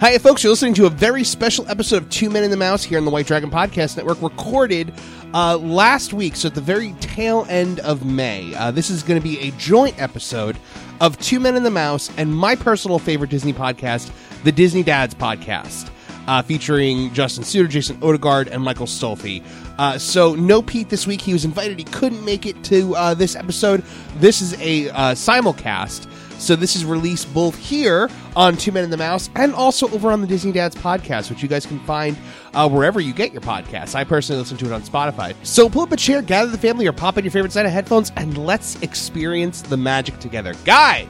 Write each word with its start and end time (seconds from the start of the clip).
Hi, 0.00 0.16
folks. 0.16 0.42
You're 0.42 0.52
listening 0.52 0.72
to 0.74 0.86
a 0.86 0.90
very 0.90 1.24
special 1.24 1.68
episode 1.68 1.98
of 1.98 2.08
Two 2.08 2.30
Men 2.30 2.42
in 2.42 2.50
the 2.50 2.56
Mouse 2.56 2.82
here 2.82 2.96
on 2.96 3.04
the 3.04 3.10
White 3.10 3.26
Dragon 3.26 3.50
Podcast 3.50 3.98
Network, 3.98 4.22
recorded 4.22 4.94
uh, 5.34 5.58
last 5.58 6.14
week, 6.14 6.36
so 6.36 6.48
at 6.48 6.54
the 6.54 6.60
very 6.62 6.94
tail 7.00 7.44
end 7.50 7.80
of 7.80 8.02
May. 8.02 8.54
Uh, 8.54 8.70
this 8.70 8.88
is 8.88 9.02
going 9.02 9.20
to 9.20 9.22
be 9.22 9.38
a 9.40 9.50
joint 9.58 10.00
episode 10.00 10.56
of 11.02 11.18
Two 11.18 11.38
Men 11.38 11.54
in 11.54 11.64
the 11.64 11.70
Mouse 11.70 12.10
and 12.16 12.34
my 12.34 12.56
personal 12.56 12.98
favorite 12.98 13.28
Disney 13.28 13.52
podcast, 13.52 14.10
the 14.42 14.50
Disney 14.50 14.82
Dads 14.82 15.14
Podcast, 15.14 15.90
uh, 16.26 16.40
featuring 16.40 17.12
Justin 17.12 17.44
Suter, 17.44 17.68
Jason 17.68 18.02
Odegaard, 18.02 18.48
and 18.48 18.62
Michael 18.62 18.86
Stolfi. 18.86 19.44
Uh, 19.76 19.98
so, 19.98 20.34
no 20.34 20.62
Pete 20.62 20.88
this 20.88 21.06
week. 21.06 21.20
He 21.20 21.34
was 21.34 21.44
invited. 21.44 21.78
He 21.78 21.84
couldn't 21.84 22.24
make 22.24 22.46
it 22.46 22.64
to 22.64 22.96
uh, 22.96 23.12
this 23.12 23.36
episode. 23.36 23.84
This 24.16 24.40
is 24.40 24.58
a 24.62 24.88
uh, 24.88 25.12
simulcast. 25.12 26.06
So 26.40 26.56
this 26.56 26.74
is 26.74 26.84
released 26.84 27.32
both 27.34 27.54
here 27.56 28.08
on 28.34 28.56
Two 28.56 28.72
Men 28.72 28.82
in 28.82 28.90
the 28.90 28.96
Mouse 28.96 29.28
and 29.34 29.54
also 29.54 29.88
over 29.90 30.10
on 30.10 30.22
the 30.22 30.26
Disney 30.26 30.52
Dads 30.52 30.74
podcast, 30.74 31.28
which 31.28 31.42
you 31.42 31.48
guys 31.48 31.66
can 31.66 31.78
find 31.80 32.16
uh, 32.54 32.68
wherever 32.68 32.98
you 32.98 33.12
get 33.12 33.32
your 33.32 33.42
podcasts. 33.42 33.94
I 33.94 34.04
personally 34.04 34.40
listen 34.40 34.56
to 34.56 34.66
it 34.66 34.72
on 34.72 34.82
Spotify. 34.82 35.34
So 35.44 35.68
pull 35.68 35.82
up 35.82 35.92
a 35.92 35.96
chair, 35.96 36.22
gather 36.22 36.50
the 36.50 36.58
family, 36.58 36.86
or 36.86 36.92
pop 36.92 37.18
in 37.18 37.24
your 37.24 37.30
favorite 37.30 37.52
set 37.52 37.66
of 37.66 37.72
headphones, 37.72 38.10
and 38.16 38.38
let's 38.38 38.80
experience 38.82 39.60
the 39.62 39.76
magic 39.76 40.18
together. 40.18 40.54
Guy! 40.64 41.06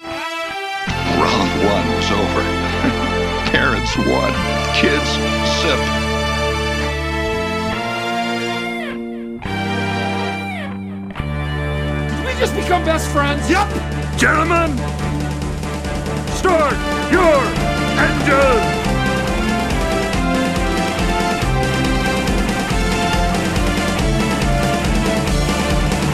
Round 0.00 1.64
one 1.64 1.96
was 1.96 2.10
over. 2.10 2.42
Parents 3.50 3.96
won. 3.96 4.32
Kids 4.74 5.08
sipped. 5.62 6.03
We 12.34 12.40
just 12.40 12.54
become 12.54 12.84
best 12.84 13.08
friends? 13.10 13.48
Yep! 13.48 13.68
Gentlemen, 14.18 14.76
start 16.34 16.74
your 17.12 17.38
engine! 18.00 18.62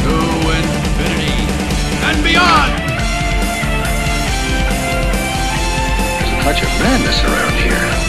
To 0.03 0.15
infinity 0.57 1.39
and 2.05 2.25
beyond! 2.25 2.73
There's 6.19 6.33
a 6.33 6.43
touch 6.43 6.63
of 6.63 6.69
madness 6.81 7.25
around 7.25 7.55
here. 7.55 8.00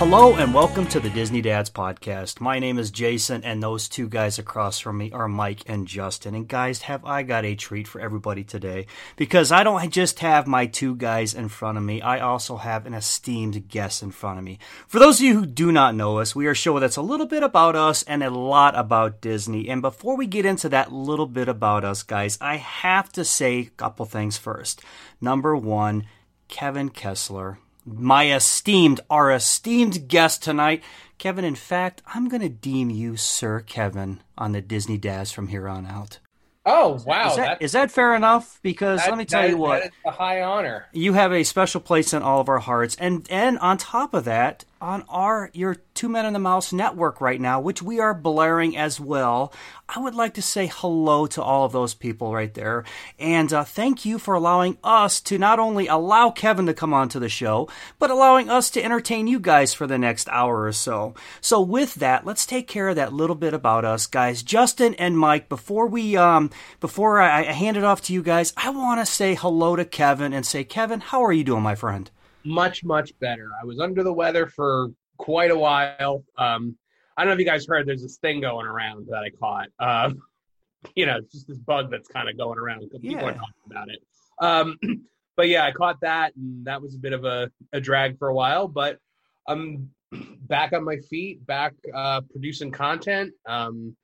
Hello 0.00 0.34
and 0.34 0.54
welcome 0.54 0.86
to 0.86 0.98
the 0.98 1.10
Disney 1.10 1.42
Dads 1.42 1.68
podcast. 1.68 2.40
My 2.40 2.58
name 2.58 2.78
is 2.78 2.90
Jason, 2.90 3.44
and 3.44 3.62
those 3.62 3.86
two 3.86 4.08
guys 4.08 4.38
across 4.38 4.78
from 4.78 4.96
me 4.96 5.12
are 5.12 5.28
Mike 5.28 5.62
and 5.66 5.86
Justin. 5.86 6.34
And 6.34 6.48
guys, 6.48 6.80
have 6.80 7.04
I 7.04 7.22
got 7.22 7.44
a 7.44 7.54
treat 7.54 7.86
for 7.86 8.00
everybody 8.00 8.42
today? 8.42 8.86
Because 9.16 9.52
I 9.52 9.62
don't 9.62 9.92
just 9.92 10.20
have 10.20 10.46
my 10.46 10.64
two 10.64 10.96
guys 10.96 11.34
in 11.34 11.50
front 11.50 11.76
of 11.76 11.84
me, 11.84 12.00
I 12.00 12.18
also 12.18 12.56
have 12.56 12.86
an 12.86 12.94
esteemed 12.94 13.68
guest 13.68 14.02
in 14.02 14.10
front 14.10 14.38
of 14.38 14.44
me. 14.46 14.58
For 14.88 14.98
those 14.98 15.20
of 15.20 15.26
you 15.26 15.34
who 15.34 15.44
do 15.44 15.70
not 15.70 15.94
know 15.94 16.16
us, 16.16 16.34
we 16.34 16.46
are 16.46 16.52
a 16.52 16.54
show 16.54 16.78
that's 16.78 16.96
a 16.96 17.02
little 17.02 17.26
bit 17.26 17.42
about 17.42 17.76
us 17.76 18.02
and 18.04 18.22
a 18.22 18.30
lot 18.30 18.74
about 18.78 19.20
Disney. 19.20 19.68
And 19.68 19.82
before 19.82 20.16
we 20.16 20.26
get 20.26 20.46
into 20.46 20.70
that 20.70 20.90
little 20.90 21.26
bit 21.26 21.46
about 21.46 21.84
us, 21.84 22.02
guys, 22.02 22.38
I 22.40 22.56
have 22.56 23.12
to 23.12 23.22
say 23.22 23.58
a 23.58 23.64
couple 23.76 24.06
things 24.06 24.38
first. 24.38 24.80
Number 25.20 25.54
one, 25.54 26.06
Kevin 26.48 26.88
Kessler 26.88 27.58
my 27.98 28.32
esteemed, 28.32 29.00
our 29.10 29.30
esteemed 29.32 30.08
guest 30.08 30.42
tonight. 30.42 30.82
Kevin, 31.18 31.44
in 31.44 31.54
fact, 31.54 32.02
I'm 32.14 32.28
going 32.28 32.40
to 32.42 32.48
deem 32.48 32.90
you 32.90 33.16
Sir 33.16 33.60
Kevin 33.60 34.20
on 34.38 34.52
the 34.52 34.60
Disney 34.60 34.96
Dads 34.98 35.32
from 35.32 35.48
here 35.48 35.68
on 35.68 35.86
out. 35.86 36.18
Oh 36.66 37.00
wow! 37.06 37.30
Is 37.30 37.36
that, 37.36 37.46
That's- 37.60 37.72
that 37.72 37.90
fair 37.90 38.14
enough? 38.14 38.58
Because 38.62 39.00
that- 39.00 39.08
let 39.08 39.18
me 39.18 39.24
tell 39.24 39.42
you 39.48 39.54
is- 39.54 39.60
what, 39.60 39.82
that 39.82 39.86
is 39.88 39.92
a 40.06 40.10
high 40.10 40.42
honor. 40.42 40.86
you 40.92 41.14
have 41.14 41.32
a 41.32 41.42
special 41.42 41.80
place 41.80 42.12
in 42.12 42.22
all 42.22 42.40
of 42.40 42.48
our 42.50 42.58
hearts, 42.58 42.96
and 43.00 43.26
and 43.30 43.58
on 43.60 43.78
top 43.78 44.12
of 44.12 44.24
that, 44.24 44.64
on 44.80 45.04
our 45.08 45.50
your 45.52 45.76
Two 45.94 46.08
Men 46.08 46.24
in 46.24 46.32
the 46.32 46.38
Mouse 46.38 46.72
network 46.72 47.20
right 47.20 47.40
now, 47.40 47.60
which 47.60 47.82
we 47.82 48.00
are 48.00 48.14
blaring 48.14 48.74
as 48.76 48.98
well. 48.98 49.52
I 49.86 49.98
would 49.98 50.14
like 50.14 50.32
to 50.34 50.42
say 50.42 50.70
hello 50.72 51.26
to 51.26 51.42
all 51.42 51.66
of 51.66 51.72
those 51.72 51.92
people 51.92 52.32
right 52.32 52.54
there, 52.54 52.84
and 53.18 53.52
uh, 53.52 53.64
thank 53.64 54.06
you 54.06 54.18
for 54.18 54.34
allowing 54.34 54.78
us 54.82 55.20
to 55.22 55.36
not 55.36 55.58
only 55.58 55.88
allow 55.88 56.30
Kevin 56.30 56.64
to 56.66 56.74
come 56.74 56.94
onto 56.94 57.18
the 57.18 57.28
show, 57.28 57.68
but 57.98 58.10
allowing 58.10 58.48
us 58.48 58.70
to 58.70 58.82
entertain 58.82 59.26
you 59.26 59.38
guys 59.38 59.74
for 59.74 59.86
the 59.86 59.98
next 59.98 60.28
hour 60.30 60.62
or 60.62 60.72
so. 60.72 61.14
So 61.42 61.60
with 61.60 61.96
that, 61.96 62.24
let's 62.24 62.46
take 62.46 62.66
care 62.66 62.88
of 62.88 62.96
that 62.96 63.12
little 63.12 63.36
bit 63.36 63.52
about 63.52 63.84
us, 63.84 64.06
guys. 64.06 64.42
Justin 64.42 64.94
and 64.94 65.18
Mike, 65.18 65.50
before 65.50 65.86
we 65.86 66.16
um 66.16 66.50
before 66.80 67.20
I, 67.20 67.40
I 67.40 67.52
hand 67.52 67.76
it 67.76 67.84
off 67.84 68.00
to 68.02 68.14
you 68.14 68.22
guys, 68.22 68.54
I 68.56 68.70
want 68.70 69.00
to 69.00 69.12
say 69.12 69.34
hello 69.34 69.76
to 69.76 69.84
Kevin 69.84 70.32
and 70.32 70.46
say, 70.46 70.64
Kevin, 70.64 71.00
how 71.00 71.22
are 71.22 71.32
you 71.32 71.44
doing, 71.44 71.62
my 71.62 71.74
friend? 71.74 72.10
Much 72.44 72.84
much 72.84 73.12
better. 73.20 73.50
I 73.60 73.64
was 73.66 73.80
under 73.80 74.02
the 74.02 74.12
weather 74.12 74.46
for 74.46 74.88
quite 75.18 75.50
a 75.50 75.58
while. 75.58 76.24
Um, 76.38 76.76
I 77.16 77.22
don't 77.22 77.28
know 77.30 77.34
if 77.34 77.38
you 77.40 77.44
guys 77.44 77.66
heard. 77.66 77.86
There's 77.86 78.02
this 78.02 78.16
thing 78.18 78.40
going 78.40 78.66
around 78.66 79.06
that 79.08 79.22
I 79.22 79.30
caught. 79.30 79.68
Um, 79.78 80.22
you 80.96 81.04
know, 81.06 81.18
it's 81.18 81.32
just 81.32 81.48
this 81.48 81.58
bug 81.58 81.90
that's 81.90 82.08
kind 82.08 82.28
of 82.28 82.38
going 82.38 82.58
around. 82.58 82.80
People 82.90 83.00
Yeah. 83.02 83.24
are 83.24 83.32
talking 83.32 83.70
about 83.70 83.88
it. 83.90 84.00
Um, 84.40 84.78
but 85.36 85.48
yeah, 85.48 85.66
I 85.66 85.72
caught 85.72 86.00
that, 86.00 86.34
and 86.36 86.64
that 86.64 86.80
was 86.80 86.94
a 86.94 86.98
bit 86.98 87.12
of 87.12 87.24
a, 87.24 87.50
a 87.72 87.80
drag 87.80 88.18
for 88.18 88.28
a 88.28 88.34
while. 88.34 88.66
But 88.68 88.98
I'm 89.46 89.90
back 90.48 90.72
on 90.72 90.84
my 90.84 90.96
feet, 90.96 91.44
back 91.46 91.74
uh, 91.94 92.22
producing 92.30 92.70
content. 92.70 93.32
Um, 93.46 93.94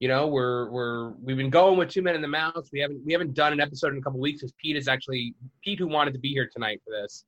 you 0.00 0.08
know, 0.08 0.26
we're 0.26 0.68
we're 0.70 1.10
we've 1.22 1.36
been 1.36 1.50
going 1.50 1.78
with 1.78 1.88
two 1.90 2.02
men 2.02 2.16
in 2.16 2.20
the 2.22 2.28
mouse. 2.28 2.68
We 2.72 2.80
haven't 2.80 3.02
we 3.06 3.12
haven't 3.12 3.34
done 3.34 3.52
an 3.52 3.60
episode 3.60 3.92
in 3.92 3.98
a 3.98 4.02
couple 4.02 4.18
weeks 4.18 4.40
because 4.40 4.52
Pete 4.60 4.76
is 4.76 4.88
actually 4.88 5.34
Pete 5.62 5.78
who 5.78 5.86
wanted 5.86 6.12
to 6.14 6.18
be 6.18 6.30
here 6.30 6.50
tonight 6.52 6.80
for 6.84 6.90
this, 6.90 7.24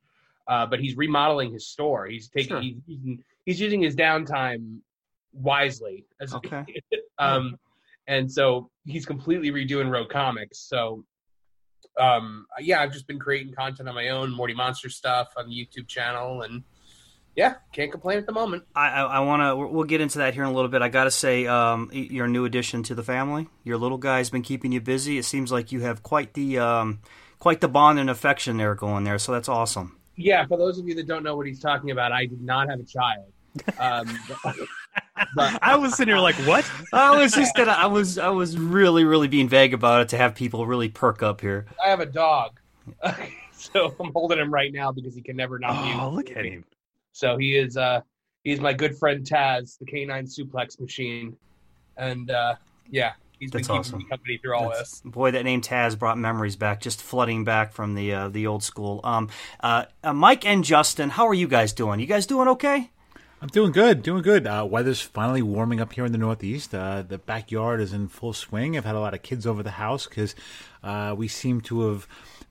uh, 0.49 0.67
but 0.67 0.81
he's 0.81 0.97
remodeling 0.97 1.53
his 1.53 1.67
store. 1.69 2.07
He's 2.07 2.29
taking 2.29 2.49
Sure. 2.49 2.61
he's, 2.61 2.77
using, 2.87 3.25
he's 3.45 3.61
using 3.61 3.83
his 3.83 3.97
downtime 3.97 4.79
wisely. 5.33 6.05
As, 6.21 6.34
Okay. 6.34 6.65
um, 7.19 7.57
and 8.09 8.31
so 8.31 8.71
he's 8.84 9.05
completely 9.05 9.51
redoing 9.51 9.91
Road 9.91 10.09
Comics. 10.09 10.59
So, 10.61 11.05
um, 11.99 12.47
yeah, 12.61 12.81
I've 12.81 12.93
just 12.93 13.07
been 13.07 13.19
creating 13.19 13.55
content 13.55 13.89
on 13.89 13.95
my 13.95 14.09
own, 14.11 14.31
Morty 14.31 14.55
Monster 14.55 14.89
stuff 14.89 15.33
on 15.37 15.49
the 15.49 15.55
YouTube 15.55 15.89
channel, 15.89 16.43
and 16.43 16.63
yeah, 17.34 17.55
can't 17.73 17.91
complain 17.91 18.19
at 18.19 18.27
the 18.27 18.33
moment. 18.33 18.65
I, 18.75 18.89
I, 18.89 19.03
I 19.03 19.21
want 19.21 19.43
to. 19.43 19.57
We'll 19.57 19.84
get 19.84 20.01
into 20.01 20.19
that 20.19 20.34
here 20.34 20.45
in 20.45 20.48
a 20.48 20.53
little 20.53 20.71
bit. 20.71 20.83
I 20.83 20.89
got 20.89 21.04
to 21.04 21.10
say, 21.10 21.47
um, 21.47 21.91
you're 21.93 22.27
a 22.27 22.28
new 22.28 22.45
addition 22.45 22.83
to 22.84 22.95
the 22.95 23.03
family. 23.03 23.48
Your 23.65 23.77
little 23.77 23.98
guy's 23.98 24.31
been 24.31 24.43
keeping 24.43 24.72
you 24.72 24.81
busy. 24.81 25.19
It 25.19 25.25
seems 25.25 25.51
like 25.53 25.72
you 25.72 25.81
have 25.81 26.03
quite 26.03 26.34
the 26.34 26.59
um, 26.59 27.01
quite 27.39 27.60
the 27.60 27.69
bond 27.69 27.98
and 27.98 28.09
affection 28.09 28.57
there 28.57 28.75
going 28.75 29.04
there. 29.04 29.19
So 29.19 29.33
that's 29.33 29.48
awesome. 29.48 29.98
Yeah, 30.16 30.47
for 30.47 30.57
those 30.57 30.78
of 30.78 30.89
you 30.89 30.95
that 30.95 31.07
don't 31.07 31.22
know 31.22 31.36
what 31.36 31.47
he's 31.47 31.60
talking 31.60 31.91
about, 31.91 32.13
I 32.13 32.27
did 32.27 32.41
not 32.41 32.68
have 32.68 32.80
a 32.80 32.84
child. 32.84 33.33
Um, 33.78 34.18
but, 35.34 35.59
I 35.63 35.77
was 35.77 35.97
sitting 35.97 36.13
here 36.13 36.21
like, 36.21 36.36
what? 36.47 36.71
I 36.92 37.16
was 37.16 37.33
just 37.33 37.54
gonna. 37.54 37.72
I 37.72 37.86
was. 37.86 38.18
I 38.18 38.28
was 38.28 38.59
really, 38.59 39.04
really 39.04 39.28
being 39.28 39.48
vague 39.48 39.74
about 39.74 40.03
it 40.03 40.09
to 40.10 40.16
have 40.16 40.34
people 40.34 40.66
really 40.66 40.89
perk 40.89 41.22
up 41.22 41.41
here. 41.41 41.66
I 41.84 41.89
have 41.89 42.01
a 42.01 42.07
dog, 42.07 42.59
so 43.53 43.95
I'm 44.01 44.13
holding 44.13 44.39
him 44.39 44.53
right 44.53 44.72
now 44.72 44.92
because 44.92 45.15
he 45.15 45.22
can 45.22 45.36
never 45.36 45.59
not 45.59 45.84
be. 45.84 45.92
Oh, 45.98 46.10
look 46.10 46.30
at 46.30 46.45
him. 46.45 46.65
So 47.12 47.36
he 47.39 47.57
is 47.57 47.77
uh 47.77 48.01
he's 48.45 48.60
my 48.60 48.72
good 48.72 48.97
friend 48.97 49.24
Taz, 49.24 49.78
the 49.78 49.86
canine 49.86 50.27
suplex 50.27 50.78
machine. 50.80 51.36
And 51.97 52.30
uh 52.30 52.57
yeah, 52.91 53.12
he's 53.38 53.50
been 53.50 53.59
That's 53.59 53.68
keeping 53.68 53.80
awesome. 53.80 53.98
me 53.98 54.04
company 54.09 54.38
through 54.38 54.54
all 54.56 54.68
That's- 54.71 55.00
this. 55.00 55.03
Boy, 55.04 55.30
that 55.33 55.44
name 55.44 55.60
Taz 55.60 55.98
brought 55.98 56.18
memories 56.18 56.56
back, 56.56 56.80
just 56.80 57.03
flooding 57.03 57.44
back 57.44 57.72
from 57.72 57.94
the 57.94 58.12
uh, 58.12 58.28
the 58.28 58.47
old 58.47 58.62
school. 58.62 59.00
Um, 59.04 59.28
uh, 59.60 59.84
uh, 60.03 60.12
Mike 60.12 60.44
and 60.47 60.65
Justin, 60.65 61.10
how 61.10 61.27
are 61.27 61.34
you 61.34 61.48
guys 61.48 61.72
doing? 61.72 62.00
You 62.00 62.06
guys 62.06 62.27
doing 62.27 62.48
okay? 62.48 62.91
I'm 63.42 63.48
doing 63.48 63.71
good, 63.71 64.03
doing 64.03 64.22
good. 64.22 64.47
Uh, 64.47 64.66
weather's 64.68 65.03
finally 65.03 65.42
warming 65.42 65.78
up 65.78 65.92
here 65.92 66.06
in 66.06 66.12
the 66.12 66.18
Northeast. 66.18 66.74
Uh, 66.74 67.03
the 67.03 67.18
backyard 67.18 67.83
is 67.83 67.92
in 67.92 68.09
full 68.09 68.33
swing. 68.33 68.77
I've 68.78 68.86
had 68.86 68.94
a 68.94 69.00
lot 69.00 69.12
of 69.12 69.22
kids 69.22 69.47
over 69.47 69.62
the 69.62 69.72
house 69.72 70.06
because 70.06 70.34
uh, 70.83 71.15
we 71.16 71.28
seem 71.28 71.60
to 71.62 71.91
have 71.91 72.09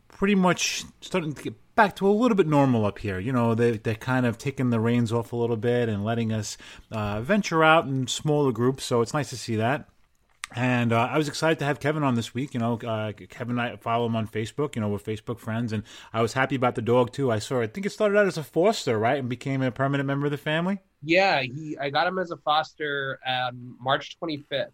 pretty 0.07 0.35
much 0.35 0.83
starting 1.01 1.33
to 1.33 1.41
get 1.43 1.55
back 1.75 1.95
to 1.97 2.07
a 2.07 2.11
little 2.11 2.37
bit 2.37 2.47
normal 2.47 2.85
up 2.85 2.99
here. 2.99 3.17
You 3.19 3.31
know, 3.31 3.55
they 3.55 3.77
they're 3.77 3.95
kind 3.95 4.27
of 4.27 4.37
taking 4.37 4.69
the 4.69 4.79
reins 4.79 5.11
off 5.11 5.33
a 5.33 5.35
little 5.35 5.57
bit 5.57 5.89
and 5.89 6.05
letting 6.05 6.31
us 6.31 6.55
uh, 6.91 7.19
venture 7.19 7.63
out 7.63 7.85
in 7.87 8.05
smaller 8.05 8.51
groups. 8.51 8.83
So 8.85 9.01
it's 9.01 9.13
nice 9.13 9.31
to 9.31 9.37
see 9.37 9.55
that. 9.55 9.89
And 10.55 10.93
uh, 10.93 11.09
I 11.11 11.17
was 11.17 11.27
excited 11.27 11.59
to 11.59 11.65
have 11.65 11.81
Kevin 11.81 12.01
on 12.03 12.15
this 12.15 12.33
week. 12.33 12.53
You 12.53 12.61
know, 12.61 12.79
uh, 12.79 13.11
Kevin 13.11 13.59
I 13.59 13.75
follow 13.75 14.05
him 14.05 14.15
on 14.15 14.25
Facebook. 14.25 14.75
You 14.75 14.81
know, 14.81 14.87
we're 14.87 14.99
Facebook 14.99 15.37
friends, 15.37 15.73
and 15.73 15.83
I 16.13 16.21
was 16.21 16.31
happy 16.31 16.55
about 16.55 16.75
the 16.75 16.81
dog 16.81 17.11
too. 17.11 17.29
I 17.29 17.39
saw. 17.39 17.61
I 17.61 17.67
think 17.67 17.85
it 17.85 17.89
started 17.89 18.17
out 18.17 18.25
as 18.25 18.37
a 18.37 18.43
foster, 18.43 18.97
right, 18.97 19.19
and 19.19 19.27
became 19.27 19.61
a 19.61 19.69
permanent 19.69 20.07
member 20.07 20.27
of 20.27 20.31
the 20.31 20.37
family. 20.37 20.79
Yeah, 21.03 21.41
he. 21.41 21.77
I 21.77 21.89
got 21.89 22.07
him 22.07 22.17
as 22.19 22.31
a 22.31 22.37
foster 22.37 23.19
um, 23.27 23.75
March 23.81 24.17
25th, 24.23 24.71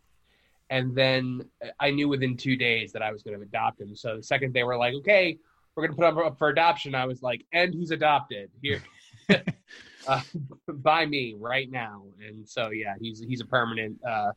and 0.70 0.96
then 0.96 1.42
I 1.80 1.90
knew 1.90 2.08
within 2.08 2.38
two 2.38 2.56
days 2.56 2.92
that 2.92 3.02
I 3.02 3.12
was 3.12 3.24
going 3.24 3.38
to 3.38 3.44
adopt 3.44 3.82
him. 3.82 3.96
So 3.96 4.18
the 4.18 4.24
second 4.24 4.54
they 4.54 4.64
were 4.64 4.78
like, 4.78 4.94
"Okay, 4.94 5.40
we're 5.76 5.88
going 5.88 5.98
to 5.98 6.00
put 6.00 6.08
him 6.08 6.18
up 6.20 6.38
for 6.38 6.50
adoption," 6.50 6.94
I 6.94 7.06
was 7.06 7.24
like, 7.24 7.44
"And 7.54 7.74
he's 7.74 7.90
adopted 7.90 8.52
here." 8.62 8.84
uh, 10.08 10.22
by 10.68 11.08
me 11.08 11.34
right 11.40 11.72
now, 11.72 12.04
and 12.24 12.48
so 12.48 12.70
yeah, 12.70 12.94
he's 13.02 13.20
he's 13.28 13.42
a 13.42 13.46
permanent 13.46 13.98
uh, 14.08 14.32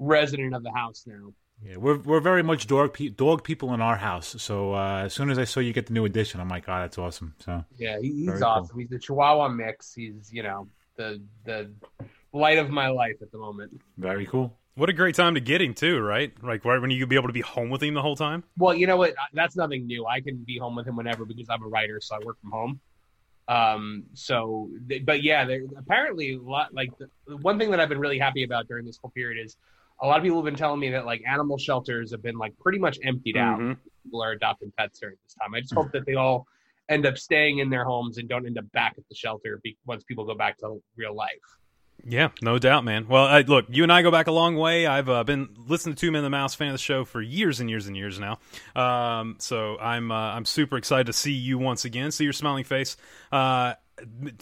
resident 0.00 0.54
of 0.54 0.62
the 0.64 0.72
house 0.72 1.04
now. 1.06 1.32
Yeah, 1.62 1.76
we're 1.76 1.98
we're 1.98 2.20
very 2.20 2.42
much 2.42 2.66
dog 2.66 2.94
pe- 2.94 3.10
dog 3.10 3.44
people 3.44 3.74
in 3.74 3.80
our 3.82 3.96
house. 3.96 4.34
So 4.38 4.74
uh, 4.74 5.02
as 5.04 5.12
soon 5.12 5.30
as 5.30 5.38
I 5.38 5.44
saw 5.44 5.60
you 5.60 5.72
get 5.74 5.86
the 5.86 5.92
new 5.92 6.06
edition, 6.06 6.40
I'm 6.40 6.48
like, 6.48 6.64
oh, 6.68 6.78
that's 6.80 6.96
awesome. 6.96 7.34
So 7.38 7.64
Yeah, 7.76 7.98
he, 8.00 8.24
he's 8.24 8.40
awesome. 8.40 8.68
cool. 8.68 8.80
He's 8.80 8.88
the 8.88 8.98
Chihuahua 8.98 9.48
mix. 9.50 9.92
He's 9.92 10.32
you 10.32 10.42
know 10.42 10.68
the 10.96 11.20
the 11.44 11.70
light 12.32 12.56
of 12.58 12.70
my 12.70 12.88
life 12.88 13.16
at 13.20 13.30
the 13.30 13.38
moment. 13.38 13.78
very 13.98 14.24
cool. 14.26 14.56
What 14.76 14.88
a 14.88 14.94
great 14.94 15.14
time 15.16 15.34
to 15.34 15.40
get 15.40 15.60
him 15.60 15.74
too, 15.74 15.98
right? 16.00 16.32
Like 16.42 16.64
right 16.64 16.80
when 16.80 16.90
you 16.90 17.06
be 17.06 17.16
able 17.16 17.26
to 17.28 17.34
be 17.34 17.42
home 17.42 17.68
with 17.68 17.82
him 17.82 17.92
the 17.92 18.00
whole 18.00 18.16
time. 18.16 18.42
Well, 18.56 18.72
you 18.72 18.86
know 18.86 18.96
what? 18.96 19.12
That's 19.34 19.54
nothing 19.56 19.86
new. 19.86 20.06
I 20.06 20.20
can 20.22 20.38
be 20.38 20.56
home 20.56 20.74
with 20.76 20.86
him 20.86 20.96
whenever 20.96 21.26
because 21.26 21.48
I'm 21.50 21.62
a 21.62 21.68
writer, 21.68 22.00
so 22.00 22.16
I 22.16 22.24
work 22.24 22.38
from 22.40 22.52
home. 22.52 22.80
Um. 23.48 24.04
So, 24.14 24.70
but 25.04 25.22
yeah, 25.22 25.44
there 25.44 25.62
apparently 25.76 26.34
a 26.34 26.40
lot. 26.40 26.72
Like 26.72 26.96
the, 26.98 27.10
the 27.26 27.36
one 27.36 27.58
thing 27.58 27.70
that 27.72 27.80
I've 27.80 27.88
been 27.90 27.98
really 27.98 28.18
happy 28.18 28.44
about 28.44 28.68
during 28.68 28.86
this 28.86 28.96
whole 28.96 29.10
period 29.10 29.44
is 29.44 29.56
a 30.02 30.06
lot 30.06 30.18
of 30.18 30.22
people 30.22 30.38
have 30.38 30.44
been 30.44 30.56
telling 30.56 30.80
me 30.80 30.90
that 30.90 31.04
like 31.06 31.22
animal 31.26 31.58
shelters 31.58 32.10
have 32.12 32.22
been 32.22 32.36
like 32.36 32.56
pretty 32.58 32.78
much 32.78 32.98
emptied 33.04 33.36
out. 33.36 33.58
Mhm. 33.60 33.76
People 34.04 34.22
are 34.22 34.32
adopting 34.32 34.72
pets 34.76 34.98
during 34.98 35.16
this 35.24 35.34
time. 35.34 35.54
I 35.54 35.60
just 35.60 35.74
hope 35.74 35.92
that 35.92 36.06
they 36.06 36.14
all 36.14 36.46
end 36.88 37.06
up 37.06 37.18
staying 37.18 37.58
in 37.58 37.70
their 37.70 37.84
homes 37.84 38.18
and 38.18 38.28
don't 38.28 38.46
end 38.46 38.58
up 38.58 38.70
back 38.72 38.94
at 38.98 39.04
the 39.08 39.14
shelter 39.14 39.60
be- 39.62 39.76
once 39.86 40.02
people 40.04 40.24
go 40.24 40.34
back 40.34 40.58
to 40.58 40.82
real 40.96 41.14
life. 41.14 41.28
Yeah, 42.06 42.30
no 42.40 42.58
doubt, 42.58 42.82
man. 42.84 43.08
Well, 43.08 43.26
I, 43.26 43.42
look, 43.42 43.66
you 43.68 43.82
and 43.82 43.92
I 43.92 44.00
go 44.00 44.10
back 44.10 44.26
a 44.26 44.32
long 44.32 44.56
way. 44.56 44.86
I've 44.86 45.10
uh, 45.10 45.22
been 45.22 45.50
listening 45.66 45.96
to 45.96 46.00
Two 46.00 46.10
Men 46.10 46.20
in 46.20 46.24
the 46.24 46.30
Mouse, 46.30 46.54
fan 46.54 46.68
of 46.68 46.74
the 46.74 46.78
show 46.78 47.04
for 47.04 47.20
years 47.20 47.60
and 47.60 47.68
years 47.68 47.86
and 47.88 47.96
years 47.96 48.18
now. 48.18 48.38
Um, 48.74 49.36
so 49.38 49.76
I'm 49.78 50.10
uh, 50.10 50.14
I'm 50.14 50.46
super 50.46 50.78
excited 50.78 51.06
to 51.08 51.12
see 51.12 51.32
you 51.32 51.58
once 51.58 51.84
again, 51.84 52.10
see 52.10 52.24
your 52.24 52.32
smiling 52.32 52.64
face. 52.64 52.96
Uh, 53.30 53.74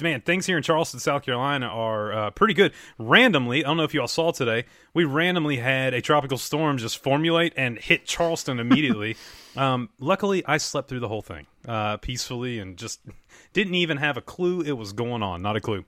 man, 0.00 0.20
things 0.20 0.46
here 0.46 0.56
in 0.56 0.62
Charleston, 0.62 1.00
South 1.00 1.24
Carolina 1.24 1.66
are 1.66 2.12
uh, 2.12 2.30
pretty 2.30 2.54
good. 2.54 2.72
Randomly, 2.98 3.64
I 3.64 3.68
don't 3.68 3.76
know 3.76 3.84
if 3.84 3.94
you 3.94 4.00
all 4.00 4.08
saw 4.08 4.30
today, 4.30 4.64
we 4.94 5.04
randomly 5.04 5.56
had 5.56 5.94
a 5.94 6.00
tropical 6.00 6.38
storm 6.38 6.78
just 6.78 7.02
formulate 7.02 7.52
and 7.56 7.78
hit 7.78 8.06
Charleston 8.06 8.60
immediately. 8.60 9.16
um, 9.56 9.90
luckily, 9.98 10.44
I 10.46 10.58
slept 10.58 10.88
through 10.88 11.00
the 11.00 11.08
whole 11.08 11.22
thing 11.22 11.46
uh, 11.66 11.98
peacefully 11.98 12.58
and 12.58 12.76
just 12.76 13.00
didn't 13.52 13.74
even 13.74 13.96
have 13.98 14.16
a 14.16 14.22
clue 14.22 14.62
it 14.62 14.76
was 14.76 14.92
going 14.92 15.22
on. 15.22 15.42
Not 15.42 15.56
a 15.56 15.60
clue. 15.60 15.84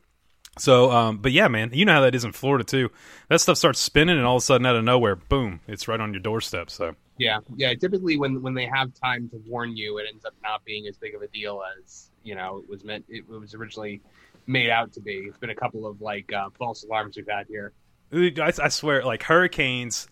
So, 0.58 0.90
um, 0.90 1.19
but 1.19 1.32
yeah, 1.32 1.49
man, 1.49 1.70
you 1.73 1.84
know 1.84 1.94
how 1.94 2.00
that 2.02 2.14
is 2.14 2.25
in 2.25 2.32
Florida 2.32 2.64
too. 2.64 2.90
That 3.28 3.40
stuff 3.40 3.56
starts 3.56 3.78
spinning, 3.78 4.19
and 4.19 4.26
all 4.26 4.37
of 4.37 4.43
a 4.43 4.44
sudden, 4.44 4.66
out 4.66 4.76
of 4.76 4.84
nowhere, 4.84 5.16
boom, 5.16 5.61
it's 5.69 5.87
right 5.87 6.00
on 6.00 6.12
your 6.12 6.20
doorstep. 6.20 6.70
So, 6.70 6.96
Yeah, 7.19 7.38
yeah. 7.56 7.73
Typically, 7.75 8.19
when 8.19 8.43
when 8.43 8.55
they 8.55 8.66
have 8.66 8.93
time 8.94 9.28
to 9.31 9.40
warn 9.46 9.76
you, 9.76 9.99
it 9.99 10.06
ends 10.11 10.25
up 10.25 10.34
not 10.43 10.64
being 10.64 10.87
as 10.87 10.96
big 10.99 11.14
of 11.14 11.23
a 11.23 11.28
deal 11.28 11.62
as 11.78 12.10
you 12.22 12.34
know 12.34 12.58
it 12.58 12.69
was 12.69 12.84
meant. 12.84 13.05
It 13.08 13.28
was 13.28 13.55
originally 13.55 14.00
made 14.46 14.70
out 14.70 14.93
to 14.94 15.00
be. 15.00 15.14
It's 15.26 15.38
been 15.38 15.50
a 15.50 15.55
couple 15.55 15.87
of 15.87 16.00
like 16.00 16.32
uh, 16.32 16.50
false 16.58 16.84
alarms 16.84 17.17
we've 17.17 17.28
had 17.28 17.46
here. 17.46 17.72
I, 18.12 18.52
I 18.62 18.69
swear, 18.69 19.05
like 19.05 19.22
hurricanes 19.22 20.08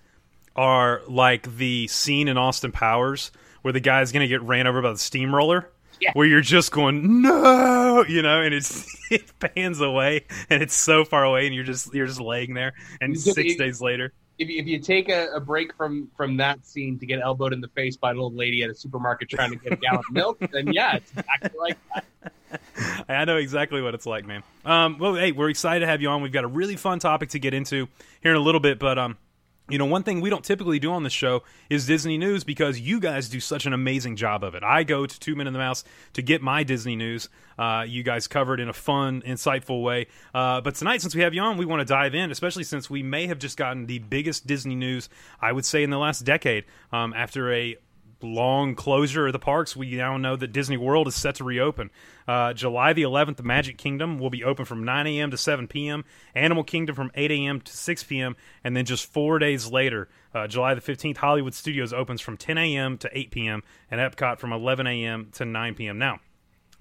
are 0.55 1.03
like 1.09 1.57
the 1.57 1.87
scene 1.89 2.29
in 2.29 2.37
Austin 2.37 2.73
Powers 2.73 3.31
where 3.63 3.73
the 3.73 3.81
guy's 3.81 4.13
gonna 4.13 4.29
get 4.29 4.43
ran 4.43 4.67
over 4.67 4.83
by 4.83 4.93
the 4.93 4.99
steamroller. 4.99 5.71
Yeah. 6.01 6.13
Where 6.15 6.29
you're 6.29 6.41
just 6.41 6.71
going 6.71 7.23
no, 7.23 8.05
you 8.09 8.23
know, 8.23 8.41
and 8.41 8.55
it's 8.55 8.87
it 9.11 9.33
pans 9.41 9.81
away, 9.81 10.27
and 10.49 10.63
it's 10.63 10.75
so 10.75 11.05
far 11.05 11.25
away, 11.25 11.47
and 11.47 11.55
you're 11.55 11.65
just 11.65 11.93
you're 11.93 12.07
just 12.07 12.21
laying 12.21 12.55
there, 12.55 12.73
and 13.01 13.19
six 13.19 13.57
days 13.57 13.81
later, 13.81 14.13
If 14.39 14.49
you, 14.49 14.61
if 14.61 14.67
you 14.67 14.79
take 14.79 15.09
a, 15.09 15.29
a 15.35 15.41
break 15.41 15.75
from 15.75 16.09
from 16.17 16.37
that 16.37 16.65
scene 16.65 16.99
to 17.01 17.07
get 17.07 17.21
elbowed 17.21 17.53
in 17.53 17.61
the 17.61 17.69
face 17.69 17.97
by 17.97 18.13
an 18.13 18.19
old 18.19 18.35
lady 18.35 18.63
at 18.63 18.71
a 18.71 18.75
supermarket 18.75 19.29
trying 19.29 19.51
to 19.51 19.57
get 19.57 19.73
a 19.73 19.77
gallon 19.77 19.99
of 20.09 20.15
milk, 20.15 20.39
then 20.53 20.73
yeah, 20.73 20.97
it's 20.97 21.11
exactly 21.11 21.59
like 21.59 21.79
that. 21.95 22.05
I 23.09 23.25
know 23.25 23.37
exactly 23.37 23.83
what 23.83 23.95
it's 23.95 24.07
like, 24.07 24.27
man. 24.27 24.43
Um, 24.65 24.99
well, 24.99 25.15
hey, 25.15 25.33
we're 25.33 25.51
excited 25.51 25.81
to 25.81 25.87
have 25.87 26.01
you 26.01 26.09
on. 26.09 26.23
We've 26.23 26.33
got 26.33 26.45
a 26.45 26.49
really 26.49 26.77
fun 26.77 26.99
topic 26.99 27.31
to 27.31 27.39
get 27.39 27.55
into 27.55 27.89
here 28.23 28.33
in 28.33 28.37
a 28.37 28.43
little 28.43 28.61
bit, 28.61 28.79
but 28.79 28.99
um, 28.99 29.17
you 29.69 29.79
know, 29.79 29.85
one 29.85 30.03
thing 30.03 30.21
we 30.21 30.31
don't 30.31 30.45
typically 30.45 30.79
do 30.79 30.93
on 30.93 31.03
this 31.03 31.13
show 31.13 31.43
is 31.69 31.87
Disney 31.87 32.17
news 32.17 32.43
because 32.43 32.81
you 32.81 33.01
guys 33.01 33.29
do 33.29 33.39
such 33.39 33.67
an 33.67 33.73
amazing 33.73 34.17
job 34.17 34.43
of 34.43 34.55
it. 34.55 34.63
I 34.63 34.83
go 34.83 35.07
to 35.07 35.21
Two 35.21 35.37
Men 35.37 35.47
in 35.47 35.53
the 35.53 35.59
Mouse 35.59 35.85
to 36.15 36.23
get 36.23 36.41
my 36.41 36.63
Disney 36.63 36.97
news. 36.97 37.29
Uh, 37.59 37.85
you 37.87 38.03
guys 38.03 38.27
cover 38.27 38.55
it 38.55 38.61
in 38.61 38.69
a 38.69 38.73
fun, 38.73 39.21
insightful 39.23 39.83
way. 39.83 40.07
Uh, 40.33 40.61
but 40.61 40.75
tonight, 40.77 41.03
since 41.03 41.15
we 41.15 41.23
have 41.23 41.35
you 41.35 41.43
on, 41.43 41.59
we 41.59 41.67
want 41.67 41.81
to 41.81 41.85
dive 41.85 42.15
in, 42.15 42.31
especially 42.31 42.65
since 42.65 42.89
we 42.89 43.03
may 43.03 43.27
have 43.27 43.39
just 43.39 43.57
gotten 43.57 43.87
the 43.87 43.99
biggest 43.99 44.47
Disney 44.47 44.75
news 44.75 45.09
I 45.41 45.53
would 45.53 45.65
say 45.65 45.83
in 45.83 45.91
the 45.91 45.99
last 45.99 46.21
decade. 46.21 46.65
Um, 46.93 47.13
after 47.13 47.53
a 47.53 47.77
long 48.23 48.75
closure 48.75 49.27
of 49.27 49.33
the 49.33 49.39
parks, 49.39 49.77
we 49.77 49.95
now 49.97 50.17
know 50.17 50.37
that 50.37 50.53
Disney 50.53 50.77
World 50.77 51.09
is 51.09 51.15
set 51.15 51.37
to 51.37 51.45
reopen. 51.45 51.91
Uh, 52.27 52.53
July 52.53 52.93
the 52.93 53.03
11th, 53.03 53.37
the 53.37 53.43
Magic 53.43 53.79
Kingdom 53.79 54.19
will 54.19 54.31
be 54.31 54.45
open 54.45 54.65
from 54.65 54.85
9 54.85 55.07
a.m. 55.07 55.31
to 55.31 55.37
7 55.37 55.69
p.m., 55.69 56.05
Animal 56.35 56.65
Kingdom 56.65 56.95
from 56.95 57.11
8 57.15 57.31
a.m. 57.31 57.61
to 57.61 57.77
6 57.77 58.05
p.m., 58.05 58.37
and 58.65 58.77
then 58.77 58.85
just 58.85 59.07
four 59.07 59.39
days 59.39 59.71
later, 59.71 60.09
uh, 60.35 60.47
July 60.47 60.75
the 60.75 60.81
15th, 60.81 61.17
Hollywood 61.19 61.55
Studios 61.55 61.93
opens 61.93 62.21
from 62.21 62.37
10 62.37 62.59
a.m. 62.59 62.99
to 62.99 63.11
8 63.13 63.31
p.m., 63.31 63.63
and 63.91 64.01
Epcot 64.01 64.39
from 64.39 64.53
11 64.53 64.87
a.m. 64.87 65.29
to 65.33 65.45
9 65.45 65.75
p.m. 65.75 65.99
Now, 65.99 66.21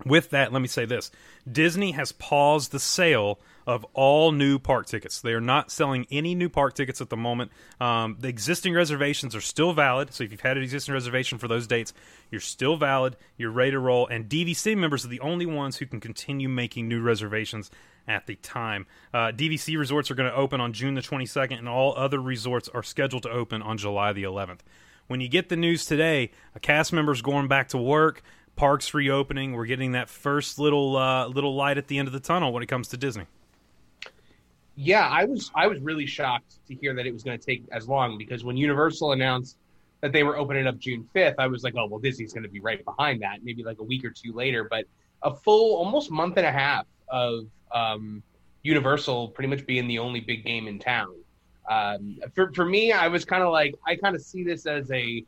with 0.06 0.30
that, 0.32 0.54
let 0.54 0.62
me 0.62 0.68
say 0.68 0.86
this 0.86 1.12
Disney 1.52 1.92
has 1.92 2.12
paused 2.12 2.72
the 2.72 2.80
sale 2.80 3.40
of 3.68 3.86
all 3.94 4.32
new 4.32 4.58
park 4.58 4.88
tickets. 4.88 5.20
They 5.20 5.34
are 5.34 5.42
not 5.42 5.70
selling 5.70 6.08
any 6.10 6.34
new 6.34 6.48
park 6.48 6.74
tickets 6.74 7.02
at 7.02 7.10
the 7.10 7.18
moment. 7.18 7.52
Um, 7.82 8.16
the 8.18 8.30
existing 8.30 8.74
reservations 8.74 9.36
are 9.36 9.42
still 9.42 9.74
valid. 9.74 10.14
So 10.14 10.24
if 10.24 10.32
you've 10.32 10.42
had 10.42 10.56
an 10.56 10.64
existing 10.64 10.94
reservation 10.94 11.38
for 11.38 11.50
those 11.50 11.68
dates, 11.68 11.94
you're 12.32 12.40
still 12.40 12.78
valid. 12.78 13.18
You're 13.36 13.52
ready 13.52 13.72
to 13.72 13.80
roll. 13.80 14.08
And 14.08 14.30
DVC 14.30 14.78
members 14.78 15.04
are 15.04 15.10
the 15.10 15.20
only 15.20 15.46
ones 15.46 15.78
who 15.78 15.86
can 15.86 16.00
continue 16.00 16.48
making 16.48 16.88
new 16.88 17.02
reservations 17.02 17.70
at 18.08 18.26
the 18.26 18.36
time. 18.36 18.88
Uh, 19.14 19.34
DVC 19.34 19.78
resorts 19.78 20.10
are 20.10 20.16
going 20.16 20.32
to 20.32 20.36
open 20.36 20.62
on 20.62 20.72
June 20.72 20.96
the 20.96 21.02
22nd, 21.02 21.60
and 21.60 21.68
all 21.68 21.94
other 21.98 22.22
resorts 22.22 22.70
are 22.70 22.84
scheduled 22.84 23.24
to 23.24 23.30
open 23.30 23.62
on 23.62 23.78
July 23.78 24.14
the 24.14 24.24
11th. 24.24 24.60
When 25.08 25.20
you 25.20 25.28
get 25.28 25.50
the 25.50 25.58
news 25.58 25.86
today, 25.86 26.32
a 26.56 26.60
cast 26.62 26.94
member's 26.94 27.22
going 27.22 27.50
back 27.50 27.68
to 27.70 27.78
work 27.78 28.24
parks 28.56 28.94
reopening. 28.94 29.54
We're 29.54 29.66
getting 29.66 29.92
that 29.92 30.10
first 30.10 30.58
little 30.58 30.98
uh, 30.98 31.28
little 31.28 31.56
light 31.56 31.78
at 31.78 31.88
the 31.88 32.00
end 32.00 32.08
of 32.08 32.14
the 32.14 32.20
tunnel 32.20 32.52
when 32.52 32.64
it 32.64 32.68
comes 32.68 32.88
to 32.90 32.98
Disney. 32.98 33.26
Yeah, 34.80 35.08
I 35.08 35.26
was 35.26 35.50
I 35.56 35.66
was 35.66 35.80
really 35.80 36.06
shocked 36.06 36.60
to 36.68 36.76
hear 36.76 36.94
that 36.94 37.08
it 37.08 37.12
was 37.12 37.24
going 37.24 37.38
to 37.38 37.44
take 37.44 37.64
as 37.72 37.88
long 37.88 38.16
because 38.16 38.44
when 38.44 38.56
Universal 38.56 39.14
announced 39.14 39.58
that 40.02 40.14
they 40.14 40.22
were 40.22 40.38
opening 40.38 40.68
up 40.68 40.78
June 40.78 41.10
5th, 41.16 41.34
I 41.40 41.48
was 41.48 41.64
like, 41.64 41.74
oh 41.76 41.88
well, 41.88 42.00
Disney's 42.00 42.32
going 42.32 42.44
to 42.44 42.50
be 42.50 42.60
right 42.60 42.86
behind 42.86 43.24
that, 43.24 43.44
maybe 43.44 43.64
like 43.64 43.80
a 43.80 43.84
week 43.84 44.06
or 44.06 44.12
two 44.12 44.34
later. 44.34 44.68
But 44.70 44.86
a 45.24 45.34
full 45.34 45.78
almost 45.78 46.12
month 46.12 46.38
and 46.38 46.46
a 46.46 46.52
half 46.52 46.86
of 47.10 47.48
um, 47.72 48.22
Universal 48.62 49.30
pretty 49.30 49.50
much 49.50 49.66
being 49.66 49.88
the 49.88 49.98
only 49.98 50.20
big 50.20 50.46
game 50.46 50.68
in 50.68 50.78
town. 50.78 51.16
Um, 51.68 52.20
for 52.36 52.54
for 52.54 52.64
me, 52.64 52.92
I 52.92 53.08
was 53.08 53.26
kind 53.26 53.42
of 53.42 53.52
like 53.52 53.74
I 53.88 53.96
kind 53.96 54.16
of 54.16 54.22
see 54.22 54.44
this 54.44 54.68
as 54.68 54.92
a 54.92 55.26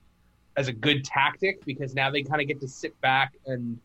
as 0.58 0.68
a 0.68 0.74
good 0.74 1.04
tactic 1.04 1.66
because 1.66 1.96
now 1.96 2.12
they 2.12 2.22
kind 2.22 2.40
of 2.40 2.48
get 2.48 2.62
to 2.62 2.68
sit 2.68 3.00
back 3.02 3.34
and 3.48 3.80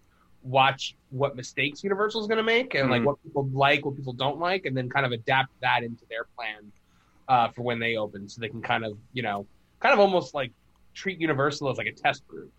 watch 0.44 0.94
what 1.10 1.34
mistakes 1.36 1.82
Universal 1.82 2.20
is 2.20 2.26
going 2.28 2.36
to 2.38 2.42
make 2.44 2.74
and 2.74 2.90
like 2.90 3.02
Mhm. 3.02 3.06
what 3.06 3.22
people 3.24 3.48
like, 3.52 3.84
what 3.84 3.96
people 3.96 4.12
don't 4.12 4.38
like, 4.38 4.66
and 4.66 4.76
then 4.76 4.88
kind 4.88 5.04
of 5.06 5.12
adapt 5.12 5.50
that 5.60 5.82
into 5.82 6.04
their 6.08 6.24
plan 6.36 6.70
uh, 7.28 7.48
for 7.48 7.62
when 7.62 7.78
they 7.80 7.96
open, 7.96 8.28
so 8.28 8.40
they 8.40 8.48
can 8.48 8.62
kind 8.62 8.84
of 8.84 8.96
you 9.12 9.22
know 9.22 9.46
kind 9.80 9.92
of 9.92 9.98
almost 10.00 10.34
like 10.34 10.52
treat 10.94 11.18
Universal 11.20 11.70
as 11.70 11.78
like 11.78 11.86
a 11.86 11.92
test 11.92 12.26
group. 12.28 12.52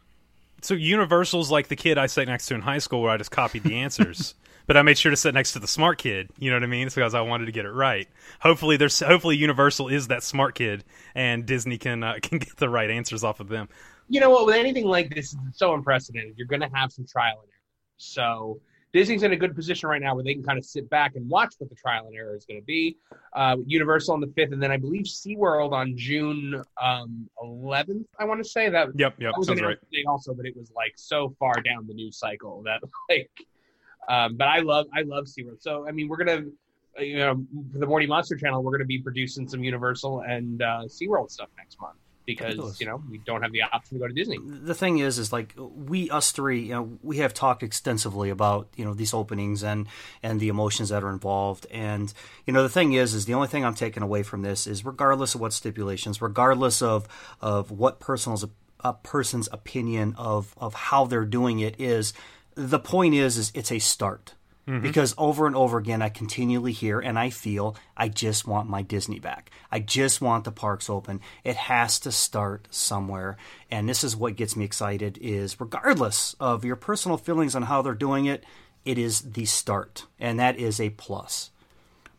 So 0.62 0.74
Universal's 0.74 1.52
like 1.52 1.68
the 1.68 1.76
kid 1.76 1.98
I 1.98 2.08
sat 2.08 2.28
next 2.28 2.48
to 2.48 2.56
in 2.56 2.62
high 2.62 2.80
school 2.80 3.02
where 3.02 3.12
I 3.12 3.18
just 3.18 3.32
copied 3.32 3.64
the 3.64 3.76
answers. 3.76 4.36
But 4.68 4.78
I 4.78 4.82
made 4.82 4.98
sure 4.98 5.12
to 5.12 5.16
sit 5.16 5.36
next 5.36 5.52
to 5.54 5.60
the 5.60 5.68
smart 5.68 6.00
kid. 6.00 6.32
You 6.40 6.50
know 6.50 6.56
what 6.56 6.64
I 6.64 6.66
mean? 6.66 6.88
It's 6.88 6.96
because 6.96 7.14
I 7.14 7.22
wanted 7.22 7.46
to 7.46 7.52
get 7.52 7.66
it 7.66 7.70
right. 7.72 8.10
Hopefully, 8.40 8.78
there's 8.78 9.00
hopefully 9.00 9.38
Universal 9.38 9.90
is 9.90 10.08
that 10.08 10.24
smart 10.24 10.56
kid, 10.56 10.84
and 11.14 11.46
Disney 11.46 11.78
can 11.78 12.02
uh, 12.02 12.16
can 12.24 12.40
get 12.40 12.58
the 12.58 12.68
right 12.68 12.90
answers 12.90 13.24
off 13.24 13.40
of 13.40 13.48
them. 13.48 13.70
you 14.10 14.20
know 14.20 14.32
what? 14.32 14.48
With 14.48 14.56
anything 14.56 14.86
like 14.86 15.14
this, 15.14 15.36
it's 15.50 15.60
so 15.60 15.76
unprecedented. 15.76 16.34
You're 16.36 16.48
going 16.48 16.62
to 16.62 16.70
have 16.74 16.92
some 16.92 17.06
trial 17.06 17.42
and 17.44 17.50
error. 17.54 17.55
So 17.98 18.60
Disney's 18.96 19.24
in 19.24 19.34
a 19.34 19.36
good 19.36 19.54
position 19.54 19.90
right 19.90 20.02
now 20.02 20.16
where 20.16 20.24
they 20.24 20.34
can 20.34 20.42
kind 20.42 20.58
of 20.58 20.64
sit 20.64 20.90
back 20.90 21.18
and 21.18 21.30
watch 21.30 21.56
what 21.58 21.70
the 21.70 21.76
trial 21.76 22.08
and 22.08 22.16
error 22.16 22.34
is 22.34 22.46
going 22.46 22.62
to 22.62 22.66
be. 22.66 22.96
Uh, 23.34 23.58
Universal 23.66 24.14
on 24.14 24.22
the 24.22 24.32
fifth, 24.38 24.54
and 24.54 24.64
then 24.64 24.72
I 24.72 24.78
believe 24.78 25.04
SeaWorld 25.04 25.74
on 25.74 25.98
June 25.98 26.64
um, 26.82 27.30
11th. 27.44 28.06
I 28.18 28.24
want 28.24 28.42
to 28.42 28.50
say 28.50 28.70
that. 28.70 28.88
Yep, 28.96 29.16
yep, 29.20 29.34
that 29.34 29.38
was 29.38 29.48
sounds 29.48 29.62
right. 29.62 29.78
also, 30.08 30.34
but 30.34 30.46
it 30.46 30.56
was 30.56 30.72
like 30.74 30.94
so 30.96 31.36
far 31.38 31.56
down 31.56 31.86
the 31.88 31.94
news 31.94 32.18
cycle 32.18 32.64
that 32.64 32.80
like. 33.10 33.30
Um, 34.08 34.38
but 34.38 34.48
I 34.48 34.60
love 34.60 34.86
I 34.94 35.02
love 35.02 35.26
SeaWorld. 35.26 35.62
So 35.62 35.86
I 35.86 35.92
mean, 35.92 36.08
we're 36.08 36.24
gonna 36.24 36.46
you 36.98 37.18
know 37.18 37.46
for 37.74 37.80
the 37.80 37.88
Morty 37.88 38.08
Monster 38.08 38.38
Channel, 38.38 38.64
we're 38.64 38.72
gonna 38.72 38.86
be 38.86 39.00
producing 39.00 39.46
some 39.46 39.62
Universal 39.62 40.22
and 40.22 40.62
uh, 40.62 40.84
SeaWorld 40.86 41.32
stuff 41.32 41.50
next 41.58 41.82
month 41.82 41.98
because 42.26 42.80
you 42.80 42.86
know 42.88 43.02
we 43.10 43.18
don't 43.20 43.42
have 43.42 43.52
the 43.52 43.62
option 43.62 43.98
to 43.98 44.00
go 44.00 44.08
to 44.08 44.14
Disney. 44.14 44.40
the 44.42 44.76
thing 44.76 45.00
is 45.00 45.18
is 45.18 45.32
like 45.34 45.54
we 45.58 46.10
us 46.10 46.32
three 46.32 46.62
you 46.62 46.74
know 46.74 46.98
we 47.02 47.18
have 47.18 47.34
talked 47.34 47.64
extensively 47.64 48.30
about 48.30 48.68
you 48.76 48.86
know 48.86 48.94
these 48.94 49.14
openings 49.14 49.64
and 49.64 49.88
and 50.24 50.40
the 50.40 50.48
emotions 50.48 50.90
that 50.90 51.04
are 51.04 51.10
involved. 51.10 51.66
And 51.72 52.14
you 52.46 52.54
know 52.54 52.64
the 52.64 52.70
thing 52.70 52.94
is 52.94 53.14
is 53.14 53.26
the 53.26 53.34
only 53.34 53.48
thing 53.48 53.66
i'm 53.66 53.74
taking 53.74 54.04
away 54.04 54.24
from 54.24 54.42
this 54.42 54.68
is 54.68 54.86
regardless 54.86 55.36
of 55.36 55.42
what 55.42 55.54
stipulations 55.54 56.22
regardless 56.22 56.82
of 56.82 57.08
of 57.42 57.72
what 57.72 58.00
person's 58.00 58.46
a 58.82 58.94
person's 58.94 59.50
opinion 59.52 60.14
of 60.18 60.54
of 60.58 60.74
how 60.76 61.06
they're 61.06 61.26
doing 61.26 61.60
it 61.60 61.80
is 61.80 62.14
the 62.54 62.80
point 62.80 63.16
is 63.16 63.38
is 63.38 63.52
it's 63.56 63.72
a 63.72 63.80
start 63.80 64.35
Mm-hmm. 64.68 64.82
because 64.82 65.14
over 65.16 65.46
and 65.46 65.56
over 65.56 65.78
again 65.78 66.02
I 66.02 66.10
continually 66.10 66.72
hear 66.72 67.00
and 67.00 67.20
I 67.20 67.30
feel 67.30 67.76
I 67.96 68.10
just 68.10 68.48
want 68.48 68.68
my 68.68 68.82
Disney 68.82 69.20
back. 69.20 69.52
I 69.72 69.80
just 69.80 70.22
want 70.22 70.44
the 70.44 70.52
parks 70.52 70.90
open. 70.90 71.22
It 71.44 71.56
has 71.56 72.00
to 72.00 72.12
start 72.12 72.68
somewhere. 72.72 73.38
And 73.70 73.88
this 73.88 74.04
is 74.04 74.16
what 74.16 74.36
gets 74.36 74.56
me 74.56 74.66
excited 74.66 75.20
is 75.22 75.60
regardless 75.60 76.36
of 76.40 76.66
your 76.66 76.78
personal 76.78 77.18
feelings 77.18 77.54
on 77.54 77.62
how 77.62 77.84
they're 77.84 77.94
doing 77.94 78.26
it, 78.26 78.44
it 78.86 78.98
is 78.98 79.22
the 79.22 79.46
start. 79.46 80.08
And 80.20 80.40
that 80.40 80.58
is 80.58 80.80
a 80.80 80.90
plus. 80.90 81.52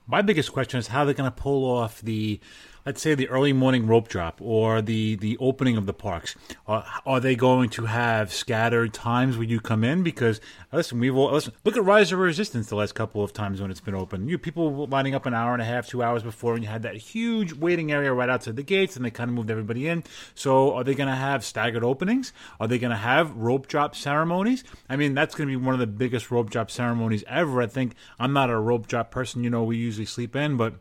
My 0.07 0.23
biggest 0.23 0.53
question 0.53 0.79
is 0.79 0.87
how 0.87 1.05
they're 1.05 1.15
going 1.15 1.29
to 1.29 1.37
pull 1.37 1.69
off 1.69 2.01
the, 2.01 2.39
let's 2.87 3.03
say, 3.03 3.17
the 3.17 3.29
early 3.29 3.53
morning 3.53 3.87
rope 3.87 4.07
drop 4.07 4.41
or 4.41 4.81
the 4.81 5.17
the 5.17 5.37
opening 5.39 5.77
of 5.77 5.87
the 5.87 5.93
parks. 5.93 6.37
Are, 6.67 6.87
are 7.05 7.21
they 7.21 7.35
going 7.35 7.69
to 7.71 7.87
have 7.87 8.33
scattered 8.33 8.95
times 8.95 9.37
when 9.37 9.49
you 9.49 9.61
come 9.61 9.83
in? 9.83 10.05
Because 10.05 10.41
listen, 10.73 11.01
we've 11.01 11.15
all, 11.15 11.33
listen. 11.33 11.53
Look 11.65 11.77
at 11.77 11.85
Rise 11.85 12.13
of 12.13 12.21
Resistance 12.21 12.69
the 12.69 12.77
last 12.77 12.95
couple 12.95 13.25
of 13.25 13.33
times 13.33 13.61
when 13.61 13.71
it's 13.71 13.81
been 13.81 13.97
open. 13.97 14.29
You 14.29 14.39
people 14.39 14.87
lining 14.87 15.15
up 15.15 15.27
an 15.27 15.35
hour 15.35 15.53
and 15.53 15.61
a 15.61 15.65
half, 15.65 15.89
two 15.89 16.03
hours 16.03 16.23
before, 16.23 16.55
and 16.55 16.63
you 16.63 16.71
had 16.71 16.83
that 16.83 16.97
huge 16.97 17.53
waiting 17.53 17.91
area 17.91 18.13
right 18.13 18.29
outside 18.29 18.57
the 18.57 18.63
gates, 18.63 18.97
and 18.97 19.05
they 19.05 19.11
kind 19.11 19.29
of 19.29 19.35
moved 19.35 19.51
everybody 19.51 19.89
in. 19.89 20.05
So, 20.35 20.73
are 20.75 20.85
they 20.85 20.95
going 20.95 21.09
to 21.09 21.17
have 21.17 21.45
staggered 21.45 21.83
openings? 21.83 22.33
Are 22.61 22.69
they 22.69 22.79
going 22.79 22.93
to 22.93 22.97
have 22.97 23.37
rope 23.37 23.67
drop 23.67 23.97
ceremonies? 23.97 24.63
I 24.89 24.97
mean, 24.97 25.15
that's 25.15 25.35
going 25.35 25.49
to 25.49 25.59
be 25.59 25.63
one 25.63 25.75
of 25.75 25.81
the 25.81 25.87
biggest 25.89 26.31
rope 26.31 26.51
drop 26.51 26.71
ceremonies 26.71 27.25
ever. 27.27 27.61
I 27.61 27.67
think 27.67 27.95
I'm 28.19 28.33
not 28.33 28.49
a 28.49 28.59
rope 28.59 28.87
drop 28.87 29.11
person. 29.11 29.43
You 29.43 29.51
know, 29.51 29.65
we 29.65 29.77
usually 29.77 30.07
sleep 30.07 30.37
in, 30.37 30.57
but 30.57 30.75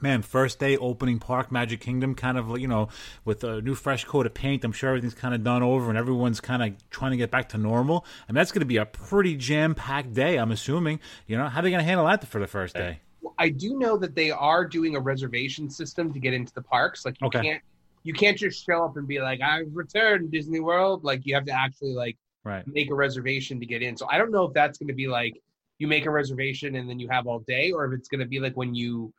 man, 0.00 0.22
first 0.22 0.58
day 0.58 0.76
opening 0.76 1.18
park 1.18 1.50
Magic 1.52 1.80
Kingdom, 1.80 2.14
kind 2.14 2.38
of 2.38 2.48
like 2.48 2.60
you 2.60 2.68
know, 2.68 2.88
with 3.24 3.44
a 3.44 3.60
new 3.60 3.74
fresh 3.74 4.04
coat 4.04 4.26
of 4.26 4.34
paint. 4.34 4.64
I'm 4.64 4.72
sure 4.72 4.90
everything's 4.90 5.14
kind 5.14 5.34
of 5.34 5.42
done 5.44 5.62
over 5.62 5.88
and 5.88 5.98
everyone's 5.98 6.40
kind 6.40 6.62
of 6.62 6.90
trying 6.90 7.12
to 7.12 7.16
get 7.16 7.30
back 7.30 7.48
to 7.50 7.58
normal. 7.58 8.04
And 8.28 8.36
that's 8.36 8.52
going 8.52 8.60
to 8.60 8.66
be 8.66 8.76
a 8.76 8.86
pretty 8.86 9.36
jam 9.36 9.74
packed 9.74 10.14
day. 10.14 10.36
I'm 10.36 10.50
assuming. 10.52 11.00
You 11.26 11.36
know, 11.36 11.48
how 11.48 11.60
are 11.60 11.62
they 11.62 11.70
going 11.70 11.80
to 11.80 11.86
handle 11.86 12.06
that 12.06 12.26
for 12.26 12.40
the 12.40 12.46
first 12.46 12.74
day? 12.76 13.00
I 13.38 13.50
do 13.50 13.78
know 13.78 13.96
that 13.98 14.14
they 14.14 14.30
are 14.30 14.64
doing 14.64 14.96
a 14.96 15.00
reservation 15.00 15.70
system 15.70 16.12
to 16.12 16.18
get 16.18 16.34
into 16.34 16.52
the 16.54 16.62
parks. 16.62 17.04
Like 17.04 17.16
you 17.20 17.26
Okay. 17.28 17.40
can't 17.42 17.62
you 18.04 18.14
can't 18.14 18.38
just 18.38 18.64
show 18.64 18.84
up 18.84 18.96
and 18.96 19.06
be 19.06 19.20
like, 19.20 19.40
I've 19.40 19.66
returned 19.74 20.30
Disney 20.30 20.60
World. 20.60 21.04
Like 21.04 21.26
you 21.26 21.34
have 21.34 21.44
to 21.46 21.52
actually 21.52 21.92
like 21.94 22.16
Right. 22.44 22.66
make 22.66 22.90
a 22.90 22.94
reservation 22.94 23.60
to 23.60 23.66
get 23.66 23.82
in. 23.82 23.96
So 23.96 24.06
I 24.10 24.16
don't 24.18 24.30
know 24.30 24.44
if 24.44 24.54
that's 24.54 24.78
gonna 24.78 24.94
be 24.94 25.08
like 25.08 25.34
you 25.78 25.86
make 25.86 26.06
a 26.06 26.10
reservation 26.10 26.74
and 26.76 26.88
then 26.88 26.98
you 26.98 27.08
have 27.08 27.26
all 27.26 27.40
day, 27.40 27.70
or 27.72 27.84
if 27.86 27.98
it's 27.98 28.08
gonna 28.08 28.26
be 28.26 28.40
like 28.40 28.56
when 28.56 28.74
you 28.74 29.12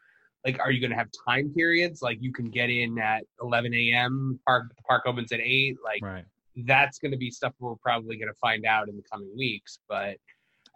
like 0.46 0.60
are 0.60 0.72
you 0.72 0.82
gonna 0.82 0.96
have 0.96 1.10
time 1.28 1.52
periods? 1.54 2.02
Like 2.02 2.18
you 2.22 2.32
can 2.32 2.46
get 2.46 2.70
in 2.70 2.98
at 3.00 3.24
eleven 3.42 3.74
AM, 3.74 4.40
park 4.46 4.70
the 4.76 4.82
park 4.84 5.04
opens 5.06 5.32
at 5.32 5.40
eight, 5.42 5.78
like 5.84 6.02
Right. 6.04 6.26
that's 6.66 7.00
gonna 7.00 7.18
be 7.18 7.30
stuff 7.32 7.54
we're 7.60 7.76
probably 7.76 8.18
gonna 8.18 8.34
find 8.42 8.66
out 8.66 8.90
in 8.90 8.96
the 8.96 9.04
coming 9.12 9.30
weeks. 9.38 9.80
But 9.88 10.18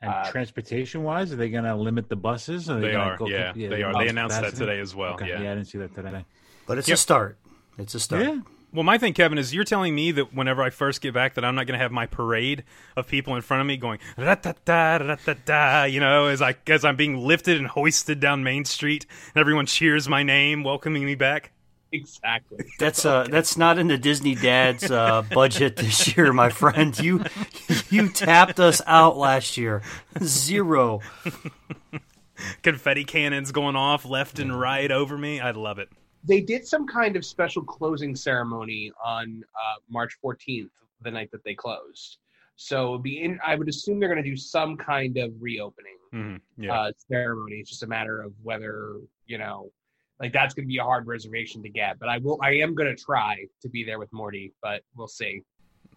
And 0.01 0.11
Uh, 0.11 0.29
transportation 0.29 1.03
wise, 1.03 1.31
are 1.31 1.37
they 1.37 1.49
going 1.49 1.63
to 1.63 1.75
limit 1.77 2.09
the 2.09 2.15
buses? 2.17 2.69
Are 2.69 2.77
They 2.77 2.91
gonna 2.91 3.11
are, 3.11 3.15
go- 3.17 3.27
yeah, 3.27 3.53
they 3.53 3.83
are. 3.83 3.93
They 3.97 4.09
announced 4.09 4.41
that 4.41 4.53
today 4.53 4.79
as 4.81 4.93
well, 4.93 5.13
Okay. 5.13 5.29
yeah. 5.29 5.37
I 5.37 5.55
didn't 5.55 5.65
see 5.65 5.77
that 5.77 5.95
today. 5.95 6.25
But 6.67 6.77
it's 6.77 6.89
Yep. 6.89 6.95
a 6.95 6.97
start. 6.97 7.37
It's 7.77 7.95
a 7.95 8.01
start. 8.01 8.21
Yeah. 8.23 8.41
Well, 8.73 8.83
my 8.83 8.97
thing, 8.97 9.13
Kevin, 9.13 9.37
is 9.37 9.53
you're 9.53 9.63
telling 9.63 9.93
me 9.93 10.11
that 10.13 10.33
whenever 10.33 10.63
I 10.63 10.71
first 10.71 10.99
get 11.01 11.13
back, 11.13 11.35
that 11.35 11.45
I'm 11.45 11.53
not 11.53 11.67
going 11.67 11.77
to 11.77 11.83
have 11.83 11.91
my 11.91 12.07
parade 12.07 12.63
of 12.97 13.07
people 13.07 13.35
in 13.35 13.43
front 13.43 13.61
of 13.61 13.67
me 13.67 13.77
going 13.77 13.99
da 14.17 14.33
da 14.33 14.53
da 14.65 14.97
da 14.97 15.33
da, 15.45 15.83
you 15.83 15.99
know, 15.99 16.25
as 16.25 16.41
I 16.41 16.55
as 16.67 16.83
I'm 16.83 16.95
being 16.95 17.17
lifted 17.17 17.57
and 17.57 17.67
hoisted 17.67 18.19
down 18.19 18.43
Main 18.43 18.65
Street, 18.65 19.05
and 19.35 19.39
everyone 19.41 19.67
cheers 19.67 20.09
my 20.09 20.23
name, 20.23 20.63
welcoming 20.63 21.05
me 21.05 21.13
back. 21.13 21.51
exactly. 21.91 22.65
That's 22.79 23.05
uh 23.05 23.25
that's 23.29 23.55
not 23.57 23.77
in 23.77 23.87
the 23.87 23.97
Disney 23.99 24.33
Dad's 24.33 24.89
uh, 24.89 25.21
budget 25.21 25.75
this 25.75 26.17
year, 26.17 26.33
my 26.33 26.49
friend. 26.49 26.97
You 26.99 27.23
you 27.91 28.09
tapped 28.09 28.59
us 28.59 28.81
out 28.87 29.17
last 29.17 29.55
year. 29.55 29.83
Zero. 30.23 31.01
Confetti 32.63 33.03
cannons 33.05 33.51
going 33.51 33.75
off 33.75 34.05
left 34.05 34.39
and 34.39 34.59
right 34.59 34.89
over 34.91 35.15
me. 35.17 35.39
I 35.39 35.51
love 35.51 35.77
it. 35.77 35.89
They 36.23 36.41
did 36.41 36.65
some 36.65 36.87
kind 36.87 37.15
of 37.15 37.25
special 37.25 37.61
closing 37.63 38.15
ceremony 38.15 38.91
on 39.03 39.43
uh, 39.55 39.79
March 39.89 40.17
14th, 40.23 40.69
the 41.01 41.11
night 41.11 41.29
that 41.31 41.43
they 41.43 41.53
closed. 41.53 42.17
So 42.55 42.97
be 42.97 43.23
in, 43.23 43.39
I 43.45 43.55
would 43.55 43.67
assume 43.67 43.99
they're 43.99 44.09
going 44.09 44.23
to 44.23 44.29
do 44.29 44.37
some 44.37 44.77
kind 44.77 45.17
of 45.17 45.31
reopening 45.39 45.97
hmm 46.11 46.35
Yeah. 46.57 46.73
uh, 46.73 46.91
ceremony. 47.09 47.55
It's 47.55 47.69
just 47.69 47.83
a 47.83 47.87
matter 47.87 48.21
of 48.21 48.31
whether 48.41 48.97
you 49.25 49.37
know, 49.37 49.71
like 50.19 50.31
that's 50.31 50.53
going 50.53 50.65
to 50.65 50.67
be 50.67 50.77
a 50.77 50.83
hard 50.83 51.07
reservation 51.07 51.63
to 51.63 51.69
get. 51.69 51.99
But 51.99 52.09
I 52.09 52.19
will. 52.19 52.39
I 52.41 52.51
am 52.57 52.75
going 52.75 52.95
to 52.95 53.01
try 53.01 53.45
to 53.61 53.69
be 53.69 53.83
there 53.83 53.99
with 53.99 54.11
Morty, 54.13 54.53
but 54.61 54.83
we'll 54.95 55.07
see. 55.07 55.41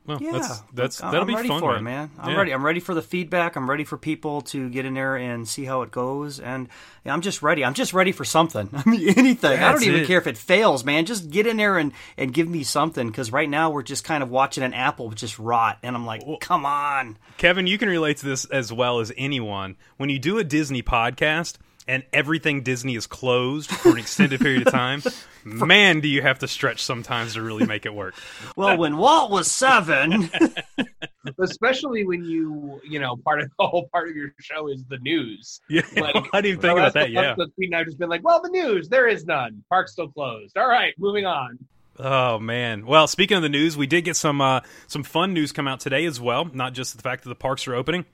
Well, 0.06 0.18
Yeah, 0.20 0.32
that's 0.32 0.60
that's 0.72 0.98
that'll 0.98 1.20
I'm 1.22 1.26
be 1.26 1.34
ready 1.34 1.48
fun, 1.48 1.60
for 1.60 1.72
man. 1.72 1.78
it, 1.78 1.82
man. 1.82 2.10
I'm 2.18 2.30
Yeah. 2.30 2.36
ready. 2.36 2.50
I'm 2.52 2.64
ready 2.64 2.80
for 2.80 2.94
the 2.94 3.02
feedback. 3.02 3.56
I'm 3.56 3.68
ready 3.68 3.84
for 3.84 3.96
people 3.96 4.40
to 4.42 4.68
get 4.70 4.84
in 4.84 4.94
there 4.94 5.16
and 5.16 5.46
see 5.48 5.64
how 5.64 5.82
it 5.82 5.90
goes. 5.90 6.38
And 6.40 6.68
yeah, 7.04 7.12
I'm 7.12 7.20
just 7.20 7.42
ready. 7.42 7.64
I'm 7.64 7.74
just 7.74 7.92
ready 7.94 8.12
for 8.12 8.24
something. 8.24 8.68
I 8.74 8.88
mean, 8.88 9.08
anything. 9.16 9.62
I 9.62 9.72
don't 9.72 9.82
even 9.82 10.00
it. 10.02 10.06
care 10.06 10.18
if 10.18 10.26
it 10.26 10.36
fails, 10.38 10.84
man. 10.84 11.06
Just 11.06 11.30
get 11.30 11.46
in 11.46 11.56
there 11.56 11.78
and 11.78 11.92
and 12.16 12.32
give 12.32 12.48
me 12.48 12.62
something. 12.62 13.06
Because 13.06 13.32
right 13.32 13.48
now 13.48 13.70
we're 13.70 13.82
just 13.82 14.04
kind 14.04 14.22
of 14.22 14.30
watching 14.30 14.62
an 14.64 14.74
apple 14.74 15.10
just 15.10 15.38
rot, 15.38 15.78
and 15.82 15.96
I'm 15.96 16.06
like, 16.06 16.22
come 16.40 16.64
on. 16.66 17.18
Kevin, 17.36 17.66
you 17.66 17.78
can 17.78 17.88
relate 17.88 18.18
to 18.18 18.26
this 18.26 18.44
as 18.46 18.72
well 18.72 19.00
as 19.00 19.12
anyone. 19.16 19.76
When 19.96 20.08
you 20.10 20.18
do 20.18 20.38
a 20.38 20.44
Disney 20.44 20.82
podcast 20.82 21.56
and 21.88 22.02
everything 22.12 22.62
Disney 22.62 22.96
is 22.96 23.06
closed 23.06 23.70
for 23.70 23.90
an 23.90 23.98
extended 23.98 24.40
period 24.40 24.66
of 24.66 24.72
time, 24.72 25.02
man, 25.44 26.00
do 26.00 26.08
you 26.08 26.22
have 26.22 26.40
to 26.40 26.48
stretch 26.48 26.82
sometimes 26.82 27.34
to 27.34 27.42
really 27.42 27.66
make 27.66 27.86
it 27.86 27.94
work. 27.94 28.14
Well, 28.56 28.76
when 28.78 28.96
Walt 28.96 29.30
was 29.30 29.50
seven, 29.50 30.30
Especially 31.38 32.06
when 32.06 32.24
you, 32.24 32.80
you 32.88 32.98
know, 33.00 33.16
part 33.16 33.40
of 33.40 33.50
the 33.58 33.66
whole 33.66 33.88
part 33.92 34.08
of 34.08 34.16
your 34.16 34.32
show 34.40 34.68
is 34.68 34.84
the 34.84 34.98
news. 34.98 35.60
Yeah, 35.68 35.82
Like, 35.96 36.14
I 36.32 36.40
didn't 36.40 36.46
even 36.46 36.60
think 36.60 36.78
about 36.78 36.94
that. 36.94 37.10
Yeah. 37.10 37.34
the 37.36 37.48
tweet, 37.48 37.70
and 37.70 37.76
I've 37.76 37.86
just 37.86 37.98
been 37.98 38.08
like, 38.08 38.24
well, 38.24 38.40
the 38.40 38.48
news, 38.48 38.88
there 38.88 39.08
is 39.08 39.24
none. 39.24 39.62
Park's 39.68 39.92
still 39.92 40.08
closed. 40.08 40.56
All 40.56 40.68
right, 40.68 40.94
moving 40.98 41.26
on. 41.26 41.58
Oh 41.98 42.38
man. 42.38 42.86
Well, 42.86 43.06
speaking 43.06 43.36
of 43.36 43.42
the 43.42 43.48
news, 43.48 43.76
we 43.76 43.86
did 43.86 44.04
get 44.04 44.16
some 44.16 44.40
uh, 44.40 44.60
some 44.86 45.02
fun 45.02 45.32
news 45.32 45.52
come 45.52 45.66
out 45.66 45.80
today 45.80 46.04
as 46.04 46.20
well. 46.20 46.44
Not 46.44 46.74
just 46.74 46.94
the 46.96 47.02
fact 47.02 47.22
that 47.24 47.30
the 47.30 47.34
parks 47.34 47.66
are 47.66 47.74
opening. 47.74 48.04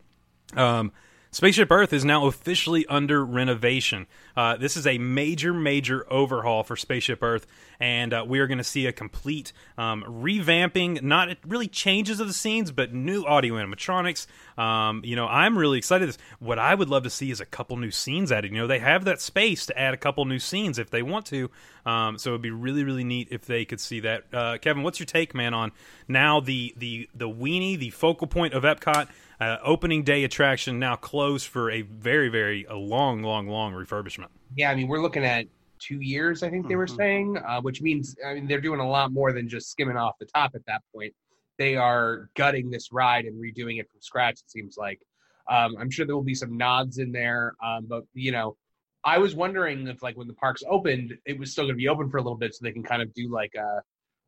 Um, 0.57 0.93
Spaceship 1.35 1.71
Earth 1.71 1.95
is 1.95 2.05
now 2.05 2.27
officially 2.27 2.87
under 2.89 3.25
renovation. 3.25 4.07
Uh, 4.37 4.59
this 4.59 4.77
is 4.77 4.87
a 4.87 4.99
major, 4.99 5.55
major 5.55 6.05
overhaul 6.13 6.63
for 6.63 6.77
Spaceship 6.77 7.23
Earth, 7.23 7.47
and 7.81 8.13
uh, 8.13 8.23
we 8.29 8.39
are 8.41 8.47
going 8.47 8.59
to 8.59 8.65
see 8.65 8.85
a 8.85 8.93
complete 8.93 9.55
um, 9.79 10.05
revamping. 10.07 11.01
Not 11.01 11.39
really 11.47 11.69
changes 11.69 12.21
of 12.21 12.27
the 12.27 12.35
scenes, 12.35 12.71
but 12.71 12.93
new 12.93 13.25
audio 13.25 13.55
animatronics. 13.55 14.27
Um, 14.59 15.01
you 15.07 15.17
know, 15.17 15.27
I'm 15.27 15.57
really 15.57 15.79
excited. 15.79 16.07
This 16.07 16.19
what 16.39 16.59
I 16.59 16.75
would 16.75 16.91
love 16.91 17.05
to 17.05 17.11
see 17.11 17.31
is 17.31 17.41
a 17.41 17.47
couple 17.47 17.79
new 17.79 17.91
scenes 17.91 18.31
added. 18.31 18.53
You 18.53 18.59
know, 18.59 18.67
they 18.67 18.81
have 18.81 19.07
that 19.07 19.19
space 19.23 19.65
to 19.67 19.79
add 19.79 19.95
a 19.95 19.97
couple 19.97 20.27
new 20.27 20.39
scenes 20.39 20.79
if 20.79 20.91
they 20.91 21.03
want 21.03 21.25
to. 21.27 21.51
Um, 21.87 22.19
so 22.19 22.31
it'd 22.31 22.43
be 22.43 22.51
really, 22.51 22.85
really 22.85 23.05
neat 23.05 23.29
if 23.31 23.47
they 23.47 23.65
could 23.65 23.81
see 23.81 24.01
that. 24.01 24.25
Uh, 24.35 24.59
Kevin, 24.59 24.83
what's 24.83 25.01
your 25.01 25.07
take, 25.07 25.35
man, 25.35 25.55
on 25.55 25.73
now 26.09 26.41
the 26.41 26.75
the 26.77 27.09
the 27.15 27.29
weenie, 27.29 27.79
the 27.79 27.89
focal 27.89 28.27
point 28.27 28.53
of 28.53 28.65
Epcot? 28.65 29.09
Uh, 29.43 29.59
opening 29.65 30.05
day 30.05 30.23
attraction 30.23 30.79
now 30.79 30.95
closed 30.95 31.49
for 31.49 31.69
a 31.69 31.83
very, 31.83 32.29
very 32.29 32.65
a 32.67 32.77
long, 32.77 33.23
long, 33.25 33.49
long 33.49 33.73
refurbishment. 33.73 34.29
Yeah, 34.55 34.71
I 34.71 34.77
mean, 34.77 34.87
we're 34.87 35.03
looking 35.03 35.25
at 35.25 35.47
two 35.81 36.01
years, 36.01 36.45
I 36.45 36.51
think 36.51 36.69
they 36.69 36.77
were 36.77 36.87
Mhm. 36.87 36.97
saying, 36.97 37.37
uh, 37.39 37.61
which 37.61 37.83
means 37.83 38.15
I 38.25 38.35
mean 38.35 38.47
they're 38.47 38.61
doing 38.61 38.79
a 38.79 38.89
lot 38.89 39.11
more 39.11 39.33
than 39.33 39.49
just 39.49 39.69
skimming 39.69 39.97
off 39.97 40.17
the 40.21 40.27
top 40.27 40.53
at 40.55 40.65
that 40.67 40.83
point. 40.95 41.13
They 41.59 41.75
are 41.75 42.31
gutting 42.35 42.71
this 42.71 42.93
ride 42.93 43.25
and 43.25 43.35
redoing 43.35 43.81
it 43.81 43.91
from 43.91 44.01
scratch. 44.01 44.35
It 44.35 44.49
seems 44.49 44.77
like. 44.77 45.01
Um, 45.49 45.77
I'm 45.77 45.91
sure 45.91 46.07
there 46.07 46.15
will 46.15 46.23
be 46.23 46.37
some 46.37 46.57
nods 46.57 46.99
in 46.99 47.11
there, 47.11 47.57
um, 47.61 47.87
but 47.87 48.05
you 48.15 48.31
know, 48.31 48.57
I 49.03 49.19
was 49.19 49.35
wondering 49.35 49.89
if 49.89 50.05
like 50.05 50.17
when 50.17 50.29
the 50.29 50.35
parks 50.35 50.63
opened, 50.69 51.19
it 51.27 51.37
was 51.37 51.51
still 51.51 51.65
going 51.65 51.75
to 51.75 51.79
be 51.79 51.89
open 51.89 52.09
for 52.11 52.19
a 52.19 52.23
little 52.23 52.39
bit, 52.39 52.55
so 52.55 52.61
they 52.63 52.71
can 52.71 52.85
kind 52.85 53.03
of 53.03 53.13
do 53.13 53.29
like 53.29 53.57
a 53.57 53.83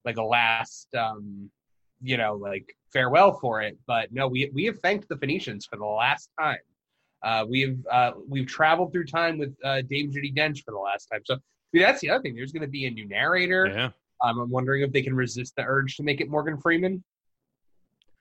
like 0.04 0.16
a 0.16 0.24
last, 0.24 0.92
um, 0.96 1.48
you 2.04 2.16
know, 2.16 2.34
like 2.34 2.76
farewell 2.92 3.32
for 3.40 3.62
it. 3.62 3.76
But 3.86 4.12
no, 4.12 4.28
we 4.28 4.50
we 4.52 4.64
have 4.66 4.78
thanked 4.80 5.08
the 5.08 5.16
Phoenicians 5.16 5.66
for 5.66 5.76
the 5.76 5.86
last 5.86 6.30
time. 6.38 6.58
Uh, 7.22 7.44
we've 7.48 7.78
uh, 7.90 8.12
we've 8.28 8.46
traveled 8.46 8.92
through 8.92 9.06
time 9.06 9.38
with 9.38 9.56
uh, 9.64 9.80
Dame 9.82 10.12
Judi 10.12 10.32
Dench 10.36 10.62
for 10.64 10.72
the 10.72 10.78
last 10.78 11.06
time. 11.06 11.22
So 11.24 11.34
I 11.34 11.38
mean, 11.72 11.82
that's 11.82 12.00
the 12.00 12.10
other 12.10 12.22
thing. 12.22 12.34
There's 12.36 12.52
going 12.52 12.62
to 12.62 12.68
be 12.68 12.86
a 12.86 12.90
new 12.90 13.08
narrator. 13.08 13.66
Yeah. 13.66 13.90
Um, 14.22 14.38
I'm 14.40 14.50
wondering 14.50 14.82
if 14.82 14.92
they 14.92 15.02
can 15.02 15.14
resist 15.14 15.56
the 15.56 15.64
urge 15.64 15.96
to 15.96 16.02
make 16.02 16.20
it 16.20 16.28
Morgan 16.30 16.58
Freeman. 16.58 17.02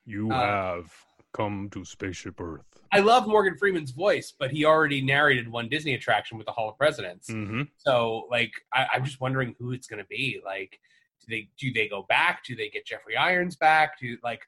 You 0.05 0.31
Uh, 0.31 0.75
have 0.75 0.93
come 1.33 1.69
to 1.71 1.85
Spaceship 1.85 2.39
Earth. 2.39 2.65
I 2.91 2.99
love 2.99 3.27
Morgan 3.27 3.57
Freeman's 3.57 3.91
voice, 3.91 4.33
but 4.37 4.51
he 4.51 4.65
already 4.65 5.01
narrated 5.01 5.49
one 5.49 5.67
Disney 5.67 5.93
attraction 5.95 6.37
with 6.37 6.45
the 6.45 6.51
Hall 6.51 6.69
of 6.69 6.77
Presidents. 6.77 7.29
Mm-hmm. 7.29 7.63
So, 7.77 8.27
like, 8.29 8.51
I, 8.73 8.87
I'm 8.93 9.03
just 9.03 9.19
wondering 9.19 9.55
who 9.59 9.71
it's 9.71 9.87
going 9.87 10.01
to 10.01 10.07
be. 10.07 10.41
Like, 10.45 10.79
do 11.25 11.35
they 11.35 11.49
do 11.57 11.71
they 11.73 11.87
go 11.87 12.03
back? 12.03 12.43
Do 12.45 12.55
they 12.55 12.69
get 12.69 12.85
Jeremy 12.85 13.15
Irons 13.15 13.55
back? 13.55 13.99
Do 13.99 14.17
like, 14.23 14.41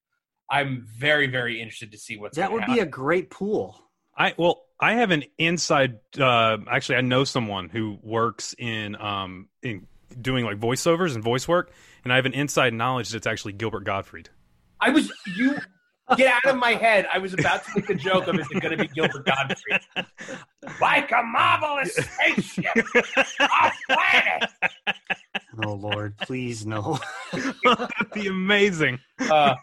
I'm 0.50 0.86
very 0.98 1.27
very 1.27 1.62
interested 1.62 1.91
to 1.91 1.98
see 1.98 2.17
what's 2.17 2.38
That 2.38 2.50
gonna 2.50 2.65
would 2.67 2.74
be 2.74 2.79
a 2.79 2.86
great 2.86 3.29
pool. 3.29 3.79
I 4.17 4.34
well, 4.38 4.63
I 4.79 4.94
have 4.94 5.12
an 5.12 5.24
inside. 5.38 6.00
Uh, 6.17 6.58
actually, 6.70 6.98
I 6.98 7.01
know 7.01 7.24
someone 7.24 7.70
who 7.70 7.98
works 8.01 8.55
in 8.58 8.96
um 8.96 9.50
in 9.62 9.88
doing 10.20 10.46
like 10.46 10.60
voiceovers 10.60 11.15
and 11.15 11.24
voice 11.24 11.48
work, 11.48 11.72
and 12.03 12.13
I 12.13 12.17
have 12.17 12.25
an 12.25 12.34
inside 12.34 12.74
knowledge 12.74 13.10
that's 13.10 13.27
actually 13.27 13.53
Gilbert 13.53 13.84
Gottfried. 13.84 14.29
I 14.79 14.89
was 14.89 15.12
you 15.38 15.58
get 16.17 16.27
out 16.27 16.45
of 16.45 16.57
my 16.57 16.71
head. 16.71 17.07
I 17.12 17.17
was 17.17 17.33
about 17.33 17.63
to 17.65 17.71
make 17.75 17.88
the 17.88 17.95
joke 17.95 18.27
of 18.27 18.39
is 18.39 18.47
it 18.51 18.62
going 18.62 18.77
to 18.77 18.83
be 18.83 18.88
Gilbert 18.88 19.25
Gottfried? 19.25 19.81
like 20.81 21.12
a 21.12 21.24
marvelous 21.24 21.95
spaceship 21.95 22.85
off 23.39 23.77
planet. 23.89 24.50
Oh 25.63 25.74
Lord, 25.74 26.17
please 26.17 26.65
no. 26.65 27.00
That'd 27.31 28.12
be 28.13 28.27
amazing. 28.27 29.00
Uh, 29.19 29.55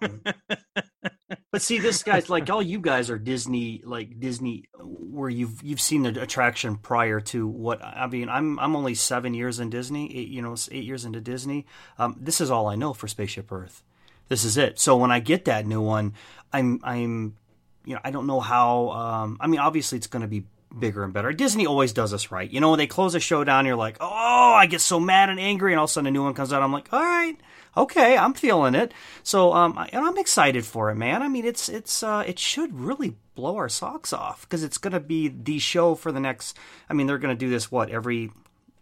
But 1.51 1.63
see, 1.63 1.79
this 1.79 2.03
guy's 2.03 2.31
like 2.31 2.49
all 2.51 2.63
you 2.63 2.79
guys 2.79 3.11
are 3.11 3.19
Disney, 3.19 3.83
like 3.85 4.19
Disney, 4.19 4.65
where 4.81 5.29
you've 5.29 5.63
you've 5.63 5.81
seen 5.81 6.03
the 6.03 6.21
attraction 6.21 6.77
prior 6.77 7.21
to 7.21 7.47
what 7.47 7.85
I 7.85 8.07
mean. 8.07 8.29
I'm 8.29 8.59
I'm 8.59 8.75
only 8.75 8.95
seven 8.95 9.35
years 9.35 9.61
in 9.61 9.69
Disney, 9.71 10.15
eight, 10.17 10.29
you 10.29 10.41
know, 10.41 10.57
eight 10.71 10.85
years 10.85 11.05
into 11.05 11.21
Disney. 11.21 11.67
Um, 11.99 12.17
this 12.19 12.41
is 12.41 12.51
all 12.51 12.67
I 12.69 12.75
know 12.75 12.95
for 12.95 13.07
Spaceship 13.07 13.51
Earth. 13.53 13.83
This 14.29 14.45
is 14.45 14.57
it. 14.57 14.79
So 14.79 14.97
when 14.97 15.11
I 15.11 15.21
get 15.21 15.45
that 15.47 15.67
new 15.67 15.81
one, 15.83 16.15
I'm 16.53 16.81
I'm, 16.83 17.37
you 17.85 17.95
know, 17.95 18.01
I 18.05 18.11
don't 18.11 18.27
know 18.27 18.41
how. 18.41 18.91
Um, 18.91 19.37
I 19.41 19.47
mean, 19.47 19.61
obviously 19.61 19.99
it's 19.99 20.07
going 20.07 20.23
to 20.23 20.29
be 20.29 20.45
bigger 20.79 21.05
and 21.05 21.13
better. 21.13 21.33
Disney 21.33 21.67
always 21.67 21.93
does 21.93 22.15
us 22.15 22.31
right. 22.31 22.51
You 22.51 22.61
know, 22.61 22.71
when 22.71 22.79
they 22.79 22.87
close 22.87 23.15
a 23.15 23.21
show 23.21 23.45
down, 23.45 23.67
you're 23.67 23.77
like, 23.77 23.99
oh, 24.01 24.55
I 24.57 24.67
get 24.67 24.81
so 24.81 24.99
mad 24.99 25.29
and 25.29 25.39
angry, 25.39 25.73
and 25.73 25.79
all 25.79 25.85
of 25.85 25.91
a 25.91 25.93
sudden 25.93 26.07
a 26.07 26.11
new 26.11 26.23
one 26.23 26.33
comes 26.35 26.53
out. 26.53 26.63
I'm 26.63 26.73
like, 26.73 26.91
all 26.93 27.01
right, 27.03 27.37
okay, 27.77 28.17
I'm 28.17 28.33
feeling 28.33 28.75
it. 28.75 28.95
So, 29.23 29.53
um, 29.53 29.77
I- 29.77 29.91
and 29.93 30.05
I'm 30.05 30.17
excited 30.17 30.65
for 30.65 30.91
it, 30.91 30.95
man. 30.95 31.21
I 31.23 31.29
mean, 31.29 31.45
it's 31.45 31.69
it's 31.69 32.03
uh, 32.03 32.25
it 32.27 32.39
should 32.39 32.75
really 32.79 33.17
blow 33.35 33.57
our 33.57 33.69
socks 33.69 34.13
off 34.15 34.43
because 34.43 34.63
it's 34.63 34.79
going 34.79 34.93
to 34.93 35.01
be 35.01 35.29
the 35.29 35.59
show 35.59 35.95
for 35.95 36.11
the 36.11 36.21
next. 36.21 36.57
I 36.89 36.95
mean, 36.95 37.07
they're 37.07 37.19
going 37.19 37.37
to 37.37 37.39
do 37.39 37.51
this 37.51 37.71
what 37.71 37.91
every. 37.91 38.31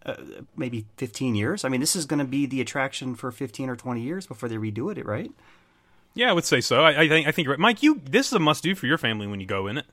Uh, 0.05 0.15
maybe 0.57 0.87
15 0.97 1.35
years. 1.35 1.63
I 1.63 1.69
mean, 1.69 1.81
this 1.81 1.95
is 1.95 2.07
going 2.07 2.21
to 2.21 2.25
be 2.25 2.47
the 2.47 2.63
attraction 2.63 3.15
for 3.15 3.31
15 3.31 3.69
or 3.69 3.77
20 3.77 4.01
years 4.01 4.27
before 4.27 4.49
they 4.49 4.57
redo 4.57 4.91
it, 4.97 5.05
right? 5.05 5.31
Yeah, 6.15 6.31
I 6.31 6.33
would 6.33 6.47
say 6.47 6.63
so. 6.63 6.83
I, 6.83 7.03
I 7.03 7.09
think 7.09 7.29
I 7.29 7.33
think 7.33 7.45
you're 7.45 7.53
right, 7.53 7.61
Mike. 7.61 7.83
You 7.83 8.01
this 8.05 8.29
is 8.29 8.33
a 8.33 8.39
must 8.39 8.63
do 8.63 8.75
for 8.75 8.87
your 8.87 8.99
family 8.99 9.27
when 9.27 9.41
you 9.41 9.47
go 9.47 9.67
in 9.67 9.79
it. 9.79 9.87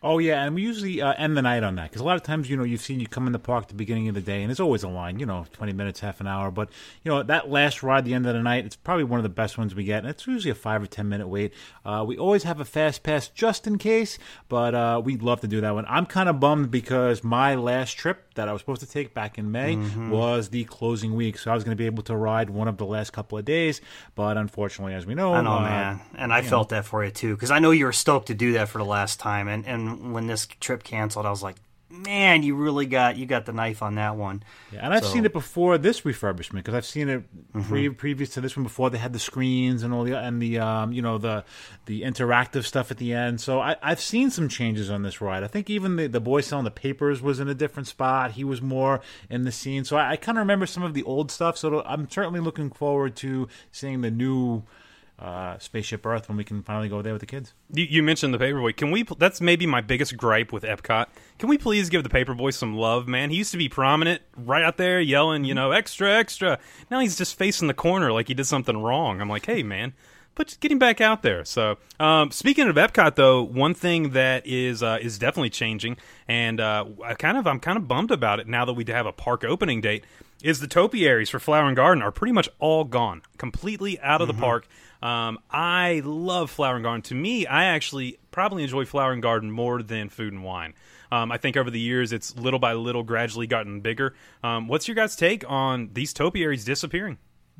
Oh 0.00 0.18
yeah, 0.18 0.44
and 0.44 0.54
we 0.54 0.62
usually 0.62 1.02
uh, 1.02 1.12
end 1.14 1.36
the 1.36 1.42
night 1.42 1.64
on 1.64 1.74
that 1.74 1.90
because 1.90 2.00
a 2.00 2.04
lot 2.04 2.14
of 2.14 2.22
times, 2.22 2.48
you 2.48 2.56
know, 2.56 2.62
you've 2.62 2.80
seen 2.80 3.00
you 3.00 3.08
come 3.08 3.26
in 3.26 3.32
the 3.32 3.38
park 3.40 3.64
at 3.64 3.68
the 3.68 3.74
beginning 3.74 4.08
of 4.08 4.14
the 4.14 4.20
day, 4.20 4.42
and 4.42 4.48
there's 4.48 4.60
always 4.60 4.84
a 4.84 4.88
line, 4.88 5.18
you 5.18 5.26
know, 5.26 5.44
twenty 5.52 5.72
minutes, 5.72 5.98
half 5.98 6.20
an 6.20 6.28
hour. 6.28 6.52
But 6.52 6.68
you 7.02 7.10
know, 7.10 7.24
that 7.24 7.50
last 7.50 7.82
ride, 7.82 8.04
the 8.04 8.14
end 8.14 8.24
of 8.24 8.32
the 8.34 8.40
night, 8.42 8.64
it's 8.64 8.76
probably 8.76 9.02
one 9.02 9.18
of 9.18 9.24
the 9.24 9.28
best 9.28 9.58
ones 9.58 9.74
we 9.74 9.82
get, 9.82 9.98
and 10.04 10.08
it's 10.08 10.24
usually 10.24 10.52
a 10.52 10.54
five 10.54 10.82
or 10.84 10.86
ten 10.86 11.08
minute 11.08 11.26
wait. 11.26 11.52
Uh, 11.84 12.04
we 12.06 12.16
always 12.16 12.44
have 12.44 12.60
a 12.60 12.64
fast 12.64 13.02
pass 13.02 13.26
just 13.26 13.66
in 13.66 13.76
case, 13.76 14.20
but 14.48 14.72
uh, 14.72 15.02
we'd 15.04 15.22
love 15.22 15.40
to 15.40 15.48
do 15.48 15.60
that 15.62 15.74
one. 15.74 15.84
I'm 15.88 16.06
kind 16.06 16.28
of 16.28 16.38
bummed 16.38 16.70
because 16.70 17.24
my 17.24 17.56
last 17.56 17.94
trip 17.94 18.34
that 18.34 18.48
I 18.48 18.52
was 18.52 18.60
supposed 18.62 18.82
to 18.82 18.88
take 18.88 19.14
back 19.14 19.36
in 19.36 19.50
May 19.50 19.74
Mhm. 19.78 20.10
was 20.10 20.50
the 20.50 20.62
closing 20.64 21.16
week, 21.16 21.38
so 21.38 21.50
I 21.50 21.54
was 21.54 21.64
going 21.64 21.76
to 21.76 21.80
be 21.80 21.86
able 21.86 22.04
to 22.04 22.14
ride 22.14 22.50
one 22.50 22.68
of 22.68 22.76
the 22.76 22.86
last 22.86 23.12
couple 23.12 23.36
of 23.36 23.44
days, 23.44 23.80
but 24.14 24.36
unfortunately, 24.36 24.94
as 24.94 25.06
we 25.06 25.16
know, 25.16 25.34
I 25.34 25.42
know, 25.42 25.54
uh, 25.54 25.62
man, 25.62 26.00
and 26.16 26.32
I 26.32 26.36
you 26.38 26.44
know, 26.44 26.50
felt 26.50 26.68
that 26.68 26.84
for 26.84 27.04
you 27.04 27.10
too 27.10 27.34
because 27.34 27.50
I 27.50 27.58
know 27.58 27.72
you 27.72 27.84
were 27.86 27.92
stoked 27.92 28.28
to 28.28 28.34
do 28.34 28.52
that 28.52 28.68
for 28.68 28.78
the 28.78 28.84
last 28.84 29.18
time, 29.18 29.48
and 29.48 29.66
and 29.66 29.87
when 30.12 30.26
this 30.26 30.46
trip 30.60 30.82
canceled, 30.82 31.26
I 31.26 31.30
was 31.30 31.42
like, 31.42 31.56
man, 31.90 32.42
you 32.42 32.54
really 32.54 32.84
got 32.84 33.16
you 33.16 33.24
got 33.24 33.46
the 33.46 33.52
knife 33.52 33.82
on 33.82 33.94
that 33.94 34.14
one. 34.14 34.42
Yeah, 34.72 34.80
and 34.84 34.92
I've 34.92 35.04
So- 35.04 35.10
seen 35.14 35.24
it 35.24 35.32
before 35.32 35.78
this 35.78 36.02
refurbishment 36.02 36.56
because 36.56 36.74
I've 36.74 36.84
seen 36.84 37.08
it 37.08 37.22
Mm-hmm. 37.56 37.62
pre- 37.62 37.88
previous 37.88 38.28
to 38.30 38.42
this 38.42 38.56
one. 38.56 38.62
Before 38.62 38.90
they 38.90 38.98
had 38.98 39.14
the 39.14 39.18
screens 39.18 39.82
and 39.82 39.94
all 39.94 40.04
the 40.04 40.12
and 40.18 40.40
the 40.40 40.58
um, 40.58 40.92
you 40.92 41.00
know 41.00 41.16
the 41.16 41.44
the 41.86 42.02
interactive 42.02 42.64
stuff 42.64 42.90
at 42.90 42.98
the 42.98 43.14
end. 43.14 43.40
So 43.40 43.58
I, 43.60 43.76
I've 43.82 44.00
seen 44.02 44.30
some 44.30 44.48
changes 44.50 44.90
on 44.90 45.02
this 45.02 45.22
ride. 45.22 45.42
I 45.42 45.46
think 45.46 45.70
even 45.70 45.96
the 45.96 46.06
the 46.08 46.20
boy 46.20 46.42
selling 46.42 46.66
the 46.66 46.70
papers 46.70 47.22
was 47.22 47.40
in 47.40 47.48
a 47.48 47.54
different 47.54 47.86
spot. 47.86 48.32
He 48.32 48.44
was 48.44 48.60
more 48.60 49.00
in 49.30 49.44
the 49.44 49.52
scene. 49.52 49.84
So 49.84 49.96
I, 49.96 50.10
I 50.10 50.16
kind 50.16 50.36
of 50.36 50.40
remember 50.42 50.66
some 50.66 50.82
of 50.82 50.92
the 50.92 51.02
old 51.04 51.30
stuff. 51.30 51.56
So 51.56 51.82
I'm 51.86 52.08
certainly 52.10 52.40
looking 52.40 52.70
forward 52.70 53.16
to 53.16 53.48
seeing 53.72 54.02
the 54.02 54.10
new 54.10 54.62
uh, 55.18 55.58
Spaceship 55.58 56.06
Earth 56.06 56.28
when 56.28 56.36
we 56.36 56.44
can 56.44 56.62
finally 56.62 56.88
go 56.88 57.02
there 57.02 57.12
with 57.12 57.20
the 57.20 57.26
kids. 57.26 57.52
You, 57.72 57.84
you 57.84 58.02
mentioned 58.02 58.32
the 58.32 58.38
Paperboy. 58.38 58.76
Can 58.76 58.90
we? 58.90 59.02
That's 59.02 59.40
maybe 59.40 59.66
my 59.66 59.80
biggest 59.80 60.16
gripe 60.16 60.52
with 60.52 60.62
Epcot. 60.62 61.06
Can 61.38 61.48
we 61.48 61.58
please 61.58 61.88
give 61.88 62.04
the 62.04 62.08
Paperboy 62.08 62.54
some 62.54 62.76
love, 62.76 63.08
man? 63.08 63.30
He 63.30 63.36
used 63.36 63.50
to 63.52 63.58
be 63.58 63.68
prominent, 63.68 64.22
right 64.36 64.62
out 64.62 64.76
there 64.76 65.00
yelling, 65.00 65.44
you 65.44 65.54
know, 65.54 65.72
extra, 65.72 66.12
extra. 66.12 66.58
Now 66.90 67.00
he's 67.00 67.18
just 67.18 67.36
facing 67.36 67.68
the 67.68 67.74
corner 67.74 68.12
like 68.12 68.28
he 68.28 68.34
did 68.34 68.46
something 68.46 68.80
wrong. 68.80 69.20
I'm 69.20 69.28
like, 69.28 69.46
hey, 69.46 69.62
man, 69.62 69.92
but 70.38 70.46
just 70.46 70.60
get 70.60 70.78
back 70.78 71.00
out 71.00 71.22
there. 71.22 71.44
So, 71.44 71.78
um, 71.98 72.30
speaking 72.30 72.68
of 72.68 72.76
Epcot, 72.76 73.16
though, 73.16 73.42
one 73.42 73.74
thing 73.74 74.10
that 74.10 74.46
is 74.46 74.84
uh, 74.84 74.98
is 75.02 75.18
definitely 75.18 75.50
changing, 75.50 75.96
and 76.28 76.60
uh, 76.60 76.84
I 77.04 77.14
kind 77.14 77.36
of 77.36 77.46
I'm 77.46 77.58
kind 77.58 77.76
of 77.76 77.88
bummed 77.88 78.12
about 78.12 78.38
it 78.38 78.46
now 78.46 78.64
that 78.64 78.74
we 78.74 78.84
have 78.86 79.06
a 79.06 79.12
park 79.12 79.42
opening 79.42 79.80
date. 79.80 80.04
Is 80.40 80.60
the 80.60 80.68
topiaries 80.68 81.30
for 81.30 81.40
Flower 81.40 81.66
and 81.66 81.74
Garden 81.74 82.00
are 82.00 82.12
pretty 82.12 82.32
much 82.32 82.48
all 82.60 82.84
gone, 82.84 83.22
completely 83.38 83.98
out 83.98 84.20
of 84.20 84.28
the 84.28 84.34
park. 84.34 84.68
Um, 85.02 85.40
I 85.50 86.00
love 86.04 86.48
Flower 86.48 86.76
and 86.76 86.84
Garden. 86.84 87.02
To 87.02 87.14
me, 87.16 87.44
I 87.44 87.64
actually 87.64 88.18
probably 88.30 88.62
enjoy 88.62 88.84
Flower 88.84 89.10
and 89.12 89.20
Garden 89.20 89.50
more 89.50 89.82
than 89.82 90.08
Food 90.08 90.32
and 90.32 90.44
Wine. 90.44 90.74
Um, 91.10 91.32
I 91.32 91.38
think 91.38 91.56
over 91.56 91.70
the 91.70 91.80
years, 91.80 92.12
it's 92.12 92.36
little 92.36 92.60
by 92.60 92.74
little 92.74 93.02
gradually 93.02 93.48
gotten 93.48 93.80
bigger. 93.80 94.14
Um, 94.44 94.68
what's 94.68 94.86
your 94.86 94.94
guys' 94.94 95.16
take 95.16 95.44
on 95.48 95.90
these 95.92 96.12
topiaries 96.12 96.64
disappearing? 96.64 97.18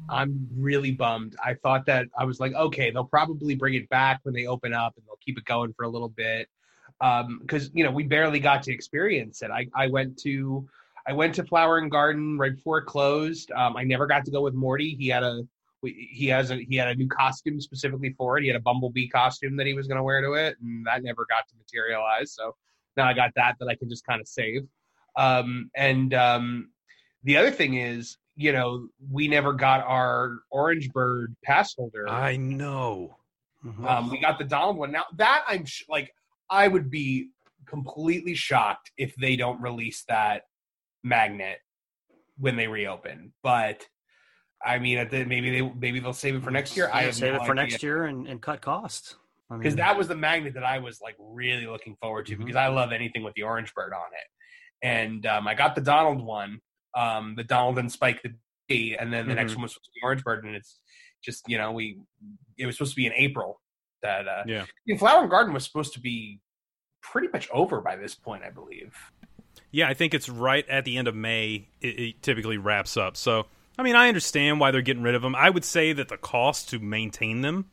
I'm 0.09 0.49
really 0.57 0.93
bummed. 0.93 1.35
I 1.45 1.55
thought 1.55 1.87
that 1.87 2.07
I 2.17 2.27
was 2.27 2.39
like, 2.39 2.55
okay, 2.55 2.93
they'll 2.93 3.03
probably 3.05 3.57
bring 3.57 3.75
it 3.75 3.89
back 3.89 4.21
when 4.23 4.35
they 4.35 4.47
open 4.47 4.73
up 4.73 4.95
and 4.97 5.05
they'll 5.05 5.19
keep 5.21 5.37
it 5.37 5.45
going 5.45 5.73
for 5.73 5.83
a 5.83 5.89
little 5.89 6.11
bit. 6.11 6.49
Because 7.01 7.71
you 7.75 7.83
know 7.83 7.91
we 7.91 8.05
barely 8.05 8.39
got 8.39 8.63
to 8.65 8.73
experience 8.73 9.43
it. 9.43 9.51
I, 9.51 9.67
I 9.75 9.89
went 9.89 10.17
to 10.19 10.69
I 11.09 11.13
went 11.15 11.35
to 11.37 11.45
Flower 11.45 11.79
and 11.79 11.91
Garden 11.91 12.37
right 12.37 12.55
before 12.55 12.79
it 12.79 12.85
closed. 12.85 13.51
Um, 13.53 13.79
I 13.79 13.85
never 13.85 14.07
got 14.07 14.27
to 14.27 14.31
go 14.31 14.43
with 14.43 14.53
Morty. 14.53 14.95
He 14.99 15.09
had 15.09 15.23
a 15.23 15.43
he 15.83 16.27
has 16.27 16.51
a 16.51 16.57
he 16.57 16.77
had 16.77 16.89
a 16.89 16.95
new 16.95 17.09
costume 17.09 17.61
specifically 17.61 18.15
for 18.19 18.37
it. 18.37 18.43
He 18.43 18.49
had 18.49 18.57
a 18.57 18.61
bumblebee 18.61 19.09
costume 19.09 19.57
that 19.57 19.67
he 19.67 19.73
was 19.73 19.87
going 19.87 19.97
to 19.97 20.03
wear 20.03 20.21
to 20.21 20.33
it, 20.35 20.57
and 20.61 20.87
that 20.87 21.03
never 21.03 21.25
got 21.31 21.49
to 21.49 21.55
materialize. 21.57 22.33
So 22.35 22.55
now 22.97 23.07
I 23.07 23.15
got 23.15 23.31
that 23.37 23.57
that 23.59 23.69
I 23.69 23.75
can 23.75 23.89
just 23.89 24.05
kind 24.05 24.21
of 24.21 24.29
save. 24.29 24.67
Um, 25.17 25.71
and 25.75 26.13
um, 26.13 26.71
the 27.25 27.39
other 27.39 27.51
thing 27.51 27.75
is, 27.75 28.19
you 28.37 28.53
know, 28.53 28.89
we 29.11 29.29
never 29.29 29.55
got 29.55 29.85
our 29.87 30.41
Orange 30.51 30.91
Bird 30.91 31.35
pass 31.43 31.75
holder. 31.75 32.07
I 32.07 32.37
know. 32.37 33.17
Um, 33.87 34.11
we 34.11 34.21
got 34.21 34.39
the 34.39 34.45
Donald 34.45 34.77
one. 34.77 34.93
Now 34.93 35.05
that 35.17 35.45
I'm 35.49 35.65
sh- 35.65 35.85
like, 35.89 36.13
I 36.51 36.69
would 36.69 36.91
be 36.91 37.31
completely 37.67 38.35
shocked 38.35 38.93
if 38.99 39.15
they 39.17 39.37
don't 39.37 39.61
release 39.61 40.05
that 40.09 40.43
magnet 41.03 41.59
when 42.37 42.57
they 42.57 42.67
reopen. 42.69 43.33
But 43.43 43.87
I 44.65 44.79
mean, 44.79 44.99
at 44.99 45.11
the, 45.11 45.25
maybe 45.25 45.51
they 45.51 45.63
maybe 45.63 46.01
they'll 46.01 46.13
save 46.13 46.35
it 46.37 46.43
for 46.43 46.51
next 46.51 46.77
year. 46.77 46.91
I 46.93 47.01
Yeah, 47.01 47.07
have 47.07 47.15
save 47.15 47.35
no 47.35 47.43
it 47.43 47.47
for 47.47 47.53
idea. 47.53 47.65
next 47.71 47.83
year 47.83 48.05
and, 48.07 48.27
and 48.27 48.41
cut 48.43 48.61
costs. 48.61 49.17
I 49.51 49.57
because 49.57 49.73
mean, 49.73 49.79
that 49.79 49.97
was 49.97 50.09
the 50.09 50.17
magnet 50.17 50.55
that 50.55 50.65
I 50.65 50.79
was 50.79 51.01
like 51.01 51.17
really 51.19 51.67
looking 51.67 51.97
forward 52.03 52.27
to 52.27 52.37
because 52.37 52.57
I 52.57 52.69
love 52.69 52.93
anything 52.93 53.23
with 53.23 53.35
the 53.35 53.43
orange 53.45 53.73
bird 53.75 53.93
on 53.95 54.09
it. 54.13 54.87
And 54.87 55.25
um, 55.27 55.49
I 55.49 55.55
got 55.55 55.75
the 55.75 55.81
Donald 55.81 56.23
one, 56.23 56.61
um, 56.95 57.35
the 57.35 57.45
Donald 57.45 57.79
and 57.79 57.91
Spike 57.91 58.23
the 58.23 58.35
Bee, 58.69 58.97
and 58.99 59.13
then 59.13 59.27
the 59.27 59.35
next 59.35 59.53
Mhm. 59.53 59.57
one 59.57 59.63
was 59.63 59.73
supposed 59.73 59.87
to 59.87 59.91
be 59.95 60.01
orange 60.05 60.23
bird, 60.23 60.45
and 60.45 60.55
it's 60.55 60.81
just 61.25 61.49
you 61.49 61.57
know 61.59 61.73
we 61.73 61.99
it 62.59 62.67
was 62.67 62.77
supposed 62.77 62.93
to 62.93 62.97
be 62.97 63.07
in 63.07 63.13
April 63.15 63.61
that 64.03 64.29
uh, 64.29 64.43
Yeah. 64.47 64.63
I 64.63 64.67
mean, 64.87 64.99
Flower 64.99 65.23
and 65.23 65.31
Garden 65.31 65.53
was 65.55 65.65
supposed 65.65 65.95
to 65.95 66.01
be 66.01 66.41
pretty 67.01 67.29
much 67.33 67.49
over 67.51 67.81
by 67.81 67.97
this 67.97 68.15
point, 68.15 68.43
I 68.45 68.51
believe. 68.51 68.95
Yeah, 69.71 69.89
I 69.89 69.95
think 69.95 70.15
it's 70.15 70.29
right 70.29 70.69
at 70.69 70.85
the 70.85 70.97
end 70.97 71.09
of 71.09 71.15
May. 71.15 71.69
It, 71.81 72.01
it 72.01 72.23
typically 72.23 72.57
wraps 72.59 72.97
up. 72.97 73.17
So, 73.17 73.47
I 73.79 73.83
mean, 73.83 73.97
I 73.97 74.09
understand 74.09 74.61
why 74.61 74.71
they're 74.71 74.83
getting 74.83 75.03
rid 75.03 75.15
of 75.15 75.23
them. 75.23 75.35
I 75.35 75.51
would 75.51 75.65
say 75.65 75.93
that 75.93 76.09
the 76.09 76.17
cost 76.17 76.71
to 76.71 76.79
maintain 76.79 77.43
them 77.43 77.67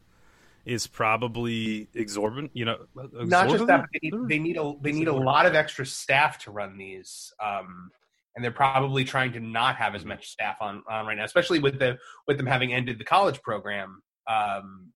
is 0.66 0.88
probably 0.88 1.88
exorbitant. 1.94 2.52
You 2.54 2.66
know, 2.66 2.78
Not 2.96 3.50
just 3.50 3.68
that, 3.68 3.82
but 3.82 3.90
they 3.94 4.10
need, 4.10 4.28
they 4.28 4.40
need 4.40 4.58
a 4.58 4.74
they 4.82 4.92
need 4.92 5.08
a 5.08 5.16
lot 5.16 5.46
of 5.46 5.56
extra 5.56 5.86
staff 5.86 6.40
to 6.40 6.52
run 6.52 6.78
these, 6.78 7.34
um, 7.44 7.92
and 8.36 8.44
they're 8.44 8.52
probably 8.52 9.06
trying 9.06 9.32
to 9.34 9.40
not 9.40 9.76
have 9.78 9.96
as 9.96 10.04
much 10.04 10.28
staff 10.28 10.58
on, 10.62 10.84
on 10.90 11.06
right 11.06 11.18
now, 11.18 11.24
especially 11.24 11.60
with 11.60 11.80
the 11.80 11.98
with 12.28 12.38
them 12.38 12.48
having 12.48 12.74
ended 12.74 13.00
the 13.00 13.06
college 13.06 13.42
program. 13.42 14.02
Um, 14.28 14.92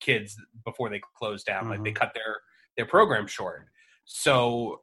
kids 0.00 0.36
before 0.64 0.88
they 0.88 1.00
closed 1.16 1.46
down, 1.46 1.68
like 1.68 1.82
they 1.82 1.92
cut 1.92 2.12
their 2.14 2.36
their 2.76 2.86
program 2.86 3.26
short. 3.26 3.66
So, 4.04 4.82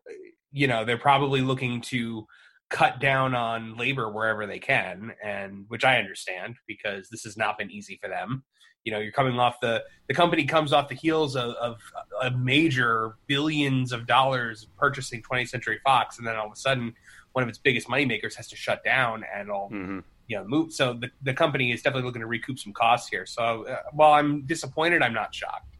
you 0.54 0.68
know, 0.68 0.86
they're 0.86 0.98
probably 0.98 1.42
looking 1.42 1.82
to 1.82 2.26
cut 2.70 3.00
down 3.00 3.36
on 3.36 3.76
labor 3.76 4.10
wherever 4.10 4.46
they 4.46 4.60
can, 4.60 5.14
and 5.24 5.66
which 5.68 5.84
I 5.84 5.98
understand 5.98 6.56
because 6.68 7.10
this 7.10 7.24
has 7.24 7.36
not 7.36 7.58
been 7.58 7.70
easy 7.72 8.00
for 8.02 8.08
them. 8.08 8.44
You 8.84 8.92
know, 8.92 9.00
you're 9.00 9.12
coming 9.12 9.40
off 9.40 9.60
the 9.62 9.84
the 10.08 10.14
company 10.14 10.46
comes 10.46 10.74
off 10.74 10.90
the 10.90 10.96
heels 10.96 11.36
of, 11.36 11.56
of 11.56 11.78
a 12.22 12.32
major 12.32 13.16
billions 13.28 13.92
of 13.92 14.06
dollars 14.06 14.68
purchasing 14.78 15.22
20th 15.22 15.50
Century 15.50 15.80
Fox, 15.84 16.18
and 16.18 16.28
then 16.28 16.36
all 16.36 16.48
of 16.48 16.52
a 16.52 16.58
sudden, 16.58 16.94
one 17.34 17.44
of 17.44 17.50
its 17.50 17.58
biggest 17.58 17.88
moneymakers 17.88 18.36
has 18.36 18.48
to 18.50 18.56
shut 18.56 18.84
down 18.84 19.24
and 19.34 19.50
all. 19.50 19.70
Mm-hmm. 19.72 20.00
You 20.28 20.38
know, 20.38 20.46
move. 20.46 20.72
So 20.72 20.94
the, 20.94 21.12
the 21.22 21.34
company 21.34 21.74
is 21.74 21.82
definitely 21.82 22.08
looking 22.08 22.22
to 22.22 22.28
recoup 22.28 22.58
some 22.58 22.72
costs 22.72 23.10
here. 23.10 23.26
So 23.26 23.68
uh, 23.68 23.80
while 23.92 24.14
I'm 24.14 24.46
disappointed, 24.46 25.04
I'm 25.04 25.14
not 25.14 25.36
shocked. 25.36 25.76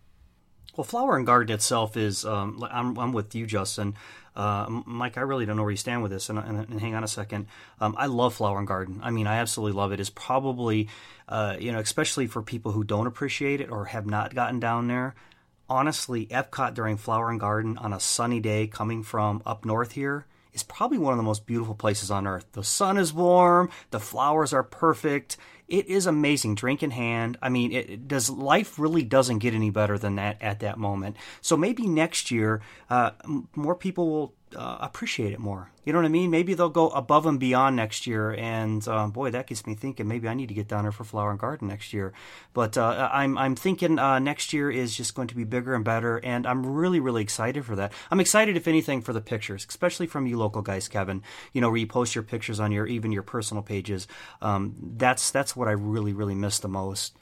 Well, 0.76 0.84
Flower 0.84 1.16
and 1.16 1.26
Garden 1.26 1.54
itself 1.54 1.96
is. 1.96 2.26
Um, 2.26 2.68
I'm, 2.70 2.98
I'm 2.98 3.14
with 3.14 3.34
you, 3.36 3.46
Justin. 3.46 3.96
Uh, 4.36 4.82
Mike, 4.86 5.18
I 5.18 5.22
really 5.22 5.46
don't 5.46 5.58
know 5.58 5.64
where 5.64 5.72
you 5.72 5.78
stand 5.78 6.02
with 6.02 6.12
this, 6.12 6.30
and, 6.30 6.40
and, 6.40 6.58
and 6.58 6.82
hang 6.82 6.96
on 6.96 7.04
a 7.04 7.08
second. 7.08 7.48
Um, 7.80 7.96
I 7.98 8.08
love 8.08 8.34
Flower 8.34 8.58
and 8.58 8.68
Garden. 8.68 9.00
I 9.04 9.12
mean, 9.12 9.28
I 9.28 9.38
absolutely 9.38 9.78
love 9.78 9.92
it. 9.92 10.00
It's 10.00 10.10
probably, 10.10 10.90
uh, 11.28 11.58
you 11.60 11.72
know, 11.72 11.80
especially 11.80 12.28
for 12.28 12.42
people 12.42 12.72
who 12.72 12.84
don't 12.84 13.08
appreciate 13.08 13.62
it 13.62 13.70
or 13.70 13.86
have 13.86 14.06
not 14.06 14.34
gotten 14.34 14.60
down 14.60 14.88
there. 14.88 15.16
Honestly, 15.70 16.26
Epcot 16.28 16.74
during 16.74 16.98
Flower 16.98 17.30
and 17.30 17.40
Garden 17.40 17.78
on 17.78 17.94
a 17.94 18.00
sunny 18.00 18.40
day 18.40 18.68
coming 18.68 19.04
from 19.04 19.42
up 19.46 19.66
north 19.66 19.94
here 19.94 20.26
is 20.54 20.64
probably 20.64 20.98
one 20.98 21.14
of 21.14 21.18
the 21.18 21.24
most 21.24 21.46
beautiful 21.46 21.76
places 21.76 22.12
on 22.12 22.28
earth. 22.28 22.46
The 22.52 22.64
sun 22.64 22.98
is 22.98 23.14
warm, 23.14 23.70
the 23.92 24.00
flowers 24.00 24.54
are 24.54 24.64
perfect. 24.64 25.38
It 25.68 25.88
is 25.88 26.06
amazing, 26.06 26.56
drink 26.56 26.84
in 26.84 26.92
hand. 26.92 27.38
I 27.42 27.50
mean, 27.50 27.72
it, 27.72 27.90
it 27.90 28.08
does 28.08 28.30
life 28.30 28.78
really 28.78 29.04
doesn't 29.04 29.40
get 29.40 29.54
any 29.54 29.70
better 29.70 29.98
than 29.98 30.16
that 30.16 30.42
at 30.42 30.60
that 30.60 30.78
moment. 30.78 31.16
So 31.42 31.56
maybe 31.56 31.88
next 31.88 32.32
year, 32.32 32.62
uh, 32.90 33.12
more 33.56 33.76
people 33.76 34.10
will 34.10 34.34
uh, 34.56 34.78
appreciate 34.82 35.34
it 35.34 35.40
more. 35.40 35.70
You 35.86 35.92
know 35.92 36.00
what 36.00 36.06
I 36.06 36.10
mean? 36.10 36.32
Maybe 36.32 36.54
they'll 36.54 36.70
go 36.70 36.90
above 36.90 37.26
and 37.26 37.40
beyond 37.40 37.76
next 37.76 38.08
year. 38.08 38.32
And 38.32 38.88
um, 38.88 39.12
boy, 39.12 39.32
that 39.32 39.48
gets 39.48 39.68
me 39.68 39.76
thinking. 39.76 40.08
Maybe 40.08 40.28
I 40.28 40.34
need 40.34 40.48
to 40.48 40.54
get 40.54 40.68
down 40.68 40.84
there 40.84 40.92
for 40.92 41.04
Flower 41.04 41.32
and 41.32 41.40
Garden 41.40 41.68
next 41.68 41.94
year. 41.94 42.14
But 42.54 42.78
uh, 42.78 43.10
I'm 43.12 43.38
I'm 43.38 43.56
thinking 43.56 44.00
uh, 44.00 44.20
next 44.20 44.54
year 44.54 44.72
is 44.72 44.96
just 44.96 45.16
going 45.16 45.28
to 45.28 45.36
be 45.36 45.44
bigger 45.44 45.76
and 45.76 45.84
better, 45.84 46.18
and 46.24 46.48
I'm 46.48 46.66
really 46.66 47.00
really 47.00 47.22
excited 47.22 47.66
for 47.66 47.76
that. 47.76 47.92
I'm 48.12 48.20
excited, 48.20 48.56
if 48.56 48.68
anything, 48.68 49.02
for 49.02 49.14
the 49.14 49.22
pictures, 49.22 49.66
especially 49.68 50.08
from 50.08 50.28
you 50.28 50.38
local 50.38 50.62
guys, 50.62 50.88
Kevin. 50.88 51.22
You 51.52 51.62
know, 51.62 51.70
where 51.70 51.78
you 51.78 51.88
post 51.88 52.16
your 52.16 52.24
pictures 52.24 52.60
on 52.60 52.72
your 52.72 52.88
even 52.88 53.12
your 53.12 53.24
personal 53.24 53.64
pages. 53.64 54.08
Um, 54.42 54.76
that's 54.96 55.32
that's 55.32 55.56
what 55.56 55.68
I 55.68 55.72
really 55.72 56.14
really 56.14 56.36
miss 56.36 56.60
the 56.60 56.70
most. 56.70 57.18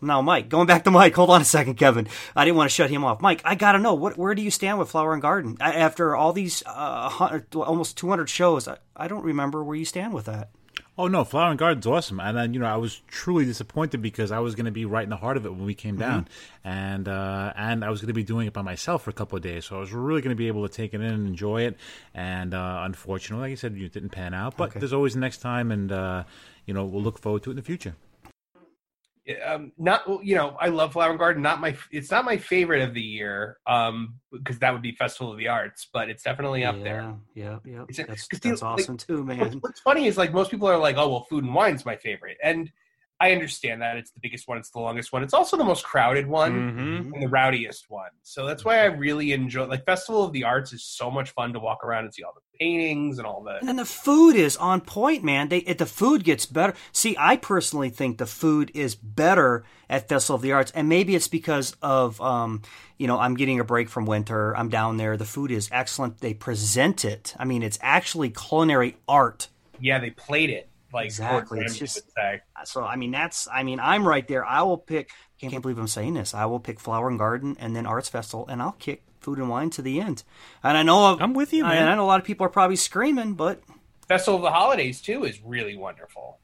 Now, 0.00 0.20
Mike, 0.20 0.48
going 0.50 0.66
back 0.66 0.84
to 0.84 0.90
Mike, 0.90 1.14
hold 1.14 1.30
on 1.30 1.40
a 1.40 1.44
second, 1.44 1.74
Kevin. 1.76 2.06
I 2.34 2.44
didn't 2.44 2.56
want 2.58 2.68
to 2.70 2.74
shut 2.74 2.90
him 2.90 3.02
off. 3.04 3.20
Mike, 3.22 3.40
I 3.44 3.54
got 3.54 3.72
to 3.72 3.78
know, 3.78 3.94
what, 3.94 4.18
where 4.18 4.34
do 4.34 4.42
you 4.42 4.50
stand 4.50 4.78
with 4.78 4.90
Flower 4.90 5.12
and 5.14 5.22
Garden? 5.22 5.56
I, 5.60 5.72
after 5.74 6.14
all 6.14 6.32
these 6.34 6.62
uh, 6.66 7.40
almost 7.54 7.96
200 7.96 8.28
shows, 8.28 8.68
I, 8.68 8.76
I 8.94 9.08
don't 9.08 9.24
remember 9.24 9.64
where 9.64 9.76
you 9.76 9.84
stand 9.86 10.12
with 10.12 10.26
that. 10.26 10.50
Oh 10.98 11.08
no, 11.08 11.24
Flower 11.24 11.50
and 11.50 11.58
Garden's 11.58 11.86
awesome, 11.86 12.20
and 12.20 12.34
then 12.34 12.54
you 12.54 12.60
know 12.60 12.64
I 12.66 12.76
was 12.76 13.02
truly 13.06 13.44
disappointed 13.44 14.00
because 14.00 14.32
I 14.32 14.38
was 14.38 14.54
going 14.54 14.64
to 14.64 14.70
be 14.72 14.86
right 14.86 15.04
in 15.04 15.10
the 15.10 15.16
heart 15.18 15.36
of 15.36 15.44
it 15.44 15.50
when 15.50 15.66
we 15.66 15.74
came 15.74 15.98
down, 15.98 16.26
and 16.64 17.06
uh, 17.06 17.52
and 17.54 17.84
I 17.84 17.90
was 17.90 18.00
going 18.00 18.06
to 18.08 18.14
be 18.14 18.22
doing 18.24 18.46
it 18.46 18.54
by 18.54 18.62
myself 18.62 19.02
for 19.02 19.10
a 19.10 19.12
couple 19.12 19.36
of 19.36 19.42
days, 19.42 19.66
so 19.66 19.76
I 19.76 19.80
was 19.80 19.92
really 19.92 20.22
going 20.22 20.34
to 20.34 20.38
be 20.38 20.48
able 20.48 20.66
to 20.66 20.72
take 20.74 20.94
it 20.94 21.02
in 21.02 21.06
and 21.12 21.26
enjoy 21.26 21.62
it. 21.66 21.76
And 22.14 22.54
uh, 22.54 22.80
unfortunately, 22.84 23.42
like 23.44 23.50
you 23.50 23.56
said, 23.56 23.76
it 23.76 23.92
didn't 23.92 24.08
pan 24.08 24.32
out, 24.32 24.56
but 24.56 24.70
Okay. 24.70 24.78
there's 24.80 24.94
always 24.94 25.12
the 25.12 25.20
next 25.20 25.38
time, 25.42 25.70
and 25.70 25.92
uh, 25.92 26.24
you 26.64 26.72
know 26.72 26.86
we'll 26.86 27.02
look 27.02 27.18
forward 27.18 27.42
to 27.42 27.50
it 27.50 27.52
in 27.52 27.56
the 27.56 27.62
future. 27.62 27.94
Um 29.44 29.72
not 29.76 30.02
you 30.24 30.34
know 30.34 30.56
i 30.60 30.68
love 30.68 30.92
flower 30.92 31.16
garden 31.16 31.42
not 31.42 31.60
my 31.60 31.76
it's 31.90 32.10
not 32.10 32.24
my 32.24 32.36
favorite 32.36 32.82
of 32.82 32.94
the 32.94 33.02
year 33.02 33.58
um 33.66 34.14
because 34.32 34.58
that 34.60 34.72
would 34.72 34.82
be 34.82 34.92
festival 34.92 35.32
of 35.32 35.38
the 35.38 35.48
arts 35.48 35.88
but 35.92 36.08
it's 36.08 36.22
definitely 36.22 36.64
up 36.64 36.76
yeah, 36.76 36.84
there 36.84 37.14
Yeah, 37.34 37.58
yeah. 37.64 37.84
It's 37.88 37.98
That's, 37.98 38.28
that's 38.28 38.62
like, 38.62 38.80
awesome 38.80 38.96
too, 38.96 39.24
what's, 39.24 39.38
man. 39.38 39.58
what's 39.60 39.80
funny 39.80 40.06
is 40.06 40.16
like 40.16 40.32
most 40.32 40.50
people 40.50 40.68
are 40.68 40.78
like 40.78 40.96
oh 40.96 41.08
well 41.08 41.24
food 41.28 41.44
and 41.44 41.54
wine's 41.54 41.84
my 41.84 41.96
favorite 41.96 42.36
and 42.42 42.70
i 43.18 43.32
understand 43.32 43.82
that 43.82 43.96
it's 43.96 44.12
the 44.12 44.20
biggest 44.20 44.46
one 44.46 44.58
it's 44.58 44.70
the 44.70 44.78
longest 44.78 45.12
one 45.12 45.22
it's 45.22 45.34
also 45.34 45.56
the 45.56 45.64
most 45.64 45.84
crowded 45.84 46.26
one 46.26 46.52
Mm-hmm. 46.52 47.12
and 47.14 47.22
the 47.22 47.28
rowdiest 47.28 47.86
one 47.88 48.10
so 48.22 48.46
that's 48.46 48.64
why 48.64 48.78
i 48.78 48.84
really 48.84 49.32
enjoy 49.32 49.64
like 49.66 49.84
festival 49.84 50.22
of 50.22 50.32
the 50.32 50.44
arts 50.44 50.72
is 50.72 50.84
so 50.84 51.10
much 51.10 51.30
fun 51.30 51.52
to 51.52 51.58
walk 51.58 51.82
around 51.82 52.04
and 52.04 52.14
see 52.14 52.22
all 52.22 52.34
the 52.34 52.40
paintings 52.58 53.18
and 53.18 53.26
all 53.26 53.42
that. 53.42 53.62
And 53.62 53.78
the 53.78 53.84
food 53.84 54.36
is 54.36 54.56
on 54.56 54.80
point, 54.80 55.22
man. 55.24 55.48
They 55.48 55.58
it, 55.58 55.78
the 55.78 55.86
food 55.86 56.24
gets 56.24 56.46
better. 56.46 56.74
See, 56.92 57.16
I 57.18 57.36
personally 57.36 57.90
think 57.90 58.18
the 58.18 58.26
food 58.26 58.70
is 58.74 58.94
better 58.94 59.64
at 59.88 60.08
Festival 60.08 60.36
of 60.36 60.42
the 60.42 60.52
Arts, 60.52 60.70
and 60.72 60.88
maybe 60.88 61.14
it's 61.14 61.28
because 61.28 61.76
of 61.82 62.20
um, 62.20 62.62
you 62.98 63.06
know, 63.06 63.18
I'm 63.18 63.34
getting 63.36 63.60
a 63.60 63.64
break 63.64 63.88
from 63.88 64.06
winter. 64.06 64.56
I'm 64.56 64.68
down 64.68 64.96
there. 64.96 65.16
The 65.16 65.24
food 65.24 65.50
is 65.50 65.68
excellent. 65.72 66.18
They 66.20 66.34
present 66.34 67.04
it. 67.04 67.34
I 67.38 67.44
mean, 67.44 67.62
it's 67.62 67.78
actually 67.82 68.30
culinary 68.30 68.96
art. 69.08 69.48
yeah 69.80 69.98
they 69.98 70.10
played 70.10 70.50
it 70.50 70.68
like 70.92 71.06
Exactly. 71.06 71.60
It's 71.60 71.78
just- 71.78 72.02
So 72.64 72.82
I 72.84 72.96
mean, 72.96 73.10
that's 73.10 73.46
I 73.52 73.62
mean, 73.62 73.80
I'm 73.80 74.06
right 74.06 74.26
there. 74.26 74.44
I 74.44 74.62
will 74.62 74.78
pick. 74.78 75.10
Can't 75.38 75.60
believe 75.60 75.76
I'm 75.78 75.86
saying 75.86 76.14
this. 76.14 76.32
I 76.32 76.46
will 76.46 76.60
pick 76.60 76.80
Flower 76.80 77.08
and 77.08 77.18
Garden 77.18 77.56
and 77.60 77.76
then 77.76 77.84
Arts 77.84 78.08
Festival, 78.08 78.46
and 78.48 78.62
I'll 78.62 78.72
kick 78.72 79.02
Food 79.26 79.38
and 79.38 79.48
Wine 79.48 79.70
to 79.70 79.82
the 79.82 80.00
end. 80.00 80.22
And 80.62 80.76
I 80.78 80.84
know 80.84 81.18
I'm 81.18 81.34
with 81.34 81.52
you, 81.52 81.64
I, 81.64 81.74
man. 81.74 81.88
I 81.88 81.96
know 81.96 82.04
a 82.04 82.06
lot 82.06 82.20
of 82.20 82.24
people 82.24 82.46
are 82.46 82.48
probably 82.48 82.76
screaming, 82.76 83.34
but 83.34 83.60
festival 84.06 84.36
of 84.36 84.42
the 84.42 84.52
holidays 84.52 85.00
too 85.00 85.24
is 85.24 85.40
really 85.42 85.76
wonderful 85.76 86.38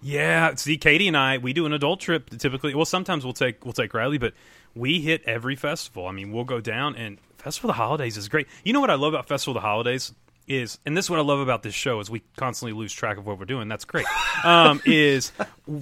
Yeah, 0.00 0.54
see, 0.54 0.78
Katie 0.78 1.06
and 1.06 1.18
I, 1.18 1.36
we 1.36 1.52
do 1.52 1.66
an 1.66 1.74
adult 1.74 2.00
trip 2.00 2.30
typically. 2.38 2.74
Well, 2.74 2.86
sometimes 2.86 3.24
we'll 3.24 3.34
take 3.34 3.62
we'll 3.62 3.74
take 3.74 3.92
Riley, 3.92 4.16
but 4.16 4.32
we 4.74 5.02
hit 5.02 5.22
every 5.26 5.54
festival. 5.54 6.06
I 6.06 6.12
mean, 6.12 6.32
we'll 6.32 6.44
go 6.44 6.62
down 6.62 6.96
and 6.96 7.18
Festival 7.36 7.70
of 7.70 7.76
the 7.76 7.82
Holidays 7.82 8.16
is 8.16 8.28
great. 8.28 8.46
You 8.64 8.72
know 8.72 8.80
what 8.80 8.88
I 8.88 8.94
love 8.94 9.12
about 9.12 9.28
Festival 9.28 9.50
of 9.56 9.62
the 9.62 9.66
Holidays 9.68 10.14
is, 10.46 10.78
and 10.86 10.96
this 10.96 11.06
is 11.06 11.10
what 11.10 11.18
I 11.18 11.22
love 11.22 11.40
about 11.40 11.62
this 11.62 11.74
show 11.74 12.00
is 12.00 12.08
we 12.08 12.22
constantly 12.36 12.72
lose 12.72 12.92
track 12.92 13.18
of 13.18 13.26
what 13.26 13.38
we're 13.38 13.44
doing. 13.44 13.68
That's 13.68 13.84
great. 13.84 14.06
Um, 14.44 14.80
is 14.84 15.30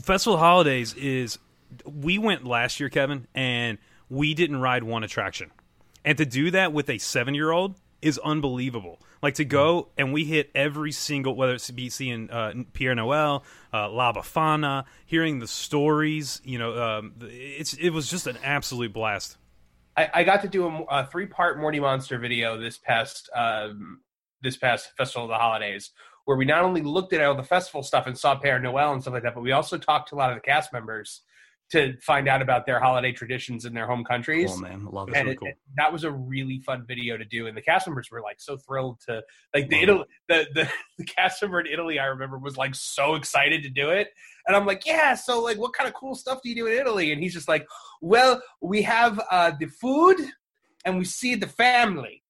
Festival 0.03 0.35
of 0.35 0.40
the 0.40 0.44
Holidays 0.44 0.92
is 0.94 1.38
we 1.85 2.18
went 2.18 2.44
last 2.44 2.79
year, 2.81 2.90
Kevin, 2.90 3.27
and 3.35 3.79
we 4.11 4.35
didn't 4.35 4.61
ride 4.61 4.83
one 4.83 5.03
attraction, 5.05 5.51
and 6.04 6.18
to 6.18 6.26
do 6.26 6.50
that 6.50 6.72
with 6.72 6.88
a 6.88 6.98
seven 6.98 7.34
year 7.34 7.50
old 7.50 7.76
is 8.02 8.18
unbelievable. 8.18 8.98
Like 9.22 9.34
to 9.34 9.44
go 9.44 9.88
and 9.98 10.12
we 10.12 10.24
hit 10.24 10.50
every 10.54 10.92
single, 10.92 11.34
whether 11.34 11.54
it's 11.54 11.70
be 11.70 11.90
seeing 11.90 12.30
uh, 12.30 12.52
Père 12.72 12.96
Noël, 12.96 13.42
uh, 13.72 13.90
La 13.90 14.12
Befana, 14.12 14.84
hearing 15.04 15.38
the 15.38 15.46
stories. 15.46 16.40
You 16.44 16.58
know, 16.58 16.82
um, 16.82 17.14
it's 17.20 17.74
it 17.74 17.90
was 17.90 18.08
just 18.08 18.26
an 18.26 18.38
absolute 18.42 18.92
blast. 18.92 19.36
I, 19.96 20.08
I 20.14 20.24
got 20.24 20.42
to 20.42 20.48
do 20.48 20.66
a, 20.66 20.82
a 20.84 21.06
three 21.06 21.26
part 21.26 21.58
Morty 21.58 21.80
Monster 21.80 22.18
video 22.18 22.58
this 22.58 22.78
past 22.78 23.28
um, 23.34 24.00
this 24.42 24.56
past 24.56 24.96
Festival 24.96 25.24
of 25.24 25.28
the 25.28 25.36
Holidays, 25.36 25.90
where 26.24 26.36
we 26.36 26.46
not 26.46 26.64
only 26.64 26.80
looked 26.80 27.12
at 27.12 27.22
all 27.22 27.34
the 27.34 27.42
festival 27.42 27.82
stuff 27.82 28.06
and 28.06 28.16
saw 28.16 28.40
Père 28.40 28.60
Noël 28.60 28.92
and 28.92 29.02
stuff 29.02 29.12
like 29.12 29.24
that, 29.24 29.34
but 29.34 29.42
we 29.42 29.52
also 29.52 29.76
talked 29.76 30.08
to 30.08 30.14
a 30.14 30.16
lot 30.16 30.30
of 30.30 30.36
the 30.36 30.40
cast 30.40 30.72
members 30.72 31.20
to 31.70 31.96
find 32.00 32.28
out 32.28 32.42
about 32.42 32.66
their 32.66 32.80
holiday 32.80 33.12
traditions 33.12 33.64
in 33.64 33.72
their 33.74 33.87
home 33.87 34.04
countries. 34.04 34.50
oh 34.52 34.56
man, 34.59 34.85
love 34.87 35.09
it. 35.09 35.14
and 35.16 35.24
really 35.26 35.35
it- 35.35 35.38
cool. 35.38 35.48
it- 35.48 35.59
that 35.76 35.92
was 35.92 36.02
a 36.04 36.11
really 36.11 36.59
fun 36.61 36.85
video 36.87 37.16
to 37.16 37.24
do, 37.24 37.46
and 37.46 37.56
the 37.56 37.62
cast 37.62 37.87
members 37.87 38.09
were 38.11 38.20
like 38.20 38.40
so 38.40 38.56
thrilled 38.56 38.98
to 39.09 39.22
like 39.54 39.68
the 39.68 39.80
Italy, 39.83 40.04
the, 40.28 40.46
the 40.54 40.68
the 40.98 41.04
cast 41.04 41.40
member 41.42 41.61
in 41.61 41.66
Italy. 41.66 41.98
I 41.98 42.06
remember 42.06 42.38
was 42.38 42.56
like 42.56 42.74
so 42.74 43.14
excited 43.14 43.62
to 43.62 43.68
do 43.70 43.90
it, 43.90 44.09
and 44.46 44.56
I'm 44.56 44.66
like, 44.66 44.85
yeah. 44.87 45.14
So 45.14 45.40
like, 45.40 45.59
what 45.59 45.72
kind 45.72 45.88
of 45.88 45.94
cool 45.94 46.14
stuff 46.14 46.40
do 46.42 46.48
you 46.48 46.54
do 46.56 46.66
in 46.66 46.78
Italy? 46.78 47.12
And 47.12 47.22
he's 47.22 47.35
just 47.35 47.48
like, 47.48 47.66
well, 48.00 48.42
we 48.61 48.83
have 48.83 49.20
uh, 49.30 49.52
the 49.59 49.66
food, 49.66 50.16
and 50.85 50.98
we 50.98 51.04
see 51.04 51.35
the 51.35 51.48
family. 51.48 52.22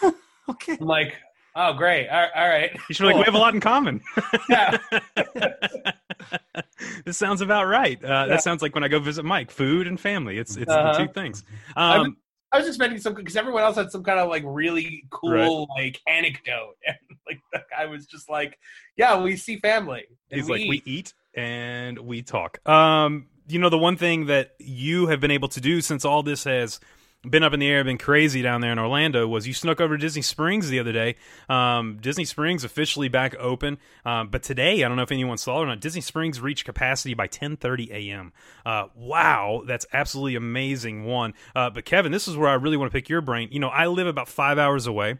Okay. 0.46 0.76
I'm 0.78 0.86
like, 0.86 1.14
oh 1.56 1.72
great, 1.74 2.08
all, 2.08 2.28
all 2.34 2.48
right. 2.48 2.70
You 2.88 2.94
should 2.94 3.04
be 3.04 3.06
like, 3.08 3.16
we 3.16 3.22
have 3.24 3.34
a 3.34 3.38
lot 3.38 3.54
in 3.54 3.60
common. 3.60 4.00
Yeah. 4.48 4.78
this 7.04 7.16
sounds 7.16 7.40
about 7.40 7.66
right. 7.66 8.02
Uh, 8.02 8.08
Yeah. 8.08 8.26
That 8.26 8.42
sounds 8.42 8.62
like 8.62 8.74
when 8.74 8.84
I 8.84 8.88
go 8.88 8.98
visit 8.98 9.24
Mike, 9.24 9.50
food 9.50 9.86
and 9.86 9.98
family. 9.98 10.38
It's 10.38 10.56
it's 10.56 10.70
Uh-huh. 10.70 10.92
the 10.98 11.06
two 11.06 11.12
things. 11.12 11.44
I 11.76 11.96
Um, 11.98 12.16
I 12.52 12.58
was 12.58 12.68
expecting 12.68 13.00
some 13.00 13.14
because 13.14 13.36
everyone 13.36 13.64
else 13.64 13.76
had 13.76 13.90
some 13.90 14.04
kind 14.04 14.20
of 14.20 14.28
like 14.28 14.44
really 14.46 15.04
cool 15.10 15.66
like 15.76 16.00
anecdote, 16.06 16.76
and 16.86 16.96
like 17.26 17.40
the 17.52 17.62
guy 17.70 17.86
was 17.86 18.06
just 18.06 18.30
like, 18.30 18.58
"Yeah, 18.96 19.20
we 19.20 19.36
see 19.36 19.58
family." 19.58 20.04
He's 20.30 20.48
like, 20.48 20.60
eat." 20.60 20.68
we 20.68 20.82
eat 20.84 21.14
and 21.34 21.98
we 21.98 22.22
talk. 22.22 22.66
Um, 22.68 23.26
you 23.48 23.58
know, 23.58 23.68
the 23.70 23.78
one 23.78 23.96
thing 23.96 24.26
that 24.26 24.52
you 24.60 25.08
have 25.08 25.20
been 25.20 25.32
able 25.32 25.48
to 25.48 25.60
do 25.60 25.80
since 25.80 26.04
all 26.04 26.22
this 26.22 26.44
has 26.44 26.78
been 27.28 27.42
up 27.42 27.52
in 27.52 27.60
the 27.60 27.68
air, 27.68 27.82
been 27.84 27.98
crazy 27.98 28.42
down 28.42 28.60
there 28.60 28.72
in 28.72 28.78
Orlando, 28.78 29.26
was 29.26 29.46
you 29.46 29.54
snuck 29.54 29.80
over 29.80 29.96
to 29.96 30.00
Disney 30.00 30.22
Springs 30.22 30.68
the 30.68 30.78
other 30.78 30.92
day. 30.92 31.16
Um, 31.48 31.98
Disney 32.00 32.24
Springs 32.24 32.64
officially 32.64 33.08
back 33.08 33.34
open, 33.38 33.78
um, 34.04 34.28
but 34.28 34.42
today 34.42 34.84
I 34.84 34.88
don't 34.88 34.96
know 34.96 35.02
if 35.02 35.12
anyone 35.12 35.38
saw 35.38 35.60
it 35.60 35.64
or 35.64 35.66
not. 35.66 35.80
Disney 35.80 36.00
Springs 36.00 36.40
reached 36.40 36.64
capacity 36.64 37.14
by 37.14 37.28
10:30 37.28 37.90
a.m. 37.90 38.32
Uh, 38.64 38.86
wow, 38.94 39.62
that's 39.66 39.86
absolutely 39.92 40.36
amazing. 40.36 41.04
One, 41.04 41.34
uh, 41.54 41.70
but 41.70 41.84
Kevin, 41.84 42.12
this 42.12 42.28
is 42.28 42.36
where 42.36 42.48
I 42.48 42.54
really 42.54 42.76
want 42.76 42.90
to 42.90 42.96
pick 42.96 43.08
your 43.08 43.20
brain. 43.20 43.48
You 43.50 43.60
know, 43.60 43.68
I 43.68 43.86
live 43.86 44.06
about 44.06 44.28
five 44.28 44.58
hours 44.58 44.86
away. 44.86 45.18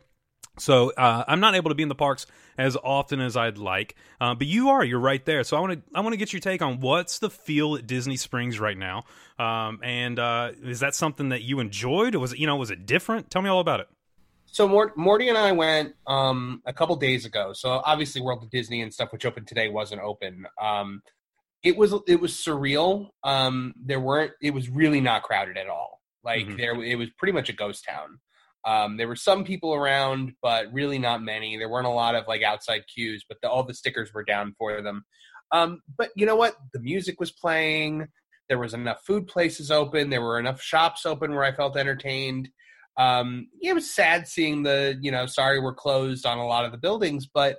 So 0.58 0.92
uh, 0.92 1.24
I'm 1.26 1.40
not 1.40 1.54
able 1.54 1.70
to 1.70 1.74
be 1.74 1.82
in 1.82 1.88
the 1.88 1.94
parks 1.94 2.26
as 2.56 2.76
often 2.76 3.20
as 3.20 3.36
I'd 3.36 3.58
like, 3.58 3.96
uh, 4.20 4.34
but 4.34 4.46
you 4.46 4.68
are. 4.70 4.84
You're 4.84 5.00
right 5.00 5.24
there. 5.24 5.42
So 5.42 5.56
I 5.56 5.60
want 5.60 5.72
to 5.72 5.82
I 5.94 6.00
want 6.00 6.12
to 6.12 6.16
get 6.16 6.32
your 6.32 6.40
take 6.40 6.62
on 6.62 6.80
what's 6.80 7.18
the 7.18 7.28
feel 7.30 7.74
at 7.76 7.86
Disney 7.86 8.16
Springs 8.16 8.60
right 8.60 8.78
now, 8.78 9.04
um, 9.38 9.80
and 9.82 10.18
uh, 10.18 10.52
is 10.62 10.80
that 10.80 10.94
something 10.94 11.30
that 11.30 11.42
you 11.42 11.58
enjoyed? 11.58 12.14
Or 12.14 12.20
was 12.20 12.32
it 12.32 12.38
you 12.38 12.46
know 12.46 12.56
was 12.56 12.70
it 12.70 12.86
different? 12.86 13.30
Tell 13.30 13.42
me 13.42 13.48
all 13.48 13.60
about 13.60 13.80
it. 13.80 13.88
So 14.46 14.68
Mort- 14.68 14.96
Morty 14.96 15.28
and 15.28 15.36
I 15.36 15.50
went 15.50 15.94
um, 16.06 16.62
a 16.64 16.72
couple 16.72 16.94
days 16.94 17.24
ago. 17.24 17.52
So 17.52 17.70
obviously, 17.84 18.20
World 18.20 18.44
of 18.44 18.50
Disney 18.50 18.82
and 18.82 18.94
stuff, 18.94 19.10
which 19.12 19.26
opened 19.26 19.48
today, 19.48 19.68
wasn't 19.68 20.02
open. 20.02 20.46
Um, 20.62 21.02
it 21.64 21.76
was 21.76 21.92
it 22.06 22.20
was 22.20 22.32
surreal. 22.32 23.08
Um, 23.24 23.74
there 23.84 23.98
weren't. 23.98 24.30
It 24.40 24.52
was 24.52 24.68
really 24.68 25.00
not 25.00 25.24
crowded 25.24 25.56
at 25.56 25.66
all. 25.68 26.00
Like 26.22 26.46
Mhm. 26.46 26.56
there, 26.56 26.80
it 26.84 26.94
was 26.94 27.10
pretty 27.18 27.32
much 27.32 27.48
a 27.48 27.52
ghost 27.52 27.84
town. 27.84 28.20
Um, 28.66 28.96
there 28.96 29.08
were 29.08 29.16
some 29.16 29.44
people 29.44 29.74
around, 29.74 30.32
but 30.42 30.72
really 30.72 30.98
not 30.98 31.22
many. 31.22 31.56
There 31.56 31.68
weren't 31.68 31.86
a 31.86 31.90
lot 31.90 32.14
of 32.14 32.26
like 32.26 32.42
outside 32.42 32.84
queues, 32.92 33.24
but 33.28 33.38
the, 33.42 33.50
all 33.50 33.62
the 33.62 33.74
stickers 33.74 34.12
were 34.14 34.24
down 34.24 34.54
for 34.58 34.80
them. 34.80 35.04
Um, 35.52 35.82
but 35.98 36.10
you 36.16 36.26
know 36.26 36.36
what? 36.36 36.56
The 36.72 36.80
music 36.80 37.20
was 37.20 37.30
playing. 37.30 38.06
There 38.48 38.58
was 38.58 38.74
enough 38.74 39.02
food 39.06 39.26
places 39.26 39.70
open. 39.70 40.10
There 40.10 40.22
were 40.22 40.38
enough 40.38 40.60
shops 40.60 41.06
open 41.06 41.34
where 41.34 41.44
I 41.44 41.52
felt 41.52 41.76
entertained. 41.76 42.48
Um, 42.96 43.48
it 43.60 43.74
was 43.74 43.92
sad 43.92 44.28
seeing 44.28 44.62
the 44.62 44.96
you 45.00 45.10
know 45.10 45.26
sorry 45.26 45.60
we're 45.60 45.74
closed 45.74 46.26
on 46.26 46.38
a 46.38 46.46
lot 46.46 46.64
of 46.64 46.72
the 46.72 46.78
buildings, 46.78 47.26
but 47.26 47.58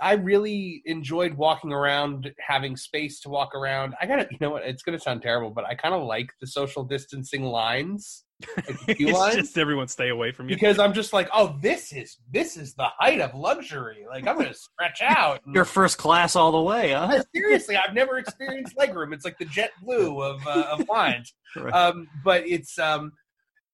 I 0.00 0.12
really 0.12 0.82
enjoyed 0.84 1.34
walking 1.34 1.72
around, 1.72 2.32
having 2.46 2.76
space 2.76 3.20
to 3.20 3.28
walk 3.28 3.54
around. 3.54 3.94
I 4.00 4.06
gotta, 4.06 4.28
you 4.30 4.38
know 4.40 4.50
what? 4.50 4.64
It's 4.64 4.82
gonna 4.82 4.98
sound 4.98 5.22
terrible, 5.22 5.50
but 5.50 5.64
I 5.64 5.74
kind 5.74 5.94
of 5.94 6.02
like 6.04 6.30
the 6.40 6.46
social 6.46 6.84
distancing 6.84 7.44
lines, 7.44 8.24
it's 8.86 9.00
lines, 9.00 9.36
just 9.36 9.58
everyone 9.58 9.88
stay 9.88 10.10
away 10.10 10.30
from 10.30 10.48
you. 10.48 10.54
because 10.54 10.78
I'm 10.78 10.92
just 10.92 11.12
like, 11.12 11.28
oh, 11.32 11.56
this 11.60 11.92
is 11.92 12.18
this 12.30 12.56
is 12.56 12.74
the 12.74 12.86
height 12.98 13.20
of 13.20 13.34
luxury. 13.34 14.06
Like 14.08 14.26
I'm 14.26 14.36
gonna 14.36 14.54
stretch 14.54 15.02
out. 15.02 15.40
Your 15.52 15.64
first 15.64 15.98
class 15.98 16.36
all 16.36 16.52
the 16.52 16.60
way, 16.60 16.92
huh? 16.92 17.22
Seriously, 17.34 17.76
I've 17.76 17.94
never 17.94 18.18
experienced 18.18 18.76
legroom. 18.76 19.12
It's 19.12 19.24
like 19.24 19.38
the 19.38 19.44
jet 19.46 19.70
blue 19.82 20.22
of 20.22 20.46
uh, 20.46 20.66
of 20.72 20.88
lines. 20.88 21.34
Right. 21.56 21.72
Um, 21.72 22.08
but 22.24 22.46
it's 22.46 22.78
um, 22.78 23.12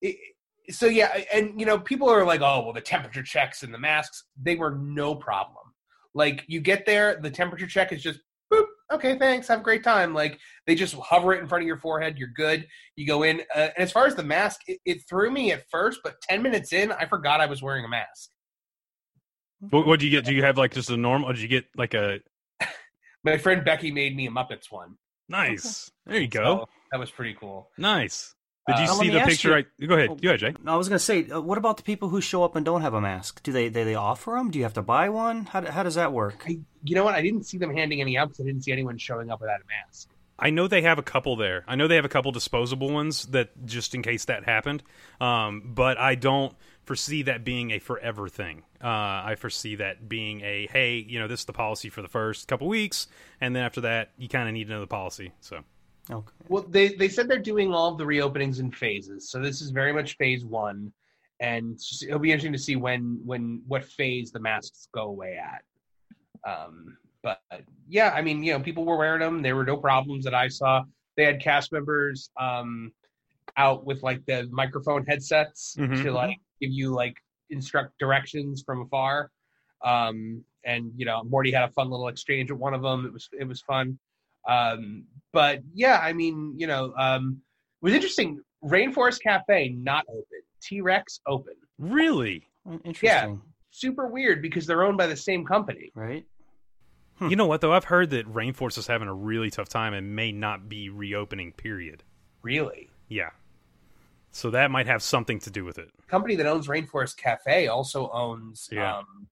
it, 0.00 0.16
so 0.70 0.86
yeah, 0.86 1.24
and 1.32 1.60
you 1.60 1.66
know, 1.66 1.78
people 1.78 2.08
are 2.08 2.24
like, 2.24 2.40
oh, 2.40 2.62
well, 2.64 2.72
the 2.72 2.80
temperature 2.80 3.22
checks 3.22 3.62
and 3.62 3.74
the 3.74 3.78
masks, 3.78 4.24
they 4.40 4.56
were 4.56 4.74
no 4.74 5.14
problem. 5.14 5.64
Like 6.14 6.44
you 6.46 6.60
get 6.60 6.86
there, 6.86 7.18
the 7.20 7.30
temperature 7.30 7.66
check 7.66 7.92
is 7.92 8.02
just 8.02 8.20
boop. 8.20 8.24
Okay, 8.94 9.18
thanks. 9.18 9.48
Have 9.48 9.60
a 9.60 9.62
great 9.62 9.82
time. 9.82 10.14
Like 10.14 10.38
they 10.66 10.74
just 10.74 10.94
hover 10.94 11.34
it 11.34 11.40
in 11.40 11.48
front 11.48 11.62
of 11.62 11.66
your 11.66 11.78
forehead. 11.78 12.16
You're 12.16 12.32
good. 12.36 12.66
You 12.96 13.06
go 13.06 13.24
in. 13.24 13.40
Uh, 13.54 13.68
and 13.76 13.78
as 13.78 13.90
far 13.92 14.06
as 14.06 14.14
the 14.14 14.22
mask, 14.22 14.60
it, 14.68 14.78
it 14.84 14.98
threw 15.08 15.30
me 15.30 15.52
at 15.52 15.64
first, 15.70 16.00
but 16.04 16.14
ten 16.22 16.42
minutes 16.42 16.72
in, 16.72 16.92
I 16.92 17.06
forgot 17.06 17.40
I 17.40 17.46
was 17.46 17.62
wearing 17.62 17.84
a 17.84 17.88
mask. 17.88 18.30
What, 19.70 19.86
what 19.86 19.98
do 19.98 20.06
you 20.06 20.10
get? 20.10 20.24
Do 20.24 20.34
you 20.34 20.42
have 20.42 20.58
like 20.58 20.72
just 20.72 20.90
a 20.90 20.96
normal? 20.96 21.30
Or 21.30 21.32
did 21.32 21.42
you 21.42 21.48
get 21.48 21.64
like 21.76 21.94
a 21.94 22.20
My 23.24 23.38
friend 23.38 23.64
Becky 23.64 23.90
made 23.90 24.14
me 24.14 24.26
a 24.26 24.30
Muppets 24.30 24.70
one. 24.70 24.96
nice? 25.28 25.90
There 26.06 26.20
you 26.20 26.28
go. 26.28 26.58
So 26.58 26.68
that 26.92 27.00
was 27.00 27.10
pretty 27.10 27.34
cool. 27.34 27.70
Nice. 27.78 28.33
Did 28.66 28.78
you 28.78 28.84
Uh, 28.84 28.86
see 28.94 29.08
me 29.08 29.10
the 29.10 29.20
picture? 29.20 29.58
you- 29.58 29.64
I, 29.82 29.86
go 29.86 29.94
ahead. 29.94 30.22
Go 30.22 30.28
ahead, 30.28 30.40
Jay. 30.40 30.54
I 30.66 30.76
was 30.76 30.88
going 30.88 30.98
to 30.98 31.04
say, 31.04 31.28
uh, 31.28 31.40
what 31.40 31.58
about 31.58 31.76
the 31.76 31.82
people 31.82 32.08
who 32.08 32.20
show 32.20 32.42
up 32.44 32.56
and 32.56 32.64
don't 32.64 32.80
have 32.80 32.94
a 32.94 33.00
mask? 33.00 33.42
Do 33.42 33.52
they 33.52 33.68
they, 33.68 33.84
they 33.84 33.94
offer 33.94 34.32
them? 34.32 34.50
Do 34.50 34.58
you 34.58 34.64
have 34.64 34.72
to 34.74 34.82
buy 34.82 35.08
one? 35.10 35.44
How, 35.46 35.70
how 35.70 35.82
does 35.82 35.96
that 35.96 36.12
work? 36.12 36.44
I, 36.48 36.58
you 36.82 36.94
know 36.94 37.04
what? 37.04 37.14
I 37.14 37.20
didn't 37.22 37.44
see 37.44 37.58
them 37.58 37.74
handing 37.74 38.00
any 38.00 38.16
out 38.16 38.28
because 38.28 38.40
I 38.40 38.44
didn't 38.46 38.62
see 38.64 38.72
anyone 38.72 38.96
showing 38.96 39.30
up 39.30 39.40
without 39.40 39.60
a 39.60 39.64
mask. 39.66 40.08
I 40.38 40.50
know 40.50 40.66
they 40.66 40.82
have 40.82 40.98
a 40.98 41.02
couple 41.02 41.36
there. 41.36 41.64
I 41.68 41.76
know 41.76 41.86
they 41.88 41.94
have 41.96 42.04
a 42.04 42.08
couple 42.08 42.32
disposable 42.32 42.90
ones 42.90 43.26
that 43.26 43.50
just 43.66 43.94
in 43.94 44.02
case 44.02 44.24
that 44.24 44.44
happened. 44.44 44.82
Um, 45.20 45.62
but 45.74 45.96
I 45.96 46.16
don't 46.16 46.56
foresee 46.84 47.22
that 47.22 47.44
being 47.44 47.70
a 47.70 47.78
forever 47.78 48.28
thing. 48.28 48.62
Uh, 48.82 48.88
I 48.88 49.36
foresee 49.38 49.76
that 49.76 50.08
being 50.08 50.40
a 50.40 50.66
hey, 50.72 50.96
you 50.96 51.18
know, 51.20 51.28
this 51.28 51.40
is 51.40 51.46
the 51.46 51.52
policy 51.52 51.88
for 51.88 52.02
the 52.02 52.08
first 52.08 52.48
couple 52.48 52.66
weeks, 52.66 53.06
and 53.40 53.54
then 53.54 53.62
after 53.62 53.82
that, 53.82 54.10
you 54.18 54.28
kind 54.28 54.48
of 54.48 54.54
need 54.54 54.68
another 54.68 54.86
policy. 54.86 55.32
So 55.40 55.60
Okay. 56.10 56.32
Well, 56.48 56.62
they 56.68 56.88
they 56.88 57.08
said 57.08 57.28
they're 57.28 57.38
doing 57.38 57.72
all 57.72 57.90
of 57.92 57.98
the 57.98 58.04
reopenings 58.04 58.60
in 58.60 58.70
phases, 58.70 59.30
so 59.30 59.40
this 59.40 59.60
is 59.62 59.70
very 59.70 59.92
much 59.92 60.16
phase 60.16 60.44
one, 60.44 60.92
and 61.40 61.78
it'll 62.06 62.18
be 62.18 62.30
interesting 62.30 62.52
to 62.52 62.58
see 62.58 62.76
when 62.76 63.20
when 63.24 63.62
what 63.66 63.84
phase 63.84 64.30
the 64.30 64.40
masks 64.40 64.88
go 64.94 65.04
away 65.04 65.38
at. 65.38 65.62
Um, 66.50 66.98
but 67.22 67.40
yeah, 67.88 68.10
I 68.10 68.20
mean, 68.20 68.42
you 68.42 68.52
know, 68.52 68.60
people 68.60 68.84
were 68.84 68.98
wearing 68.98 69.20
them. 69.20 69.40
There 69.40 69.56
were 69.56 69.64
no 69.64 69.78
problems 69.78 70.24
that 70.24 70.34
I 70.34 70.48
saw. 70.48 70.84
They 71.16 71.24
had 71.24 71.40
cast 71.40 71.72
members 71.72 72.30
um, 72.38 72.92
out 73.56 73.86
with 73.86 74.02
like 74.02 74.24
the 74.26 74.46
microphone 74.50 75.06
headsets 75.06 75.74
Mhm. 75.78 76.02
to 76.02 76.12
like 76.12 76.36
give 76.60 76.70
you 76.70 76.90
like 76.90 77.16
instruct 77.48 77.98
directions 77.98 78.62
from 78.62 78.82
afar. 78.82 79.30
Um, 79.82 80.44
and 80.64 80.92
you 80.96 81.06
know, 81.06 81.24
Morty 81.24 81.50
had 81.50 81.64
a 81.64 81.72
fun 81.72 81.88
little 81.88 82.08
exchange 82.08 82.50
with 82.50 82.60
one 82.60 82.74
of 82.74 82.82
them. 82.82 83.06
It 83.06 83.12
was 83.12 83.28
it 83.32 83.44
was 83.44 83.62
fun. 83.62 83.98
Um, 84.48 85.04
but 85.32 85.60
yeah, 85.74 85.98
I 86.02 86.12
mean, 86.12 86.54
you 86.56 86.66
know, 86.66 86.92
um, 86.96 87.40
it 87.82 87.84
was 87.84 87.94
interesting. 87.94 88.40
Rainforest 88.64 89.20
Cafe 89.22 89.70
not 89.70 90.04
open. 90.08 90.24
T 90.62 90.80
Rex 90.80 91.20
open. 91.26 91.54
really, 91.78 92.48
Interesting. 92.84 93.02
Yeah, 93.02 93.36
Super 93.70 94.06
weird 94.06 94.40
because 94.40 94.66
they're 94.66 94.82
owned 94.84 94.96
by 94.96 95.06
the 95.06 95.16
same 95.16 95.44
company. 95.44 95.90
Right? 95.94 96.24
you 97.20 97.36
know 97.36 97.46
what 97.46 97.60
though? 97.60 97.72
I've 97.72 97.84
heard 97.84 98.10
that 98.10 98.26
Rainforest 98.32 98.78
is 98.78 98.86
having 98.86 99.06
a 99.08 99.14
really 99.14 99.50
tough 99.50 99.68
time 99.68 99.92
and 99.94 100.16
may 100.16 100.32
not 100.32 100.68
be 100.68 100.88
reopening. 100.88 101.52
Period. 101.52 102.02
Really, 102.42 102.90
Yeah. 103.08 103.30
So 104.30 104.50
that 104.50 104.70
might 104.72 104.86
have 104.88 105.00
something 105.02 105.38
to 105.40 105.50
do 105.50 105.64
with 105.64 105.78
it. 105.78 105.90
company 106.08 106.34
that 106.36 106.46
owns 106.46 106.66
Rainforest 106.66 107.16
Cafe 107.16 107.68
also 107.68 108.10
owns. 108.10 108.68
Yeah. 108.72 108.96
Um, 108.98 109.28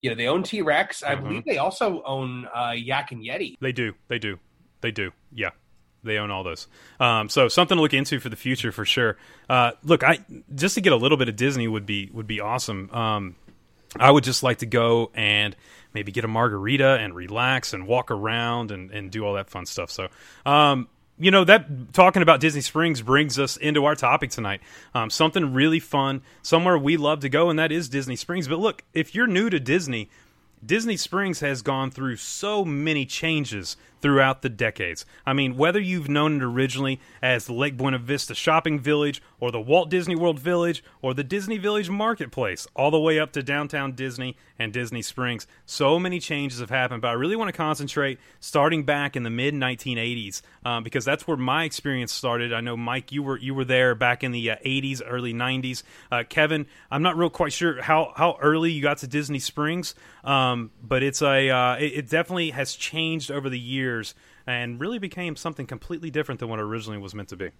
you 0.00 0.08
know, 0.10 0.16
they 0.16 0.26
own 0.28 0.42
T 0.42 0.62
Rex. 0.62 1.02
I 1.02 1.16
Mhm. 1.16 1.22
believe 1.22 1.44
they 1.44 1.58
also 1.58 2.02
own 2.04 2.46
uh, 2.54 2.72
Yak 2.76 3.12
and 3.12 3.22
Yeti. 3.22 3.56
They 3.60 3.72
do. 3.72 3.92
They 4.08 4.18
do. 4.18 4.38
They 4.80 4.90
do. 4.90 5.12
Yeah. 5.32 5.50
They 6.04 6.18
own 6.18 6.30
all 6.30 6.44
those. 6.44 6.68
Um, 7.00 7.28
so 7.28 7.48
something 7.48 7.76
to 7.76 7.82
look 7.82 7.94
into 7.94 8.20
for 8.20 8.28
the 8.28 8.36
future 8.36 8.70
for 8.70 8.84
sure. 8.84 9.16
Uh, 9.48 9.72
look, 9.82 10.04
I 10.04 10.20
just 10.54 10.76
to 10.76 10.80
get 10.80 10.92
a 10.92 10.96
little 10.96 11.18
bit 11.18 11.28
of 11.28 11.36
Disney 11.36 11.66
would 11.66 11.86
be 11.86 12.08
would 12.12 12.26
be 12.26 12.40
awesome. 12.40 12.88
Um, 12.92 13.36
I 13.98 14.10
would 14.10 14.24
just 14.24 14.42
like 14.42 14.58
to 14.58 14.66
go 14.66 15.10
and 15.14 15.56
maybe 15.94 16.12
get 16.12 16.24
a 16.24 16.28
margarita 16.28 16.98
and 17.00 17.14
relax 17.14 17.72
and 17.72 17.86
walk 17.86 18.10
around 18.10 18.70
and, 18.70 18.90
and 18.90 19.10
do 19.10 19.24
all 19.24 19.34
that 19.34 19.50
fun 19.50 19.66
stuff. 19.66 19.90
So, 19.90 20.08
um, 20.44 20.88
you 21.18 21.30
know, 21.30 21.44
that 21.44 21.92
talking 21.92 22.22
about 22.22 22.40
Disney 22.40 22.60
Springs 22.60 23.02
brings 23.02 23.38
us 23.38 23.56
into 23.56 23.84
our 23.86 23.96
topic 23.96 24.30
tonight. 24.30 24.60
Um, 24.94 25.10
something 25.10 25.52
really 25.52 25.80
fun, 25.80 26.22
somewhere 26.42 26.78
we 26.78 26.96
love 26.96 27.20
to 27.20 27.28
go, 27.28 27.50
and 27.50 27.58
that 27.58 27.72
is 27.72 27.88
Disney 27.88 28.14
Springs. 28.14 28.46
But 28.46 28.60
look, 28.60 28.84
if 28.94 29.14
you're 29.14 29.26
new 29.26 29.50
to 29.50 29.58
Disney, 29.58 30.10
Disney 30.64 30.96
Springs 30.96 31.40
has 31.40 31.62
gone 31.62 31.90
through 31.90 32.16
so 32.16 32.64
many 32.64 33.04
changes 33.04 33.76
throughout 34.00 34.42
the 34.42 34.48
decades. 34.48 35.04
I 35.26 35.32
mean, 35.32 35.56
whether 35.56 35.80
you've 35.80 36.08
known 36.08 36.36
it 36.36 36.42
originally 36.42 37.00
as 37.22 37.46
the 37.46 37.52
Lake 37.52 37.76
Buena 37.76 37.98
Vista 37.98 38.34
Shopping 38.34 38.78
Village, 38.78 39.22
or 39.40 39.50
the 39.50 39.60
Walt 39.60 39.90
Disney 39.90 40.16
World 40.16 40.38
Village, 40.38 40.82
or 41.02 41.14
the 41.14 41.24
Disney 41.24 41.58
Village 41.58 41.90
Marketplace, 41.90 42.66
all 42.74 42.90
the 42.90 42.98
way 42.98 43.18
up 43.18 43.32
to 43.32 43.42
downtown 43.42 43.92
Disney 43.92 44.36
and 44.58 44.72
Disney 44.72 45.02
Springs, 45.02 45.46
so 45.66 45.98
many 45.98 46.18
changes 46.18 46.60
have 46.60 46.70
happened. 46.70 47.02
But 47.02 47.08
I 47.08 47.12
really 47.12 47.36
want 47.36 47.48
to 47.48 47.56
concentrate 47.56 48.18
starting 48.40 48.84
back 48.84 49.16
in 49.16 49.22
the 49.22 49.30
mid 49.30 49.54
1980s 49.54 50.42
um, 50.64 50.82
because 50.82 51.04
that's 51.04 51.26
where 51.26 51.36
my 51.36 51.64
experience 51.64 52.12
started. 52.12 52.52
I 52.52 52.60
know 52.60 52.76
Mike, 52.76 53.12
you 53.12 53.22
were 53.22 53.38
you 53.38 53.54
were 53.54 53.64
there 53.64 53.94
back 53.94 54.24
in 54.24 54.32
the 54.32 54.50
uh, 54.50 54.56
80s, 54.64 55.02
early 55.06 55.32
90s. 55.32 55.82
Uh, 56.10 56.24
Kevin, 56.28 56.66
I'm 56.90 57.02
not 57.02 57.16
real 57.16 57.30
quite 57.30 57.52
sure 57.52 57.80
how 57.80 58.12
how 58.16 58.36
early 58.40 58.72
you 58.72 58.82
got 58.82 58.98
to 58.98 59.06
Disney 59.06 59.38
Springs, 59.38 59.94
um, 60.24 60.70
but 60.82 61.02
it's 61.02 61.22
a 61.22 61.50
uh, 61.50 61.76
it, 61.76 61.92
it 61.98 62.08
definitely 62.08 62.50
has 62.50 62.74
changed 62.74 63.30
over 63.30 63.48
the 63.48 63.58
years 63.58 63.87
and 64.46 64.80
really 64.80 64.98
became 64.98 65.36
something 65.36 65.66
completely 65.66 66.10
different 66.10 66.40
than 66.40 66.48
what 66.48 66.60
originally 66.60 66.98
was 66.98 67.14
meant 67.14 67.28
to 67.28 67.36
be. 67.36 67.50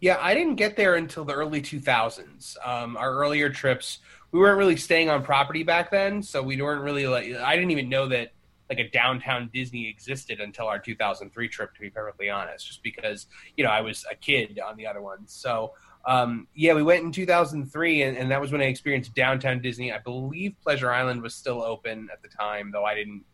Yeah, 0.00 0.18
I 0.20 0.34
didn't 0.34 0.56
get 0.56 0.76
there 0.76 0.96
until 0.96 1.24
the 1.24 1.32
early 1.32 1.62
2000s. 1.62 2.56
Um, 2.66 2.96
our 2.96 3.14
earlier 3.14 3.48
trips, 3.50 3.98
we 4.32 4.40
weren't 4.40 4.58
really 4.58 4.76
staying 4.76 5.08
on 5.08 5.22
property 5.22 5.62
back 5.62 5.92
then, 5.92 6.22
so 6.22 6.42
we 6.42 6.60
weren't 6.60 6.82
really 6.82 7.06
like. 7.06 7.32
I 7.36 7.54
didn't 7.54 7.70
even 7.70 7.88
know 7.88 8.08
that 8.08 8.32
like 8.68 8.80
a 8.80 8.88
downtown 8.90 9.48
Disney 9.52 9.88
existed 9.88 10.40
until 10.40 10.66
our 10.66 10.80
2003 10.80 11.48
trip. 11.48 11.74
To 11.74 11.80
be 11.80 11.88
perfectly 11.88 12.30
honest, 12.30 12.66
just 12.66 12.82
because 12.82 13.26
you 13.56 13.62
know 13.62 13.70
I 13.70 13.80
was 13.80 14.04
a 14.10 14.16
kid 14.16 14.58
on 14.58 14.76
the 14.76 14.88
other 14.88 15.02
ones. 15.02 15.32
So 15.32 15.74
um, 16.04 16.48
yeah, 16.54 16.74
we 16.74 16.82
went 16.82 17.04
in 17.04 17.12
2003, 17.12 18.02
and, 18.02 18.16
and 18.16 18.30
that 18.30 18.40
was 18.40 18.50
when 18.50 18.60
I 18.60 18.64
experienced 18.64 19.14
downtown 19.14 19.60
Disney. 19.60 19.92
I 19.92 19.98
believe 19.98 20.54
Pleasure 20.62 20.90
Island 20.90 21.22
was 21.22 21.34
still 21.34 21.62
open 21.62 22.08
at 22.12 22.22
the 22.22 22.28
time, 22.28 22.70
though 22.72 22.84
I 22.84 22.94
didn't 22.94 23.24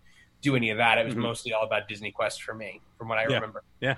do 0.43 0.55
any 0.57 0.71
of 0.71 0.79
that. 0.79 0.99
It 0.99 1.07
was 1.07 1.15
Mhm. 1.15 1.19
mostly 1.19 1.53
all 1.53 1.65
about 1.65 1.89
DisneyQuest 1.89 2.41
for 2.43 2.55
me, 2.55 2.81
from 2.97 3.09
what 3.09 3.19
I 3.19 3.23
Yeah. 3.23 3.35
remember. 3.37 3.63
Yeah, 3.81 3.97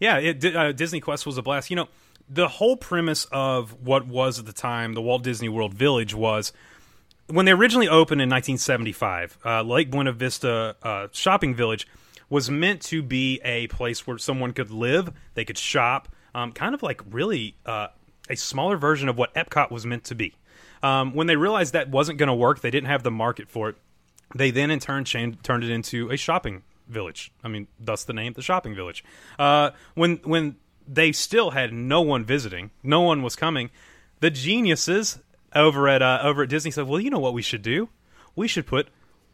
yeah. 0.00 0.18
It, 0.18 0.44
uh, 0.44 0.72
DisneyQuest 0.72 1.26
was 1.26 1.36
a 1.38 1.42
blast. 1.42 1.70
You 1.70 1.76
know, 1.76 1.88
the 2.28 2.48
whole 2.48 2.76
premise 2.76 3.26
of 3.32 3.72
what 3.84 4.06
was 4.06 4.38
at 4.38 4.46
the 4.46 4.52
time 4.52 4.94
the 4.94 5.02
Walt 5.02 5.22
Disney 5.22 5.48
World 5.48 5.74
Village 5.74 6.14
was 6.14 6.52
when 7.26 7.46
they 7.46 7.52
originally 7.52 7.88
opened 7.88 8.20
in 8.22 8.28
1975. 8.28 9.38
Uh, 9.44 9.62
Lake 9.62 9.90
Buena 9.90 10.12
Vista 10.12 10.76
uh, 10.82 11.08
Shopping 11.12 11.54
Village 11.54 11.86
was 12.30 12.48
meant 12.50 12.80
to 12.82 13.02
be 13.02 13.40
a 13.44 13.66
place 13.68 14.06
where 14.06 14.18
someone 14.18 14.52
could 14.52 14.70
live, 14.70 15.10
they 15.34 15.44
could 15.44 15.58
shop, 15.58 16.08
um, 16.34 16.52
kind 16.52 16.74
of 16.74 16.82
like 16.82 17.02
really 17.10 17.56
uh, 17.66 17.88
a 18.30 18.36
smaller 18.36 18.76
version 18.76 19.08
of 19.08 19.18
what 19.18 19.34
Epcot 19.34 19.70
was 19.70 19.84
meant 19.84 20.04
to 20.04 20.14
be. 20.14 20.34
Um, 20.82 21.12
when 21.14 21.26
they 21.26 21.36
realized 21.36 21.74
that 21.74 21.90
wasn't 21.90 22.18
going 22.18 22.28
to 22.28 22.34
work, 22.34 22.60
they 22.60 22.70
didn't 22.70 22.88
have 22.88 23.02
the 23.02 23.10
market 23.10 23.48
for 23.48 23.68
it. 23.68 23.76
They 24.34 24.50
then, 24.50 24.70
in 24.70 24.78
turn, 24.78 25.04
changed, 25.04 25.42
turned 25.42 25.64
it 25.64 25.70
into 25.70 26.10
a 26.10 26.16
shopping 26.16 26.62
village. 26.88 27.32
I 27.42 27.48
mean, 27.48 27.68
thus 27.78 28.04
the 28.04 28.12
name, 28.12 28.32
the 28.34 28.42
shopping 28.42 28.74
village. 28.74 29.04
Uh, 29.38 29.70
when 29.94 30.16
when 30.24 30.56
they 30.86 31.12
still 31.12 31.50
had 31.50 31.72
no 31.72 32.00
one 32.00 32.24
visiting, 32.24 32.70
no 32.82 33.00
one 33.00 33.22
was 33.22 33.36
coming, 33.36 33.70
the 34.20 34.30
geniuses 34.30 35.18
over 35.54 35.88
at 35.88 36.02
uh, 36.02 36.20
over 36.22 36.42
at 36.42 36.48
Disney 36.48 36.70
said, 36.70 36.86
"Well, 36.86 37.00
you 37.00 37.10
know 37.10 37.18
what 37.18 37.34
we 37.34 37.42
should 37.42 37.62
do? 37.62 37.88
We 38.34 38.48
should 38.48 38.66
put 38.66 38.88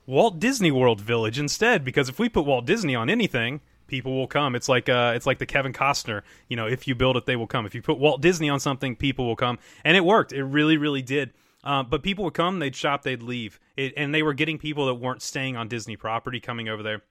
Walt 0.07 0.41
Disney 0.41 0.71
World 0.71 1.01
Village 1.01 1.39
instead 1.39 1.85
because 1.85 2.09
if 2.09 2.19
we 2.19 2.29
put 2.29 2.45
Walt 2.45 2.65
Disney 2.65 2.95
on 2.95 3.11
anything, 3.11 3.61
people 3.87 4.15
will 4.15 4.27
come. 4.27 4.55
It's 4.55 4.69
like 4.69 4.89
uh, 4.89 5.13
it's 5.15 5.27
like 5.27 5.39
the 5.39 5.47
Kevin 5.47 5.73
Costner, 5.73 6.23
you 6.49 6.57
know, 6.57 6.67
if 6.67 6.89
you 6.89 6.95
build 6.95 7.17
it, 7.17 7.27
they 7.27 7.37
will 7.37 7.47
come. 7.47 7.67
If 7.67 7.75
you 7.75 7.83
put 7.83 7.99
Walt 7.99 8.21
Disney 8.21 8.49
on 8.49 8.61
something, 8.61 8.97
people 8.97 9.27
will 9.27 9.37
come, 9.37 9.59
and 9.85 9.97
it 9.97 10.05
worked. 10.05 10.33
It 10.33 10.45
really, 10.45 10.77
really 10.77 11.03
did. 11.03 11.33
Uh, 11.65 11.83
but 11.83 12.03
people 12.03 12.25
would 12.25 12.35
come, 12.35 12.59
they'd 12.59 12.77
shop, 12.77 13.03
they'd 13.03 13.23
leave, 13.23 13.59
it, 13.77 13.93
and 13.97 14.15
they 14.15 14.23
were 14.23 14.35
getting 14.35 14.59
people 14.59 14.87
that 14.87 14.95
weren't 14.95 15.23
staying 15.23 15.57
on 15.57 15.69
Disney 15.69 15.97
property 15.97 16.41
coming 16.41 16.69
over 16.69 16.83
there. 16.83 17.03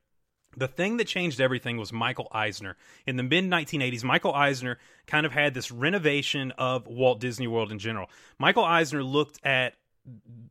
The 0.55 0.67
thing 0.67 0.97
that 0.97 1.05
changed 1.05 1.39
everything 1.41 1.77
was 1.77 1.93
Michael 1.93 2.29
Eisner. 2.31 2.77
In 3.05 3.17
the 3.17 3.23
mid 3.23 3.43
1980s, 3.43 4.03
Michael 4.03 4.33
Eisner 4.33 4.79
kind 5.05 5.25
of 5.25 5.31
had 5.31 5.53
this 5.53 5.71
renovation 5.71 6.51
of 6.57 6.87
Walt 6.87 7.19
Disney 7.19 7.47
World 7.47 7.71
in 7.71 7.77
general. 7.77 8.09
Michael 8.39 8.63
Eisner 8.63 9.03
looked 9.03 9.39
at 9.45 9.75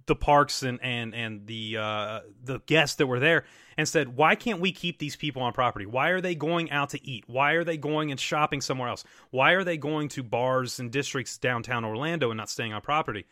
the 0.05 0.15
parks 0.15 0.63
and 0.63 0.79
and 0.83 1.15
and 1.15 1.47
the 1.47 1.79
uh, 1.79 2.21
the 2.45 2.61
guests 2.67 2.97
that 2.97 3.07
were 3.07 3.19
there 3.19 3.45
and 3.77 3.89
said, 3.89 4.17
"Why 4.17 4.35
can't 4.35 4.61
we 4.61 4.71
keep 4.71 4.99
these 4.99 5.17
people 5.17 5.43
on 5.43 5.53
property? 5.53 5.87
Why 5.87 6.11
are 6.11 6.21
they 6.21 6.35
going 6.35 6.71
out 6.71 6.91
to 6.91 7.05
eat? 7.05 7.25
Why 7.27 7.53
are 7.53 7.65
they 7.65 7.77
going 7.77 8.11
and 8.11 8.21
shopping 8.21 8.61
somewhere 8.61 8.89
else? 8.89 9.03
Why 9.31 9.53
are 9.53 9.65
they 9.65 9.79
going 9.79 10.09
to 10.11 10.23
bars 10.23 10.79
and 10.79 10.91
districts 10.93 11.39
downtown 11.39 11.85
Orlando 11.85 12.31
and 12.31 12.37
not 12.37 12.51
staying 12.51 12.73
on 12.73 12.83
property?" 12.83 13.27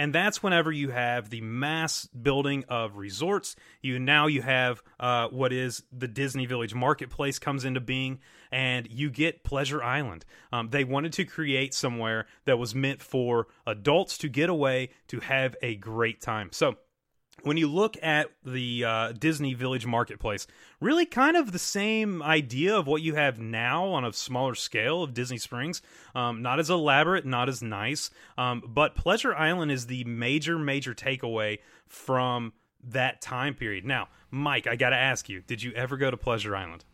And 0.00 0.14
that's 0.14 0.42
whenever 0.42 0.72
you 0.72 0.88
have 0.88 1.28
the 1.28 1.42
mass 1.42 2.06
building 2.06 2.64
of 2.70 2.96
resorts. 2.96 3.54
You 3.82 3.98
now 3.98 4.28
you 4.28 4.40
have 4.40 4.82
uh, 4.98 5.28
what 5.28 5.52
is 5.52 5.82
the 5.92 6.08
disney 6.08 6.46
village 6.46 6.74
marketplace 6.74 7.38
comes 7.38 7.66
into 7.66 7.80
being 7.80 8.20
and 8.50 8.90
you 8.90 9.10
get 9.10 9.44
pleasure 9.44 9.82
island. 9.82 10.24
Um, 10.54 10.70
they 10.70 10.84
wanted 10.84 11.12
to 11.14 11.26
create 11.26 11.74
somewhere 11.74 12.26
that 12.46 12.58
was 12.58 12.74
meant 12.74 13.02
for 13.02 13.48
adults 13.66 14.16
to 14.18 14.30
get 14.30 14.48
away 14.48 14.88
to 15.08 15.20
have 15.20 15.54
a 15.60 15.76
great 15.76 16.22
time. 16.22 16.48
So 16.50 16.76
when 17.42 17.56
you 17.56 17.68
look 17.68 17.96
at 18.02 18.30
the 18.44 18.84
uh, 18.84 19.12
Disney 19.12 19.54
Village 19.54 19.86
Marketplace, 19.86 20.46
really 20.80 21.06
kind 21.06 21.36
of 21.36 21.52
the 21.52 21.58
same 21.58 22.22
idea 22.22 22.76
of 22.76 22.86
what 22.86 23.02
you 23.02 23.14
have 23.14 23.38
now 23.38 23.86
on 23.88 24.04
a 24.04 24.12
smaller 24.12 24.54
scale 24.54 25.02
of 25.02 25.14
Disney 25.14 25.38
Springs. 25.38 25.82
Um, 26.14 26.42
not 26.42 26.58
as 26.58 26.70
elaborate, 26.70 27.24
not 27.26 27.48
as 27.48 27.62
nice, 27.62 28.10
um, 28.38 28.62
but 28.66 28.94
Pleasure 28.94 29.34
Island 29.34 29.70
is 29.72 29.86
the 29.86 30.04
major, 30.04 30.58
major 30.58 30.94
takeaway 30.94 31.58
from 31.86 32.52
that 32.82 33.20
time 33.20 33.54
period. 33.54 33.84
Now, 33.84 34.08
Mike, 34.30 34.66
I 34.66 34.76
got 34.76 34.90
to 34.90 34.96
ask 34.96 35.28
you, 35.28 35.40
did 35.46 35.62
you 35.62 35.72
ever 35.72 35.96
go 35.96 36.10
to 36.10 36.16
Pleasure 36.16 36.56
Island? 36.56 36.84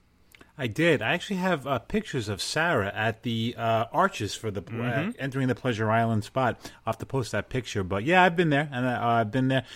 I 0.58 0.68
did. 0.68 1.02
I 1.02 1.12
actually 1.12 1.36
have 1.36 1.66
uh, 1.66 1.78
pictures 1.80 2.30
of 2.30 2.40
Sarah 2.40 2.90
at 2.94 3.24
the 3.24 3.54
uh, 3.58 3.84
arches 3.92 4.34
for 4.34 4.50
the 4.50 4.62
Mhm. 4.62 5.10
uh, 5.10 5.12
entering 5.18 5.48
the 5.48 5.54
Pleasure 5.54 5.90
Island 5.90 6.24
spot. 6.24 6.56
I'll 6.86 6.92
have 6.94 6.98
to 6.98 7.04
post 7.06 7.30
that 7.32 7.50
picture. 7.50 7.84
But 7.84 8.04
yeah, 8.04 8.22
I've 8.22 8.36
been 8.36 8.48
there, 8.48 8.66
and 8.72 8.88
I, 8.88 9.20
I've 9.20 9.30
been 9.30 9.48
there. 9.48 9.66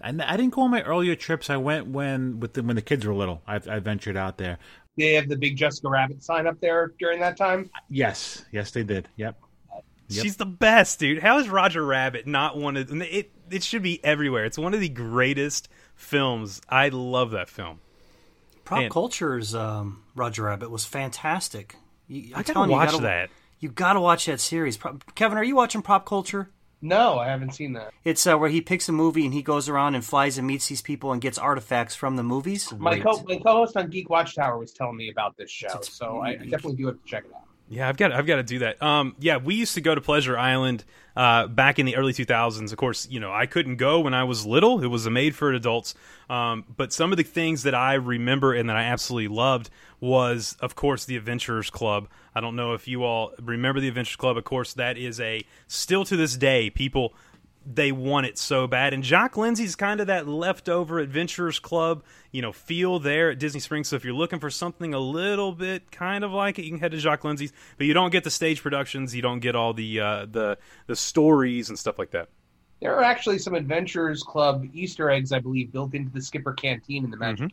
And 0.00 0.22
I 0.22 0.36
didn't 0.36 0.54
go 0.54 0.62
on 0.62 0.70
my 0.70 0.82
earlier 0.82 1.14
trips. 1.16 1.50
I 1.50 1.56
went 1.56 1.88
when 1.88 2.40
with 2.40 2.52
the, 2.54 2.62
when 2.62 2.76
the 2.76 2.82
kids 2.82 3.04
were 3.06 3.14
little. 3.14 3.42
I, 3.46 3.56
I 3.56 3.78
ventured 3.80 4.16
out 4.16 4.38
there. 4.38 4.58
They 4.96 5.14
have 5.14 5.28
the 5.28 5.36
big 5.36 5.56
Jessica 5.56 5.88
Rabbit 5.88 6.22
sign 6.22 6.46
up 6.46 6.60
there 6.60 6.92
during 6.98 7.20
that 7.20 7.36
time. 7.36 7.70
Yes, 7.88 8.44
yes, 8.52 8.70
they 8.72 8.82
did. 8.82 9.08
Yep. 9.16 9.36
Yep. 10.10 10.22
She's 10.24 10.36
the 10.36 10.46
best, 10.46 10.98
dude. 10.98 11.18
How 11.22 11.38
is 11.38 11.48
Roger 11.48 11.84
Rabbit 11.84 12.26
not 12.26 12.56
one 12.56 12.76
of 12.76 12.90
it? 13.02 13.30
It 13.50 13.62
should 13.62 13.82
be 13.82 14.02
everywhere. 14.04 14.44
It's 14.46 14.56
one 14.58 14.72
of 14.74 14.80
the 14.80 14.88
greatest 14.88 15.68
films. 15.94 16.60
I 16.68 16.88
love 16.88 17.32
that 17.32 17.48
film. 17.48 17.80
Prop 18.64 18.80
And- 18.82 18.90
Culture's 18.90 19.54
um, 19.54 20.02
Roger 20.14 20.44
Rabbit 20.44 20.70
was 20.70 20.84
fantastic. 20.84 21.76
You, 22.06 22.22
I'm 22.34 22.42
gotta 22.42 22.52
telling 22.52 22.70
you, 22.70 22.76
you 22.76 22.80
watch 22.80 22.90
gotta- 22.92 23.02
that. 23.02 23.30
You 23.60 23.68
got 23.70 23.94
to 23.94 24.00
watch 24.00 24.26
that 24.26 24.40
series. 24.40 24.76
Pro- 24.76 24.98
Kevin, 25.16 25.36
are 25.36 25.42
you 25.44 25.56
watching 25.56 25.82
Prop 25.82 26.06
Culture? 26.06 26.48
No, 26.80 27.18
I 27.18 27.28
haven't 27.28 27.54
seen 27.54 27.72
that. 27.72 27.92
It's 28.04 28.26
uh, 28.26 28.36
where 28.36 28.50
he 28.50 28.60
picks 28.60 28.88
a 28.88 28.92
movie 28.92 29.24
and 29.24 29.34
he 29.34 29.42
goes 29.42 29.68
around 29.68 29.94
and 29.94 30.04
flies 30.04 30.38
and 30.38 30.46
meets 30.46 30.68
these 30.68 30.82
people 30.82 31.12
and 31.12 31.20
gets 31.20 31.36
artifacts 31.36 31.94
from 31.94 32.16
the 32.16 32.22
movies. 32.22 32.72
My, 32.78 33.00
co- 33.00 33.24
my 33.26 33.36
co-host 33.36 33.76
on 33.76 33.90
Geek 33.90 34.08
Watchtower 34.08 34.58
was 34.58 34.72
telling 34.72 34.96
me 34.96 35.10
about 35.10 35.36
this 35.36 35.50
show, 35.50 35.80
so 35.82 36.18
I, 36.18 36.30
I 36.30 36.36
definitely 36.36 36.76
do 36.76 36.86
have 36.86 37.02
to 37.02 37.04
check 37.04 37.24
it 37.24 37.32
out. 37.34 37.42
Yeah, 37.70 37.88
I've 37.88 37.98
got 37.98 38.12
I've 38.12 38.26
got 38.26 38.36
to 38.36 38.42
do 38.42 38.60
that. 38.60 38.82
Um, 38.82 39.14
yeah, 39.18 39.36
we 39.36 39.54
used 39.54 39.74
to 39.74 39.82
go 39.82 39.94
to 39.94 40.00
Pleasure 40.00 40.38
Island 40.38 40.84
uh, 41.14 41.48
back 41.48 41.78
in 41.78 41.84
the 41.84 41.96
early 41.96 42.14
2000s. 42.14 42.72
Of 42.72 42.78
course, 42.78 43.06
you 43.10 43.20
know 43.20 43.30
I 43.30 43.44
couldn't 43.44 43.76
go 43.76 44.00
when 44.00 44.14
I 44.14 44.24
was 44.24 44.46
little. 44.46 44.82
It 44.82 44.86
was 44.86 45.04
a 45.04 45.10
made 45.10 45.34
for 45.34 45.52
adults. 45.52 45.94
Um, 46.30 46.64
but 46.76 46.92
some 46.92 47.12
of 47.12 47.18
the 47.18 47.24
things 47.24 47.64
that 47.64 47.74
I 47.74 47.94
remember 47.94 48.54
and 48.54 48.70
that 48.70 48.76
I 48.76 48.84
absolutely 48.84 49.28
loved 49.28 49.68
was, 50.00 50.56
of 50.60 50.76
course, 50.76 51.04
the 51.04 51.16
Adventurers 51.16 51.68
Club. 51.68 52.08
I 52.38 52.40
don't 52.40 52.54
know 52.54 52.74
if 52.74 52.86
you 52.86 53.02
all 53.02 53.32
remember 53.42 53.80
the 53.80 53.88
Adventures 53.88 54.14
Club. 54.14 54.36
Of 54.36 54.44
course, 54.44 54.74
that 54.74 54.96
is 54.96 55.18
a 55.18 55.42
still 55.66 56.04
to 56.04 56.16
this 56.16 56.36
day 56.36 56.70
people 56.70 57.12
they 57.66 57.90
want 57.90 58.26
it 58.26 58.38
so 58.38 58.68
bad. 58.68 58.94
And 58.94 59.02
Jock 59.02 59.36
Lindsay's 59.36 59.74
kind 59.74 60.00
of 60.00 60.06
that 60.06 60.28
leftover 60.28 61.00
Adventurers 61.00 61.58
Club, 61.58 62.04
you 62.30 62.40
know, 62.40 62.52
feel 62.52 63.00
there 63.00 63.30
at 63.30 63.40
Disney 63.40 63.58
Springs. 63.58 63.88
So 63.88 63.96
if 63.96 64.04
you're 64.04 64.14
looking 64.14 64.38
for 64.38 64.50
something 64.50 64.94
a 64.94 65.00
little 65.00 65.50
bit 65.50 65.90
kind 65.90 66.22
of 66.22 66.30
like 66.30 66.60
it, 66.60 66.62
you 66.62 66.70
can 66.70 66.78
head 66.78 66.92
to 66.92 66.98
Jock 66.98 67.24
Lindsay's. 67.24 67.52
But 67.76 67.88
you 67.88 67.92
don't 67.92 68.10
get 68.10 68.22
the 68.22 68.30
stage 68.30 68.62
productions, 68.62 69.16
you 69.16 69.20
don't 69.20 69.40
get 69.40 69.56
all 69.56 69.74
the 69.74 69.98
uh, 69.98 70.26
the 70.26 70.58
the 70.86 70.94
stories 70.94 71.68
and 71.68 71.78
stuff 71.78 71.98
like 71.98 72.12
that. 72.12 72.28
There 72.80 72.94
are 72.94 73.02
actually 73.02 73.38
some 73.38 73.54
Adventurers 73.54 74.22
Club 74.22 74.64
Easter 74.72 75.10
eggs, 75.10 75.32
I 75.32 75.40
believe, 75.40 75.72
built 75.72 75.92
into 75.94 76.12
the 76.12 76.22
Skipper 76.22 76.52
Canteen 76.52 77.04
in 77.04 77.10
the 77.10 77.16
Magic. 77.16 77.50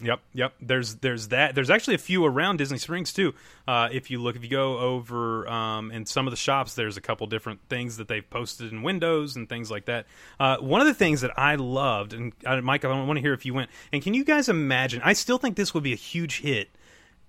Yep, 0.00 0.20
yep. 0.34 0.54
There's 0.60 0.96
there's 0.96 1.28
that. 1.28 1.54
There's 1.54 1.70
actually 1.70 1.94
a 1.94 1.98
few 1.98 2.24
around 2.24 2.56
Disney 2.56 2.78
Springs 2.78 3.12
too. 3.12 3.32
Uh, 3.66 3.88
if 3.92 4.10
you 4.10 4.20
look, 4.20 4.34
if 4.36 4.42
you 4.42 4.50
go 4.50 4.78
over 4.78 5.48
um, 5.48 5.92
in 5.92 6.04
some 6.04 6.26
of 6.26 6.32
the 6.32 6.36
shops, 6.36 6.74
there's 6.74 6.96
a 6.96 7.00
couple 7.00 7.26
different 7.26 7.60
things 7.68 7.96
that 7.98 8.08
they've 8.08 8.28
posted 8.28 8.72
in 8.72 8.82
windows 8.82 9.36
and 9.36 9.48
things 9.48 9.70
like 9.70 9.84
that. 9.86 10.06
Uh, 10.38 10.56
one 10.58 10.80
of 10.80 10.86
the 10.86 10.94
things 10.94 11.20
that 11.20 11.38
I 11.38 11.54
loved, 11.54 12.12
and 12.12 12.32
uh, 12.44 12.60
Mike, 12.60 12.84
I 12.84 12.88
want 12.88 13.16
to 13.16 13.20
hear 13.20 13.34
if 13.34 13.46
you 13.46 13.54
went. 13.54 13.70
And 13.92 14.02
can 14.02 14.14
you 14.14 14.24
guys 14.24 14.48
imagine? 14.48 15.00
I 15.04 15.12
still 15.12 15.38
think 15.38 15.56
this 15.56 15.72
would 15.74 15.84
be 15.84 15.92
a 15.92 15.96
huge 15.96 16.40
hit 16.40 16.68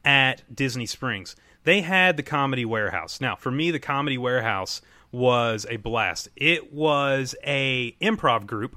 at 0.04 0.43
Disney 0.54 0.88
Springs. 0.88 1.36
They 1.63 1.82
had 1.82 2.17
the 2.17 2.23
Comedy 2.23 2.65
Warehouse. 2.65 3.21
Now, 3.21 3.36
for 3.36 3.51
me, 3.51 3.71
the 3.71 3.80
Comedy 3.80 4.17
Warehouse 4.17 4.82
was 5.12 5.65
a 5.69 5.78
blast. 5.78 6.30
It 6.36 6.73
was 6.73 7.36
a 7.43 7.95
improv 8.01 8.45
group, 8.45 8.75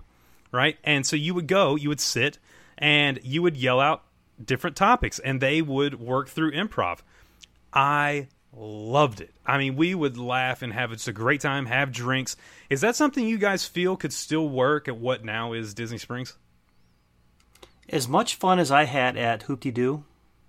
right? 0.53 0.79
And 0.85 1.05
so 1.07 1.17
you 1.17 1.35
would 1.35 1.47
go, 1.47 1.75
you 1.75 1.89
would 1.89 2.01
sit, 2.01 2.39
and 2.79 3.21
you 3.23 3.43
would 3.43 3.57
yell 3.57 3.81
out 3.81 4.05
different 4.43 4.77
topics, 4.77 5.19
and 5.19 5.41
they 5.41 5.61
would 5.61 6.01
work 6.01 6.29
through 6.29 6.53
improv. 6.53 7.01
I 7.73 8.29
loved 8.57 9.21
it. 9.21 9.35
I 9.45 9.59
mean, 9.59 9.77
we 9.77 9.95
would 9.95 10.17
laugh 10.17 10.63
and 10.63 10.73
have 10.73 10.91
just 10.93 11.09
a 11.09 11.13
great 11.13 11.41
time, 11.41 11.67
have 11.67 11.93
drinks. 11.93 12.37
Is 12.71 12.81
that 12.81 12.97
something 12.97 13.27
you 13.27 13.37
guys 13.39 13.65
feel 13.67 13.97
could 13.97 14.13
still 14.13 14.49
work 14.49 14.89
at 14.89 14.97
what 14.97 15.25
now 15.25 15.53
is 15.53 15.75
Disney 15.75 15.99
Springs? 15.99 16.35
as 17.91 18.07
much 18.07 18.35
fun 18.35 18.59
as 18.59 18.71
I 18.71 18.85
had 18.85 19.17
at 19.17 19.45
Hoop-Dee-Doo, 19.45 20.05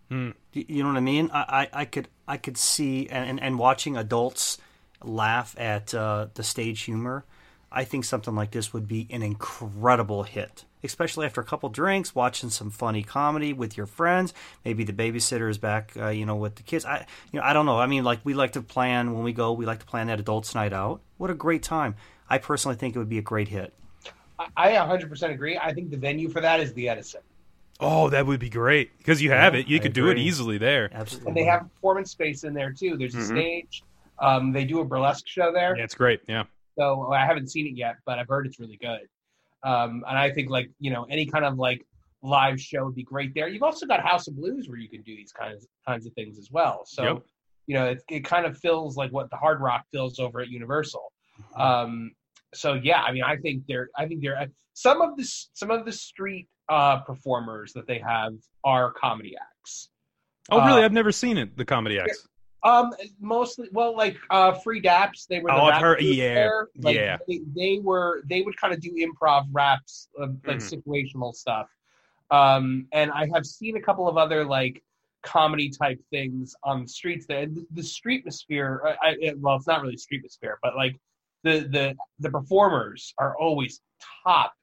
Hmm. 0.09 0.31
you 0.51 0.81
know 0.83 0.89
what 0.89 0.97
I 0.97 1.01
mean? 1.01 1.29
I, 1.31 1.69
I, 1.73 1.81
I 1.81 1.85
could 1.85 2.07
I 2.27 2.37
could 2.37 2.57
see 2.57 3.07
and, 3.07 3.29
and, 3.29 3.41
and 3.41 3.59
watching 3.59 3.95
adults 3.95 4.57
laugh 5.03 5.55
at 5.57 5.93
uh, 5.93 6.27
the 6.33 6.43
stage 6.43 6.81
humor. 6.81 7.25
I 7.71 7.83
think 7.83 8.03
something 8.05 8.35
like 8.35 8.51
this 8.51 8.73
would 8.73 8.87
be 8.87 9.07
an 9.11 9.21
incredible 9.21 10.23
hit, 10.23 10.65
especially 10.83 11.25
after 11.25 11.39
a 11.41 11.43
couple 11.43 11.69
drinks, 11.69 12.15
watching 12.15 12.49
some 12.49 12.71
funny 12.71 13.03
comedy 13.03 13.53
with 13.53 13.77
your 13.77 13.85
friends. 13.85 14.33
Maybe 14.65 14.83
the 14.83 14.93
babysitter 14.93 15.49
is 15.49 15.57
back, 15.59 15.91
uh, 15.95 16.07
you 16.09 16.25
know, 16.25 16.35
with 16.35 16.55
the 16.55 16.63
kids. 16.63 16.85
I, 16.85 17.05
you 17.31 17.39
know, 17.39 17.45
I 17.45 17.53
don't 17.53 17.65
know. 17.67 17.79
I 17.79 17.85
mean, 17.85 18.03
like 18.03 18.21
we 18.23 18.33
like 18.33 18.53
to 18.53 18.61
plan 18.61 19.13
when 19.13 19.23
we 19.23 19.33
go. 19.33 19.53
We 19.53 19.65
like 19.65 19.79
to 19.79 19.85
plan 19.85 20.07
that 20.07 20.19
adults' 20.19 20.55
night 20.55 20.73
out. 20.73 21.01
What 21.17 21.29
a 21.29 21.35
great 21.35 21.61
time! 21.63 21.95
I 22.29 22.37
personally 22.39 22.75
think 22.77 22.95
it 22.95 22.99
would 22.99 23.09
be 23.09 23.19
a 23.19 23.23
great 23.23 23.49
hit. 23.49 23.73
I, 24.37 24.47
I 24.55 24.71
100% 24.73 25.31
agree. 25.31 25.57
I 25.57 25.73
think 25.73 25.89
the 25.91 25.97
venue 25.97 26.29
for 26.29 26.41
that 26.41 26.59
is 26.59 26.73
the 26.73 26.89
Edison. 26.89 27.21
Oh, 27.79 28.09
that 28.09 28.25
would 28.25 28.39
be 28.39 28.49
great 28.49 28.97
because 28.97 29.21
you 29.21 29.31
have 29.31 29.53
Yeah, 29.53 29.59
it. 29.59 29.67
You 29.67 29.79
I 29.79 29.81
could 29.81 29.93
do 29.93 30.09
it 30.09 30.17
easily 30.17 30.57
there. 30.57 30.89
Absolutely. 30.93 31.29
And 31.29 31.37
they 31.37 31.43
have 31.45 31.61
performance 31.61 32.11
space 32.11 32.43
in 32.43 32.53
there, 32.53 32.73
too. 32.73 32.97
There's 32.97 33.15
a 33.15 33.19
Mhm. 33.19 33.21
stage. 33.21 33.83
Um, 34.19 34.51
they 34.51 34.65
do 34.65 34.79
a 34.81 34.85
burlesque 34.85 35.27
show 35.27 35.51
there. 35.53 35.75
Yeah, 35.75 35.83
it's 35.83 35.95
great. 35.95 36.21
Yeah. 36.27 36.43
So 36.79 37.11
I 37.11 37.25
haven't 37.25 37.51
seen 37.51 37.67
it 37.67 37.75
yet, 37.75 37.97
but 38.05 38.19
I've 38.19 38.29
heard 38.29 38.47
it's 38.47 38.59
really 38.59 38.77
good. 38.77 39.01
Um, 39.63 40.05
and 40.07 40.17
I 40.17 40.31
think 40.31 40.49
like 40.49 40.69
you 40.79 40.91
know 40.91 41.05
any 41.09 41.25
kind 41.25 41.43
of 41.43 41.57
like 41.57 41.85
live 42.23 42.59
show 42.59 42.85
would 42.85 42.95
be 42.95 43.03
great 43.03 43.33
there. 43.33 43.49
You've 43.49 43.63
also 43.63 43.85
got 43.85 43.99
House 44.01 44.27
of 44.27 44.37
Blues 44.37 44.69
where 44.69 44.77
you 44.77 44.87
can 44.87 45.01
do 45.01 45.15
these 45.15 45.33
kinds 45.33 45.67
kinds 45.85 46.05
of 46.05 46.13
things 46.13 46.39
as 46.39 46.49
well. 46.51 46.83
So 46.85 47.03
Yep. 47.03 47.23
you 47.67 47.75
know 47.75 47.85
it, 47.87 48.03
it 48.09 48.23
kind 48.23 48.45
of 48.45 48.57
feels 48.57 48.95
like 48.95 49.11
what 49.11 49.29
the 49.29 49.35
Hard 49.35 49.59
Rock 49.59 49.85
feels 49.91 50.19
over 50.19 50.39
at 50.39 50.47
Universal. 50.47 51.11
Um, 51.57 52.11
so 52.53 52.75
yeah, 52.75 53.01
I 53.01 53.11
mean 53.11 53.23
I 53.23 53.35
think 53.35 53.63
they're 53.67 53.89
I 53.97 54.07
think 54.07 54.21
they're 54.21 54.47
some 54.73 55.01
of 55.01 55.17
the 55.17 55.25
some 55.53 55.71
of 55.71 55.85
the 55.85 55.91
street 55.91 56.47
uh, 56.69 56.99
performers 57.01 57.73
that 57.73 57.87
they 57.87 57.99
have 57.99 58.33
are 58.63 58.93
comedy 58.93 59.35
acts. 59.35 59.89
Oh, 60.49 60.65
really? 60.65 60.81
Uh, 60.81 60.85
I've 60.85 60.93
never 60.93 61.11
seen 61.11 61.37
it. 61.37 61.57
The 61.57 61.65
comedy 61.65 61.99
acts. 61.99 62.25
Um, 62.63 62.91
mostly, 63.21 63.69
well, 63.71 63.95
like 63.95 64.17
uh, 64.29 64.51
Free 64.53 64.81
Daps, 64.81 65.27
they 65.27 65.39
were. 65.39 65.49
The 65.49 65.55
Oh, 65.55 65.65
I've 65.65 65.81
heard- 65.81 66.01
yeah, 66.01 66.33
there. 66.33 66.67
Like, 66.77 66.95
yeah. 66.95 67.17
They, 67.27 67.39
they 67.55 67.79
were. 67.79 68.21
They 68.29 68.41
would 68.41 68.57
kind 68.57 68.73
of 68.73 68.81
do 68.81 68.91
improv 68.95 69.45
raps, 69.51 70.09
like 70.17 70.29
Mhm. 70.57 70.83
situational 70.85 71.33
stuff. 71.33 71.67
Um, 72.31 72.87
and 72.91 73.11
I 73.11 73.27
have 73.33 73.45
seen 73.45 73.77
a 73.77 73.81
couple 73.81 74.07
of 74.07 74.17
other 74.17 74.43
like 74.45 74.83
comedy 75.23 75.69
type 75.69 75.99
things 76.11 76.55
on 76.63 76.83
the 76.83 76.87
streets 76.87 77.25
there. 77.25 77.45
The, 77.45 77.65
the 77.71 77.83
street 77.83 78.19
atmosphere, 78.21 78.95
I, 79.01 79.09
I, 79.09 79.33
well, 79.37 79.55
it's 79.55 79.67
not 79.67 79.81
really 79.81 79.97
street 79.97 80.19
atmosphere, 80.19 80.59
but 80.61 80.75
like 80.75 80.99
the 81.43 81.59
the 81.71 81.95
the 82.19 82.29
performers 82.29 83.13
are 83.17 83.37
always 83.37 83.81
top 84.25 84.53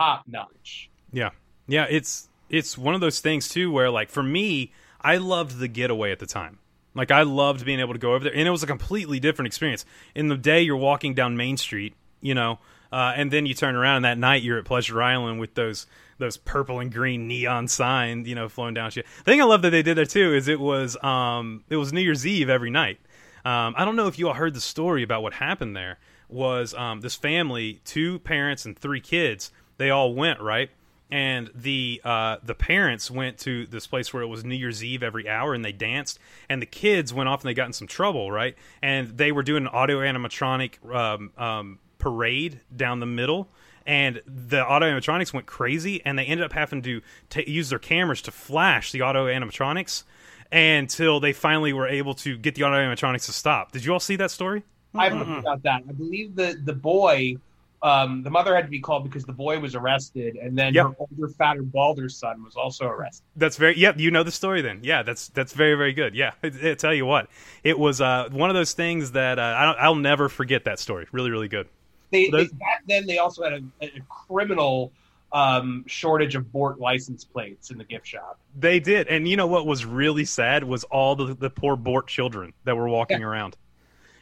top 0.00 0.24
notch. 0.26 0.90
Yeah, 1.12 1.30
yeah. 1.68 1.86
It's 1.90 2.28
it's 2.48 2.76
one 2.78 2.94
of 2.94 3.00
those 3.00 3.20
things 3.20 3.48
too 3.48 3.70
where 3.70 3.90
like 3.90 4.08
for 4.10 4.22
me, 4.22 4.72
I 5.00 5.18
loved 5.18 5.58
the 5.58 5.68
getaway 5.68 6.12
at 6.12 6.18
the 6.18 6.26
time. 6.26 6.58
Like 6.94 7.10
I 7.10 7.22
loved 7.22 7.64
being 7.64 7.80
able 7.80 7.94
to 7.94 7.98
go 7.98 8.14
over 8.14 8.24
there, 8.24 8.34
and 8.34 8.46
it 8.46 8.50
was 8.50 8.62
a 8.62 8.66
completely 8.66 9.20
different 9.20 9.46
experience. 9.46 9.84
In 10.14 10.28
the 10.28 10.36
day, 10.36 10.62
you're 10.62 10.76
walking 10.76 11.14
down 11.14 11.36
Main 11.36 11.56
Street, 11.56 11.94
you 12.20 12.34
know, 12.34 12.58
uh, 12.92 13.14
and 13.16 13.30
then 13.30 13.46
you 13.46 13.54
turn 13.54 13.74
around, 13.74 13.96
and 13.96 14.04
that 14.04 14.18
night 14.18 14.42
you're 14.42 14.58
at 14.58 14.64
Pleasure 14.64 15.02
Island 15.02 15.40
with 15.40 15.54
those 15.54 15.86
those 16.18 16.36
purple 16.36 16.78
and 16.78 16.92
green 16.92 17.26
neon 17.26 17.66
signs, 17.66 18.28
you 18.28 18.34
know, 18.34 18.48
flowing 18.48 18.74
down. 18.74 18.90
The 18.94 19.02
thing 19.24 19.40
I 19.40 19.44
love 19.44 19.62
that 19.62 19.70
they 19.70 19.82
did 19.82 19.96
there 19.96 20.04
too 20.04 20.34
is 20.34 20.48
it 20.48 20.60
was 20.60 21.02
um, 21.02 21.64
it 21.68 21.76
was 21.76 21.92
New 21.92 22.00
Year's 22.00 22.26
Eve 22.26 22.48
every 22.48 22.70
night. 22.70 23.00
Um, 23.44 23.74
I 23.76 23.84
don't 23.84 23.96
know 23.96 24.06
if 24.06 24.18
you 24.18 24.28
all 24.28 24.34
heard 24.34 24.54
the 24.54 24.60
story 24.60 25.02
about 25.02 25.22
what 25.22 25.32
happened 25.34 25.74
there. 25.74 25.98
Was 26.28 26.74
um, 26.74 27.00
this 27.00 27.16
family, 27.16 27.80
two 27.84 28.20
parents 28.20 28.64
and 28.64 28.78
three 28.78 29.00
kids? 29.00 29.50
They 29.78 29.90
all 29.90 30.14
went 30.14 30.40
right, 30.40 30.70
and 31.12 31.50
the 31.54 32.00
uh, 32.04 32.38
the 32.42 32.54
parents 32.54 33.10
went 33.10 33.36
to 33.40 33.66
this 33.66 33.86
place 33.86 34.14
where 34.14 34.22
it 34.22 34.28
was 34.28 34.44
New 34.46 34.54
Year's 34.54 34.82
Eve 34.82 35.02
every 35.02 35.28
hour, 35.28 35.52
and 35.52 35.62
they 35.62 35.70
danced. 35.70 36.18
And 36.48 36.62
the 36.62 36.66
kids 36.66 37.12
went 37.12 37.28
off 37.28 37.42
and 37.42 37.50
they 37.50 37.54
got 37.54 37.66
in 37.66 37.74
some 37.74 37.86
trouble, 37.86 38.32
right? 38.32 38.56
And 38.80 39.18
they 39.18 39.30
were 39.30 39.42
doing 39.42 39.64
an 39.64 39.68
audio 39.68 39.98
animatronic 39.98 40.82
um, 40.90 41.30
um, 41.36 41.78
parade 41.98 42.60
down 42.74 43.00
the 43.00 43.06
middle. 43.06 43.48
And 43.84 44.22
the 44.26 44.64
auto 44.64 44.86
animatronics 44.86 45.34
went 45.34 45.44
crazy, 45.44 46.00
and 46.02 46.18
they 46.18 46.24
ended 46.24 46.46
up 46.46 46.54
having 46.54 46.80
to 46.82 47.02
ta 47.28 47.40
use 47.46 47.68
their 47.68 47.78
cameras 47.78 48.22
to 48.22 48.30
flash 48.30 48.90
the 48.90 49.02
auto 49.02 49.26
animatronics 49.26 50.04
until 50.50 51.20
they 51.20 51.34
finally 51.34 51.74
were 51.74 51.88
able 51.88 52.14
to 52.14 52.38
get 52.38 52.54
the 52.54 52.62
auto 52.64 52.76
animatronics 52.76 53.26
to 53.26 53.32
stop. 53.32 53.72
Did 53.72 53.84
you 53.84 53.92
all 53.92 54.00
see 54.00 54.16
that 54.16 54.30
story? 54.30 54.62
I 54.94 55.10
haven't 55.10 55.26
heard 55.26 55.40
about 55.40 55.62
that. 55.64 55.82
I 55.86 55.92
believe 55.92 56.36
the 56.36 56.58
the 56.64 56.72
boy, 56.72 57.36
um, 57.82 58.22
the 58.22 58.30
mother 58.30 58.54
had 58.54 58.64
to 58.64 58.70
be 58.70 58.78
called 58.80 59.02
because 59.04 59.24
the 59.24 59.32
boy 59.32 59.58
was 59.58 59.74
arrested, 59.74 60.36
and 60.36 60.56
then 60.56 60.72
Yep. 60.72 60.86
her 60.86 60.92
older, 60.98 61.28
fatter, 61.34 61.62
balder 61.62 62.08
son 62.08 62.44
was 62.44 62.54
also 62.54 62.86
arrested. 62.86 63.24
That's 63.36 63.56
very 63.56 63.76
yep. 63.76 63.98
You 63.98 64.10
know 64.10 64.22
the 64.22 64.30
story 64.30 64.62
then. 64.62 64.80
Yeah, 64.82 65.02
that's 65.02 65.28
that's 65.28 65.52
very 65.52 65.74
very 65.74 65.92
good. 65.92 66.14
Yeah, 66.14 66.32
I, 66.44 66.46
I 66.70 66.74
tell 66.74 66.94
you 66.94 67.06
what, 67.06 67.28
it 67.64 67.78
was 67.78 68.00
uh, 68.00 68.28
one 68.30 68.50
of 68.50 68.54
those 68.54 68.72
things 68.72 69.12
that 69.12 69.38
uh, 69.38 69.54
I 69.58 69.64
don't, 69.64 69.78
I'll 69.78 69.94
never 69.96 70.28
forget 70.28 70.64
that 70.66 70.78
story. 70.78 71.06
Really 71.12 71.30
really 71.30 71.48
good. 71.48 71.68
They, 72.10 72.24
they 72.26 72.30
Those- 72.30 72.52
back 72.52 72.82
then 72.86 73.06
they 73.06 73.18
also 73.18 73.42
had 73.42 73.54
a, 73.54 73.84
a 73.86 73.90
criminal 74.08 74.92
um, 75.32 75.82
shortage 75.86 76.34
of 76.34 76.52
Bort 76.52 76.78
license 76.78 77.24
plates 77.24 77.70
in 77.70 77.78
the 77.78 77.84
gift 77.84 78.06
shop. 78.06 78.38
They 78.60 78.78
did, 78.80 79.08
and 79.08 79.26
you 79.26 79.36
know 79.36 79.46
what 79.46 79.66
was 79.66 79.84
really 79.84 80.24
sad 80.26 80.62
was 80.62 80.84
all 80.84 81.16
the 81.16 81.34
the 81.34 81.50
poor 81.50 81.74
Bort 81.74 82.06
children 82.06 82.52
that 82.64 82.76
were 82.76 82.88
walking 82.88 83.24
around, 83.24 83.56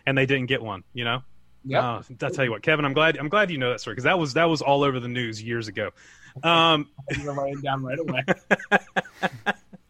and 0.06 0.16
they 0.16 0.24
didn't 0.24 0.46
get 0.46 0.62
one. 0.62 0.82
You 0.94 1.04
know. 1.04 1.22
Yep. 1.64 1.82
Oh, 1.82 2.02
I'll 2.22 2.30
tell 2.30 2.44
you 2.44 2.50
what, 2.50 2.62
Kevin. 2.62 2.84
I'm 2.84 2.94
glad. 2.94 3.16
I'm 3.16 3.28
glad 3.28 3.50
you 3.50 3.58
know 3.58 3.70
that 3.70 3.80
story 3.80 3.94
because 3.94 4.04
that 4.04 4.18
was 4.18 4.34
that 4.34 4.46
was 4.46 4.62
all 4.62 4.82
over 4.82 4.98
the 4.98 5.08
news 5.08 5.42
years 5.42 5.68
ago. 5.68 5.90
Um, 6.42 6.88
laying 7.24 7.60
down 7.60 7.82
right 7.82 7.98
away. 7.98 8.24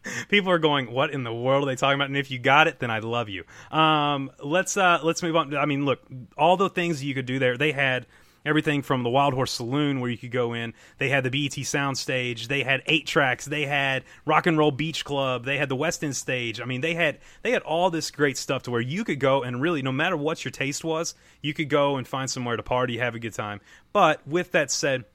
people 0.29 0.51
are 0.51 0.59
going, 0.59 0.91
"What 0.91 1.11
in 1.11 1.23
the 1.23 1.33
world 1.33 1.63
are 1.63 1.67
they 1.67 1.75
talking 1.75 1.95
about?" 1.95 2.07
And 2.07 2.17
if 2.17 2.29
you 2.29 2.39
got 2.39 2.67
it, 2.67 2.79
then 2.79 2.91
I 2.91 2.99
love 2.99 3.29
you. 3.29 3.43
Um, 3.75 4.31
let's 4.43 4.75
uh, 4.75 4.99
let's 5.03 5.23
move 5.23 5.35
on. 5.35 5.55
I 5.55 5.65
mean, 5.65 5.85
look, 5.85 6.01
all 6.37 6.57
the 6.57 6.69
things 6.69 7.03
you 7.03 7.13
could 7.13 7.25
do 7.25 7.39
there. 7.39 7.57
They 7.57 7.71
had 7.71 8.05
everything 8.45 8.81
from 8.81 9.03
the 9.03 9.09
Wild 9.09 9.33
Horse 9.33 9.51
Saloon 9.51 9.99
where 9.99 10.09
you 10.09 10.17
could 10.17 10.31
go 10.31 10.53
in. 10.53 10.73
They 10.97 11.09
had 11.09 11.23
the 11.23 11.29
BET 11.29 11.51
Soundstage. 11.51 12.47
They 12.47 12.63
had 12.63 12.85
8Trax. 12.85 13.45
They 13.45 13.65
had 13.65 14.03
Rock 14.25 14.47
and 14.47 14.57
Roll 14.57 14.71
Beach 14.71 15.05
Club. 15.05 15.45
They 15.45 15.57
had 15.57 15.69
the 15.69 15.75
West 15.75 16.03
End 16.03 16.15
Stage. 16.15 16.59
I 16.59 16.65
mean, 16.65 16.81
they 16.81 16.93
had 16.93 17.19
they 17.41 17.51
had 17.51 17.61
all 17.63 17.89
this 17.89 18.11
great 18.11 18.37
stuff 18.37 18.63
to 18.63 18.71
where 18.71 18.81
you 18.81 19.03
could 19.03 19.19
go 19.19 19.43
and 19.43 19.61
really, 19.61 19.81
no 19.81 19.91
matter 19.91 20.17
what 20.17 20.43
your 20.43 20.51
taste 20.51 20.83
was, 20.83 21.15
you 21.41 21.53
could 21.53 21.69
go 21.69 21.97
and 21.97 22.07
find 22.07 22.29
somewhere 22.29 22.57
to 22.57 22.63
party, 22.63 22.97
have 22.97 23.15
a 23.15 23.19
good 23.19 23.33
time. 23.33 23.61
But 23.93 24.25
with 24.27 24.51
that 24.51 24.71
said, 24.71 25.05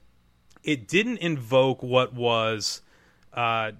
it 0.63 0.87
didn't 0.87 1.17
invoke 1.17 1.81
what 1.83 2.13
was. 2.13 2.81
Uh, 3.33 3.71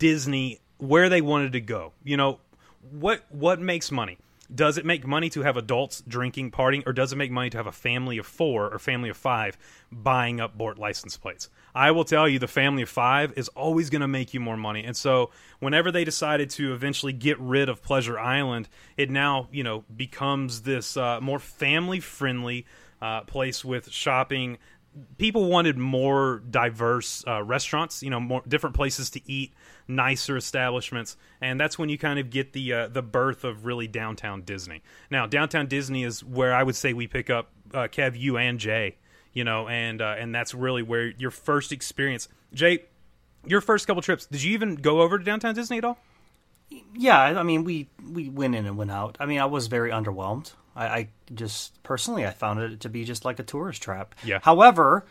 Disney 0.00 0.60
where 0.78 1.08
they 1.08 1.20
wanted 1.20 1.52
to 1.52 1.60
go. 1.60 1.92
You 2.02 2.16
know, 2.16 2.40
what 2.90 3.24
what 3.28 3.60
makes 3.60 3.92
money? 3.92 4.18
Does 4.52 4.78
it 4.78 4.84
make 4.84 5.06
money 5.06 5.30
to 5.30 5.42
have 5.42 5.56
adults 5.56 6.02
drinking, 6.06 6.50
partying, 6.50 6.82
or 6.86 6.92
does 6.92 7.12
it 7.12 7.16
make 7.16 7.30
money 7.30 7.50
to 7.50 7.56
have 7.56 7.66
a 7.66 7.72
family 7.72 8.18
of 8.18 8.26
four 8.26 8.72
or 8.72 8.78
family 8.78 9.08
of 9.08 9.16
five 9.16 9.56
buying 9.92 10.40
up 10.40 10.56
Bort 10.58 10.78
license 10.78 11.16
plates? 11.16 11.48
I 11.74 11.92
will 11.92 12.04
tell 12.04 12.28
you, 12.28 12.38
the 12.38 12.48
family 12.48 12.82
of 12.82 12.88
five 12.88 13.32
is 13.36 13.48
always 13.48 13.90
going 13.90 14.00
to 14.00 14.08
make 14.08 14.34
you 14.34 14.40
more 14.40 14.56
money. 14.56 14.84
And 14.84 14.96
so, 14.96 15.30
whenever 15.60 15.92
they 15.92 16.04
decided 16.04 16.50
to 16.50 16.74
eventually 16.74 17.12
get 17.12 17.38
rid 17.38 17.68
of 17.68 17.82
Pleasure 17.82 18.18
Island, 18.18 18.68
it 18.96 19.10
now 19.10 19.48
you 19.52 19.62
know 19.62 19.84
becomes 19.94 20.62
this 20.62 20.96
uh, 20.96 21.20
more 21.20 21.38
family 21.38 22.00
friendly 22.00 22.66
uh, 23.00 23.22
place 23.22 23.64
with 23.64 23.90
shopping 23.90 24.58
people 25.18 25.48
wanted 25.48 25.78
more 25.78 26.42
diverse 26.50 27.24
uh, 27.26 27.42
restaurants, 27.42 28.02
you 28.02 28.10
know, 28.10 28.20
more 28.20 28.42
different 28.46 28.74
places 28.76 29.10
to 29.10 29.30
eat, 29.30 29.52
nicer 29.88 30.36
establishments, 30.36 31.16
and 31.40 31.60
that's 31.60 31.78
when 31.78 31.88
you 31.88 31.98
kind 31.98 32.18
of 32.18 32.30
get 32.30 32.52
the 32.52 32.72
uh, 32.72 32.88
the 32.88 33.02
birth 33.02 33.44
of 33.44 33.64
really 33.64 33.86
downtown 33.86 34.42
Disney. 34.42 34.82
Now, 35.10 35.26
downtown 35.26 35.66
Disney 35.66 36.04
is 36.04 36.24
where 36.24 36.54
I 36.54 36.62
would 36.62 36.76
say 36.76 36.92
we 36.92 37.06
pick 37.06 37.30
up 37.30 37.50
uh, 37.72 37.88
Kev, 37.88 38.18
you, 38.18 38.36
and 38.36 38.58
Jay, 38.58 38.96
you 39.32 39.44
know, 39.44 39.68
and 39.68 40.02
uh, 40.02 40.16
and 40.18 40.34
that's 40.34 40.54
really 40.54 40.82
where 40.82 41.06
your 41.06 41.30
first 41.30 41.72
experience, 41.72 42.28
Jay. 42.52 42.84
Your 43.46 43.62
first 43.62 43.86
couple 43.86 44.02
trips, 44.02 44.26
did 44.26 44.42
you 44.42 44.52
even 44.52 44.74
go 44.74 45.00
over 45.00 45.18
to 45.18 45.24
downtown 45.24 45.54
Disney 45.54 45.78
at 45.78 45.84
all? 45.86 45.96
Yeah, 46.94 47.18
I 47.18 47.42
mean, 47.42 47.64
we 47.64 47.88
we 48.12 48.28
went 48.28 48.54
in 48.54 48.66
and 48.66 48.76
went 48.76 48.90
out. 48.90 49.16
I 49.18 49.24
mean, 49.24 49.40
I 49.40 49.46
was 49.46 49.66
very 49.66 49.90
underwhelmed. 49.90 50.52
I, 50.76 50.86
I 50.86 51.08
just 51.34 51.82
personally, 51.82 52.26
I 52.26 52.30
found 52.30 52.60
it 52.60 52.80
to 52.80 52.88
be 52.88 53.04
just 53.04 53.24
like 53.24 53.38
a 53.38 53.42
tourist 53.42 53.82
trap. 53.82 54.14
Yeah. 54.24 54.38
However, 54.42 55.04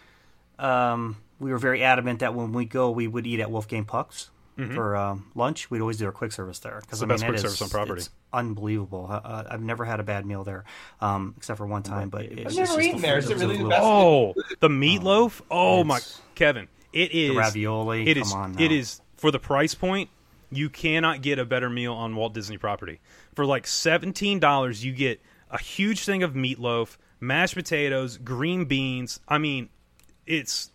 um, 0.57 1.17
we 1.39 1.51
were 1.51 1.57
very 1.57 1.83
adamant 1.83 2.19
that 2.19 2.33
when 2.33 2.51
we 2.53 2.65
go, 2.65 2.91
we 2.91 3.07
would 3.07 3.25
eat 3.27 3.39
at 3.39 3.51
Wolfgang 3.51 3.85
Puck's 3.85 4.29
for 4.75 4.93
um, 4.97 5.31
lunch. 5.35 5.71
We'd 5.71 5.79
always 5.79 5.95
do 5.95 6.05
our 6.05 6.11
quick 6.11 6.33
service 6.33 6.59
there 6.59 6.81
because 6.81 6.99
Mm-hmm. 6.99 7.07
the 7.07 7.13
I 7.13 7.15
best 7.15 7.21
mean, 7.23 7.29
quick 7.31 7.39
it 7.39 7.41
service 7.43 7.61
on 7.61 7.69
property. 7.69 7.99
It's 8.01 8.09
unbelievable. 8.33 9.07
Uh, 9.09 9.45
I've 9.49 9.61
never 9.61 9.85
had 9.85 10.01
a 10.01 10.03
bad 10.03 10.25
meal 10.25 10.43
there, 10.43 10.65
um, 10.99 11.33
except 11.37 11.57
for 11.59 11.65
one 11.65 11.81
time. 11.81 12.09
But 12.09 12.23
it's, 12.25 12.31
I've 12.33 12.47
it's 12.47 12.55
never 12.57 12.67
just 12.67 12.79
eaten 12.81 12.95
the 12.97 13.01
there. 13.07 13.21
food 13.21 13.31
Is 13.31 13.41
it 13.41 13.45
really 13.45 13.57
the 13.63 13.69
best? 13.69 13.81
Oh, 13.81 14.33
the 14.59 14.67
meatloaf! 14.67 15.39
Oh 15.49 15.85
my, 15.85 16.01
Kevin, 16.35 16.67
it 16.91 17.13
is 17.13 17.37
ravioli, 17.37 18.05
It 18.09 18.17
come 18.21 18.33
on 18.33 18.51
now. 18.55 18.65
is 18.65 18.99
for 19.15 19.31
the 19.31 19.39
price 19.39 19.75
point. 19.75 20.09
You 20.51 20.69
cannot 20.69 21.21
get 21.21 21.39
a 21.39 21.45
better 21.45 21.69
meal 21.69 21.93
on 21.93 22.17
Walt 22.17 22.33
Disney 22.33 22.57
property. 22.57 22.99
For 23.35 23.45
like 23.45 23.65
seventeen 23.65 24.39
dollars, 24.39 24.83
you 24.83 24.91
get 24.91 25.21
a 25.51 25.59
huge 25.59 26.05
thing 26.05 26.23
of 26.23 26.33
meatloaf, 26.33 26.97
mashed 27.19 27.55
potatoes, 27.55 28.17
green 28.17 28.65
beans. 28.65 29.19
I 29.27 29.37
mean, 29.37 29.69
it's 30.25 30.71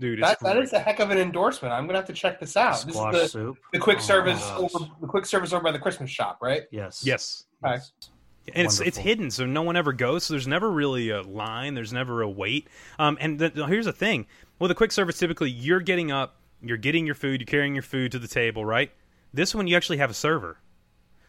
dude. 0.00 0.18
It's 0.20 0.28
That, 0.28 0.38
that 0.40 0.52
great. 0.54 0.64
is 0.64 0.72
a 0.72 0.78
heck 0.78 1.00
of 1.00 1.10
an 1.10 1.18
endorsement. 1.18 1.72
I'm 1.72 1.86
gonna 1.86 1.98
have 1.98 2.06
to 2.06 2.12
check 2.12 2.38
this 2.40 2.56
out. 2.56 2.78
Squash 2.78 3.12
this 3.12 3.24
is 3.26 3.32
the, 3.32 3.38
soup. 3.38 3.58
the 3.72 3.78
quick 3.78 3.98
Oh, 3.98 4.02
service 4.02 4.40
gosh. 4.40 4.60
over 4.74 4.90
the 5.00 5.06
quick 5.06 5.26
service 5.26 5.52
over 5.52 5.64
by 5.64 5.72
the 5.72 5.78
Christmas 5.78 6.10
shop, 6.10 6.38
right? 6.40 6.62
Yes. 6.70 7.02
yes. 7.04 7.44
Okay. 7.64 7.78
and 8.54 8.66
it's 8.66 8.80
it's 8.80 8.96
hidden, 8.98 9.30
so 9.30 9.44
no 9.46 9.62
one 9.62 9.76
ever 9.76 9.92
goes. 9.92 10.24
So 10.24 10.34
there's 10.34 10.46
never 10.46 10.70
really 10.70 11.10
a 11.10 11.22
line. 11.22 11.74
There's 11.74 11.92
never 11.92 12.22
a 12.22 12.28
wait. 12.28 12.68
Um, 12.98 13.18
and 13.20 13.38
the, 13.38 13.50
here's 13.66 13.86
the 13.86 13.92
thing: 13.92 14.26
with 14.58 14.70
a 14.70 14.74
quick 14.74 14.92
service, 14.92 15.18
typically 15.18 15.50
you're 15.50 15.80
getting 15.80 16.12
up, 16.12 16.36
you're 16.62 16.76
getting 16.76 17.06
your 17.06 17.14
food, 17.16 17.40
you're 17.40 17.46
carrying 17.46 17.74
your 17.74 17.82
food 17.82 18.12
to 18.12 18.18
the 18.18 18.28
table, 18.28 18.64
right? 18.64 18.92
This 19.34 19.54
one 19.54 19.66
you 19.66 19.76
actually 19.76 19.98
have 19.98 20.10
a 20.10 20.14
server. 20.14 20.58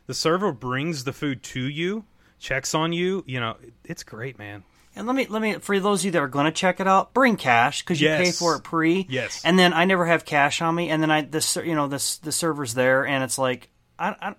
The 0.05 0.13
server 0.13 0.51
brings 0.53 1.03
the 1.05 1.11
food 1.11 1.41
to 1.43 1.61
you, 1.61 2.05
checks 2.39 2.73
on 2.73 2.93
you. 2.93 3.23
You 3.27 3.39
know, 3.39 3.57
it's 3.83 4.03
great, 4.03 4.37
man. 4.37 4.63
And 4.95 5.05
let 5.05 5.15
me 5.15 5.27
let 5.27 5.41
me 5.41 5.53
for 5.55 5.79
those 5.79 6.01
of 6.01 6.05
you 6.05 6.11
that 6.11 6.21
are 6.21 6.27
going 6.27 6.45
to 6.45 6.51
check 6.51 6.79
it 6.79 6.87
out, 6.87 7.13
bring 7.13 7.37
cash 7.37 7.83
because 7.83 8.01
you 8.01 8.07
pay 8.07 8.31
for 8.31 8.55
it 8.55 8.63
pre. 8.63 9.05
Yes. 9.09 9.41
And 9.45 9.57
then 9.57 9.73
I 9.73 9.85
never 9.85 10.05
have 10.05 10.25
cash 10.25 10.61
on 10.61 10.73
me, 10.73 10.89
and 10.89 11.03
then 11.03 11.11
I 11.11 11.21
this 11.21 11.55
you 11.55 11.75
know 11.75 11.87
this 11.87 12.17
the 12.17 12.31
server's 12.31 12.73
there, 12.73 13.05
and 13.05 13.23
it's 13.23 13.37
like 13.37 13.69
I 13.99 14.09
I, 14.09 14.29
I 14.29 14.35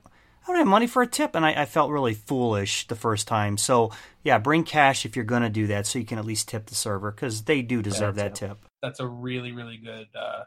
don't 0.47 0.57
have 0.57 0.67
money 0.67 0.89
for 0.89 1.03
a 1.03 1.07
tip, 1.07 1.37
and 1.37 1.47
I, 1.47 1.63
I 1.63 1.65
felt 1.65 1.93
really 1.93 2.15
foolish 2.15 2.89
the 2.89 2.97
first 2.97 3.29
time. 3.29 3.57
So 3.57 3.93
yeah, 4.25 4.39
bring 4.39 4.65
cash 4.65 5.07
if 5.07 5.15
you're 5.15 5.25
going 5.25 5.43
to 5.43 5.49
do 5.49 5.69
that, 5.69 5.87
so 5.87 6.01
you 6.01 6.05
can 6.05 6.19
at 6.19 6.25
least 6.25 6.49
tip 6.49 6.67
the 6.67 6.75
server 6.75 7.13
because 7.13 7.43
they 7.43 7.63
do 7.63 7.81
deserve 7.81 8.17
that 8.17 8.35
tip. 8.35 8.59
That's 8.83 8.99
a 8.99 9.07
really 9.07 9.53
really 9.53 9.77
good. 9.77 10.09
Uh, 10.13 10.43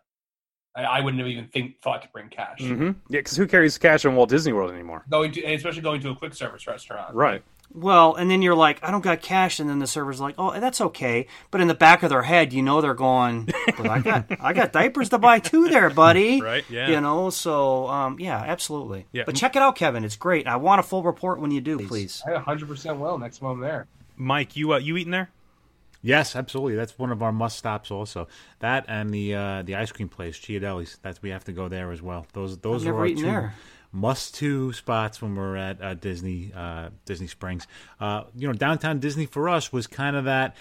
I, 0.76 0.84
I 0.84 1.00
wouldn't 1.02 1.20
have 1.20 1.28
even 1.30 1.48
think 1.48 1.82
thought 1.82 2.02
to 2.04 2.08
bring 2.14 2.30
cash. 2.30 2.60
Mm-hmm. 2.60 2.86
Yeah, 3.10 3.20
because 3.20 3.36
who 3.36 3.48
carries 3.48 3.78
cash 3.78 4.06
in 4.06 4.16
Walt 4.16 4.30
Disney 4.30 4.54
World 4.54 4.72
anymore? 4.72 5.04
Going 5.10 5.32
to 5.34 5.44
and 5.44 5.56
especially 5.56 5.82
going 5.82 6.02
to 6.02 6.10
a 6.10 6.16
quick 6.16 6.34
service 6.34 6.68
restaurant. 6.68 7.14
Right. 7.14 7.44
Well, 7.74 8.16
and 8.16 8.30
then 8.30 8.42
you're 8.42 8.56
like, 8.56 8.84
I 8.84 8.92
don't 8.92 9.02
got 9.02 9.22
cash, 9.22 9.60
and 9.60 9.70
then 9.70 9.80
the 9.80 9.88
server's 9.88 10.20
like, 10.20 10.36
Oh, 10.38 10.60
that's 10.60 10.82
okay. 10.82 11.28
But 11.52 11.62
in 11.62 11.68
the 11.68 11.74
back 11.74 12.04
of 12.04 12.10
their 12.10 12.24
head, 12.24 12.52
you 12.52 12.62
know 12.62 12.82
they're 12.82 12.94
going, 12.94 13.50
"But 13.78 13.90
I 13.90 14.00
got 14.00 14.26
I 14.42 14.54
got 14.54 14.74
diapers 14.74 15.10
to 15.10 15.18
buy 15.18 15.40
too, 15.40 15.70
there, 15.70 15.90
buddy. 15.90 16.42
Right, 16.42 16.66
yeah. 16.70 16.90
You 16.90 17.00
know, 17.02 17.30
so 17.30 17.88
um, 17.88 18.20
yeah, 18.20 18.38
absolutely. 18.38 19.08
Yeah. 19.12 19.24
But 19.26 19.36
check 19.36 19.56
it 19.56 19.62
out, 19.62 19.76
Kevin. 19.76 20.04
It's 20.04 20.18
great. 20.18 20.48
I 20.48 20.58
want 20.58 20.80
a 20.80 20.84
full 20.84 21.04
report 21.04 21.40
when 21.40 21.52
you 21.52 21.62
do, 21.62 21.80
please. 21.88 22.22
I 22.28 22.34
100 22.34 22.68
percent 22.68 22.98
will 23.00 23.18
next 23.18 23.40
time 23.40 23.50
I'm 23.50 23.60
there. 23.62 23.88
Mike, 24.18 24.56
you 24.56 24.74
uh, 24.74 24.78
you 24.78 24.98
eating 24.98 25.12
there? 25.12 25.30
Yes, 26.02 26.36
absolutely. 26.36 26.76
That's 26.76 26.98
one 26.98 27.12
of 27.12 27.22
our 27.22 27.32
must 27.32 27.58
stops. 27.58 27.92
Also, 27.92 28.28
that 28.60 28.86
and 28.88 29.14
the 29.14 29.36
uh, 29.36 29.62
the 29.62 29.76
ice 29.76 29.92
cream 29.92 30.10
place, 30.10 30.40
Ghirardelli's. 30.40 30.98
That's 31.02 31.22
we 31.22 31.30
have 31.30 31.44
to 31.46 31.52
go 31.52 31.68
there 31.68 31.92
as 31.92 32.02
well. 32.02 32.26
Those 32.34 32.58
those 32.58 32.86
are 32.88 32.98
our 32.98 33.08
two. 33.08 33.22
there. 33.22 33.54
must 33.92 34.36
to 34.36 34.72
spots 34.74 35.22
when 35.22 35.36
we're 35.36 35.56
at 35.58 35.82
uh, 35.82 35.94
Disney 35.94 36.52
uh, 36.56 36.90
Disney 37.06 37.28
Springs. 37.28 37.68
Uh, 38.00 38.24
you 38.36 38.48
know, 38.48 38.54
downtown 38.54 39.00
Disney 39.00 39.26
for 39.26 39.48
us 39.50 39.72
was 39.72 39.86
kind 39.86 40.16
of 40.16 40.26
that 40.26 40.56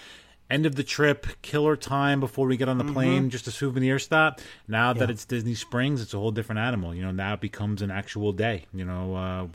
end 0.49 0.65
of 0.65 0.75
the 0.75 0.83
trip, 0.83 1.25
killer 1.41 1.77
time 1.77 2.19
before 2.19 2.45
we 2.45 2.57
get 2.57 2.67
on 2.67 2.77
the 2.77 2.83
Mm-hmm. 2.83 2.93
plane, 2.93 3.29
just 3.29 3.47
a 3.47 3.51
souvenir 3.51 3.97
stop. 3.99 4.41
Now 4.67 4.91
that 4.93 5.09
it's 5.09 5.23
Disney 5.25 5.55
Springs, 5.55 6.01
it's 6.01 6.13
a 6.13 6.17
whole 6.19 6.31
different 6.31 6.59
animal. 6.59 6.93
You 6.93 7.03
know, 7.03 7.11
now 7.11 7.33
it 7.35 7.39
becomes 7.39 7.81
an 7.81 7.89
actual 7.89 8.33
day. 8.33 8.65
You 8.73 8.83
know, 8.85 9.15
uh, 9.15 9.47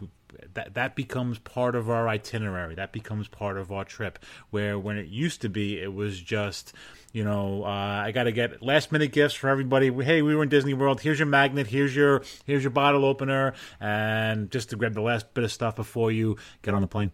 that 0.55 0.75
that 0.75 0.95
becomes 0.95 1.39
part 1.39 1.75
of 1.75 1.91
our 1.91 2.09
itinerary. 2.09 2.75
That 2.75 2.93
becomes 2.93 3.29
part 3.29 3.57
of 3.57 3.73
our 3.73 3.85
trip. 3.85 4.19
Where 4.51 4.79
when 4.79 4.99
it 4.99 5.07
used 5.09 5.43
to 5.43 5.49
be, 5.49 5.81
it 5.81 5.93
was 5.93 6.21
just. 6.21 6.73
You 7.13 7.25
know, 7.25 7.65
uh, 7.65 7.69
I 7.69 8.11
got 8.11 8.25
to 8.25 8.33
get 8.33 8.61
last 8.63 8.93
minute 8.93 9.11
gifts 9.11 9.33
for 9.33 9.49
everybody. 9.49 9.91
Hey, 10.05 10.21
we 10.21 10.35
were 10.35 10.43
in 10.43 10.51
Disney 10.51 10.75
World. 10.75 11.01
Here's 11.01 11.19
your 11.19 11.25
magnet. 11.25 11.67
Here's 11.67 11.97
your 11.97 12.23
here's 12.45 12.63
your 12.63 12.73
bottle 12.73 13.07
opener, 13.07 13.55
and 13.81 14.51
just 14.51 14.69
to 14.69 14.77
grab 14.77 14.93
the 14.93 15.01
last 15.01 15.33
bit 15.33 15.43
of 15.43 15.51
stuff 15.51 15.77
before 15.77 16.13
you 16.13 16.37
get 16.61 16.75
on 16.75 16.83
the 16.83 16.87
plane. 16.87 17.13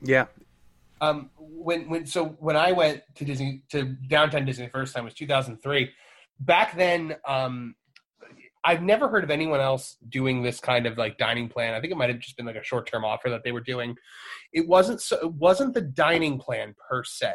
Yeah. 0.00 0.26
Um, 1.02 1.30
when 1.36 1.88
when 1.88 2.06
so 2.06 2.36
when 2.38 2.56
I 2.56 2.72
went 2.72 3.02
to 3.16 3.24
Disney 3.24 3.62
to 3.70 3.84
downtown 3.84 4.44
Disney 4.46 4.64
the 4.66 4.70
first 4.70 4.94
time 4.94 5.04
was 5.04 5.14
2003. 5.14 5.90
Back 6.40 6.76
then, 6.76 7.16
um, 7.26 7.74
I've 8.64 8.82
never 8.82 9.08
heard 9.08 9.24
of 9.24 9.30
anyone 9.30 9.60
else 9.60 9.96
doing 10.08 10.42
this 10.42 10.58
kind 10.58 10.86
of 10.86 10.96
like 10.96 11.18
dining 11.18 11.48
plan. 11.48 11.74
I 11.74 11.80
think 11.80 11.92
it 11.92 11.96
might 11.96 12.08
have 12.08 12.18
just 12.18 12.36
been 12.36 12.46
like 12.46 12.56
a 12.56 12.64
short 12.64 12.86
term 12.90 13.04
offer 13.04 13.28
that 13.30 13.44
they 13.44 13.52
were 13.52 13.60
doing. 13.60 13.94
It 14.52 14.66
wasn't 14.66 15.00
so. 15.02 15.16
It 15.18 15.32
wasn't 15.34 15.74
the 15.74 15.82
dining 15.82 16.38
plan 16.38 16.74
per 16.88 17.04
se. 17.04 17.34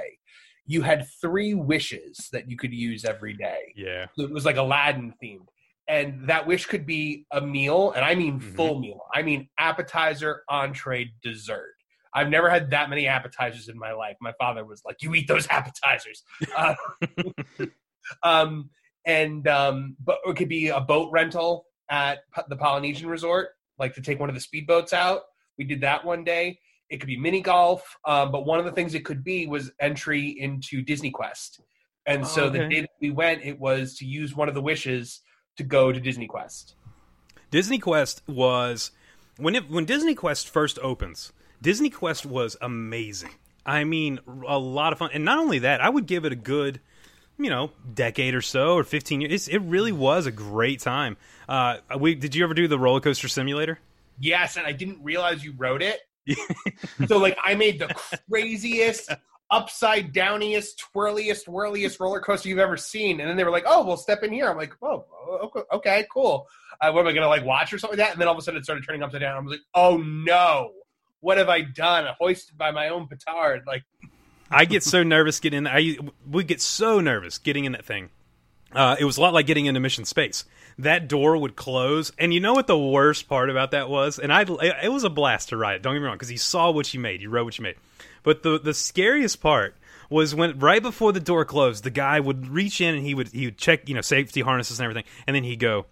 You 0.65 0.81
had 0.81 1.07
three 1.21 1.53
wishes 1.53 2.29
that 2.31 2.49
you 2.49 2.57
could 2.57 2.73
use 2.73 3.05
every 3.05 3.33
day. 3.33 3.73
Yeah. 3.75 4.05
So 4.15 4.23
it 4.23 4.31
was 4.31 4.45
like 4.45 4.57
Aladdin 4.57 5.13
themed. 5.23 5.47
And 5.87 6.29
that 6.29 6.45
wish 6.45 6.67
could 6.67 6.85
be 6.85 7.25
a 7.31 7.41
meal, 7.41 7.91
and 7.93 8.05
I 8.05 8.13
mean 8.13 8.39
Mhm. 8.39 8.55
full 8.55 8.79
meal. 8.79 9.01
I 9.13 9.23
mean 9.23 9.49
appetizer, 9.57 10.43
entree, 10.47 11.11
dessert. 11.23 11.73
I've 12.13 12.29
never 12.29 12.49
had 12.49 12.71
that 12.71 12.89
many 12.89 13.07
appetizers 13.07 13.69
in 13.69 13.77
my 13.77 13.91
life. 13.93 14.15
My 14.21 14.33
father 14.39 14.65
was 14.65 14.81
like, 14.85 14.97
"You 15.01 15.13
eat 15.15 15.27
those 15.27 15.47
appetizers," 15.47 16.23
uh, 16.55 16.75
um, 18.23 18.69
and 19.09 19.47
um, 19.47 19.95
but 20.03 20.19
it 20.23 20.35
could 20.37 20.49
be 20.49 20.67
a 20.69 20.79
boat 20.79 21.11
rental 21.11 21.65
at 21.89 22.19
the 22.47 22.55
Polynesian 22.55 23.09
Resort, 23.09 23.49
like 23.79 23.95
to 23.95 24.01
take 24.01 24.19
one 24.19 24.29
of 24.29 24.35
the 24.35 24.41
speedboats 24.41 24.93
out. 24.93 25.21
We 25.57 25.65
did 25.65 25.81
that 25.81 26.05
one 26.05 26.23
day. 26.23 26.59
It 26.89 26.97
could 26.97 27.07
be 27.07 27.17
mini 27.17 27.41
golf, 27.41 27.97
um, 28.05 28.31
but 28.31 28.45
one 28.45 28.59
of 28.59 28.65
the 28.65 28.71
things 28.71 28.93
it 28.93 29.05
could 29.05 29.23
be 29.23 29.47
was 29.47 29.71
entry 29.79 30.29
into 30.39 30.83
DisneyQuest. 30.83 31.59
And 32.05 32.25
so 32.25 32.45
Oh, 32.45 32.49
the 32.49 32.67
day 32.67 32.81
that 32.81 32.89
we 33.01 33.11
went, 33.11 33.43
it 33.43 33.59
was 33.59 33.95
to 33.97 34.05
use 34.05 34.35
one 34.35 34.47
of 34.47 34.55
the 34.55 34.61
wishes 34.61 35.21
to 35.57 35.63
go 35.63 35.91
to 35.91 35.99
DisneyQuest. 35.99 36.73
Disney 37.51 37.79
Quest 37.79 38.21
was 38.27 38.91
when 39.37 39.55
it 39.55 39.69
when 39.69 39.85
DisneyQuest 39.85 40.47
first 40.47 40.77
opens. 40.79 41.33
DisneyQuest 41.63 42.25
was 42.25 42.55
amazing. 42.61 43.31
I 43.65 43.83
mean, 43.83 44.19
a 44.47 44.57
lot 44.57 44.93
of 44.93 44.99
fun, 44.99 45.11
and 45.13 45.25
not 45.25 45.39
only 45.39 45.59
that, 45.59 45.81
I 45.81 45.89
would 45.89 46.05
give 46.05 46.25
it 46.25 46.31
a 46.31 46.35
good, 46.35 46.79
you 47.39 47.49
know, 47.49 47.71
decade 47.93 48.35
or 48.35 48.41
so 48.41 48.75
or 48.75 48.83
fifteen 48.83 49.21
years. 49.21 49.33
It's, 49.33 49.47
it 49.47 49.59
really 49.59 49.91
was 49.91 50.25
a 50.25 50.31
great 50.31 50.81
time. 50.81 51.17
Uh, 51.47 51.77
we 51.97 52.13
did 52.13 52.35
you 52.35 52.43
ever 52.43 52.53
do 52.53 52.67
the 52.67 52.77
roller 52.77 52.99
coaster 52.99 53.27
simulator? 53.27 53.79
Yes, 54.19 54.57
and 54.57 54.67
I 54.67 54.73
didn't 54.73 55.01
realize 55.01 55.43
you 55.43 55.53
wrote 55.57 55.81
it. 55.81 56.01
so 57.07 57.17
like 57.17 57.37
I 57.43 57.55
made 57.55 57.79
the 57.79 57.95
craziest, 58.29 59.09
upside 59.51 60.13
downiest, 60.13 60.77
twirliest, 60.77 61.47
whirliest 61.47 61.99
roller 61.99 62.19
coaster 62.19 62.49
you've 62.49 62.59
ever 62.59 62.77
seen, 62.77 63.19
and 63.19 63.29
then 63.29 63.37
they 63.37 63.43
were 63.43 63.51
like, 63.51 63.65
"Oh, 63.65 63.85
well, 63.85 63.97
step 63.97 64.23
in 64.23 64.31
here." 64.31 64.49
I'm 64.49 64.57
like, 64.57 64.73
"Oh, 64.81 65.05
okay, 65.43 65.61
okay 65.71 66.07
cool." 66.11 66.47
Uh, 66.81 66.91
what 66.91 67.01
am 67.01 67.07
I 67.07 67.13
gonna 67.13 67.27
like 67.27 67.45
watch 67.45 67.73
or 67.73 67.79
something 67.79 67.97
like 67.97 68.05
that? 68.05 68.13
And 68.13 68.21
then 68.21 68.27
all 68.27 68.33
of 68.33 68.39
a 68.39 68.41
sudden 68.41 68.59
it 68.59 68.63
started 68.63 68.85
turning 68.85 69.01
upside 69.01 69.21
down. 69.21 69.37
I 69.37 69.39
was 69.39 69.51
like, 69.51 69.61
"Oh 69.73 69.97
no, 69.97 70.71
what 71.21 71.37
have 71.37 71.49
I 71.49 71.61
done? 71.61 72.05
Hoisted 72.19 72.57
by 72.57 72.71
my 72.71 72.89
own 72.89 73.07
petard." 73.07 73.63
Like, 73.65 73.83
I 74.51 74.65
get 74.65 74.83
so 74.83 75.03
nervous 75.03 75.39
getting. 75.39 75.67
I 75.67 75.97
we 76.29 76.43
get 76.43 76.61
so 76.61 76.99
nervous 76.99 77.37
getting 77.37 77.65
in 77.65 77.73
that 77.73 77.85
thing. 77.85 78.09
Uh, 78.71 78.95
it 78.99 79.05
was 79.05 79.17
a 79.17 79.21
lot 79.21 79.33
like 79.33 79.47
getting 79.47 79.65
into 79.65 79.79
Mission 79.79 80.05
Space. 80.05 80.45
That 80.77 81.07
door 81.07 81.37
would 81.37 81.55
close, 81.55 82.11
and 82.17 82.33
you 82.33 82.39
know 82.39 82.53
what 82.53 82.67
the 82.67 82.77
worst 82.77 83.27
part 83.27 83.49
about 83.49 83.71
that 83.71 83.89
was? 83.89 84.19
And 84.19 84.31
I, 84.31 84.45
it 84.83 84.91
was 84.91 85.03
a 85.03 85.09
blast 85.09 85.49
to 85.49 85.57
ride. 85.57 85.81
Don't 85.81 85.93
get 85.93 85.99
me 85.99 86.05
wrong, 86.05 86.15
because 86.15 86.31
you 86.31 86.37
saw 86.37 86.71
what 86.71 86.93
you 86.93 86.99
made, 86.99 87.21
you 87.21 87.29
wrote 87.29 87.45
what 87.45 87.57
you 87.57 87.63
made. 87.63 87.75
But 88.23 88.43
the 88.43 88.59
the 88.59 88.73
scariest 88.73 89.41
part 89.41 89.75
was 90.09 90.33
when 90.33 90.57
right 90.59 90.81
before 90.81 91.11
the 91.11 91.19
door 91.19 91.45
closed, 91.45 91.83
the 91.83 91.89
guy 91.89 92.19
would 92.19 92.47
reach 92.47 92.79
in 92.81 92.95
and 92.95 93.05
he 93.05 93.13
would 93.13 93.29
he 93.29 93.45
would 93.45 93.57
check 93.57 93.89
you 93.89 93.95
know 93.95 94.01
safety 94.01 94.41
harnesses 94.41 94.79
and 94.79 94.85
everything, 94.85 95.09
and 95.27 95.35
then 95.35 95.43
he'd 95.43 95.59
go, 95.59 95.85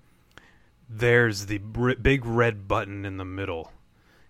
"There's 0.90 1.48
the 1.48 1.58
br- 1.58 1.94
big 1.94 2.26
red 2.26 2.68
button 2.68 3.06
in 3.06 3.18
the 3.18 3.26
middle. 3.26 3.72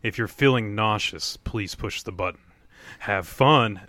If 0.01 0.17
you're 0.17 0.27
feeling 0.27 0.73
nauseous, 0.73 1.37
please 1.37 1.75
push 1.75 2.01
the 2.01 2.11
button. 2.11 2.41
Have 2.99 3.27
fun." 3.27 3.81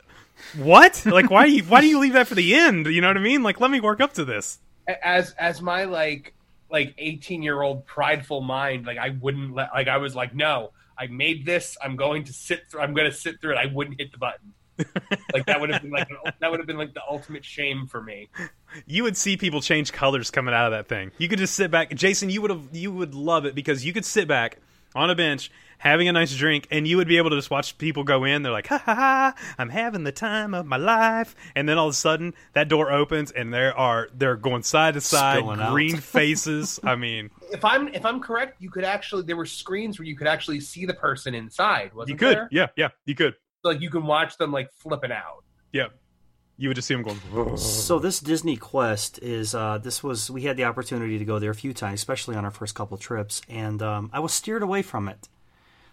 What? 0.56 1.04
Like, 1.04 1.30
why? 1.30 1.46
Do 1.46 1.52
you, 1.52 1.62
why 1.68 1.80
do 1.80 1.86
you 1.86 1.98
leave 1.98 2.14
that 2.14 2.28
for 2.28 2.34
the 2.34 2.54
end? 2.54 2.86
You 2.86 3.00
know 3.00 3.08
what 3.08 3.16
I 3.16 3.20
mean? 3.20 3.42
Like, 3.42 3.60
let 3.60 3.70
me 3.70 3.80
work 3.80 4.00
up 4.00 4.14
to 4.14 4.24
this. 4.24 4.58
as 5.02 5.32
as 5.38 5.60
my 5.60 5.84
like 5.84 6.34
like 6.70 6.94
18 6.98 7.42
year 7.42 7.62
old 7.62 7.86
prideful 7.86 8.40
mind, 8.40 8.86
like 8.86 8.98
I 8.98 9.10
wouldn't 9.10 9.54
let 9.54 9.70
like 9.72 9.88
I 9.88 9.98
was 9.98 10.14
like, 10.14 10.34
no, 10.34 10.72
I 10.98 11.06
made 11.06 11.46
this. 11.46 11.76
I'm 11.82 11.96
going 11.96 12.24
to 12.24 12.32
sit 12.32 12.70
through. 12.70 12.80
I'm 12.80 12.94
going 12.94 13.10
to 13.10 13.16
sit 13.16 13.40
through 13.40 13.52
it. 13.52 13.58
I 13.58 13.66
wouldn't 13.66 14.00
hit 14.00 14.12
the 14.12 14.18
button. 14.18 14.54
like 15.32 15.44
that 15.46 15.60
would 15.60 15.70
have 15.70 15.82
been 15.82 15.90
like 15.90 16.08
that 16.40 16.50
would 16.50 16.60
have 16.60 16.66
been 16.66 16.76
like 16.76 16.94
the 16.94 17.02
ultimate 17.08 17.44
shame 17.44 17.86
for 17.86 18.00
me. 18.00 18.28
You 18.86 19.02
would 19.02 19.16
see 19.16 19.36
people 19.36 19.60
change 19.60 19.92
colors 19.92 20.30
coming 20.30 20.54
out 20.54 20.66
of 20.66 20.72
that 20.72 20.88
thing. 20.88 21.10
You 21.18 21.28
could 21.28 21.38
just 21.38 21.54
sit 21.54 21.70
back, 21.70 21.92
Jason. 21.94 22.30
You 22.30 22.42
would 22.42 22.50
have, 22.50 22.62
you 22.72 22.92
would 22.92 23.14
love 23.14 23.44
it 23.44 23.54
because 23.56 23.84
you 23.84 23.92
could 23.92 24.04
sit 24.04 24.28
back 24.28 24.58
on 24.94 25.10
a 25.10 25.14
bench 25.16 25.50
having 25.78 26.08
a 26.08 26.12
nice 26.12 26.34
drink, 26.36 26.66
and 26.70 26.86
you 26.86 26.96
would 26.96 27.08
be 27.08 27.16
able 27.16 27.30
to 27.30 27.36
just 27.36 27.50
watch 27.50 27.78
people 27.78 28.04
go 28.04 28.24
in. 28.24 28.42
They're 28.42 28.52
like, 28.52 28.66
ha 28.66 28.78
ha 28.78 28.94
ha, 28.94 29.34
I'm 29.58 29.70
having 29.70 30.04
the 30.04 30.12
time 30.12 30.54
of 30.54 30.66
my 30.66 30.76
life, 30.76 31.34
and 31.54 31.68
then 31.68 31.78
all 31.78 31.88
of 31.88 31.92
a 31.92 31.96
sudden 31.96 32.34
that 32.52 32.68
door 32.68 32.90
opens, 32.92 33.30
and 33.30 33.52
there 33.52 33.76
are 33.76 34.08
they're 34.14 34.36
going 34.36 34.62
side 34.62 34.94
to 34.94 35.00
side, 35.00 35.38
Spilling 35.38 35.58
green 35.58 35.72
green 35.90 35.96
faces. 36.00 36.80
I 36.84 36.96
mean, 36.96 37.30
If 37.50 37.64
I'm 37.64 37.88
if 37.88 38.04
I'm 38.04 38.20
correct, 38.20 38.60
you 38.60 38.70
could 38.70 38.84
actually 38.84 39.22
there 39.22 39.36
were 39.36 39.46
screens 39.46 39.98
where 39.98 40.06
you 40.06 40.16
could 40.16 40.26
actually 40.26 40.60
see 40.60 40.84
the 40.84 40.94
person 40.94 41.34
inside. 41.34 41.94
Wasn't 41.94 42.10
you 42.10 42.16
could, 42.16 42.36
there? 42.36 42.48
yeah, 42.50 42.66
yeah, 42.76 42.88
you 43.06 43.14
could, 43.14 43.34
Like 43.64 43.80
you 43.80 43.88
can 43.90 44.04
watch 44.04 44.36
them 44.36 44.52
like 44.52 44.70
flipping 44.72 45.12
out. 45.12 45.44
yeah. 45.72 45.86
You 46.60 46.68
would 46.68 46.74
just 46.74 46.88
see 46.88 46.94
them 46.94 47.04
going. 47.04 47.56
So 47.56 48.00
this 48.00 48.20
DisneyQuest 48.20 49.20
is 49.22 49.54
uh, 49.54 49.78
this 49.78 50.02
was 50.02 50.28
we 50.28 50.42
had 50.42 50.56
the 50.56 50.64
opportunity 50.64 51.16
to 51.16 51.24
go 51.24 51.38
there 51.38 51.52
a 51.52 51.54
few 51.54 51.72
times, 51.72 52.00
especially 52.00 52.34
on 52.34 52.44
our 52.44 52.50
first 52.50 52.74
couple 52.74 52.96
trips, 52.98 53.42
and 53.48 53.80
um, 53.80 54.10
I 54.12 54.18
was 54.18 54.32
steered 54.32 54.64
away 54.64 54.82
from 54.82 55.08
it. 55.08 55.28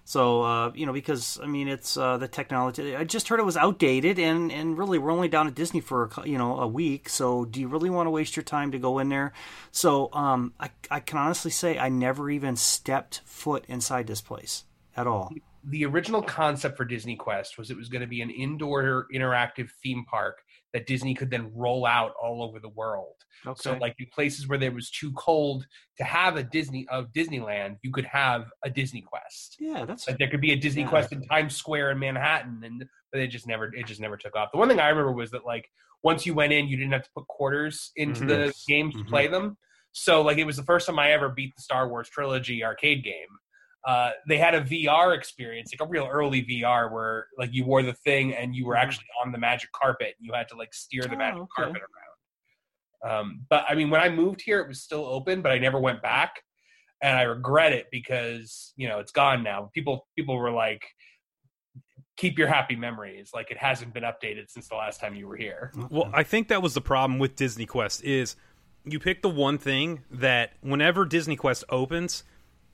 So 0.07 0.43
uh, 0.43 0.71
you 0.75 0.85
know 0.85 0.93
because 0.93 1.39
I 1.41 1.47
mean 1.47 1.67
it's 1.67 1.97
uh, 1.97 2.17
the 2.17 2.27
technology. 2.27 2.95
I 2.95 3.03
just 3.03 3.27
heard 3.27 3.39
it 3.39 3.43
was 3.43 3.57
outdated, 3.57 4.19
and 4.19 4.51
and 4.51 4.77
really 4.77 4.99
we're 4.99 5.11
only 5.11 5.27
down 5.27 5.47
at 5.47 5.55
Disney 5.55 5.81
for 5.81 6.11
you 6.23 6.37
know 6.37 6.59
a 6.59 6.67
week. 6.67 7.09
So 7.09 7.43
do 7.45 7.59
you 7.59 7.67
really 7.67 7.89
want 7.89 8.05
to 8.05 8.11
waste 8.11 8.35
your 8.35 8.43
time 8.43 8.71
to 8.71 8.79
go 8.79 8.99
in 8.99 9.09
there? 9.09 9.33
So 9.71 10.09
um, 10.13 10.53
I 10.59 10.69
I 10.91 10.99
can 10.99 11.17
honestly 11.17 11.49
say 11.51 11.79
I 11.79 11.89
never 11.89 12.29
even 12.29 12.55
stepped 12.55 13.21
foot 13.25 13.65
inside 13.67 14.05
this 14.05 14.21
place 14.21 14.65
at 14.95 15.07
all. 15.07 15.33
the 15.67 15.83
original 15.85 16.21
concept 16.21 16.77
for 16.77 16.85
DisneyQuest 16.85 17.57
was 17.57 17.71
it 17.71 17.77
was 17.77 17.89
going 17.89 18.01
to 18.01 18.07
be 18.07 18.21
an 18.21 18.29
indoor 18.29 19.07
interactive 19.11 19.71
theme 19.81 20.05
park 20.05 20.43
that 20.75 20.85
Disney 20.87 21.13
could 21.15 21.29
then 21.31 21.49
roll 21.55 21.85
out 21.85 22.11
all 22.21 22.43
over 22.43 22.59
the 22.59 22.67
world. 22.67 23.15
So 23.55 23.77
like 23.79 23.95
in 23.97 24.07
places 24.13 24.45
where 24.49 24.57
there 24.57 24.73
was 24.73 24.89
too 24.89 25.13
cold 25.13 25.65
to 25.97 26.03
have 26.03 26.35
a 26.35 26.43
Disney 26.43 26.85
of 26.89 27.13
Disneyland, 27.13 27.77
you 27.81 27.91
could 27.93 28.03
have 28.03 28.47
a 28.65 28.69
DisneyQuest. 28.69 29.55
Yeah, 29.57 29.85
that's 29.85 30.05
Like 30.05 30.17
there 30.17 30.29
could 30.29 30.41
be 30.41 30.51
a 30.51 30.57
Disney 30.57 30.81
Yeah. 30.81 30.89
Quest 30.89 31.13
in 31.13 31.21
Times 31.23 31.55
Square 31.55 31.91
in 31.91 31.99
Manhattan 31.99 32.61
and 32.65 32.83
but 33.13 33.21
it 33.21 33.27
just 33.27 33.47
never 33.47 33.73
it 33.73 33.85
just 33.87 34.01
never 34.01 34.17
took 34.17 34.35
off. 34.35 34.51
The 34.51 34.57
one 34.57 34.67
thing 34.67 34.81
I 34.81 34.89
remember 34.89 35.13
was 35.13 35.31
that 35.31 35.45
like 35.45 35.69
once 36.03 36.25
you 36.25 36.33
went 36.33 36.51
in 36.51 36.67
you 36.67 36.75
didn't 36.75 36.91
have 36.91 37.03
to 37.03 37.11
put 37.15 37.25
quarters 37.27 37.91
into 37.95 38.25
Mhm. 38.25 38.27
the 38.27 38.53
games 38.67 38.95
Mhm. 38.95 39.03
to 39.03 39.05
play 39.05 39.27
them. 39.27 39.57
So 39.93 40.21
like 40.23 40.37
it 40.39 40.43
was 40.43 40.57
the 40.57 40.63
first 40.63 40.87
time 40.87 40.99
I 40.99 41.11
ever 41.13 41.29
beat 41.29 41.55
the 41.55 41.61
Star 41.61 41.87
Wars 41.87 42.09
trilogy 42.09 42.65
arcade 42.65 43.01
game 43.05 43.29
uh, 43.85 44.11
they 44.27 44.37
had 44.37 44.55
a 44.55 44.61
VR 44.61 45.15
experience, 45.15 45.71
like 45.71 45.85
a 45.87 45.89
real 45.89 46.07
early 46.11 46.43
VR, 46.43 46.91
where 46.91 47.27
like 47.37 47.51
you 47.53 47.65
wore 47.65 47.83
the 47.83 47.93
thing 47.93 48.33
and 48.33 48.55
you 48.55 48.65
were 48.65 48.75
actually 48.75 49.05
on 49.23 49.31
the 49.31 49.37
magic 49.37 49.69
carpet. 49.73 50.15
You 50.19 50.33
had 50.33 50.47
to 50.49 50.57
like 50.57 50.73
steer 50.73 51.03
the 51.03 51.09
Mm-hmm. 51.09 51.15
Oh, 51.15 51.17
magic 51.17 51.41
okay. 51.41 51.49
carpet 51.55 51.81
around. 51.81 53.19
Um, 53.19 53.45
but 53.49 53.65
I 53.69 53.75
mean, 53.75 53.89
when 53.91 54.01
I 54.01 54.09
moved 54.09 54.41
here, 54.41 54.59
it 54.59 54.67
was 54.67 54.81
still 54.81 55.05
open, 55.05 55.41
but 55.43 55.51
I 55.51 55.59
never 55.59 55.79
went 55.79 56.01
back, 56.01 56.41
and 57.03 57.15
I 57.15 57.23
regret 57.23 57.73
it 57.73 57.85
because 57.91 58.73
you 58.75 58.87
know 58.87 58.97
it's 58.99 59.11
gone 59.11 59.43
now. 59.43 59.69
People 59.75 60.07
people 60.15 60.35
were 60.37 60.49
like, 60.51 60.81
"Keep 62.17 62.39
your 62.39 62.47
happy 62.47 62.75
memories." 62.75 63.29
Like 63.33 63.51
it 63.51 63.57
hasn't 63.57 63.93
been 63.93 64.03
updated 64.03 64.49
since 64.49 64.67
the 64.67 64.75
last 64.75 64.99
time 64.99 65.13
you 65.13 65.27
were 65.27 65.37
here. 65.37 65.71
Well, 65.91 66.09
I 66.13 66.23
think 66.23 66.47
that 66.47 66.63
was 66.63 66.73
the 66.73 66.81
problem 66.81 67.19
with 67.19 67.35
DisneyQuest 67.35 68.01
is 68.03 68.35
you 68.85 68.99
pick 68.99 69.21
the 69.21 69.29
one 69.29 69.59
thing 69.59 70.03
that 70.09 70.53
whenever 70.61 71.05
DisneyQuest 71.05 71.65
opens, 71.69 72.23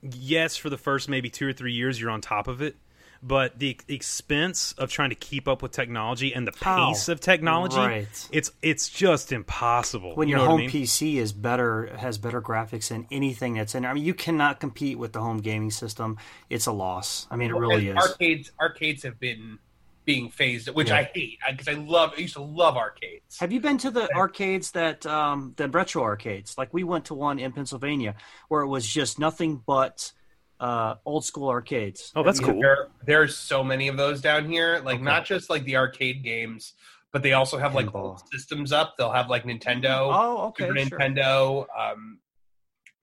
yes, 0.02 0.56
for 0.56 0.70
the 0.70 0.78
first 0.78 1.08
maybe 1.08 1.30
two 1.30 1.48
or 1.48 1.52
three 1.52 1.72
years 1.72 2.00
you're 2.00 2.10
on 2.10 2.20
top 2.20 2.48
of 2.48 2.60
it, 2.62 2.76
but 3.22 3.58
the 3.60 3.78
expense 3.86 4.72
of 4.78 4.90
trying 4.90 5.10
to 5.10 5.14
keep 5.14 5.46
up 5.46 5.62
with 5.62 5.70
technology 5.70 6.34
and 6.34 6.46
the 6.46 6.52
How? 6.60 6.88
pace 6.88 7.08
of 7.08 7.20
technology, 7.20 7.76
Right. 7.78 8.28
it's 8.32 8.50
it's 8.62 8.88
just 8.88 9.30
impossible. 9.30 10.16
when 10.16 10.26
You 10.28 10.36
your 10.38 10.46
home 10.46 10.58
I 10.58 10.62
mean? 10.62 10.70
PC 10.70 11.16
is 11.18 11.32
better, 11.32 11.94
has 11.98 12.18
better 12.18 12.42
graphics 12.42 12.88
than 12.88 13.06
anything 13.12 13.54
that's 13.54 13.74
in 13.76 13.82
there. 13.82 13.90
I 13.92 13.94
mean, 13.94 14.04
you 14.04 14.14
cannot 14.14 14.58
compete 14.58 14.98
with 14.98 15.12
the 15.12 15.20
home 15.20 15.38
gaming 15.38 15.70
system. 15.70 16.18
It's 16.50 16.66
a 16.66 16.72
loss. 16.72 17.26
I 17.30 17.36
mean, 17.36 17.50
it 17.50 17.54
really 17.56 17.88
is. 17.88 17.96
Arcades 17.96 18.50
arcades 18.60 19.04
have 19.04 19.20
been 19.20 19.58
being 20.04 20.30
phased, 20.30 20.68
which 20.70 20.88
Yeah. 20.88 20.96
I 20.98 21.02
hate 21.14 21.38
because 21.50 21.68
I 21.68 21.72
love. 21.74 22.12
I 22.16 22.20
used 22.20 22.34
to 22.34 22.42
love 22.42 22.76
arcades. 22.76 23.38
Have 23.38 23.52
you 23.52 23.60
been 23.60 23.78
to 23.78 23.90
the 23.90 24.12
arcades 24.14 24.72
that 24.72 25.06
um, 25.06 25.54
the 25.56 25.68
retro 25.68 26.02
arcades? 26.02 26.56
Like 26.58 26.72
we 26.74 26.84
went 26.84 27.04
to 27.06 27.14
one 27.14 27.38
in 27.38 27.52
Pennsylvania 27.52 28.14
where 28.48 28.62
it 28.62 28.68
was 28.68 28.86
just 28.86 29.18
nothing 29.18 29.62
but 29.66 30.12
uh, 30.60 30.96
old 31.04 31.24
school 31.24 31.48
arcades. 31.48 32.12
Oh, 32.16 32.22
that's 32.22 32.40
cool. 32.40 32.60
There, 32.60 32.88
there's 33.06 33.36
so 33.36 33.62
many 33.64 33.88
of 33.88 33.96
those 33.96 34.20
down 34.20 34.48
here. 34.48 34.80
Like 34.84 34.96
Okay. 34.96 35.04
not 35.04 35.24
just 35.24 35.50
like 35.50 35.64
the 35.64 35.76
arcade 35.76 36.22
games, 36.22 36.74
but 37.12 37.22
they 37.22 37.32
also 37.32 37.58
have 37.58 37.74
like 37.74 37.94
old 37.94 38.22
systems 38.32 38.72
up. 38.72 38.94
They'll 38.96 39.12
have 39.12 39.28
like 39.28 39.44
Nintendo, 39.44 40.08
Oh, 40.12 40.46
okay, 40.48 40.66
Super 40.68 40.78
sure. 40.88 40.98
Nintendo. 40.98 41.66
Um, 41.78 42.18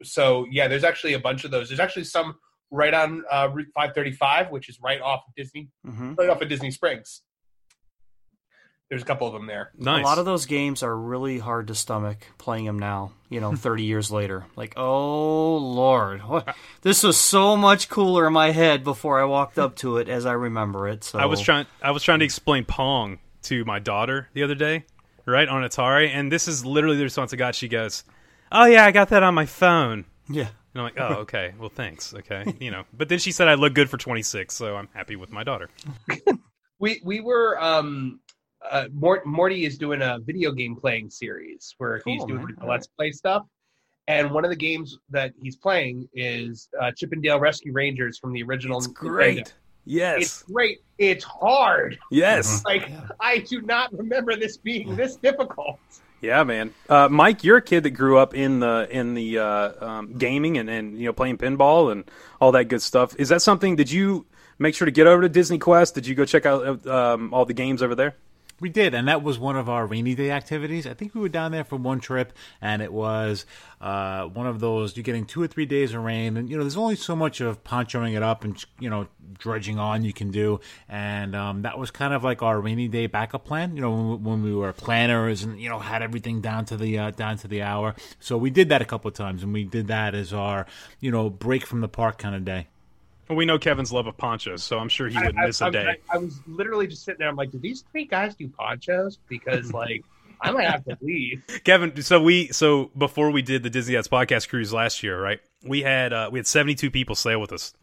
so 0.03 0.45
yeah, 0.51 0.67
there's 0.67 0.83
actually 0.85 1.13
a 1.13 1.19
bunch 1.19 1.43
of 1.45 1.51
those. 1.51 1.69
There's 1.69 1.79
actually 1.79 2.05
some 2.05 2.35
right 2.71 2.93
on 2.93 3.23
uh, 3.31 3.49
Route 3.51 3.67
535, 3.73 4.51
which 4.51 4.69
is 4.69 4.79
right 4.81 5.01
off 5.01 5.23
of 5.27 5.33
Disney, 5.35 5.69
Mhm. 5.85 6.17
right 6.17 6.29
off 6.29 6.41
of 6.41 6.49
Disney 6.49 6.71
Springs. 6.71 7.21
There's 8.89 9.03
a 9.03 9.05
couple 9.05 9.27
of 9.27 9.33
them 9.33 9.45
there. 9.45 9.69
Nice. 9.77 10.01
A 10.01 10.03
lot 10.03 10.17
of 10.17 10.25
those 10.25 10.47
games 10.47 10.81
are 10.81 10.95
really 10.97 11.37
hard 11.37 11.67
to 11.67 11.75
stomach 11.75 12.25
playing 12.39 12.65
them 12.65 12.79
now, 12.79 13.11
you 13.29 13.39
know, 13.39 13.55
30 13.55 13.83
years 13.83 14.09
later. 14.09 14.45
Like, 14.55 14.73
oh, 14.77 15.57
Lord. 15.57 16.21
What? 16.23 16.55
This 16.81 17.03
was 17.03 17.15
so 17.15 17.55
much 17.55 17.87
cooler 17.89 18.25
in 18.25 18.33
my 18.33 18.49
head 18.49 18.83
before 18.83 19.21
I 19.21 19.25
walked 19.25 19.59
up 19.59 19.75
to 19.77 19.97
it 19.97 20.09
as 20.09 20.25
I 20.25 20.31
remember 20.33 20.87
it. 20.87 21.03
So 21.03 21.19
I 21.19 21.25
was 21.27 21.39
trying 21.39 21.67
I 21.83 21.91
was 21.91 22.01
trying 22.01 22.19
to 22.19 22.25
explain 22.25 22.65
Pong 22.65 23.19
to 23.43 23.63
my 23.63 23.77
daughter 23.77 24.29
the 24.33 24.41
other 24.41 24.55
day, 24.55 24.85
right 25.27 25.47
on 25.47 25.61
Atari, 25.61 26.09
and 26.09 26.31
this 26.31 26.47
is 26.47 26.65
literally 26.65 26.97
the 26.97 27.03
response 27.03 27.31
I 27.31 27.37
got. 27.37 27.53
She 27.53 27.67
goes, 27.67 28.03
"Oh 28.51 28.65
yeah, 28.65 28.85
I 28.85 28.91
got 28.91 29.09
that 29.09 29.21
on 29.21 29.35
my 29.35 29.45
phone." 29.45 30.05
Yeah. 30.27 30.47
And 30.73 30.81
I'm 30.81 30.83
like, 30.83 30.99
"Oh, 30.99 31.21
okay. 31.21 31.53
Well, 31.59 31.69
thanks. 31.69 32.13
Okay, 32.13 32.55
you 32.59 32.71
know." 32.71 32.83
But 32.93 33.09
then 33.09 33.19
she 33.19 33.31
said 33.31 33.47
I 33.47 33.55
look 33.55 33.73
good 33.73 33.89
for 33.89 33.97
26, 33.97 34.53
so 34.53 34.75
I'm 34.75 34.89
happy 34.93 35.15
with 35.15 35.31
my 35.31 35.43
daughter. 35.43 35.69
we 36.79 37.01
we 37.03 37.21
were 37.21 37.61
um 37.61 38.19
uh 38.69 38.85
Mort, 38.91 39.25
Morty 39.25 39.65
is 39.65 39.77
doing 39.77 40.01
a 40.01 40.19
video 40.19 40.51
game 40.51 40.75
playing 40.75 41.09
series 41.09 41.73
where 41.77 42.01
he's 42.05 42.23
doing 42.25 42.45
man. 42.45 42.55
the 42.59 42.65
let's 42.65 42.87
play 42.87 43.11
stuff. 43.11 43.45
And 44.07 44.31
one 44.31 44.43
of 44.43 44.49
the 44.49 44.57
games 44.57 44.97
that 45.11 45.33
he's 45.39 45.55
playing 45.55 46.09
is 46.13 46.67
uh, 46.81 46.91
Chip 46.91 47.13
'n 47.13 47.21
Dale 47.21 47.39
Rescue 47.39 47.71
Rangers 47.71 48.17
from 48.17 48.33
the 48.33 48.41
original. 48.41 48.81
Nintendo. 48.81 49.53
Yes. 49.85 50.21
It's 50.21 50.43
great. 50.43 50.79
It's 50.97 51.23
hard. 51.23 51.97
Yes. 52.11 52.63
Like 52.65 52.91
I 53.19 53.39
do 53.39 53.61
not 53.61 53.91
remember 53.91 54.35
this 54.35 54.57
being 54.57 54.95
this 54.95 55.15
difficult. 55.15 55.79
Yeah, 56.21 56.43
man. 56.43 56.73
Uh, 56.89 57.07
Mike, 57.09 57.43
you're 57.43 57.57
a 57.57 57.61
kid 57.61 57.83
that 57.83 57.91
grew 57.91 58.17
up 58.17 58.33
in 58.33 58.59
the 58.59 58.87
in 58.89 59.13
the 59.13 59.39
uh, 59.39 59.85
um, 59.85 60.13
gaming 60.17 60.57
and, 60.57 60.69
and 60.69 60.97
you 60.99 61.05
know 61.05 61.13
playing 61.13 61.37
pinball 61.37 61.91
and 61.91 62.03
all 62.41 62.51
that 62.51 62.65
good 62.65 62.81
stuff. 62.81 63.15
Is 63.17 63.29
that 63.29 63.41
something? 63.41 63.75
Did 63.75 63.89
you 63.89 64.25
make 64.57 64.75
sure 64.75 64.85
to 64.85 64.91
get 64.91 65.07
over 65.07 65.27
to 65.27 65.29
DisneyQuest? 65.29 65.93
Did 65.93 66.07
you 66.07 66.15
go 66.15 66.25
check 66.25 66.45
out 66.45 66.85
um, 66.87 67.33
all 67.33 67.45
the 67.45 67.53
games 67.53 67.81
over 67.81 67.95
there? 67.95 68.15
We 68.61 68.69
did, 68.69 68.93
and 68.93 69.07
that 69.07 69.23
was 69.23 69.39
one 69.39 69.55
of 69.55 69.69
our 69.69 69.85
rainy 69.85 70.15
day 70.15 70.31
activities. 70.31 70.85
I 70.85 70.93
think 70.93 71.15
we 71.15 71.21
were 71.21 71.29
down 71.29 71.51
there 71.51 71.63
for 71.63 71.77
one 71.77 71.99
trip, 72.01 72.33
and 72.61 72.81
it 72.81 72.91
was 72.91 73.45
uh, 73.79 74.25
one 74.25 74.47
of 74.47 74.59
those 74.59 74.97
you're 74.97 75.03
getting 75.03 75.25
two 75.25 75.41
or 75.41 75.47
three 75.47 75.65
days 75.65 75.93
of 75.93 76.03
rain, 76.03 76.35
and 76.35 76.49
you 76.49 76.57
know 76.57 76.63
there's 76.63 76.75
only 76.75 76.95
so 76.97 77.15
much 77.15 77.39
of 77.39 77.63
ponchoing 77.63 78.13
it 78.13 78.23
up 78.23 78.43
and 78.43 78.63
you 78.79 78.89
know 78.89 79.07
dredging 79.37 79.79
on 79.79 80.03
you 80.03 80.11
can 80.11 80.29
do, 80.31 80.59
and 80.89 81.35
um, 81.35 81.61
that 81.61 81.77
was 81.79 81.89
kind 81.89 82.13
of 82.13 82.23
like 82.23 82.41
our 82.41 82.59
rainy 82.59 82.87
day 82.89 83.07
backup 83.07 83.45
plan. 83.45 83.75
You 83.75 83.81
know 83.81 83.91
when, 83.91 84.09
we- 84.09 84.15
when 84.29 84.43
we 84.43 84.53
were 84.53 84.73
planners 84.73 85.43
and 85.43 85.59
you 85.59 85.69
know 85.69 85.79
had 85.79 86.01
everything 86.01 86.41
down 86.41 86.65
to 86.65 86.75
the 86.77 86.99
uh, 86.99 87.11
down 87.11 87.37
to 87.37 87.47
the 87.47 87.61
hour. 87.61 87.95
So 88.19 88.37
we 88.37 88.49
did 88.49 88.69
that 88.69 88.81
a 88.81 88.85
couple 88.85 89.07
of 89.07 89.13
times, 89.15 89.41
and 89.43 89.53
we 89.53 89.63
did 89.63 89.87
that 89.87 90.13
as 90.15 90.33
our 90.33 90.65
you 90.99 91.11
know 91.11 91.29
break 91.29 91.65
from 91.65 91.79
the 91.81 91.87
park 91.87 92.17
kind 92.17 92.35
of 92.35 92.43
day. 92.43 92.67
We 93.29 93.45
know 93.45 93.59
Kevin's 93.59 93.91
love 93.91 94.07
of 94.07 94.17
ponchos, 94.17 94.63
so 94.63 94.79
I'm 94.79 94.89
sure 94.89 95.07
he 95.07 95.17
wouldn't 95.17 95.37
I, 95.37 95.45
miss 95.45 95.61
I, 95.61 95.67
a 95.67 95.71
day. 95.71 95.97
I, 96.09 96.15
I 96.15 96.17
was 96.17 96.39
literally 96.47 96.87
just 96.87 97.03
sitting 97.03 97.19
there. 97.19 97.29
I'm 97.29 97.35
like, 97.35 97.51
do 97.51 97.59
these 97.59 97.83
three 97.91 98.05
guys 98.05 98.33
do 98.35 98.47
ponchos? 98.47 99.19
Because 99.27 99.71
like 99.73 100.03
I 100.41 100.51
might 100.51 100.67
have 100.67 100.83
to 100.85 100.97
leave. 101.01 101.43
Kevin, 101.63 102.01
so 102.01 102.21
we 102.21 102.47
so 102.47 102.91
before 102.97 103.31
we 103.31 103.41
did 103.41 103.63
the 103.63 103.69
Disney 103.69 103.95
Hats 103.95 104.07
podcast 104.07 104.49
cruise 104.49 104.73
last 104.73 105.03
year, 105.03 105.21
right? 105.21 105.39
We 105.63 105.81
had 105.81 106.13
uh, 106.13 106.29
we 106.31 106.39
had 106.39 106.47
72 106.47 106.89
people 106.91 107.15
sail 107.15 107.39
with 107.39 107.51
us. 107.51 107.73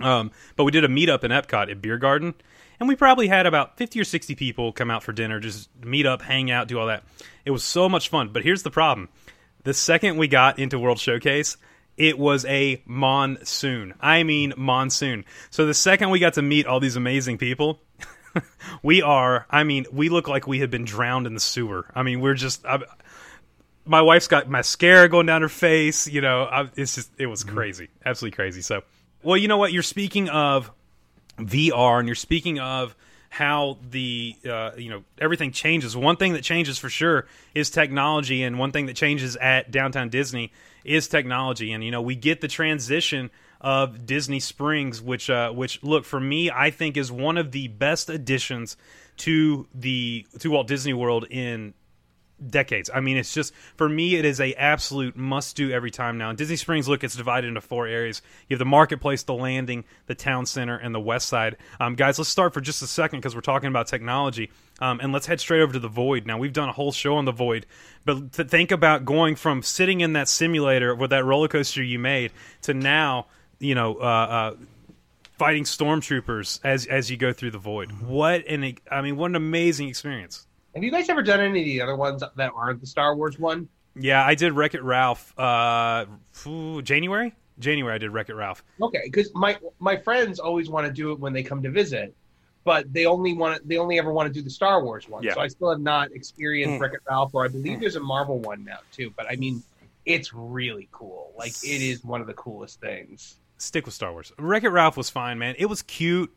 Um, 0.00 0.32
but 0.56 0.64
we 0.64 0.72
did 0.72 0.84
a 0.84 0.88
meetup 0.88 1.22
in 1.22 1.30
Epcot 1.30 1.70
at 1.70 1.80
Biergarten, 1.80 2.34
and 2.80 2.88
we 2.88 2.96
probably 2.96 3.28
had 3.28 3.46
about 3.46 3.76
50 3.78 4.00
or 4.00 4.04
60 4.04 4.34
people 4.34 4.72
come 4.72 4.90
out 4.90 5.04
for 5.04 5.12
dinner, 5.12 5.38
just 5.38 5.68
meet 5.84 6.04
up, 6.04 6.20
hang 6.20 6.50
out, 6.50 6.66
do 6.66 6.80
all 6.80 6.88
that. 6.88 7.04
It 7.44 7.52
was 7.52 7.62
so 7.62 7.88
much 7.88 8.08
fun. 8.08 8.30
But 8.32 8.42
here's 8.42 8.64
the 8.64 8.70
problem: 8.70 9.08
the 9.62 9.74
second 9.74 10.16
we 10.16 10.28
got 10.28 10.58
into 10.58 10.78
World 10.78 10.98
Showcase, 10.98 11.56
it 11.96 12.18
was 12.18 12.44
a 12.46 12.82
monsoon. 12.86 13.94
I 14.00 14.22
mean 14.22 14.52
monsoon. 14.56 15.24
So 15.50 15.66
the 15.66 15.74
second 15.74 16.10
we 16.10 16.18
got 16.18 16.34
to 16.34 16.42
meet 16.42 16.66
all 16.66 16.80
these 16.80 16.96
amazing 16.96 17.38
people, 17.38 17.80
we 18.82 19.02
are. 19.02 19.46
I 19.50 19.64
mean, 19.64 19.86
we 19.92 20.08
look 20.08 20.28
like 20.28 20.46
we 20.46 20.60
had 20.60 20.70
been 20.70 20.84
drowned 20.84 21.26
in 21.26 21.34
the 21.34 21.40
sewer. 21.40 21.86
I 21.94 22.02
mean, 22.02 22.20
we're 22.20 22.34
just. 22.34 22.64
I, 22.66 22.80
my 23.86 24.00
wife's 24.00 24.28
got 24.28 24.48
mascara 24.48 25.08
going 25.08 25.26
down 25.26 25.42
her 25.42 25.48
face. 25.48 26.06
You 26.06 26.20
know, 26.20 26.44
I, 26.44 26.70
it's 26.76 26.94
just 26.94 27.10
it 27.18 27.26
was 27.26 27.44
mm-hmm. 27.44 27.54
crazy, 27.54 27.88
absolutely 28.04 28.36
crazy. 28.36 28.62
So, 28.62 28.82
well, 29.22 29.36
you 29.36 29.48
know 29.48 29.58
what? 29.58 29.72
You're 29.72 29.82
speaking 29.82 30.28
of 30.28 30.70
VR, 31.38 31.98
and 31.98 32.08
you're 32.08 32.14
speaking 32.14 32.58
of 32.58 32.96
how 33.34 33.78
the 33.90 34.36
uh, 34.48 34.70
you 34.76 34.88
know 34.88 35.02
everything 35.18 35.50
changes. 35.50 35.96
One 35.96 36.16
thing 36.16 36.34
that 36.34 36.44
changes 36.44 36.78
for 36.78 36.88
sure 36.88 37.26
is 37.52 37.68
technology, 37.68 38.44
and 38.44 38.60
one 38.60 38.70
thing 38.70 38.86
that 38.86 38.94
changes 38.94 39.34
at 39.36 39.72
Downtown 39.72 40.08
Disney 40.08 40.52
is 40.84 41.08
technology. 41.08 41.72
And 41.72 41.82
you 41.82 41.90
know, 41.90 42.00
we 42.00 42.14
get 42.14 42.40
the 42.40 42.46
transition 42.46 43.30
of 43.60 44.06
Disney 44.06 44.38
Springs, 44.38 45.02
which 45.02 45.28
uh, 45.28 45.50
which 45.50 45.82
look 45.82 46.04
for 46.04 46.20
me, 46.20 46.48
I 46.48 46.70
think 46.70 46.96
is 46.96 47.10
one 47.10 47.36
of 47.36 47.50
the 47.50 47.66
best 47.66 48.08
additions 48.08 48.76
to 49.18 49.66
the 49.74 50.26
to 50.38 50.50
Walt 50.52 50.68
Disney 50.68 50.94
World 50.94 51.26
in 51.28 51.74
decades. 52.50 52.90
I 52.92 53.00
mean, 53.00 53.16
it's 53.16 53.32
just 53.32 53.52
for 53.76 53.88
me, 53.88 54.16
it 54.16 54.24
is 54.24 54.40
a 54.40 54.54
absolute 54.54 55.16
must 55.16 55.56
do 55.56 55.70
every 55.70 55.90
time 55.90 56.18
now. 56.18 56.28
And 56.28 56.38
Disney 56.38 56.56
Springs, 56.56 56.88
look, 56.88 57.04
it's 57.04 57.16
divided 57.16 57.48
into 57.48 57.60
four 57.60 57.86
areas. 57.86 58.22
You 58.48 58.54
have 58.54 58.58
the 58.58 58.64
marketplace, 58.64 59.22
the 59.22 59.34
landing, 59.34 59.84
the 60.06 60.14
town 60.14 60.46
center, 60.46 60.76
and 60.76 60.94
the 60.94 61.00
west 61.00 61.28
side. 61.28 61.56
Um, 61.80 61.94
guys, 61.94 62.18
let's 62.18 62.30
start 62.30 62.54
for 62.54 62.60
just 62.60 62.82
a 62.82 62.86
second 62.86 63.20
because 63.20 63.34
we're 63.34 63.40
talking 63.40 63.68
about 63.68 63.86
technology. 63.86 64.50
Um, 64.80 65.00
and 65.00 65.12
let's 65.12 65.26
head 65.26 65.40
straight 65.40 65.60
over 65.60 65.72
to 65.72 65.78
the 65.78 65.88
Void. 65.88 66.26
Now, 66.26 66.38
we've 66.38 66.52
done 66.52 66.68
a 66.68 66.72
whole 66.72 66.92
show 66.92 67.16
on 67.16 67.24
the 67.24 67.32
Void, 67.32 67.66
but 68.04 68.32
to 68.32 68.44
think 68.44 68.70
about 68.72 69.04
going 69.04 69.36
from 69.36 69.62
sitting 69.62 70.00
in 70.00 70.14
that 70.14 70.28
simulator 70.28 70.94
with 70.94 71.10
that 71.10 71.24
roller 71.24 71.48
coaster 71.48 71.82
you 71.82 71.98
made 71.98 72.32
to 72.62 72.74
now, 72.74 73.26
you 73.60 73.74
know, 73.74 73.94
uh, 73.96 74.00
uh, 74.02 74.56
fighting 75.38 75.64
stormtroopers 75.64 76.60
as 76.64 76.86
as 76.86 77.10
you 77.10 77.16
go 77.16 77.32
through 77.32 77.50
the 77.50 77.58
Void. 77.58 77.92
What 78.02 78.46
an 78.46 78.76
I 78.90 79.02
mean, 79.02 79.16
what 79.16 79.30
an 79.30 79.36
amazing 79.36 79.88
experience. 79.88 80.43
Have 80.74 80.82
you 80.82 80.90
guys 80.90 81.08
ever 81.08 81.22
done 81.22 81.40
any 81.40 81.60
of 81.60 81.64
the 81.64 81.80
other 81.82 81.96
ones 81.96 82.22
that 82.36 82.52
aren't 82.54 82.80
the 82.80 82.86
Star 82.86 83.14
Wars 83.14 83.38
one? 83.38 83.68
Yeah, 83.96 84.24
I 84.24 84.34
did 84.34 84.52
Wreck 84.52 84.74
It 84.74 84.82
Ralph. 84.82 85.32
Uh, 85.38 86.06
January. 86.82 87.32
January, 87.60 87.94
I 87.94 87.98
did 87.98 88.10
Wreck 88.10 88.28
It 88.28 88.34
Ralph. 88.34 88.64
Okay, 88.82 89.02
because 89.04 89.32
my 89.34 89.56
my 89.78 89.96
friends 89.96 90.40
always 90.40 90.68
want 90.68 90.86
to 90.86 90.92
do 90.92 91.12
it 91.12 91.20
when 91.20 91.32
they 91.32 91.44
come 91.44 91.62
to 91.62 91.70
visit, 91.70 92.12
but 92.64 92.92
they 92.92 93.06
only 93.06 93.32
want 93.34 93.62
to, 93.62 93.68
they 93.68 93.76
only 93.76 93.98
ever 94.00 94.12
want 94.12 94.26
to 94.26 94.32
do 94.32 94.42
the 94.42 94.50
Star 94.50 94.82
Wars 94.82 95.08
one. 95.08 95.22
Yeah. 95.22 95.34
So 95.34 95.40
I 95.40 95.46
still 95.46 95.70
have 95.70 95.80
not 95.80 96.10
experienced 96.10 96.78
Mm. 96.78 96.80
Wreck 96.80 96.94
It 96.94 97.00
Ralph, 97.08 97.32
or 97.34 97.44
I 97.44 97.48
believe 97.48 97.78
there's 97.78 97.94
a 97.94 98.00
Marvel 98.00 98.40
one 98.40 98.64
now 98.64 98.78
too. 98.90 99.12
But 99.16 99.30
I 99.30 99.36
mean, 99.36 99.62
it's 100.04 100.34
really 100.34 100.88
cool. 100.90 101.32
Like 101.38 101.52
it 101.62 101.80
is 101.80 102.02
one 102.02 102.20
of 102.20 102.26
the 102.26 102.34
coolest 102.34 102.80
things. 102.80 103.36
Stick 103.58 103.84
with 103.84 103.94
Star 103.94 104.10
Wars. 104.10 104.32
Wreck 104.36 104.64
It 104.64 104.70
Ralph 104.70 104.96
was 104.96 105.08
fine, 105.08 105.38
man. 105.38 105.54
It 105.56 105.66
was 105.66 105.82
cute. 105.82 106.34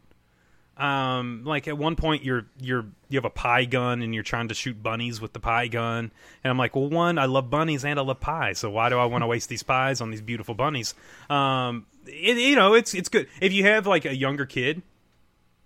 Um, 0.78 1.42
like 1.44 1.68
at 1.68 1.78
one 1.78 1.96
point, 1.96 2.24
you're 2.24 2.46
you're 2.60 2.86
you 3.10 3.18
have 3.18 3.26
a 3.26 3.32
pie 3.32 3.66
gun 3.66 4.02
and 4.02 4.14
you're 4.14 4.24
trying 4.24 4.50
to 4.50 4.54
shoot 4.54 4.82
bunnies 4.82 5.20
with 5.20 5.34
the 5.34 5.40
pie 5.40 5.68
gun, 5.68 6.12
and 6.44 6.52
I'm 6.52 6.58
like, 6.58 6.76
well, 6.76 6.90
one, 6.90 7.18
I 7.18 7.26
love 7.26 7.50
bunnies 7.50 7.84
and 7.84 8.00
I 8.00 8.04
love 8.04 8.20
pie, 8.20 8.54
so 8.54 8.70
why 8.70 8.90
do 8.90 8.98
I 8.98 9.06
want 9.06 9.24
to 9.24 9.28
waste 9.28 9.50
these 9.50 9.64
pies 9.64 10.02
on 10.02 10.12
these 10.12 10.22
beautiful 10.22 10.54
bunnies? 10.54 10.94
Um, 11.30 11.88
it, 12.06 12.38
you 12.38 12.56
know, 12.56 12.76
it's 12.76 12.94
it's 12.94 13.10
good 13.10 13.28
if 13.42 13.54
you 13.54 13.64
have 13.64 13.88
like 13.88 14.06
a 14.06 14.16
younger 14.16 14.46
kid 14.46 14.84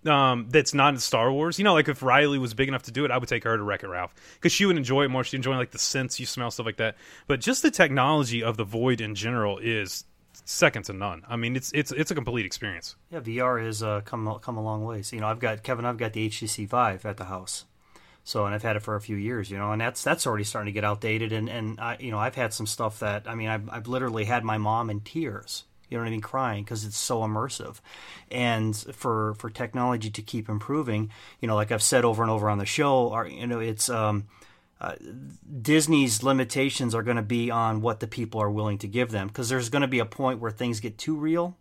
um, 0.05 0.47
that's 0.49 0.73
not 0.73 0.93
in 0.93 0.99
Star 0.99 1.31
Wars. 1.31 1.59
You 1.59 1.65
know, 1.65 1.73
like 1.73 1.89
if 1.89 2.01
Riley 2.01 2.37
was 2.37 2.53
big 2.53 2.67
enough 2.67 2.83
to 2.83 2.91
do 2.91 3.05
it, 3.05 3.11
I 3.11 3.17
would 3.17 3.29
take 3.29 3.43
her 3.43 3.55
to 3.55 3.63
Wreck 3.63 3.83
It 3.83 3.87
Ralph 3.87 4.13
because 4.35 4.51
she 4.51 4.65
would 4.65 4.77
enjoy 4.77 5.03
it 5.03 5.09
more. 5.09 5.23
She'd 5.23 5.37
enjoy 5.37 5.55
like 5.57 5.71
the 5.71 5.79
scents 5.79 6.19
you 6.19 6.25
smell, 6.25 6.51
stuff 6.51 6.65
like 6.65 6.77
that. 6.77 6.95
But 7.27 7.41
just 7.41 7.61
the 7.61 7.71
technology 7.71 8.43
of 8.43 8.57
the 8.57 8.63
Void 8.63 9.01
in 9.01 9.15
general 9.15 9.57
is 9.59 10.03
second 10.45 10.83
to 10.83 10.93
none. 10.93 11.23
I 11.27 11.35
mean, 11.35 11.55
it's 11.55 11.71
it's 11.73 11.91
it's 11.91 12.11
a 12.11 12.15
complete 12.15 12.45
experience. 12.45 12.95
Yeah, 13.11 13.19
VR 13.19 13.63
has 13.63 13.83
uh, 13.83 14.01
come 14.01 14.39
come 14.41 14.57
a 14.57 14.63
long 14.63 14.83
ways. 14.83 15.11
You 15.13 15.19
know, 15.19 15.27
I've 15.27 15.39
got 15.39 15.63
Kevin. 15.63 15.85
I've 15.85 15.97
got 15.97 16.13
the 16.13 16.29
HTC 16.29 16.67
Vive 16.67 17.05
at 17.05 17.17
the 17.17 17.25
house, 17.25 17.65
so 18.23 18.45
and 18.45 18.53
I've 18.53 18.63
had 18.63 18.75
it 18.75 18.81
for 18.81 18.95
a 18.95 19.01
few 19.01 19.15
years. 19.15 19.49
You 19.49 19.57
know, 19.57 19.71
and 19.71 19.81
that's 19.81 20.03
that's 20.03 20.27
already 20.27 20.43
starting 20.43 20.73
to 20.73 20.75
get 20.75 20.83
outdated. 20.83 21.31
And 21.31 21.49
and 21.49 21.79
I, 21.79 21.97
you 21.99 22.11
know, 22.11 22.19
I've 22.19 22.35
had 22.35 22.53
some 22.53 22.65
stuff 22.67 22.99
that 22.99 23.27
I 23.27 23.35
mean, 23.35 23.49
I've 23.49 23.69
I've 23.69 23.87
literally 23.87 24.25
had 24.25 24.43
my 24.43 24.57
mom 24.57 24.89
in 24.89 25.01
tears. 25.01 25.65
You 25.89 25.97
know 25.97 26.03
what 26.03 26.07
I 26.07 26.11
mean? 26.11 26.21
Crying 26.21 26.63
because 26.63 26.85
it's 26.85 26.97
so 26.97 27.19
immersive, 27.19 27.81
and 28.31 28.75
for 28.77 29.33
for 29.35 29.49
technology 29.49 30.09
to 30.09 30.21
keep 30.21 30.47
improving, 30.47 31.11
you 31.41 31.49
know, 31.49 31.55
like 31.55 31.69
I've 31.69 31.83
said 31.83 32.05
over 32.05 32.23
and 32.23 32.31
over 32.31 32.49
on 32.49 32.59
the 32.59 32.65
show, 32.65 33.11
are 33.11 33.27
you 33.27 33.45
know, 33.45 33.59
it's 33.59 33.89
um, 33.89 34.27
uh, 34.81 34.95
Disney's 35.61 36.23
limitations 36.23 36.95
are 36.95 37.03
going 37.03 37.17
to 37.17 37.21
be 37.21 37.51
on 37.51 37.81
what 37.81 37.99
the 37.99 38.07
people 38.07 38.41
are 38.41 38.49
willing 38.49 38.79
to 38.79 38.87
give 38.87 39.11
them 39.11 39.27
because 39.27 39.47
there's 39.47 39.69
going 39.69 39.83
to 39.83 39.87
be 39.87 39.99
a 39.99 40.05
point 40.05 40.39
where 40.39 40.49
things 40.49 40.79
get 40.79 40.97
too 40.97 41.15
real 41.15 41.55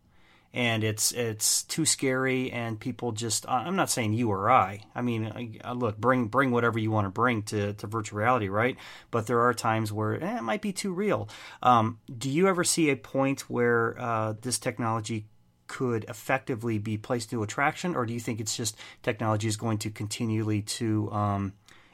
and 0.54 0.82
it's 0.82 1.12
it's 1.12 1.62
too 1.64 1.84
scary 1.84 2.50
and 2.50 2.80
people 2.80 3.12
just 3.12 3.46
I'm 3.46 3.76
not 3.76 3.90
saying 3.90 4.14
you 4.14 4.30
or 4.30 4.50
I 4.50 4.80
I 4.94 5.02
mean 5.02 5.60
look 5.74 5.98
bring 5.98 6.28
bring 6.28 6.50
whatever 6.50 6.78
you 6.78 6.90
want 6.90 7.04
to 7.04 7.10
bring 7.10 7.42
to, 7.44 7.74
to 7.74 7.86
virtual 7.86 8.18
reality 8.18 8.48
right? 8.48 8.78
But 9.10 9.26
there 9.26 9.40
are 9.40 9.52
times 9.52 9.92
where 9.92 10.14
eh, 10.14 10.38
it 10.38 10.42
might 10.42 10.62
be 10.62 10.72
too 10.72 10.94
real. 10.94 11.28
Um, 11.62 11.98
do 12.16 12.30
you 12.30 12.48
ever 12.48 12.64
see 12.64 12.88
a 12.88 12.96
point 12.96 13.42
where 13.50 14.00
uh, 14.00 14.34
this 14.40 14.58
technology 14.58 15.26
could 15.66 16.04
effectively 16.08 16.78
be 16.78 16.96
placed 16.96 17.32
into 17.32 17.42
attraction 17.42 17.94
or 17.94 18.06
do 18.06 18.14
you 18.14 18.18
think 18.18 18.40
it's 18.40 18.56
just 18.56 18.76
technology 19.02 19.46
is 19.46 19.58
going 19.58 19.76
to 19.76 19.90
continually 19.90 20.62
to 20.62 21.12
um, 21.12 21.52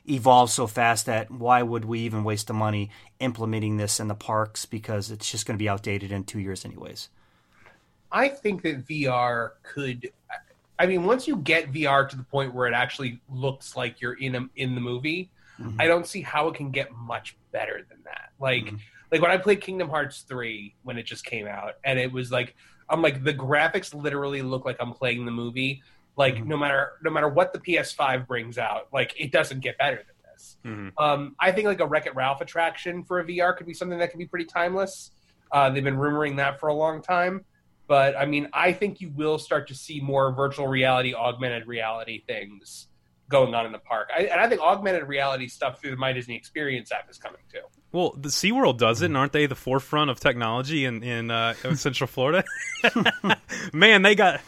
evolve 0.09 0.50
so 0.50 0.66
fast 0.66 1.07
that 1.07 1.30
why 1.30 1.62
would 1.62 1.84
we 1.84 2.00
even 2.00 2.24
waste 2.24 2.46
the 2.46 2.52
money 2.52 2.90
implementing 3.20 3.76
this 3.76 3.98
in 3.98 4.09
the 4.09 4.14
parks 4.14 4.64
because 4.66 5.11
it's 5.11 5.30
just 5.30 5.46
going 5.46 5.57
to 5.57 5.62
be 5.62 5.68
outdated 5.68 6.12
in 6.12 6.22
two 6.22 6.38
years 6.38 6.64
anyways 6.64 7.09
I 8.11 8.28
think 8.28 8.62
that 8.62 8.86
VR 8.86 9.50
could. 9.62 10.11
I 10.78 10.86
mean, 10.86 11.04
once 11.04 11.26
you 11.26 11.36
get 11.36 11.72
VR 11.72 12.09
to 12.09 12.16
the 12.16 12.22
point 12.22 12.54
where 12.54 12.66
it 12.66 12.74
actually 12.74 13.20
looks 13.30 13.76
like 13.76 14.00
you're 14.00 14.14
in 14.14 14.34
a, 14.34 14.48
in 14.57 14.74
the 14.74 14.80
movie, 14.80 15.30
mm-hmm. 15.61 15.80
I 15.80 15.86
don't 15.86 16.07
see 16.07 16.22
how 16.22 16.48
it 16.48 16.54
can 16.54 16.70
get 16.70 16.92
much 16.92 17.36
better 17.52 17.84
than 17.88 17.98
that. 18.04 18.30
Like, 18.38 18.64
mm-hmm. 18.64 18.76
like 19.11 19.22
when 19.22 19.30
I 19.30 19.38
played 19.38 19.61
Kingdom 19.61 19.88
Hearts 19.88 20.22
three 20.22 20.74
when 20.82 20.98
it 20.98 21.04
just 21.04 21.24
came 21.24 21.46
out, 21.46 21.74
and 21.84 21.98
it 21.98 22.12
was 22.12 22.30
like, 22.30 22.54
I'm 22.88 23.02
like 23.02 23.24
the 23.24 23.34
graphics 23.34 23.94
literally 23.94 24.42
look 24.42 24.64
like 24.64 24.76
I'm 24.80 24.92
playing 24.92 25.24
the 25.24 25.32
movie. 25.32 25.82
Like 26.16 26.36
mm-hmm. 26.36 26.48
no 26.48 26.56
matter 26.56 26.92
no 27.02 27.10
matter 27.10 27.28
what 27.28 27.52
the 27.52 27.58
PS5 27.58 28.26
brings 28.26 28.58
out, 28.58 28.88
like 28.92 29.14
it 29.18 29.32
doesn't 29.32 29.60
get 29.60 29.78
better 29.78 29.96
than 29.96 30.32
this. 30.32 30.56
Mm-hmm. 30.64 30.88
Um, 31.02 31.36
I 31.38 31.52
think 31.52 31.66
like 31.66 31.80
a 31.80 31.86
Wreck 31.86 32.06
It 32.06 32.14
Ralph 32.14 32.40
attraction 32.40 33.04
for 33.04 33.20
a 33.20 33.24
VR 33.24 33.56
could 33.56 33.66
be 33.66 33.74
something 33.74 33.98
that 33.98 34.10
could 34.10 34.18
be 34.18 34.26
pretty 34.26 34.46
timeless. 34.46 35.10
Uh, 35.52 35.70
they've 35.70 35.84
been 35.84 35.96
rumoring 35.96 36.36
that 36.36 36.58
for 36.58 36.68
a 36.68 36.74
long 36.74 37.02
time. 37.02 37.44
But 37.86 38.16
I 38.16 38.26
mean, 38.26 38.48
I 38.52 38.72
think 38.72 39.00
you 39.00 39.10
will 39.10 39.38
start 39.38 39.68
to 39.68 39.74
see 39.74 40.00
more 40.00 40.32
virtual 40.32 40.66
reality, 40.66 41.14
augmented 41.14 41.66
reality 41.66 42.22
things 42.26 42.88
going 43.28 43.54
on 43.54 43.66
in 43.66 43.72
the 43.72 43.78
park. 43.78 44.08
I, 44.16 44.22
and 44.22 44.40
I 44.40 44.48
think 44.48 44.60
augmented 44.60 45.04
reality 45.08 45.48
stuff 45.48 45.80
through 45.80 45.90
the 45.90 45.96
My 45.96 46.12
Disney 46.12 46.36
Experience 46.36 46.92
app 46.92 47.10
is 47.10 47.18
coming 47.18 47.40
too. 47.52 47.60
Well, 47.92 48.14
the 48.16 48.28
SeaWorld 48.28 48.78
does 48.78 49.02
it, 49.02 49.06
and 49.06 49.16
aren't 49.16 49.32
they 49.32 49.46
the 49.46 49.54
forefront 49.54 50.10
of 50.10 50.20
technology 50.20 50.84
in 50.84 51.02
in 51.02 51.30
uh, 51.30 51.54
Central 51.74 52.08
Florida? 52.08 52.44
Man, 53.72 54.02
they 54.02 54.14
got 54.14 54.40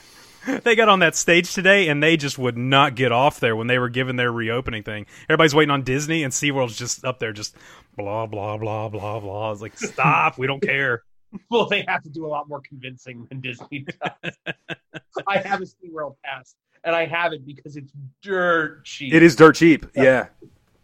they 0.64 0.74
got 0.74 0.88
on 0.88 1.01
that 1.01 1.14
stage 1.14 1.53
today, 1.53 1.88
and 1.88 2.03
they 2.03 2.16
just 2.16 2.38
would 2.38 2.57
not 2.57 2.94
get 2.94 3.12
off 3.12 3.40
there 3.40 3.57
when 3.57 3.66
they 3.66 3.78
were 3.78 3.88
given 3.88 4.16
their 4.16 4.32
reopening 4.32 4.82
thing. 4.82 5.07
Everybody's 5.28 5.55
waiting 5.55 5.70
on 5.70 5.82
Disney, 5.82 6.22
and 6.22 6.32
SeaWorld's 6.32 6.76
just 6.76 7.05
up 7.05 7.18
there, 7.18 7.32
just 7.32 7.57
blah 7.96 8.26
blah 8.26 8.57
blah 8.57 8.88
blah 8.88 9.20
blah. 9.20 9.53
It's 9.53 9.61
like, 9.61 9.78
stop, 9.78 10.38
we 10.38 10.46
don't 10.46 10.62
care. 10.62 11.03
well, 11.51 11.66
they 11.66 11.84
have 11.86 12.03
to 12.03 12.09
do 12.09 12.24
a 12.26 12.28
lot 12.28 12.49
more 12.49 12.61
convincing 12.61 13.26
than 13.28 13.40
Disney 13.40 13.84
does. 14.01 14.34
I 15.26 15.38
have 15.38 15.61
a 15.61 15.64
SeaWorld 15.64 16.16
pass, 16.24 16.55
and 16.84 16.94
I 16.94 17.07
have 17.07 17.32
it 17.32 17.44
because 17.44 17.76
it's 17.76 17.92
dirt 18.22 18.84
cheap. 18.84 19.12
It 19.12 19.22
is 19.22 19.36
dirt 19.36 19.57
cheap. 19.57 19.86
Yeah, 19.94 20.28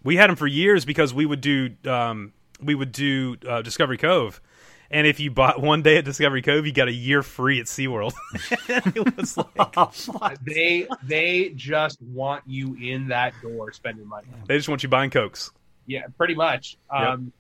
we 0.02 0.16
had 0.16 0.28
them 0.28 0.36
for 0.36 0.46
years 0.46 0.84
because 0.84 1.14
we 1.14 1.24
would 1.26 1.40
do 1.40 1.70
um, 1.86 2.32
we 2.60 2.74
would 2.74 2.92
do 2.92 3.36
uh, 3.48 3.62
Discovery 3.62 3.98
Cove. 3.98 4.40
And 4.94 5.08
if 5.08 5.18
you 5.18 5.32
bought 5.32 5.60
one 5.60 5.82
day 5.82 5.96
at 5.96 6.04
Discovery 6.04 6.40
Cove, 6.40 6.66
you 6.66 6.72
got 6.72 6.86
a 6.86 6.92
year 6.92 7.24
free 7.24 7.58
at 7.58 7.66
SeaWorld. 7.66 8.14
it 8.68 9.16
was 9.16 9.36
like 10.20 10.38
they 10.44 10.86
they 11.02 11.48
just 11.56 12.00
want 12.00 12.44
you 12.46 12.76
in 12.76 13.08
that 13.08 13.34
door 13.42 13.72
spending 13.72 14.06
money. 14.06 14.28
They 14.46 14.56
just 14.56 14.68
want 14.68 14.84
you 14.84 14.88
buying 14.88 15.10
cokes. 15.10 15.50
Yeah, 15.86 16.02
pretty 16.16 16.36
much. 16.36 16.76
Um, 16.90 17.32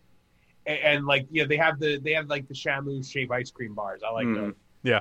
and, 0.66 0.78
and, 0.80 1.06
like 1.06 1.28
you 1.30 1.42
know 1.42 1.48
they 1.48 1.56
have 1.56 1.78
the 1.78 2.00
they 2.00 2.14
have 2.14 2.26
like 2.26 2.48
the 2.48 2.54
Shamu 2.54 3.08
shave 3.08 3.30
ice 3.30 3.52
cream 3.52 3.72
bars. 3.72 4.02
I 4.04 4.10
like 4.10 4.26
mm. 4.26 4.34
those. 4.34 4.54
Yeah. 4.82 5.00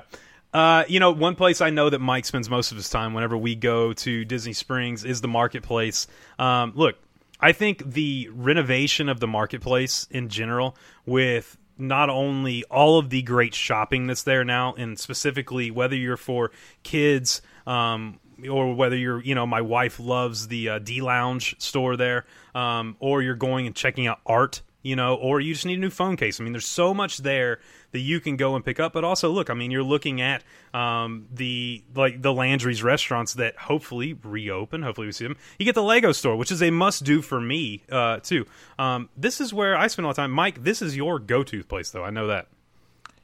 Uh, 0.52 0.84
you 0.86 1.00
know, 1.00 1.10
one 1.10 1.34
place 1.34 1.60
I 1.60 1.70
know 1.70 1.90
that 1.90 1.98
Mike 1.98 2.24
spends 2.24 2.48
most 2.48 2.70
of 2.70 2.76
his 2.76 2.88
time 2.88 3.14
whenever 3.14 3.36
we 3.36 3.56
go 3.56 3.92
to 3.94 4.24
Disney 4.24 4.52
Springs 4.52 5.04
is 5.04 5.20
the 5.20 5.26
marketplace. 5.26 6.06
Um, 6.38 6.70
look, 6.76 6.94
I 7.40 7.50
think 7.50 7.84
the 7.84 8.28
renovation 8.32 9.08
of 9.08 9.18
the 9.18 9.26
marketplace 9.26 10.06
in 10.12 10.28
general, 10.28 10.76
with 11.04 11.58
not 11.78 12.10
only 12.10 12.64
all 12.64 12.98
of 12.98 13.10
the 13.10 13.22
great 13.22 13.54
shopping 13.54 14.06
that's 14.06 14.22
there 14.22 14.44
now, 14.44 14.74
and 14.74 14.98
specifically 14.98 15.70
whether 15.70 15.96
you're 15.96 16.16
for 16.16 16.50
kids 16.82 17.42
um, 17.66 18.20
or 18.50 18.74
whether 18.74 18.96
you're, 18.96 19.22
you 19.22 19.34
know, 19.34 19.46
my 19.46 19.60
wife 19.60 19.98
loves 19.98 20.48
the 20.48 20.68
uh, 20.68 20.78
D 20.78 21.00
Lounge 21.00 21.56
store 21.58 21.96
there, 21.96 22.24
um, 22.54 22.96
or 23.00 23.22
you're 23.22 23.34
going 23.34 23.66
and 23.66 23.74
checking 23.74 24.06
out 24.06 24.20
art 24.26 24.62
you 24.84 24.94
know, 24.94 25.14
or 25.14 25.40
you 25.40 25.54
just 25.54 25.64
need 25.66 25.78
a 25.78 25.80
new 25.80 25.90
phone 25.90 26.14
case. 26.14 26.38
I 26.38 26.44
mean, 26.44 26.52
there's 26.52 26.66
so 26.66 26.92
much 26.92 27.18
there 27.18 27.58
that 27.94 28.00
you 28.00 28.18
can 28.18 28.36
go 28.36 28.56
and 28.56 28.64
pick 28.64 28.80
up. 28.80 28.92
But 28.92 29.04
also, 29.04 29.30
look, 29.30 29.48
I 29.48 29.54
mean, 29.54 29.70
you're 29.70 29.84
looking 29.84 30.20
at 30.20 30.42
um, 30.74 31.28
the 31.32 31.82
like 31.94 32.20
the 32.20 32.32
Landry's 32.32 32.82
restaurants 32.82 33.34
that 33.34 33.56
hopefully 33.56 34.18
reopen. 34.22 34.82
Hopefully, 34.82 35.06
we 35.06 35.12
see 35.12 35.24
them. 35.24 35.36
You 35.60 35.64
get 35.64 35.76
the 35.76 35.82
Lego 35.82 36.10
store, 36.10 36.34
which 36.36 36.50
is 36.50 36.60
a 36.60 36.70
must 36.70 37.04
do 37.04 37.22
for 37.22 37.40
me 37.40 37.84
uh, 37.90 38.18
too. 38.18 38.46
Um, 38.80 39.08
this 39.16 39.40
is 39.40 39.54
where 39.54 39.76
I 39.76 39.86
spend 39.86 40.04
a 40.04 40.08
all 40.08 40.12
the 40.12 40.20
time. 40.20 40.32
Mike, 40.32 40.64
this 40.64 40.82
is 40.82 40.96
your 40.96 41.20
go 41.20 41.44
to 41.44 41.62
place, 41.62 41.90
though. 41.90 42.04
I 42.04 42.10
know 42.10 42.26
that. 42.26 42.48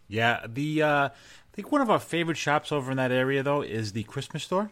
Yeah, 0.06 0.46
the 0.48 0.82
uh, 0.82 1.08
I 1.08 1.10
think 1.52 1.72
one 1.72 1.80
of 1.80 1.90
our 1.90 1.98
favorite 1.98 2.36
shops 2.36 2.70
over 2.70 2.92
in 2.92 2.96
that 2.96 3.10
area 3.10 3.42
though 3.42 3.62
is 3.62 3.92
the 3.92 4.04
Christmas 4.04 4.44
store. 4.44 4.70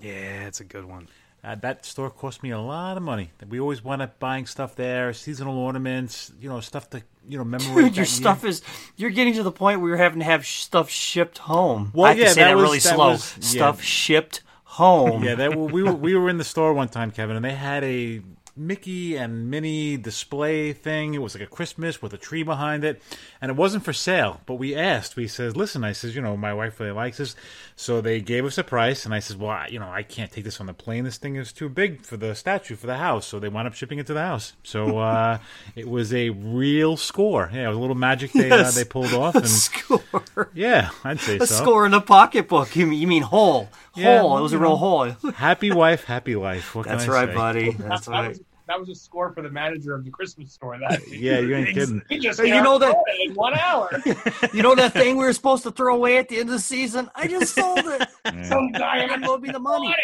Yeah, 0.00 0.46
it's 0.46 0.60
a 0.60 0.64
good 0.64 0.86
one. 0.86 1.08
Uh, 1.46 1.54
that 1.54 1.86
store 1.86 2.10
cost 2.10 2.42
me 2.42 2.50
a 2.50 2.58
lot 2.58 2.96
of 2.96 3.04
money. 3.04 3.30
We 3.48 3.60
always 3.60 3.84
wind 3.84 4.02
up 4.02 4.18
buying 4.18 4.46
stuff 4.46 4.74
there, 4.74 5.12
seasonal 5.12 5.56
ornaments, 5.56 6.32
you 6.40 6.48
know, 6.48 6.58
stuff 6.58 6.90
to 6.90 7.02
you 7.28 7.42
know. 7.42 7.58
Dude, 7.58 7.96
your 7.96 8.04
stuff 8.04 8.42
year. 8.42 8.50
is 8.50 8.62
you're 8.96 9.10
getting 9.10 9.34
to 9.34 9.44
the 9.44 9.52
point 9.52 9.80
where 9.80 9.90
you're 9.90 9.96
having 9.96 10.18
to 10.18 10.24
have 10.24 10.44
stuff 10.44 10.90
shipped 10.90 11.38
home. 11.38 11.92
Well, 11.94 12.06
I 12.06 12.08
have 12.08 12.18
yeah, 12.18 12.24
to 12.24 12.30
say 12.30 12.40
that, 12.40 12.48
that 12.48 12.56
was, 12.56 12.62
really 12.64 12.78
that 12.80 12.94
slow. 12.94 13.08
Was, 13.10 13.36
yeah. 13.36 13.46
Stuff 13.46 13.80
shipped 13.80 14.42
home. 14.64 15.22
Yeah, 15.22 15.36
that 15.36 15.56
we 15.56 15.84
were 15.84 15.92
we 15.92 16.16
were 16.16 16.28
in 16.28 16.38
the 16.38 16.44
store 16.44 16.74
one 16.74 16.88
time, 16.88 17.12
Kevin, 17.12 17.36
and 17.36 17.44
they 17.44 17.54
had 17.54 17.84
a 17.84 18.22
Mickey 18.56 19.16
and 19.16 19.50
Minnie 19.50 19.96
display 19.96 20.72
thing. 20.72 21.14
It 21.14 21.22
was 21.22 21.34
like 21.34 21.44
a 21.44 21.46
Christmas 21.46 22.00
with 22.00 22.12
a 22.12 22.18
tree 22.18 22.42
behind 22.42 22.84
it, 22.84 23.02
and 23.40 23.50
it 23.50 23.56
wasn't 23.56 23.84
for 23.84 23.92
sale. 23.92 24.40
But 24.46 24.54
we 24.54 24.74
asked. 24.74 25.16
We 25.16 25.28
says, 25.28 25.56
"Listen," 25.56 25.84
I 25.84 25.92
says, 25.92 26.16
"You 26.16 26.22
know, 26.22 26.36
my 26.36 26.54
wife 26.54 26.80
really 26.80 26.92
likes 26.92 27.18
this," 27.18 27.36
so 27.74 28.00
they 28.00 28.20
gave 28.20 28.44
us 28.44 28.58
a 28.58 28.64
price, 28.64 29.04
and 29.04 29.14
I 29.14 29.18
says, 29.18 29.36
"Well, 29.36 29.50
I, 29.50 29.68
you 29.68 29.78
know, 29.78 29.90
I 29.90 30.02
can't 30.02 30.32
take 30.32 30.44
this 30.44 30.60
on 30.60 30.66
the 30.66 30.74
plane. 30.74 31.04
This 31.04 31.18
thing 31.18 31.36
is 31.36 31.52
too 31.52 31.68
big 31.68 32.02
for 32.02 32.16
the 32.16 32.34
statue 32.34 32.76
for 32.76 32.86
the 32.86 32.96
house." 32.96 33.26
So 33.26 33.38
they 33.38 33.48
wound 33.48 33.68
up 33.68 33.74
shipping 33.74 33.98
it 33.98 34.06
to 34.06 34.14
the 34.14 34.20
house. 34.22 34.54
So 34.62 34.98
uh, 35.00 35.38
it 35.74 35.88
was 35.88 36.14
a 36.14 36.30
real 36.30 36.96
score. 36.96 37.50
Yeah, 37.52 37.66
it 37.66 37.68
was 37.68 37.76
a 37.76 37.80
little 37.80 37.96
magic 37.96 38.32
they 38.32 38.50
uh, 38.50 38.56
yes, 38.56 38.76
uh, 38.76 38.80
they 38.80 38.84
pulled 38.84 39.12
off. 39.12 39.34
And 39.34 39.48
score. 39.48 40.50
Yeah, 40.54 40.90
I'd 41.04 41.20
say 41.20 41.36
a 41.36 41.46
so. 41.46 41.54
score 41.54 41.84
in 41.84 41.92
the 41.92 42.00
pocketbook. 42.00 42.74
You 42.76 42.86
mean, 42.86 42.98
you 42.98 43.06
mean 43.06 43.22
whole? 43.22 43.68
Yeah, 43.96 44.20
whole. 44.20 44.38
It 44.38 44.42
was 44.42 44.52
a 44.52 44.58
real 44.58 44.76
whole. 44.76 45.04
happy 45.34 45.70
wife, 45.70 46.04
happy 46.04 46.36
life. 46.36 46.74
What 46.74 46.86
That's 46.86 47.08
right, 47.08 47.28
say? 47.28 47.34
buddy. 47.34 47.70
That's 47.72 48.08
right 48.08 48.38
that 48.66 48.80
was 48.80 48.88
a 48.88 48.94
score 48.94 49.32
for 49.32 49.42
the 49.42 49.50
manager 49.50 49.94
of 49.94 50.04
the 50.04 50.10
Christmas 50.10 50.52
store. 50.52 50.78
That 50.78 51.00
yeah, 51.08 51.38
you 51.38 51.54
ain't 51.54 51.68
kidding. 51.74 52.02
He 52.08 52.18
just 52.18 52.40
you 52.40 52.62
know 52.62 52.78
that 52.78 52.96
in 53.20 53.34
one 53.34 53.54
hour. 53.54 53.90
you 54.52 54.62
know 54.62 54.74
that 54.74 54.92
thing 54.92 55.16
we 55.16 55.24
were 55.24 55.32
supposed 55.32 55.62
to 55.64 55.70
throw 55.70 55.94
away 55.94 56.18
at 56.18 56.28
the 56.28 56.38
end 56.38 56.48
of 56.48 56.54
the 56.54 56.60
season. 56.60 57.08
I 57.14 57.26
just 57.26 57.54
sold 57.54 57.78
it. 57.78 58.08
Yeah. 58.24 58.48
Some 58.48 58.72
guy 58.72 59.08
owed 59.24 59.42
me 59.42 59.50
the 59.50 59.58
money. 59.58 59.94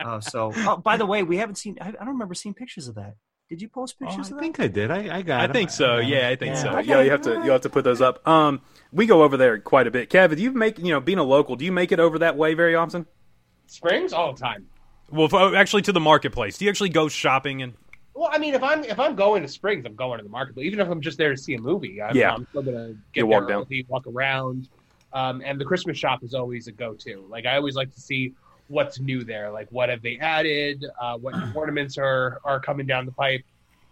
Oh, 0.00 0.20
so 0.20 0.52
oh, 0.54 0.76
by 0.76 0.96
the 0.96 1.06
way, 1.06 1.22
we 1.22 1.36
haven't 1.36 1.56
seen. 1.56 1.78
I, 1.80 1.88
I, 1.88 1.92
don't 1.92 2.08
remember 2.08 2.34
seeing 2.34 2.54
pictures 2.54 2.88
of 2.88 2.96
that. 2.96 3.14
Did 3.50 3.60
you 3.60 3.68
post 3.68 3.98
pictures? 3.98 4.16
Oh, 4.16 4.18
I 4.18 4.22
of 4.22 4.28
that? 4.30 4.40
think 4.40 4.60
I 4.60 4.68
did. 4.68 4.90
I, 4.90 5.18
I 5.18 5.22
got. 5.22 5.40
I 5.40 5.46
them. 5.46 5.54
think 5.54 5.70
so. 5.70 5.98
Yeah, 5.98 6.28
I 6.28 6.36
think 6.36 6.54
yeah. 6.54 6.62
so. 6.62 6.68
Okay. 6.70 6.88
Yeah, 6.88 7.02
you 7.02 7.10
have 7.10 7.22
to. 7.22 7.42
You 7.44 7.50
have 7.50 7.60
to 7.62 7.70
put 7.70 7.84
those 7.84 8.00
up. 8.00 8.26
Um, 8.26 8.62
we 8.90 9.06
go 9.06 9.22
over 9.22 9.36
there 9.36 9.58
quite 9.58 9.86
a 9.86 9.90
bit. 9.90 10.08
Kevin, 10.08 10.38
do 10.38 10.42
you 10.42 10.52
make 10.52 10.78
you 10.78 10.92
know 10.92 11.00
being 11.00 11.18
a 11.18 11.24
local? 11.24 11.56
Do 11.56 11.64
you 11.64 11.72
make 11.72 11.92
it 11.92 12.00
over 12.00 12.20
that 12.20 12.36
way 12.36 12.54
very 12.54 12.74
often? 12.74 13.06
Springs 13.66 14.12
all 14.12 14.32
the 14.32 14.40
time. 14.40 14.66
Well, 15.10 15.28
oh, 15.32 15.54
actually, 15.54 15.82
to 15.82 15.92
the 15.92 16.00
marketplace. 16.00 16.56
Do 16.56 16.64
you 16.64 16.70
actually 16.70 16.88
go 16.88 17.08
shopping 17.08 17.62
and? 17.62 17.74
Well, 18.14 18.30
I 18.32 18.38
mean, 18.38 18.54
if 18.54 18.62
I'm 18.62 18.82
if 18.84 18.98
I'm 18.98 19.14
going 19.14 19.42
to 19.42 19.48
Springs, 19.48 19.84
I'm 19.84 19.94
going 19.94 20.18
to 20.18 20.24
the 20.24 20.30
market. 20.30 20.54
But 20.54 20.64
even 20.64 20.80
if 20.80 20.88
I'm 20.88 21.00
just 21.00 21.18
there 21.18 21.30
to 21.30 21.36
see 21.36 21.54
a 21.54 21.60
movie, 21.60 22.00
I'm, 22.00 22.16
yeah. 22.16 22.32
I'm 22.32 22.46
still 22.48 22.62
gonna 22.62 22.94
get 23.12 23.26
walk 23.26 23.46
there, 23.46 23.56
down. 23.56 23.84
walk 23.88 24.06
around. 24.06 24.68
Um, 25.12 25.42
and 25.44 25.60
the 25.60 25.64
Christmas 25.64 25.96
shop 25.96 26.24
is 26.24 26.34
always 26.34 26.66
a 26.66 26.72
go-to. 26.72 27.24
Like 27.28 27.46
I 27.46 27.56
always 27.56 27.76
like 27.76 27.92
to 27.92 28.00
see 28.00 28.34
what's 28.68 28.98
new 29.00 29.24
there. 29.24 29.50
Like 29.50 29.68
what 29.70 29.88
have 29.88 30.02
they 30.02 30.18
added? 30.18 30.84
Uh, 31.00 31.16
what 31.18 31.34
ornaments 31.54 31.98
are 31.98 32.40
are 32.44 32.60
coming 32.60 32.86
down 32.86 33.06
the 33.06 33.12
pipe? 33.12 33.42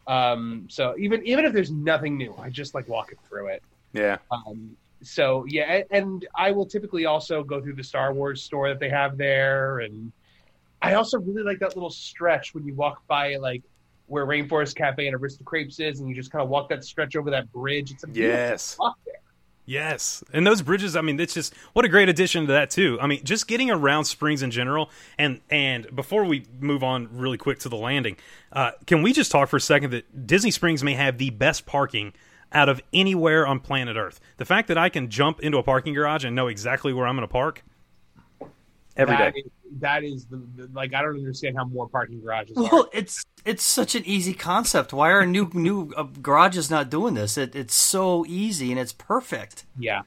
Um, 0.07 0.67
so 0.69 0.95
even 0.99 1.25
even 1.27 1.45
if 1.45 1.53
there's 1.53 1.71
nothing 1.71 2.17
new, 2.17 2.35
I 2.39 2.51
just 2.51 2.75
like 2.75 2.89
walking 2.89 3.19
through 3.29 3.49
it. 3.49 3.63
Yeah. 3.93 4.19
Um, 4.31 4.77
so 5.03 5.45
yeah, 5.49 5.83
and 5.91 6.27
I 6.35 6.53
will 6.53 6.67
typically 6.67 7.07
also 7.07 7.43
go 7.43 7.61
through 7.61 7.75
the 7.75 7.85
Star 7.85 8.13
Wars 8.13 8.43
store 8.43 8.69
that 8.69 8.79
they 8.79 8.89
have 8.89 9.19
there, 9.19 9.81
and 9.81 10.13
I 10.81 10.95
also 10.95 11.19
really 11.19 11.43
like 11.43 11.59
that 11.61 11.77
little 11.77 11.91
stretch 11.91 12.55
when 12.55 12.65
you 12.65 12.75
walk 12.75 13.07
by 13.07 13.37
like 13.37 13.63
where 14.07 14.27
Rainforest 14.27 14.75
Cafe 14.75 15.07
and 15.07 15.15
Aristocrapes 15.17 15.81
is, 15.81 16.01
and 16.01 16.09
you 16.09 16.15
just 16.15 16.31
kind 16.31 16.43
of 16.43 16.49
walk 16.49 16.69
that 16.69 16.85
stretch 16.85 17.17
over 17.17 17.31
that 17.31 17.51
bridge. 17.53 17.91
It's 17.91 18.05
a 18.05 18.09
yes. 18.13 18.77
walk 18.79 18.97
there. 19.07 19.15
Yes, 19.73 20.23
and 20.35 20.47
those 20.47 20.61
bridges. 20.61 20.97
I 20.97 21.01
mean, 21.01 21.19
it's 21.19 21.33
just 21.33 21.55
what 21.73 21.87
a 21.87 21.89
great 21.89 22.11
addition 22.11 22.45
to 22.47 22.53
that 22.53 22.69
too. 22.69 22.99
I 23.01 23.07
mean, 23.07 23.25
just 23.25 23.49
getting 23.49 23.71
around 23.71 24.05
Springs 24.05 24.43
in 24.43 24.51
general, 24.51 24.91
and 25.17 25.41
and 25.49 25.87
before 25.97 26.27
we 26.27 26.45
move 26.61 26.85
on 26.85 27.09
really 27.11 27.39
quick 27.39 27.59
to 27.61 27.71
the 27.71 27.77
landing, 27.77 28.19
uh, 28.53 28.73
can 28.87 29.01
we 29.01 29.15
just 29.15 29.31
talk 29.31 29.49
for 29.49 29.57
a 29.57 29.61
second 29.63 29.93
that 29.93 30.27
Disney 30.27 30.51
Springs 30.51 30.85
may 30.85 30.93
have 30.93 31.17
the 31.17 31.31
best 31.31 31.65
parking 31.65 32.13
out 32.53 32.69
of 32.69 32.83
anywhere 32.93 33.47
on 33.47 33.61
planet 33.61 33.97
Earth. 33.97 34.21
The 34.37 34.45
fact 34.45 34.69
that 34.69 34.77
I 34.77 34.91
can 34.91 35.09
jump 35.09 35.41
into 35.41 35.57
a 35.57 35.63
parking 35.63 35.95
garage 35.95 36.23
and 36.23 36.37
know 36.37 36.49
exactly 36.49 36.93
where 36.93 37.07
I'm 37.07 37.17
going 37.17 37.27
to 37.27 37.33
park 37.33 37.65
every 38.97 39.17
That 39.17 39.35
day. 39.35 39.41
is- 39.41 39.51
that 39.81 40.05
is 40.05 40.27
the, 40.27 40.37
the 40.57 40.69
like 40.75 40.93
I 40.93 41.01
don't 41.01 41.17
understand 41.17 41.57
how 41.57 41.65
more 41.65 41.89
parking 41.89 42.21
garages 42.21 42.57
are. 42.59 42.63
Well, 42.65 42.91
it's 42.93 43.25
it's 43.45 43.63
such 43.63 43.95
an 43.95 44.03
easy 44.05 44.35
concept. 44.35 44.93
Why 44.93 45.11
are 45.11 45.25
new 45.25 45.51
new 45.55 45.93
uh, 45.97 46.03
garages 46.21 46.71
not 46.71 46.91
doing 46.91 47.15
this? 47.15 47.39
It, 47.39 47.57
it's 47.57 47.75
so 47.75 48.27
easy 48.27 48.71
and 48.71 48.79
it's 48.79 48.93
perfect. 48.93 49.65
Yeah. 49.79 50.03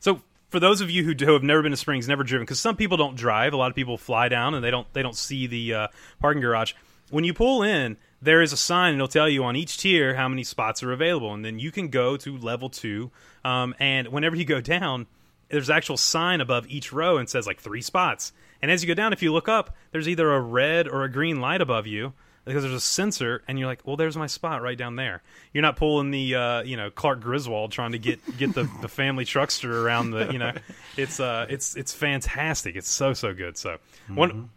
So 0.00 0.20
for 0.50 0.60
those 0.60 0.80
of 0.82 0.90
you 0.90 1.04
who, 1.04 1.14
do, 1.14 1.24
who 1.26 1.32
have 1.32 1.42
never 1.42 1.62
been 1.62 1.70
to 1.70 1.76
Springs, 1.78 2.08
never 2.08 2.24
driven, 2.24 2.44
because 2.44 2.60
some 2.60 2.76
people 2.76 2.96
don't 2.98 3.16
drive, 3.16 3.52
a 3.52 3.56
lot 3.56 3.70
of 3.70 3.74
people 3.76 3.96
fly 3.96 4.28
down 4.28 4.54
and 4.54 4.62
they 4.62 4.70
don't 4.70 4.86
they 4.92 5.02
don't 5.02 5.16
see 5.16 5.46
the 5.46 5.74
uh, 5.74 5.88
parking 6.20 6.42
garage. 6.42 6.74
When 7.08 7.24
you 7.24 7.32
pull 7.32 7.62
in, 7.62 7.96
there 8.20 8.42
is 8.42 8.52
a 8.52 8.56
sign 8.58 8.90
and 8.92 8.96
it'll 8.98 9.08
tell 9.08 9.28
you 9.30 9.44
on 9.44 9.56
each 9.56 9.78
tier 9.78 10.14
how 10.14 10.28
many 10.28 10.44
spots 10.44 10.82
are 10.82 10.92
available, 10.92 11.32
and 11.32 11.42
then 11.42 11.58
you 11.58 11.72
can 11.72 11.88
go 11.88 12.18
to 12.18 12.36
level 12.36 12.68
two. 12.68 13.10
Um, 13.46 13.74
and 13.80 14.08
whenever 14.08 14.36
you 14.36 14.44
go 14.44 14.60
down, 14.60 15.06
there's 15.50 15.68
an 15.68 15.76
actual 15.76 15.96
sign 15.96 16.40
above 16.40 16.66
each 16.68 16.92
row 16.92 17.18
and 17.18 17.28
says 17.28 17.46
like 17.46 17.60
three 17.60 17.82
spots. 17.82 18.32
And 18.62 18.70
as 18.70 18.82
you 18.82 18.88
go 18.88 18.94
down, 18.94 19.12
if 19.12 19.22
you 19.22 19.32
look 19.32 19.48
up, 19.48 19.74
there's 19.92 20.08
either 20.08 20.30
a 20.32 20.40
red 20.40 20.86
or 20.86 21.04
a 21.04 21.10
green 21.10 21.40
light 21.40 21.60
above 21.60 21.86
you 21.86 22.12
because 22.44 22.62
there's 22.62 22.74
a 22.74 22.80
sensor, 22.80 23.42
and 23.46 23.58
you're 23.58 23.68
like, 23.68 23.86
well, 23.86 23.96
there's 23.96 24.16
my 24.16 24.26
spot 24.26 24.62
right 24.62 24.76
down 24.76 24.96
there. 24.96 25.22
You're 25.52 25.62
not 25.62 25.76
pulling 25.76 26.10
the 26.10 26.34
uh, 26.34 26.62
you 26.62 26.76
know 26.76 26.90
Clark 26.90 27.20
Griswold 27.20 27.70
trying 27.72 27.92
to 27.92 27.98
get 27.98 28.20
get 28.38 28.54
the, 28.54 28.68
the 28.80 28.88
family 28.88 29.24
truckster 29.24 29.70
around 29.70 30.10
the 30.10 30.32
you 30.32 30.38
know. 30.38 30.52
It's 30.96 31.20
uh 31.20 31.46
it's 31.48 31.76
it's 31.76 31.92
fantastic. 31.92 32.76
It's 32.76 32.88
so 32.88 33.12
so 33.12 33.32
good. 33.34 33.56
So 33.56 33.78
one 34.08 34.50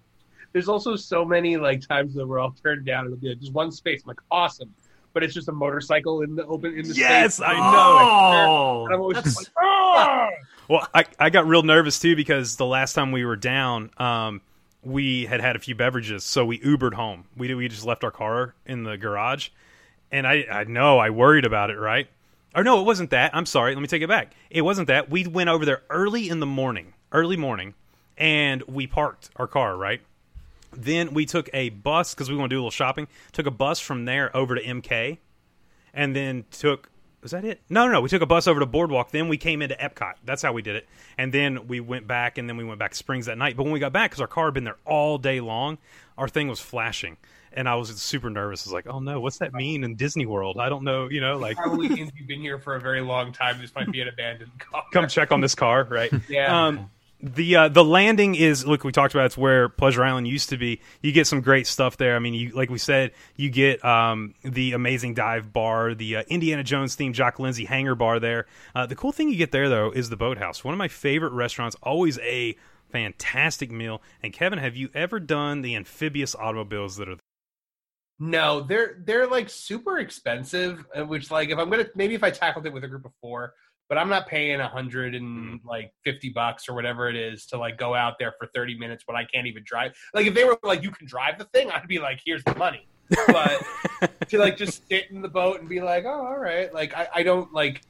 There's 0.53 0.69
also 0.69 0.95
so 0.95 1.23
many 1.25 1.57
like 1.57 1.87
times 1.87 2.13
that 2.15 2.25
we're 2.27 2.39
all 2.39 2.55
turned 2.63 2.85
down. 2.85 3.05
It'll 3.05 3.17
be 3.17 3.29
like, 3.29 3.39
just 3.39 3.53
one 3.53 3.71
space. 3.71 4.01
I'm 4.03 4.09
like, 4.09 4.21
awesome. 4.31 4.73
But 5.13 5.23
it's 5.23 5.33
just 5.33 5.47
a 5.47 5.51
motorcycle 5.51 6.21
in 6.21 6.35
the 6.35 6.45
open 6.45 6.77
in 6.77 6.87
the 6.87 6.95
Yes, 6.95 7.35
space. 7.35 7.47
I 7.47 7.53
know. 7.53 7.61
Oh, 7.61 8.85
And 8.85 8.95
I'm 8.95 9.01
always 9.01 9.21
just 9.21 9.37
like, 9.37 9.47
"Ah!" 9.61 10.27
Well, 10.67 10.87
I, 10.93 11.05
I 11.19 11.29
got 11.29 11.47
real 11.47 11.63
nervous 11.63 11.99
too 11.99 12.15
because 12.15 12.55
the 12.55 12.65
last 12.65 12.93
time 12.93 13.11
we 13.11 13.25
were 13.25 13.35
down, 13.35 13.91
um, 13.97 14.41
we 14.83 15.25
had 15.25 15.41
had 15.41 15.55
a 15.55 15.59
few 15.59 15.75
beverages, 15.75 16.23
so 16.23 16.45
we 16.45 16.59
Ubered 16.59 16.93
home. 16.93 17.25
We 17.35 17.53
we 17.53 17.67
just 17.67 17.85
left 17.85 18.03
our 18.03 18.11
car 18.11 18.55
in 18.65 18.83
the 18.83 18.97
garage, 18.97 19.49
and 20.11 20.27
I 20.27 20.45
I 20.51 20.63
know 20.65 20.99
I 20.99 21.09
worried 21.09 21.45
about 21.45 21.69
it, 21.69 21.77
right? 21.77 22.07
Or 22.55 22.63
no, 22.63 22.79
it 22.79 22.83
wasn't 22.83 23.09
that. 23.11 23.35
I'm 23.35 23.45
sorry. 23.45 23.73
Let 23.73 23.81
me 23.81 23.87
take 23.87 24.03
it 24.03 24.07
back. 24.07 24.33
It 24.49 24.61
wasn't 24.61 24.87
that. 24.87 25.09
We 25.09 25.25
went 25.25 25.49
over 25.49 25.65
there 25.65 25.81
early 25.89 26.29
in 26.29 26.39
the 26.39 26.45
morning, 26.45 26.93
early 27.11 27.37
morning, 27.37 27.73
and 28.17 28.61
we 28.63 28.85
parked 28.85 29.29
our 29.35 29.47
car, 29.47 29.75
right? 29.75 30.01
Then 30.71 31.13
we 31.13 31.25
took 31.25 31.49
a 31.53 31.69
bus 31.69 32.13
because 32.13 32.29
we 32.29 32.35
want 32.35 32.49
to 32.49 32.55
do 32.55 32.57
a 32.57 32.61
little 32.61 32.71
shopping. 32.71 33.07
Took 33.31 33.47
a 33.47 33.51
bus 33.51 33.79
from 33.79 34.05
there 34.05 34.35
over 34.35 34.55
to 34.55 34.61
MK, 34.61 35.17
and 35.93 36.15
then 36.15 36.45
took 36.51 36.89
was 37.23 37.31
that 37.31 37.45
it? 37.45 37.61
No, 37.69 37.85
no, 37.87 37.93
no. 37.93 38.01
We 38.01 38.09
took 38.09 38.21
a 38.21 38.25
bus 38.27 38.47
over 38.47 38.59
to 38.59 38.65
Boardwalk. 38.65 39.11
Then 39.11 39.29
we 39.29 39.37
came 39.37 39.61
into 39.61 39.75
Epcot. 39.75 40.13
That's 40.25 40.41
how 40.41 40.53
we 40.53 40.61
did 40.61 40.75
it. 40.75 40.87
And 41.17 41.33
then 41.33 41.67
we 41.67 41.79
went 41.79 42.05
back, 42.07 42.37
and 42.37 42.47
then 42.49 42.57
we 42.57 42.63
went 42.63 42.79
back 42.79 42.91
to 42.91 42.97
Springs 42.97 43.25
that 43.27 43.37
night. 43.37 43.57
But 43.57 43.63
when 43.63 43.71
we 43.71 43.79
got 43.79 43.93
back, 43.93 44.11
because 44.11 44.21
our 44.21 44.27
car 44.27 44.45
had 44.45 44.53
been 44.53 44.65
there 44.65 44.77
all 44.85 45.17
day 45.17 45.39
long, 45.39 45.77
our 46.17 46.27
thing 46.27 46.47
was 46.47 46.59
flashing, 46.59 47.17
and 47.53 47.67
I 47.67 47.75
was 47.75 47.89
super 48.01 48.29
nervous. 48.29 48.67
I 48.67 48.69
was 48.69 48.73
like, 48.73 48.87
"Oh 48.87 48.99
no, 48.99 49.19
what's 49.19 49.37
that 49.39 49.53
mean 49.53 49.83
in 49.83 49.95
Disney 49.95 50.25
World? 50.25 50.57
I 50.59 50.69
don't 50.69 50.83
know." 50.83 51.09
You 51.09 51.21
know, 51.21 51.37
like 51.37 51.57
Probably 51.57 51.89
means 51.89 52.11
you've 52.15 52.27
been 52.27 52.41
here 52.41 52.59
for 52.59 52.75
a 52.75 52.79
very 52.81 53.01
long 53.01 53.31
time. 53.31 53.59
This 53.59 53.73
might 53.73 53.91
be 53.91 54.01
an 54.01 54.09
abandoned 54.09 54.51
car. 54.59 54.83
come 54.91 55.07
check 55.07 55.31
on 55.31 55.41
this 55.41 55.55
car, 55.55 55.87
right? 55.89 56.11
Yeah. 56.29 56.65
Um, 56.67 56.89
the 57.23 57.55
uh, 57.55 57.69
the 57.69 57.85
landing 57.85 58.35
is 58.35 58.65
look 58.65 58.83
we 58.83 58.91
talked 58.91 59.13
about 59.13 59.27
it's 59.27 59.37
where 59.37 59.69
Pleasure 59.69 60.03
Island 60.03 60.27
used 60.27 60.49
to 60.49 60.57
be. 60.57 60.81
You 61.01 61.13
get 61.13 61.25
some 61.25 61.39
great 61.39 61.67
stuff 61.67 61.95
there. 61.95 62.17
I 62.17 62.19
mean, 62.19 62.33
you 62.33 62.49
like 62.49 62.69
we 62.69 62.77
said, 62.77 63.11
you 63.37 63.49
get 63.49 63.83
um, 63.85 64.35
the 64.43 64.73
amazing 64.73 65.13
dive 65.13 65.53
bar, 65.53 65.95
the 65.95 66.17
uh, 66.17 66.23
Indiana 66.27 66.63
Jones 66.63 66.97
themed 66.97 67.13
Jock 67.13 67.39
Lindsay 67.39 67.63
hangar 67.63 67.95
bar 67.95 68.19
there. 68.19 68.45
Uh, 68.75 68.85
the 68.85 68.95
cool 68.95 69.13
thing 69.13 69.29
you 69.29 69.37
get 69.37 69.51
there 69.51 69.69
though 69.69 69.89
is 69.89 70.09
the 70.09 70.17
boathouse. 70.17 70.65
One 70.65 70.73
of 70.73 70.77
my 70.77 70.89
favorite 70.89 71.31
restaurants, 71.31 71.77
always 71.81 72.19
a 72.19 72.57
fantastic 72.91 73.71
meal. 73.71 74.01
And 74.21 74.33
Kevin, 74.33 74.59
have 74.59 74.75
you 74.75 74.89
ever 74.93 75.19
done 75.19 75.61
the 75.61 75.75
amphibious 75.75 76.35
automobiles 76.35 76.97
that 76.97 77.07
are 77.07 77.15
There? 77.15 77.19
No, 78.19 78.61
they're 78.61 78.97
they're 79.03 79.27
like 79.27 79.49
super 79.49 79.97
expensive. 79.99 80.85
uh, 80.93 81.05
Which 81.05 81.31
like 81.31 81.49
if 81.49 81.57
I'm 81.57 81.69
gonna 81.69 81.87
maybe 81.95 82.15
if 82.15 82.23
I 82.23 82.31
tackled 82.31 82.65
it 82.65 82.73
with 82.73 82.83
a 82.83 82.87
group 82.87 83.05
of 83.05 83.13
four, 83.21 83.53
but 83.93 83.99
I'm 83.99 84.09
not 84.09 84.25
paying 84.25 84.59
a 84.59 84.67
hundred 84.67 85.13
and 85.13 85.59
mm-hmm. 85.59 85.67
like 85.67 85.93
fifty 86.03 86.29
bucks 86.29 86.67
or 86.67 86.73
whatever 86.73 87.09
it 87.09 87.15
is 87.15 87.45
to 87.47 87.59
like 87.59 87.77
go 87.77 87.93
out 87.93 88.15
there 88.17 88.33
for 88.39 88.47
thirty 88.47 88.75
minutes 88.75 89.03
when 89.05 89.15
I 89.15 89.23
can't 89.23 89.45
even 89.45 89.61
drive. 89.63 89.93
Like 90.15 90.25
if 90.25 90.33
they 90.33 90.45
were 90.45 90.57
like 90.63 90.81
you 90.81 90.89
can 90.89 91.05
drive 91.05 91.37
the 91.37 91.45
thing, 91.45 91.69
I'd 91.69 91.87
be 91.87 91.99
like 91.99 92.19
here's 92.25 92.43
the 92.43 92.55
money. 92.55 92.87
But 93.27 93.63
to 94.29 94.39
like 94.39 94.57
just 94.57 94.87
sit 94.89 95.11
in 95.11 95.21
the 95.21 95.27
boat 95.27 95.59
and 95.59 95.69
be 95.69 95.79
like 95.79 96.05
oh 96.05 96.25
all 96.25 96.39
right, 96.39 96.73
like 96.73 96.97
I, 96.97 97.07
I 97.13 97.23
don't 97.23 97.53
like. 97.53 97.81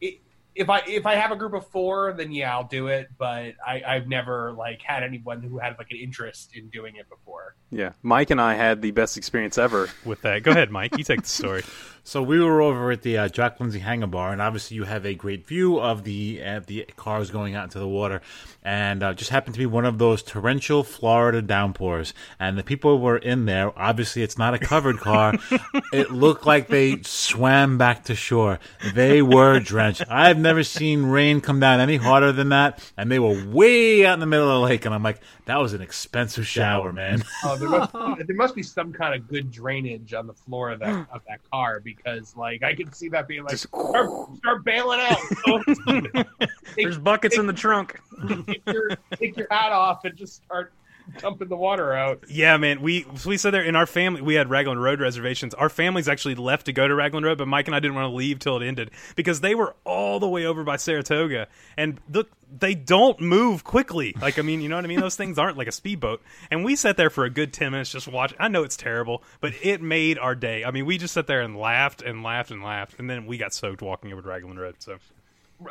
It, 0.00 0.18
if 0.56 0.68
I 0.68 0.82
if 0.88 1.06
I 1.06 1.14
have 1.14 1.30
a 1.30 1.36
group 1.36 1.54
of 1.54 1.64
four, 1.68 2.12
then 2.12 2.32
yeah, 2.32 2.52
I'll 2.52 2.66
do 2.66 2.88
it. 2.88 3.06
But 3.16 3.54
I, 3.64 3.84
I've 3.86 4.08
never 4.08 4.50
like 4.50 4.82
had 4.82 5.04
anyone 5.04 5.42
who 5.42 5.58
had 5.58 5.78
like 5.78 5.92
an 5.92 5.98
interest 5.98 6.56
in 6.56 6.70
doing 6.70 6.96
it 6.96 7.08
before. 7.08 7.54
Yeah, 7.70 7.92
Mike 8.02 8.30
and 8.30 8.40
I 8.40 8.54
had 8.54 8.82
the 8.82 8.90
best 8.90 9.16
experience 9.16 9.58
ever. 9.58 9.90
with 10.04 10.22
that? 10.22 10.42
Go 10.42 10.50
ahead, 10.50 10.72
Mike. 10.72 10.98
You 10.98 11.04
take 11.04 11.22
the 11.22 11.28
story. 11.28 11.62
So 12.06 12.22
we 12.22 12.38
were 12.40 12.62
over 12.62 12.92
at 12.92 13.02
the 13.02 13.18
uh, 13.18 13.28
Jack 13.28 13.58
Lindsay 13.58 13.80
Hangar 13.80 14.06
Bar, 14.06 14.30
and 14.30 14.40
obviously 14.40 14.76
you 14.76 14.84
have 14.84 15.04
a 15.04 15.12
great 15.12 15.44
view 15.44 15.80
of 15.80 16.04
the 16.04 16.40
uh, 16.40 16.60
the 16.64 16.86
cars 16.94 17.32
going 17.32 17.56
out 17.56 17.64
into 17.64 17.80
the 17.80 17.88
water, 17.88 18.22
and 18.62 19.02
uh, 19.02 19.12
just 19.12 19.30
happened 19.30 19.54
to 19.54 19.58
be 19.58 19.66
one 19.66 19.84
of 19.84 19.98
those 19.98 20.22
torrential 20.22 20.84
Florida 20.84 21.42
downpours, 21.42 22.14
and 22.38 22.56
the 22.56 22.62
people 22.62 23.00
were 23.00 23.16
in 23.16 23.46
there. 23.46 23.76
Obviously, 23.76 24.22
it's 24.22 24.38
not 24.38 24.54
a 24.54 24.58
covered 24.60 24.98
car. 24.98 25.34
it 25.92 26.12
looked 26.12 26.46
like 26.46 26.68
they 26.68 27.02
swam 27.02 27.76
back 27.76 28.04
to 28.04 28.14
shore. 28.14 28.60
They 28.94 29.20
were 29.20 29.58
drenched. 29.58 30.04
I've 30.08 30.38
never 30.38 30.62
seen 30.62 31.06
rain 31.06 31.40
come 31.40 31.58
down 31.58 31.80
any 31.80 31.96
harder 31.96 32.30
than 32.30 32.50
that, 32.50 32.78
and 32.96 33.10
they 33.10 33.18
were 33.18 33.44
way 33.48 34.06
out 34.06 34.14
in 34.14 34.20
the 34.20 34.26
middle 34.26 34.48
of 34.48 34.60
the 34.60 34.60
lake, 34.60 34.84
and 34.84 34.94
I'm 34.94 35.02
like, 35.02 35.20
that 35.46 35.58
was 35.60 35.72
an 35.72 35.80
expensive 35.80 36.46
shower, 36.46 36.92
man. 36.92 37.24
Oh, 37.44 37.56
there 37.56 37.68
must, 37.68 37.92
there 38.26 38.36
must 38.36 38.54
be 38.54 38.64
some 38.64 38.92
kind 38.92 39.14
of 39.14 39.28
good 39.28 39.50
drainage 39.50 40.12
on 40.12 40.26
the 40.26 40.34
floor 40.34 40.70
of 40.70 40.80
that 40.80 41.06
of 41.12 41.22
that 41.28 41.40
car 41.50 41.80
because, 41.80 41.95
like, 42.36 42.62
I 42.62 42.74
could 42.74 42.94
see 42.94 43.08
that 43.10 43.28
being 43.28 43.44
like, 43.44 43.56
start, 43.56 44.10
start 44.38 44.64
bailing 44.64 45.00
out. 45.00 45.18
take, 45.46 46.26
There's 46.76 46.98
buckets 46.98 47.38
in 47.38 47.46
the 47.46 47.52
trunk. 47.52 48.00
take 48.46 48.62
your 48.66 48.90
take 49.14 49.36
your 49.36 49.46
hat 49.50 49.72
off 49.72 50.04
and 50.04 50.16
just 50.16 50.36
start 50.36 50.72
dumping 51.18 51.48
the 51.48 51.56
water 51.56 51.92
out. 51.92 52.24
Yeah, 52.28 52.56
man. 52.56 52.82
We 52.82 53.06
we 53.24 53.36
said 53.36 53.50
there 53.50 53.62
in 53.62 53.76
our 53.76 53.86
family 53.86 54.22
we 54.22 54.34
had 54.34 54.50
Raglan 54.50 54.78
Road 54.78 55.00
reservations. 55.00 55.54
Our 55.54 55.68
families 55.68 56.08
actually 56.08 56.34
left 56.34 56.66
to 56.66 56.72
go 56.72 56.86
to 56.88 56.94
Raglan 56.94 57.24
Road, 57.24 57.38
but 57.38 57.48
Mike 57.48 57.66
and 57.68 57.74
I 57.74 57.80
didn't 57.80 57.94
want 57.94 58.10
to 58.10 58.16
leave 58.16 58.38
till 58.38 58.60
it 58.60 58.66
ended 58.66 58.90
because 59.14 59.40
they 59.40 59.54
were 59.54 59.74
all 59.84 60.20
the 60.20 60.28
way 60.28 60.44
over 60.44 60.64
by 60.64 60.76
Saratoga. 60.76 61.48
And 61.76 62.00
look, 62.10 62.30
they 62.58 62.74
don't 62.74 63.20
move 63.20 63.64
quickly. 63.64 64.14
Like 64.20 64.38
I 64.38 64.42
mean, 64.42 64.60
you 64.60 64.68
know 64.68 64.76
what 64.76 64.84
I 64.84 64.88
mean? 64.88 65.00
Those 65.00 65.16
things 65.16 65.38
aren't 65.38 65.56
like 65.56 65.68
a 65.68 65.72
speedboat. 65.72 66.22
And 66.50 66.64
we 66.64 66.76
sat 66.76 66.96
there 66.96 67.10
for 67.10 67.24
a 67.24 67.30
good 67.30 67.52
ten 67.52 67.72
minutes 67.72 67.90
just 67.90 68.08
watching. 68.08 68.38
I 68.40 68.48
know 68.48 68.62
it's 68.62 68.76
terrible, 68.76 69.22
but 69.40 69.52
it 69.62 69.82
made 69.82 70.18
our 70.18 70.34
day. 70.34 70.64
I 70.64 70.70
mean, 70.70 70.86
we 70.86 70.98
just 70.98 71.14
sat 71.14 71.26
there 71.26 71.42
and 71.42 71.56
laughed 71.56 72.02
and 72.02 72.22
laughed 72.22 72.50
and 72.50 72.62
laughed, 72.62 72.98
and 72.98 73.08
then 73.08 73.26
we 73.26 73.38
got 73.38 73.52
soaked 73.54 73.82
walking 73.82 74.12
over 74.12 74.22
to 74.22 74.28
Raglan 74.28 74.58
Road. 74.58 74.76
So 74.78 74.98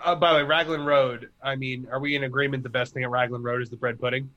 Uh, 0.04 0.16
by 0.16 0.34
the 0.34 0.40
way, 0.40 0.44
Raglan 0.44 0.86
Road. 0.86 1.30
I 1.44 1.56
mean, 1.56 1.88
are 1.92 2.00
we 2.00 2.16
in 2.16 2.24
agreement? 2.24 2.64
The 2.64 2.70
best 2.70 2.94
thing 2.94 3.04
at 3.04 3.10
Raglan 3.10 3.44
Road 3.44 3.62
is 3.62 3.70
the 3.70 3.78
bread 3.78 4.00
pudding. 4.00 4.30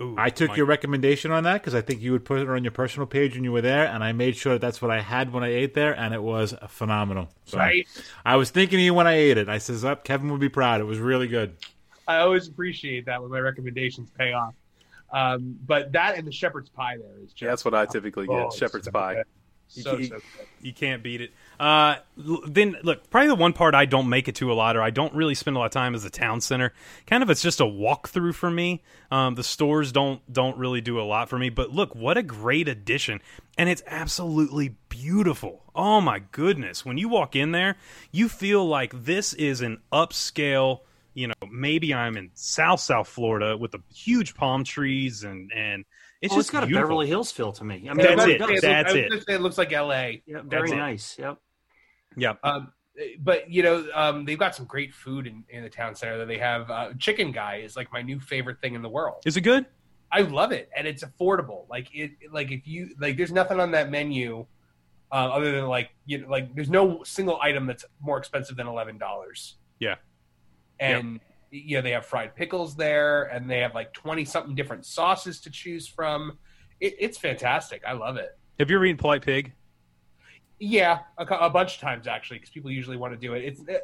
Ooh, 0.00 0.14
I 0.16 0.30
took 0.30 0.48
Mike. 0.48 0.56
your 0.56 0.66
recommendation 0.66 1.30
on 1.30 1.44
that 1.44 1.54
because 1.54 1.74
I 1.74 1.80
think 1.80 2.00
you 2.00 2.12
would 2.12 2.24
put 2.24 2.38
it 2.40 2.48
on 2.48 2.64
your 2.64 2.70
personal 2.70 3.06
page 3.06 3.34
when 3.34 3.44
you 3.44 3.52
were 3.52 3.60
there, 3.60 3.86
and 3.86 4.02
I 4.04 4.12
made 4.12 4.36
sure 4.36 4.54
that 4.54 4.60
that's 4.60 4.80
what 4.82 4.90
I 4.90 5.00
had 5.00 5.32
when 5.32 5.42
I 5.44 5.48
ate 5.48 5.74
there, 5.74 5.92
and 5.98 6.12
it 6.14 6.22
was 6.22 6.54
phenomenal. 6.68 7.28
So 7.44 7.58
Right. 7.58 7.86
I 8.24 8.36
was 8.36 8.50
thinking 8.50 8.78
of 8.78 8.84
you 8.84 8.94
when 8.94 9.06
I 9.06 9.14
ate 9.14 9.38
it. 9.38 9.48
I 9.48 9.58
says, 9.58 9.84
"Up, 9.84 10.04
Kevin 10.04 10.30
would 10.30 10.40
be 10.40 10.48
proud. 10.48 10.80
It 10.80 10.84
was 10.84 10.98
really 10.98 11.28
good." 11.28 11.56
I 12.06 12.18
always 12.18 12.48
appreciate 12.48 13.06
that 13.06 13.20
when 13.20 13.30
my 13.30 13.40
recommendations 13.40 14.10
pay 14.10 14.32
off. 14.32 14.54
Um, 15.12 15.58
but 15.66 15.92
that 15.92 16.16
and 16.18 16.26
the 16.26 16.32
shepherd's 16.32 16.68
pie 16.68 16.96
there 16.98 17.16
is 17.22 17.30
just 17.30 17.42
Yeah, 17.42 17.48
that's 17.50 17.64
what 17.64 17.74
I 17.74 17.86
typically 17.86 18.26
get. 18.26 18.36
Oh, 18.36 18.50
Shepherd's 18.50 18.84
so 18.86 18.90
pie. 18.92 19.14
good. 19.16 19.24
So, 19.68 19.96
You- 19.98 20.06
so 20.06 20.14
good. 20.16 20.22
You 20.60 20.72
can't 20.72 21.02
beat 21.04 21.20
it. 21.20 21.30
Uh, 21.60 21.96
then 22.48 22.76
look, 22.82 23.08
probably 23.10 23.28
the 23.28 23.34
one 23.36 23.52
part 23.52 23.74
I 23.76 23.84
don't 23.84 24.08
make 24.08 24.26
it 24.26 24.34
to 24.36 24.50
a 24.50 24.54
lot, 24.54 24.76
or 24.76 24.82
I 24.82 24.90
don't 24.90 25.14
really 25.14 25.34
spend 25.36 25.56
a 25.56 25.60
lot 25.60 25.66
of 25.66 25.70
time 25.72 25.94
is 25.94 26.02
the 26.02 26.10
town 26.10 26.40
center. 26.40 26.72
Kind 27.06 27.22
of, 27.22 27.30
it's 27.30 27.42
just 27.42 27.60
a 27.60 27.64
walkthrough 27.64 28.34
for 28.34 28.50
me. 28.50 28.82
Um, 29.12 29.34
the 29.36 29.44
stores 29.44 29.92
don't 29.92 30.20
don't 30.32 30.56
really 30.58 30.80
do 30.80 31.00
a 31.00 31.02
lot 31.02 31.28
for 31.28 31.38
me. 31.38 31.48
But 31.50 31.70
look, 31.70 31.94
what 31.94 32.16
a 32.16 32.22
great 32.24 32.66
addition, 32.66 33.20
and 33.56 33.68
it's 33.68 33.82
absolutely 33.86 34.74
beautiful. 34.88 35.62
Oh 35.76 36.00
my 36.00 36.18
goodness, 36.32 36.84
when 36.84 36.98
you 36.98 37.08
walk 37.08 37.36
in 37.36 37.52
there, 37.52 37.76
you 38.10 38.28
feel 38.28 38.66
like 38.66 39.04
this 39.04 39.32
is 39.34 39.60
an 39.60 39.78
upscale. 39.92 40.80
You 41.14 41.28
know, 41.28 41.34
maybe 41.50 41.92
I'm 41.94 42.16
in 42.16 42.30
South 42.34 42.80
South 42.80 43.08
Florida 43.08 43.56
with 43.56 43.72
the 43.72 43.80
huge 43.94 44.34
palm 44.34 44.64
trees 44.64 45.22
and 45.24 45.52
and 45.54 45.84
it's 46.20 46.32
oh, 46.32 46.36
just 46.36 46.48
it's 46.48 46.50
got 46.50 46.66
beautiful. 46.66 46.78
a 46.78 46.86
Beverly 46.88 47.06
Hills 47.06 47.30
feel 47.30 47.52
to 47.52 47.64
me. 47.64 47.86
I 47.88 47.94
mean, 47.94 48.06
That's 48.06 48.16
really 48.16 48.34
it. 48.34 48.38
That's 48.62 48.90
I 48.90 48.92
was 48.92 48.94
it. 48.94 49.08
gonna 49.10 49.20
say 49.22 49.34
it 49.34 49.40
looks 49.40 49.58
like 49.58 49.72
L.A. 49.72 50.22
Yeah, 50.26 50.40
very 50.44 50.68
That's 50.68 50.72
it. 50.72 50.76
nice. 50.76 51.16
Yep. 51.18 51.38
Yeah, 52.16 52.32
Um, 52.42 52.72
but 53.20 53.48
you 53.50 53.62
know, 53.62 53.86
um, 53.94 54.24
they've 54.24 54.38
got 54.38 54.56
some 54.56 54.64
great 54.66 54.92
food 54.92 55.26
in, 55.28 55.44
in 55.50 55.62
the 55.62 55.68
town 55.68 55.94
center. 55.94 56.18
That 56.18 56.26
they 56.26 56.38
have 56.38 56.68
uh, 56.70 56.88
Chicken 56.98 57.30
Guy 57.30 57.56
is 57.56 57.76
like 57.76 57.92
my 57.92 58.02
new 58.02 58.18
favorite 58.18 58.60
thing 58.60 58.74
in 58.74 58.82
the 58.82 58.88
world. 58.88 59.22
Is 59.24 59.36
it 59.36 59.42
good? 59.42 59.66
I 60.10 60.22
love 60.22 60.52
it, 60.52 60.70
and 60.76 60.86
it's 60.88 61.04
affordable. 61.04 61.68
Like 61.68 61.94
it, 61.94 62.12
like 62.32 62.50
if 62.50 62.66
you 62.66 62.90
like, 62.98 63.16
there's 63.16 63.30
nothing 63.30 63.60
on 63.60 63.70
that 63.72 63.90
menu 63.90 64.46
uh, 65.12 65.14
other 65.14 65.52
than 65.52 65.66
like 65.66 65.90
you 66.06 66.18
know, 66.18 66.28
like 66.28 66.54
there's 66.56 66.70
no 66.70 67.04
single 67.04 67.38
item 67.40 67.66
that's 67.66 67.84
more 68.00 68.18
expensive 68.18 68.56
than 68.56 68.66
eleven 68.66 68.98
dollars. 68.98 69.56
Yeah. 69.78 69.96
And 70.80 71.20
you 71.50 71.76
know 71.76 71.82
they 71.82 71.92
have 71.92 72.06
fried 72.06 72.34
pickles 72.34 72.76
there, 72.76 73.24
and 73.24 73.50
they 73.50 73.58
have 73.60 73.74
like 73.74 73.92
twenty 73.92 74.24
something 74.24 74.54
different 74.54 74.86
sauces 74.86 75.40
to 75.42 75.50
choose 75.50 75.86
from. 75.86 76.38
It, 76.80 76.94
it's 76.98 77.18
fantastic. 77.18 77.82
I 77.86 77.92
love 77.92 78.16
it. 78.16 78.38
Have 78.58 78.70
you 78.70 78.76
ever 78.76 78.84
eaten 78.84 78.96
Polite 78.96 79.22
Pig? 79.22 79.52
Yeah, 80.58 81.00
a, 81.16 81.24
a 81.24 81.50
bunch 81.50 81.76
of 81.76 81.80
times 81.80 82.06
actually, 82.06 82.38
because 82.38 82.50
people 82.50 82.70
usually 82.70 82.96
want 82.96 83.14
to 83.14 83.18
do 83.18 83.34
it. 83.34 83.44
It's 83.44 83.60
it, 83.68 83.82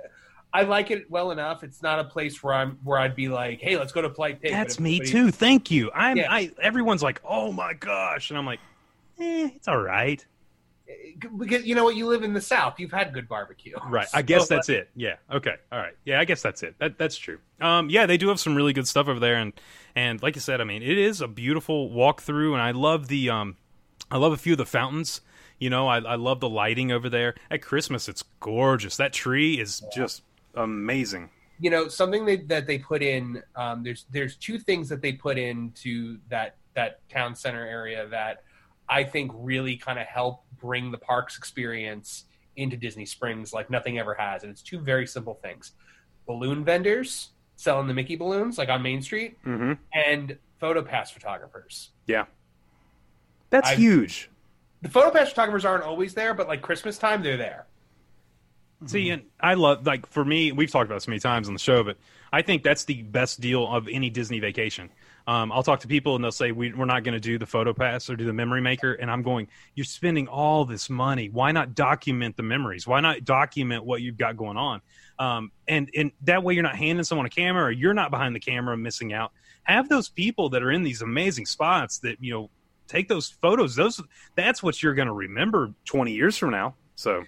I 0.53 0.63
like 0.63 0.93
it 0.93 1.11
well 1.11 1.33
enough. 1.33 1.65
It's 1.65 1.83
not 1.83 1.99
a 1.99 2.05
place 2.05 2.43
where 2.43 2.55
I'm 2.55 2.79
where 2.85 2.99
I'd 2.99 3.17
be 3.17 3.29
like, 3.29 3.61
hey, 3.61 3.77
let's 3.77 3.93
go 3.93 4.03
to 4.03 4.09
Polite 4.11 4.41
Pig. 4.41 4.53
That's 4.53 4.79
me 4.79 5.01
too. 5.01 5.31
Thank 5.33 5.71
you. 5.71 5.91
I'm. 5.93 6.17
Yeah. 6.17 6.33
I. 6.33 6.53
Everyone's 6.63 7.03
like, 7.03 7.21
"Oh 7.25 7.53
my 7.53 7.75
gosh," 7.75 8.31
and 8.31 8.39
I'm 8.39 8.47
like, 8.47 8.61
"Eh, 9.19 9.51
it's 9.55 9.67
all 9.69 9.81
right." 9.81 10.25
Because 11.39 11.65
you 11.65 11.75
know 11.75 11.85
what, 11.85 11.97
you 11.97 12.07
live 12.07 12.23
in 12.23 12.35
the 12.35 12.41
South. 12.41 12.79
You've 12.79 12.93
had 12.93 13.13
good 13.13 13.29
barbecue. 13.29 13.75
Right. 13.89 14.07
I 14.13 14.23
guess 14.23 14.43
So, 14.49 14.55
that's 14.55 14.69
it. 14.69 14.91
Yeah. 14.95 15.17
Okay. 15.33 15.55
All 15.73 15.79
right. 15.79 15.95
Yeah. 16.05 16.21
I 16.21 16.25
guess 16.25 16.43
that's 16.43 16.63
it. 16.63 16.75
That 16.79 16.99
that's 16.99 17.17
true. 17.17 17.39
Um. 17.61 17.89
Yeah. 17.91 18.07
They 18.07 18.17
do 18.17 18.29
have 18.29 18.39
some 18.41 18.55
really 18.55 18.73
good 18.73 18.87
stuff 18.87 19.09
over 19.09 19.21
there, 19.21 19.37
and 19.37 19.53
and 19.95 20.23
like 20.23 20.37
I 20.37 20.41
said, 20.41 20.61
I 20.61 20.65
mean, 20.65 20.83
it 20.83 20.99
is 20.99 21.21
a 21.21 21.29
beautiful 21.29 21.91
walkthrough, 21.91 22.53
and 22.53 22.61
I 22.61 22.73
love 22.73 23.09
the 23.09 23.31
um, 23.31 23.57
I 24.11 24.19
love 24.19 24.33
a 24.33 24.37
few 24.37 24.53
of 24.53 24.59
the 24.59 24.67
fountains. 24.67 25.21
You 25.59 25.71
know, 25.71 25.89
I 25.89 25.99
I 25.99 26.17
love 26.17 26.41
the 26.41 26.49
lighting 26.51 26.93
over 26.93 27.09
there 27.09 27.35
at 27.51 27.63
Christmas. 27.63 28.09
It's 28.09 28.25
gorgeous. 28.41 28.97
That 28.99 29.13
tree 29.13 29.59
is 29.59 29.83
just 29.95 30.23
amazing. 30.55 31.31
you 31.61 31.71
know 31.71 31.89
something 31.89 32.27
that, 32.27 32.49
that 32.49 32.67
they 32.67 32.79
put 32.79 33.03
in 33.03 33.43
um, 33.57 33.83
there's 33.83 34.07
there's 34.11 34.37
two 34.37 34.59
things 34.59 34.89
that 34.89 35.01
they 35.01 35.13
put 35.13 35.39
into 35.39 36.19
that 36.29 36.57
that 36.75 37.09
town 37.09 37.35
center 37.35 37.65
area 37.65 38.07
that 38.09 38.43
i 38.89 39.03
think 39.05 39.31
really 39.35 39.77
kind 39.77 39.99
of 39.99 40.07
help 40.07 40.43
bring 40.61 40.91
the 40.91 40.99
parks 40.99 41.37
experience 41.39 42.25
into 42.57 42.77
disney 42.77 43.07
springs 43.07 43.53
like 43.53 43.71
nothing 43.71 43.99
ever 43.99 44.15
has 44.15 44.43
and 44.43 44.51
it's 44.53 44.63
two 44.63 44.79
very 44.79 45.07
simple 45.07 45.35
things 45.35 45.73
balloon 46.27 46.65
vendors 46.65 47.31
selling 47.57 47.87
the 47.89 47.95
mickey 47.95 48.17
balloons 48.17 48.59
like 48.59 48.69
on 48.69 48.83
main 48.83 49.01
street 49.03 49.37
Mm-hmm. 49.45 49.73
and 49.93 50.37
photo 50.61 50.83
pass 50.83 51.11
photographers 51.11 51.91
Yeah. 52.07 52.25
That's 53.51 53.69
I- 53.71 53.75
huge. 53.77 54.31
the 54.83 54.89
photo 54.89 55.11
pass 55.11 55.29
photographers 55.31 55.65
aren't 55.65 55.85
always 55.85 56.15
there 56.15 56.35
but 56.35 56.49
like 56.49 56.63
christmas 56.63 56.99
time 56.99 57.23
they're 57.23 57.37
there 57.37 57.67
See, 58.87 59.09
and 59.09 59.23
I 59.41 59.55
love 59.55 59.87
like 59.87 60.05
for 60.05 60.23
me, 60.27 60.53
we've 60.53 60.71
talked 60.71 60.87
about 60.87 60.97
this 60.97 61.09
many 61.09 61.19
times 61.21 61.49
on 61.49 61.55
the 61.55 61.61
show, 61.61 61.83
but 61.83 61.97
I 62.31 62.43
think 62.43 62.63
that's 62.63 62.85
the 62.85 63.01
best 63.03 63.41
deal 63.41 63.67
of 63.67 63.89
any 63.89 64.11
Disney 64.11 64.41
vacation. 64.41 64.91
Um, 65.27 65.51
I'll 65.53 65.63
talk 65.63 65.81
to 65.81 65.89
people 65.89 66.17
and 66.17 66.23
they'll 66.23 66.33
say 66.33 66.53
we, 66.53 66.73
we're 66.73 66.85
not 66.85 67.03
going 67.03 67.15
to 67.15 67.21
do 67.21 67.39
the 67.39 67.47
photo 67.47 67.73
pass 67.73 68.11
or 68.11 68.17
do 68.17 68.27
the 68.27 68.33
memory 68.33 68.61
maker, 68.61 68.93
and 68.93 69.11
I'm 69.11 69.23
going, 69.23 69.49
you're 69.75 69.85
spending 69.85 70.29
all 70.29 70.65
this 70.67 70.91
money. 70.91 71.31
Why 71.31 71.51
not 71.51 71.75
document 71.75 72.37
the 72.37 72.43
memories? 72.43 72.87
Why 72.87 73.01
not 73.01 73.25
document 73.25 73.85
what 73.85 74.03
you've 74.03 74.19
got 74.19 74.37
going 74.37 74.59
on? 74.59 74.83
Um, 75.19 75.53
and 75.67 75.89
and 75.97 76.13
that 76.23 76.43
way 76.43 76.55
you're 76.55 76.63
not 76.63 76.77
handing 76.77 77.05
someone 77.05 77.27
a 77.27 77.31
camera 77.31 77.65
or 77.65 77.71
you're 77.71 77.95
not 77.95 78.11
behind 78.11 78.35
the 78.35 78.41
camera 78.41 78.77
missing 78.77 79.13
out. 79.13 79.33
Have 79.63 79.89
those 79.89 80.09
people 80.09 80.51
that 80.51 80.63
are 80.63 80.71
in 80.71 80.83
these 80.83 81.01
amazing 81.01 81.47
spots 81.47 81.99
that 82.01 82.19
you 82.21 82.33
know 82.33 82.51
take 82.87 83.09
those 83.09 83.31
photos. 83.31 83.75
Those 83.75 84.03
that's 84.35 84.63
what 84.63 84.83
you're 84.83 84.95
going 84.95 85.09
to 85.09 85.15
remember 85.15 85.73
20 85.87 86.13
years 86.13 86.37
from 86.37 86.51
now. 86.51 86.75
So 86.97 87.25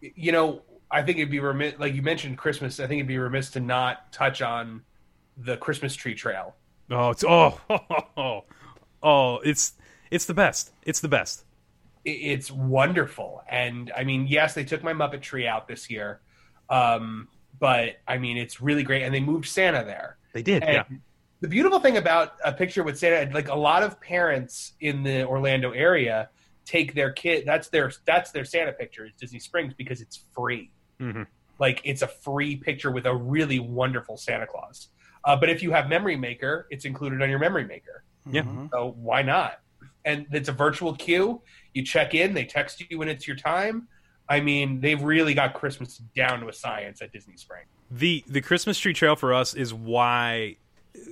you 0.00 0.32
know, 0.32 0.62
I 0.90 1.02
think 1.02 1.18
it'd 1.18 1.30
be 1.30 1.40
remiss, 1.40 1.74
like 1.78 1.94
you 1.94 2.02
mentioned 2.02 2.38
Christmas. 2.38 2.80
I 2.80 2.86
think 2.86 3.00
it'd 3.00 3.08
be 3.08 3.18
remiss 3.18 3.50
to 3.50 3.60
not 3.60 4.12
touch 4.12 4.40
on 4.40 4.82
the 5.36 5.56
Christmas 5.56 5.94
tree 5.94 6.14
trail. 6.14 6.54
Oh, 6.90 7.10
it's 7.10 7.24
oh, 7.24 7.60
oh, 7.68 7.78
oh, 8.16 8.44
oh 9.02 9.38
it's 9.38 9.74
it's 10.10 10.24
the 10.24 10.34
best. 10.34 10.72
It's 10.82 11.00
the 11.00 11.08
best. 11.08 11.44
It's 12.04 12.50
wonderful, 12.50 13.42
and 13.48 13.92
I 13.96 14.04
mean, 14.04 14.26
yes, 14.26 14.54
they 14.54 14.64
took 14.64 14.82
my 14.82 14.92
Muppet 14.92 15.20
tree 15.20 15.46
out 15.46 15.68
this 15.68 15.90
year, 15.90 16.20
um, 16.70 17.28
but 17.58 17.96
I 18.06 18.18
mean, 18.18 18.38
it's 18.38 18.60
really 18.60 18.82
great, 18.82 19.02
and 19.02 19.14
they 19.14 19.20
moved 19.20 19.46
Santa 19.46 19.84
there. 19.84 20.16
They 20.32 20.42
did, 20.42 20.62
And 20.62 20.72
yeah. 20.72 20.96
The 21.40 21.48
beautiful 21.48 21.78
thing 21.78 21.96
about 21.96 22.34
a 22.44 22.52
picture 22.52 22.82
with 22.82 22.98
Santa, 22.98 23.32
like 23.32 23.48
a 23.48 23.54
lot 23.54 23.84
of 23.84 24.00
parents 24.00 24.72
in 24.80 25.04
the 25.04 25.24
Orlando 25.24 25.70
area, 25.70 26.30
take 26.64 26.94
their 26.94 27.12
kid. 27.12 27.44
That's 27.46 27.68
their 27.68 27.92
that's 28.06 28.32
their 28.32 28.44
Santa 28.44 28.72
picture 28.72 29.06
is 29.06 29.12
Disney 29.20 29.38
Springs 29.38 29.72
because 29.74 30.00
it's 30.00 30.24
free. 30.34 30.70
Mm-hmm. 31.00 31.22
like 31.60 31.80
it's 31.84 32.02
a 32.02 32.08
free 32.08 32.56
picture 32.56 32.90
with 32.90 33.06
a 33.06 33.14
really 33.14 33.60
wonderful 33.60 34.16
Santa 34.16 34.48
Claus. 34.48 34.88
Uh, 35.28 35.36
but 35.36 35.50
if 35.50 35.62
you 35.62 35.70
have 35.72 35.90
Memory 35.90 36.16
Maker, 36.16 36.66
it's 36.70 36.86
included 36.86 37.20
on 37.20 37.28
your 37.28 37.38
Memory 37.38 37.66
Maker. 37.66 38.02
Yeah. 38.30 38.44
So 38.72 38.94
why 38.96 39.20
not? 39.20 39.60
And 40.06 40.26
it's 40.32 40.48
a 40.48 40.52
virtual 40.52 40.94
queue. 40.96 41.42
You 41.74 41.84
check 41.84 42.14
in, 42.14 42.32
they 42.32 42.46
text 42.46 42.82
you 42.88 42.98
when 42.98 43.08
it's 43.08 43.28
your 43.28 43.36
time. 43.36 43.88
I 44.26 44.40
mean, 44.40 44.80
they've 44.80 45.02
really 45.02 45.34
got 45.34 45.52
Christmas 45.52 45.98
down 46.16 46.40
to 46.40 46.48
a 46.48 46.52
science 46.52 47.02
at 47.02 47.12
Disney 47.12 47.36
Spring. 47.36 47.64
The 47.90 48.24
the 48.26 48.40
Christmas 48.40 48.78
tree 48.78 48.94
trail 48.94 49.16
for 49.16 49.34
us 49.34 49.52
is 49.52 49.74
why. 49.74 50.56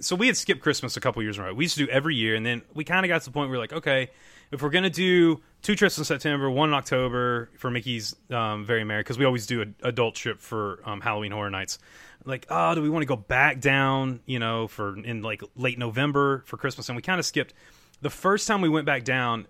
So 0.01 0.17
we 0.17 0.29
had 0.29 0.37
skipped 0.39 0.62
Christmas 0.62 0.97
a 0.97 1.01
couple 1.01 1.23
years 1.23 1.37
in 1.37 1.45
a 1.45 1.49
row. 1.49 1.55
We 1.55 1.64
used 1.64 1.77
to 1.77 1.85
do 1.85 1.93
every 1.93 2.17
year, 2.17 2.37
and 2.37 2.45
then 2.45 2.62
we 2.73 2.85
kind 2.85 3.05
of 3.05 3.09
got 3.09 3.21
to 3.21 3.27
the 3.27 3.33
point 3.33 3.51
where 3.51 3.59
we're 3.59 3.62
like, 3.62 3.75
okay, 3.75 4.11
if 4.51 4.62
we're 4.62 4.71
gonna 4.71 4.89
do 4.89 5.43
two 5.67 5.75
trips 5.75 5.99
in 5.99 6.05
September, 6.05 6.49
one 6.49 6.69
in 6.69 6.75
October 6.77 7.51
for 7.59 7.73
Mickey's 7.73 8.14
um, 8.31 8.64
Very 8.64 8.85
Merry, 8.85 9.01
because 9.01 9.19
we 9.19 9.25
always 9.25 9.47
do 9.47 9.62
an 9.62 9.75
adult 9.83 10.14
trip 10.14 10.41
for 10.41 10.81
um, 10.85 11.01
Halloween 11.01 11.33
Horror 11.33 11.51
Nights. 11.51 11.81
Like, 12.25 12.47
oh, 12.49 12.77
do 12.77 12.83
we 12.83 12.89
want 12.89 13.03
to 13.03 13.07
go 13.07 13.17
back 13.17 13.61
down? 13.61 14.21
You 14.27 14.39
know, 14.39 14.69
for 14.69 14.97
in 14.97 15.23
like 15.23 15.43
late 15.57 15.77
November 15.77 16.45
for 16.47 16.57
Christmas, 16.57 16.89
and 16.89 16.95
we 16.95 17.03
kind 17.03 17.19
of 17.19 17.27
skipped. 17.27 17.53
The 18.01 18.11
first 18.11 18.47
time 18.47 18.61
we 18.61 18.69
went 18.69 18.87
back 18.87 19.03
down 19.03 19.49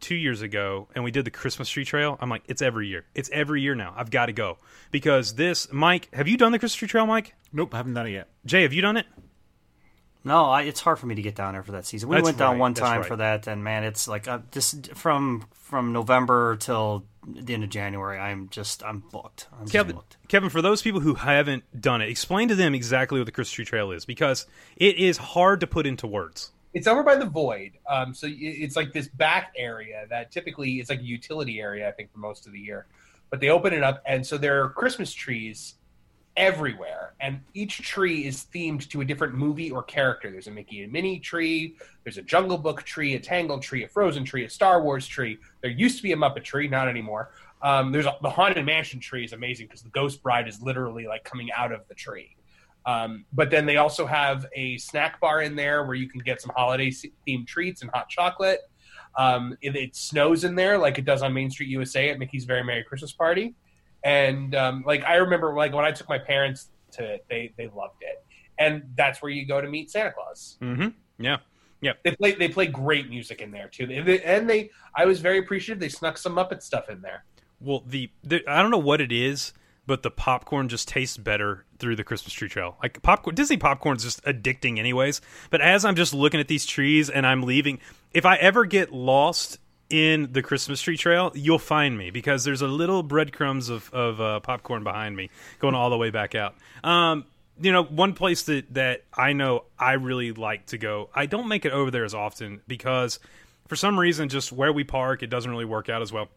two 0.00 0.14
years 0.14 0.40
ago 0.40 0.88
and 0.94 1.04
we 1.04 1.10
did 1.10 1.26
the 1.26 1.30
Christmas 1.30 1.68
tree 1.68 1.84
trail, 1.84 2.16
I'm 2.20 2.30
like, 2.30 2.42
it's 2.46 2.62
every 2.62 2.88
year. 2.88 3.04
It's 3.14 3.28
every 3.30 3.60
year 3.60 3.74
now. 3.74 3.92
I've 3.94 4.10
got 4.10 4.26
to 4.26 4.32
go 4.32 4.56
because 4.90 5.34
this. 5.34 5.70
Mike, 5.70 6.08
have 6.14 6.26
you 6.26 6.38
done 6.38 6.52
the 6.52 6.58
Christmas 6.58 6.78
tree 6.78 6.88
trail, 6.88 7.06
Mike? 7.06 7.34
Nope, 7.52 7.74
I 7.74 7.76
haven't 7.76 7.92
done 7.92 8.06
it 8.06 8.12
yet. 8.12 8.28
Jay, 8.46 8.62
have 8.62 8.72
you 8.72 8.80
done 8.80 8.96
it? 8.96 9.04
No, 10.22 10.44
I, 10.46 10.62
it's 10.62 10.80
hard 10.80 10.98
for 10.98 11.06
me 11.06 11.14
to 11.14 11.22
get 11.22 11.34
down 11.34 11.54
there 11.54 11.62
for 11.62 11.72
that 11.72 11.86
season. 11.86 12.08
We 12.08 12.16
That's 12.16 12.24
went 12.24 12.38
down 12.38 12.52
right, 12.52 12.60
one 12.60 12.74
that's 12.74 12.86
time 12.86 13.00
right. 13.00 13.08
for 13.08 13.16
that, 13.16 13.46
and 13.46 13.64
man, 13.64 13.84
it's 13.84 14.06
like 14.06 14.28
uh, 14.28 14.40
just 14.50 14.94
from 14.94 15.46
from 15.52 15.92
November 15.92 16.56
till 16.56 17.04
the 17.26 17.54
end 17.54 17.64
of 17.64 17.70
January. 17.70 18.18
I'm 18.18 18.48
just 18.50 18.84
I'm 18.84 19.02
booked. 19.10 19.48
I'm 19.52 19.60
just 19.62 19.72
Kevin, 19.72 19.96
booked. 19.96 20.18
Kevin, 20.28 20.50
for 20.50 20.60
those 20.60 20.82
people 20.82 21.00
who 21.00 21.14
haven't 21.14 21.64
done 21.80 22.02
it, 22.02 22.10
explain 22.10 22.48
to 22.48 22.54
them 22.54 22.74
exactly 22.74 23.18
what 23.18 23.24
the 23.24 23.32
Christmas 23.32 23.52
tree 23.52 23.64
trail 23.64 23.92
is 23.92 24.04
because 24.04 24.46
it 24.76 24.96
is 24.96 25.16
hard 25.16 25.60
to 25.60 25.66
put 25.66 25.86
into 25.86 26.06
words. 26.06 26.50
It's 26.74 26.86
over 26.86 27.02
by 27.02 27.16
the 27.16 27.26
void. 27.26 27.72
Um, 27.88 28.14
so 28.14 28.28
it's 28.30 28.76
like 28.76 28.92
this 28.92 29.08
back 29.08 29.52
area 29.56 30.06
that 30.10 30.30
typically 30.30 30.74
it's 30.74 30.90
like 30.90 31.00
a 31.00 31.04
utility 31.04 31.60
area, 31.60 31.88
I 31.88 31.92
think, 31.92 32.12
for 32.12 32.18
most 32.18 32.46
of 32.46 32.52
the 32.52 32.60
year. 32.60 32.86
But 33.30 33.40
they 33.40 33.48
open 33.48 33.72
it 33.72 33.82
up, 33.82 34.02
and 34.06 34.26
so 34.26 34.38
there 34.38 34.62
are 34.64 34.70
Christmas 34.70 35.12
trees 35.12 35.74
everywhere, 36.36 37.14
and 37.20 37.40
each 37.54 37.82
tree 37.82 38.26
is 38.26 38.46
themed 38.54 38.88
to 38.88 39.00
a 39.00 39.04
different 39.04 39.34
movie 39.34 39.70
or 39.70 39.82
character. 39.82 40.30
There's 40.30 40.46
a 40.46 40.50
Mickey 40.50 40.82
and 40.82 40.92
Minnie 40.92 41.18
tree, 41.18 41.76
there's 42.04 42.18
a 42.18 42.22
Jungle 42.22 42.58
Book 42.58 42.82
tree, 42.82 43.14
a 43.14 43.20
Tangled 43.20 43.62
tree, 43.62 43.84
a 43.84 43.88
Frozen 43.88 44.24
tree, 44.24 44.44
a 44.44 44.50
Star 44.50 44.82
Wars 44.82 45.06
tree. 45.06 45.38
There 45.60 45.70
used 45.70 45.96
to 45.98 46.02
be 46.02 46.12
a 46.12 46.16
Muppet 46.16 46.44
tree, 46.44 46.68
not 46.68 46.88
anymore. 46.88 47.30
Um, 47.62 47.92
there's 47.92 48.06
a, 48.06 48.16
the 48.22 48.30
Haunted 48.30 48.64
Mansion 48.64 49.00
tree 49.00 49.24
is 49.24 49.32
amazing 49.32 49.66
because 49.66 49.82
the 49.82 49.90
Ghost 49.90 50.22
Bride 50.22 50.48
is 50.48 50.62
literally 50.62 51.06
like 51.06 51.24
coming 51.24 51.50
out 51.52 51.72
of 51.72 51.86
the 51.88 51.94
tree. 51.94 52.36
Um, 52.86 53.26
but 53.32 53.50
then 53.50 53.66
they 53.66 53.76
also 53.76 54.06
have 54.06 54.46
a 54.54 54.78
snack 54.78 55.20
bar 55.20 55.42
in 55.42 55.54
there 55.54 55.84
where 55.84 55.94
you 55.94 56.08
can 56.08 56.20
get 56.22 56.40
some 56.40 56.52
holiday 56.56 56.90
themed 57.28 57.46
treats 57.46 57.82
and 57.82 57.90
hot 57.90 58.08
chocolate. 58.08 58.60
Um, 59.18 59.56
it, 59.60 59.76
it 59.76 59.96
snows 59.96 60.44
in 60.44 60.54
there 60.54 60.78
like 60.78 60.98
it 60.98 61.04
does 61.04 61.22
on 61.22 61.34
Main 61.34 61.50
Street 61.50 61.68
USA 61.68 62.10
at 62.10 62.18
Mickey's 62.18 62.44
Very 62.44 62.64
Merry 62.64 62.84
Christmas 62.84 63.12
Party. 63.12 63.54
And 64.02 64.54
um, 64.54 64.84
like 64.86 65.04
I 65.04 65.16
remember, 65.16 65.54
like 65.54 65.72
when 65.72 65.84
I 65.84 65.92
took 65.92 66.08
my 66.08 66.18
parents 66.18 66.68
to 66.92 67.04
it, 67.04 67.24
they 67.28 67.52
they 67.56 67.68
loved 67.68 68.02
it, 68.02 68.24
and 68.58 68.82
that's 68.94 69.20
where 69.22 69.30
you 69.30 69.46
go 69.46 69.60
to 69.60 69.68
meet 69.68 69.90
Santa 69.90 70.12
Claus. 70.12 70.56
Mm-hmm. 70.60 70.88
Yeah. 71.18 71.38
Yeah. 71.82 71.92
They 72.04 72.14
play 72.14 72.32
they 72.32 72.48
play 72.48 72.66
great 72.66 73.08
music 73.08 73.40
in 73.40 73.50
there 73.50 73.68
too, 73.68 73.84
and 73.84 74.48
they 74.48 74.70
I 74.94 75.06
was 75.06 75.20
very 75.20 75.38
appreciative. 75.38 75.80
They 75.80 75.88
snuck 75.88 76.18
some 76.18 76.34
Muppet 76.34 76.62
stuff 76.62 76.88
in 76.88 77.00
there. 77.02 77.24
Well, 77.60 77.82
the, 77.86 78.10
the 78.24 78.42
I 78.48 78.62
don't 78.62 78.70
know 78.70 78.78
what 78.78 79.00
it 79.00 79.12
is, 79.12 79.52
but 79.86 80.02
the 80.02 80.10
popcorn 80.10 80.68
just 80.68 80.88
tastes 80.88 81.16
better 81.16 81.64
through 81.78 81.96
the 81.96 82.04
Christmas 82.04 82.32
tree 82.32 82.48
trail. 82.48 82.76
Like 82.82 83.02
popcorn, 83.02 83.34
Disney 83.34 83.56
popcorn 83.56 83.96
is 83.96 84.02
just 84.02 84.22
addicting, 84.24 84.78
anyways. 84.78 85.20
But 85.50 85.60
as 85.60 85.84
I'm 85.84 85.96
just 85.96 86.14
looking 86.14 86.40
at 86.40 86.48
these 86.48 86.64
trees 86.64 87.10
and 87.10 87.26
I'm 87.26 87.42
leaving, 87.42 87.80
if 88.12 88.24
I 88.24 88.36
ever 88.36 88.64
get 88.64 88.92
lost 88.92 89.58
in 89.90 90.32
the 90.32 90.42
Christmas 90.42 90.80
tree 90.80 90.96
trail, 90.96 91.32
you'll 91.34 91.58
find 91.58 91.98
me 91.98 92.10
because 92.10 92.44
there's 92.44 92.62
a 92.62 92.68
little 92.68 93.02
breadcrumbs 93.02 93.68
of 93.68 93.92
of 93.92 94.20
uh, 94.20 94.40
popcorn 94.40 94.84
behind 94.84 95.16
me 95.16 95.30
going 95.58 95.74
all 95.74 95.90
the 95.90 95.98
way 95.98 96.10
back 96.10 96.34
out. 96.34 96.54
Um, 96.82 97.26
you 97.60 97.72
know, 97.72 97.82
one 97.82 98.14
place 98.14 98.44
that 98.44 98.72
that 98.74 99.04
I 99.12 99.32
know 99.32 99.64
I 99.78 99.94
really 99.94 100.32
like 100.32 100.66
to 100.66 100.78
go. 100.78 101.10
I 101.14 101.26
don't 101.26 101.48
make 101.48 101.64
it 101.64 101.72
over 101.72 101.90
there 101.90 102.04
as 102.04 102.14
often 102.14 102.62
because 102.66 103.18
for 103.68 103.76
some 103.76 103.98
reason, 103.98 104.28
just 104.28 104.52
where 104.52 104.72
we 104.72 104.84
park, 104.84 105.22
it 105.22 105.28
doesn't 105.28 105.50
really 105.50 105.64
work 105.64 105.88
out 105.88 106.02
as 106.02 106.12
well 106.12 106.28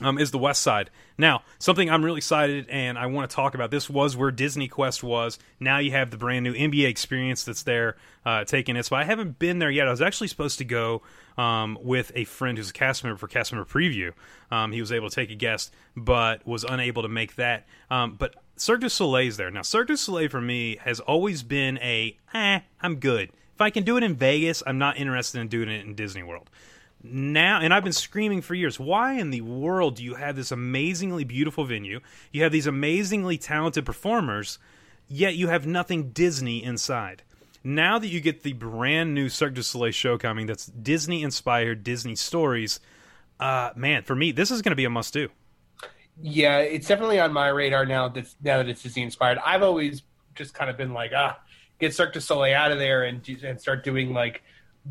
um, 0.00 0.18
is 0.18 0.30
the 0.30 0.38
West 0.38 0.62
Side. 0.62 0.90
Now, 1.18 1.42
something 1.58 1.90
I'm 1.90 2.04
really 2.04 2.18
excited 2.18 2.66
and 2.68 2.98
I 2.98 3.06
want 3.06 3.28
to 3.30 3.34
talk 3.34 3.54
about. 3.54 3.70
This 3.70 3.90
was 3.90 4.16
where 4.16 4.32
DisneyQuest 4.32 5.02
was. 5.02 5.38
Now 5.58 5.78
you 5.78 5.90
have 5.92 6.10
the 6.10 6.16
brand 6.16 6.44
new 6.44 6.54
NBA 6.54 6.88
experience 6.88 7.44
that's 7.44 7.62
there 7.62 7.96
uh, 8.24 8.44
taking 8.44 8.76
it. 8.76 8.86
So 8.86 8.96
I 8.96 9.04
haven't 9.04 9.38
been 9.38 9.58
there 9.58 9.70
yet. 9.70 9.86
I 9.86 9.90
was 9.90 10.02
actually 10.02 10.28
supposed 10.28 10.58
to 10.58 10.64
go 10.64 11.02
um, 11.36 11.78
with 11.82 12.12
a 12.14 12.24
friend 12.24 12.56
who's 12.56 12.70
a 12.70 12.72
cast 12.72 13.04
member 13.04 13.18
for 13.18 13.28
cast 13.28 13.52
member 13.52 13.68
preview. 13.68 14.12
Um, 14.50 14.72
he 14.72 14.80
was 14.80 14.92
able 14.92 15.08
to 15.10 15.14
take 15.14 15.30
a 15.30 15.34
guest, 15.34 15.72
but 15.96 16.46
was 16.46 16.64
unable 16.64 17.02
to 17.02 17.08
make 17.08 17.36
that. 17.36 17.66
Um, 17.90 18.16
but 18.18 18.34
Cirque 18.56 18.80
du 18.80 18.88
Soleil's 18.88 19.36
there 19.36 19.50
now. 19.50 19.62
Cirque 19.62 19.88
du 19.88 19.96
Soleil 19.96 20.28
for 20.28 20.40
me 20.40 20.76
has 20.80 21.00
always 21.00 21.42
been 21.42 21.78
a 21.78 22.16
eh, 22.34 22.60
I'm 22.80 22.96
good. 22.96 23.30
If 23.54 23.60
I 23.60 23.70
can 23.70 23.84
do 23.84 23.98
it 23.98 24.02
in 24.02 24.16
Vegas, 24.16 24.62
I'm 24.66 24.78
not 24.78 24.96
interested 24.96 25.38
in 25.38 25.48
doing 25.48 25.68
it 25.68 25.84
in 25.84 25.94
Disney 25.94 26.22
World 26.22 26.48
now 27.02 27.60
and 27.60 27.72
I've 27.72 27.84
been 27.84 27.92
screaming 27.92 28.42
for 28.42 28.54
years. 28.54 28.78
Why 28.78 29.14
in 29.14 29.30
the 29.30 29.40
world 29.40 29.96
do 29.96 30.04
you 30.04 30.14
have 30.14 30.36
this 30.36 30.52
amazingly 30.52 31.24
beautiful 31.24 31.64
venue? 31.64 32.00
You 32.32 32.42
have 32.42 32.52
these 32.52 32.66
amazingly 32.66 33.38
talented 33.38 33.86
performers 33.86 34.58
yet 35.10 35.34
you 35.34 35.48
have 35.48 35.66
nothing 35.66 36.10
Disney 36.10 36.62
inside. 36.62 37.22
Now 37.62 37.98
that 37.98 38.06
you 38.08 38.20
get 38.20 38.42
the 38.42 38.54
brand 38.54 39.14
new 39.14 39.28
Cirque 39.28 39.54
du 39.54 39.62
Soleil 39.62 39.92
show 39.92 40.16
coming 40.16 40.46
that's 40.46 40.66
Disney 40.66 41.22
inspired 41.22 41.84
Disney 41.84 42.14
stories 42.14 42.80
uh 43.38 43.70
man 43.74 44.02
for 44.02 44.14
me 44.14 44.32
this 44.32 44.50
is 44.50 44.60
going 44.60 44.70
to 44.70 44.76
be 44.76 44.84
a 44.84 44.90
must 44.90 45.14
do 45.14 45.30
Yeah, 46.20 46.58
it's 46.58 46.86
definitely 46.86 47.20
on 47.20 47.32
my 47.32 47.48
radar 47.48 47.86
now. 47.86 48.08
That 48.08 48.26
now 48.42 48.58
that 48.58 48.68
it's 48.68 48.82
Disney 48.82 49.02
inspired, 49.02 49.38
I've 49.44 49.62
always 49.62 50.02
just 50.34 50.54
kind 50.54 50.70
of 50.70 50.76
been 50.76 50.92
like, 50.92 51.12
ah, 51.14 51.38
get 51.78 51.94
Cirque 51.94 52.12
du 52.12 52.20
Soleil 52.20 52.54
out 52.54 52.72
of 52.72 52.78
there 52.78 53.04
and 53.04 53.26
and 53.42 53.60
start 53.60 53.84
doing 53.84 54.12
like 54.12 54.42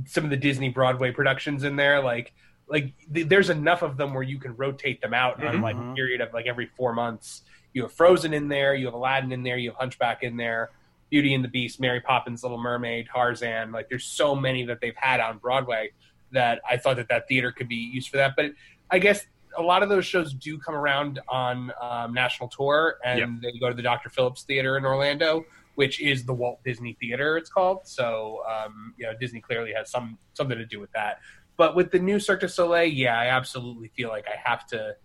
some 0.06 0.24
of 0.24 0.30
the 0.30 0.38
Disney 0.38 0.70
Broadway 0.70 1.12
productions 1.12 1.64
in 1.64 1.76
there. 1.76 2.02
Like, 2.02 2.34
like 2.68 2.94
th- 3.14 3.28
there's 3.28 3.50
enough 3.50 3.82
of 3.82 3.98
them 3.98 4.14
where 4.14 4.24
you 4.24 4.40
can 4.40 4.56
rotate 4.56 5.02
them 5.02 5.14
out 5.14 5.44
on 5.44 5.56
Mhm. 5.58 5.62
like 5.64 5.76
a 5.76 5.94
period 5.96 6.22
of 6.22 6.34
like 6.34 6.46
every 6.46 6.68
four 6.68 6.94
months. 6.94 7.44
You 7.74 7.84
have 7.84 7.94
Frozen 7.94 8.34
in 8.34 8.48
there, 8.48 8.74
you 8.76 8.86
have 8.86 8.94
Aladdin 8.94 9.32
in 9.32 9.44
there, 9.44 9.58
you 9.58 9.70
have 9.70 9.78
Hunchback 9.78 10.24
in 10.24 10.38
there, 10.38 10.72
Beauty 11.10 11.34
and 11.34 11.44
the 11.44 11.48
Beast, 11.50 11.80
Mary 11.80 12.00
Poppins, 12.02 12.44
Little 12.44 12.58
Mermaid, 12.60 13.08
Tarzan. 13.12 13.72
Like, 13.72 13.90
there's 13.90 14.06
so 14.06 14.36
many 14.36 14.66
that 14.66 14.80
they've 14.82 14.96
had 14.96 15.20
on 15.20 15.38
Broadway 15.40 15.92
that 16.32 16.62
I 16.70 16.78
thought 16.78 16.98
that 16.98 17.10
that 17.10 17.28
theater 17.28 17.52
could 17.52 17.68
be 17.68 17.76
used 17.76 18.10
for 18.10 18.18
that. 18.18 18.36
But 18.36 18.52
I 18.92 19.00
guess 19.00 19.26
a 19.58 19.62
lot 19.64 19.82
of 19.82 19.90
those 19.90 20.06
shows 20.06 20.34
do 20.34 20.60
come 20.60 20.76
around 20.76 21.20
on 21.28 21.72
um, 21.82 22.14
national 22.14 22.50
tour, 22.50 22.98
and 23.04 23.42
they 23.42 23.52
go 23.60 23.70
to 23.70 23.76
the 23.76 23.82
Dr. 23.82 24.10
Phillips 24.10 24.44
Theater 24.44 24.78
in 24.78 24.86
Orlando, 24.86 25.44
which 25.80 26.02
is 26.02 26.26
the 26.26 26.34
Walt 26.34 26.60
Disney 26.66 26.98
Theater. 27.00 27.38
It's 27.38 27.50
called. 27.50 27.80
So 27.88 28.42
um, 28.54 28.94
you 28.98 29.06
know, 29.06 29.14
Disney 29.18 29.40
clearly 29.40 29.72
has 29.74 29.90
some 29.90 30.18
something 30.34 30.58
to 30.58 30.66
do 30.66 30.80
with 30.82 30.92
that. 30.92 31.20
But 31.56 31.74
with 31.74 31.90
the 31.92 32.00
new 32.00 32.20
Cirque 32.20 32.42
du 32.42 32.50
Soleil, 32.50 32.84
yeah, 33.04 33.18
I 33.18 33.28
absolutely 33.28 33.88
feel 33.96 34.10
like 34.10 34.26
I 34.28 34.36
have 34.50 34.68
to 34.68 34.96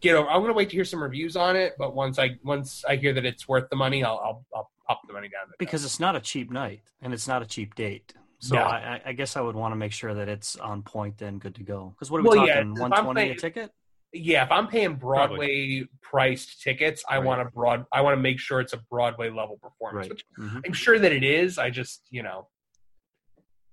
get 0.00 0.14
over. 0.16 0.26
I'm 0.30 0.40
going 0.40 0.48
to 0.54 0.54
wait 0.56 0.70
to 0.70 0.76
hear 0.76 0.86
some 0.86 1.02
reviews 1.02 1.36
on 1.36 1.54
it, 1.56 1.74
but 1.78 1.94
once 1.94 2.18
I 2.18 2.38
once 2.42 2.82
I 2.88 2.96
hear 2.96 3.12
that 3.12 3.26
it's 3.26 3.46
worth 3.46 3.68
the 3.68 3.76
money, 3.76 4.02
I'll 4.02 4.20
I'll, 4.26 4.44
I'll 4.56 4.70
pop 4.88 5.00
the 5.06 5.12
money 5.12 5.28
down. 5.28 5.52
because 5.58 5.84
it's 5.84 6.00
not 6.00 6.16
a 6.16 6.20
cheap 6.20 6.50
night 6.50 6.80
and 7.02 7.12
it's 7.12 7.28
not 7.28 7.42
a 7.42 7.46
cheap 7.46 7.74
date. 7.74 8.14
So 8.38 8.56
No. 8.56 8.62
I, 8.62 9.00
I- 9.06 9.12
guess 9.12 9.36
I 9.36 9.40
would 9.40 9.54
want 9.54 9.72
to 9.72 9.76
make 9.76 9.92
sure 9.92 10.14
that 10.14 10.28
it's 10.28 10.56
on 10.56 10.82
point 10.82 11.22
and 11.22 11.40
good 11.40 11.54
to 11.56 11.62
go. 11.62 11.80
Because 11.94 12.10
what 12.10 12.18
are 12.18 12.22
we 12.24 12.28
Well, 12.30 12.46
talking? 12.46 12.72
if 12.72 13.04
One 13.06 13.18
a 13.18 13.34
ticket? 13.36 13.70
Yeah, 14.12 14.44
if 14.44 14.52
I'm 14.52 14.68
paying 14.68 14.96
Broadway 14.96 15.86
priced 16.02 16.60
tickets, 16.62 17.02
I 17.08 17.16
Right. 17.16 17.24
want 17.24 17.40
a 17.40 17.46
broad. 17.46 17.86
I 17.92 18.02
want 18.02 18.16
to 18.16 18.20
make 18.20 18.38
sure 18.38 18.60
it's 18.60 18.74
a 18.74 18.82
Broadway 18.90 19.30
level 19.30 19.58
performance, 19.62 20.04
Right. 20.08 20.10
which 20.10 20.24
Mhm. 20.38 20.62
I'm 20.66 20.72
sure 20.74 20.98
that 20.98 21.12
it 21.12 21.24
is. 21.24 21.56
I 21.58 21.70
just, 21.70 22.06
you 22.10 22.22
know, 22.22 22.48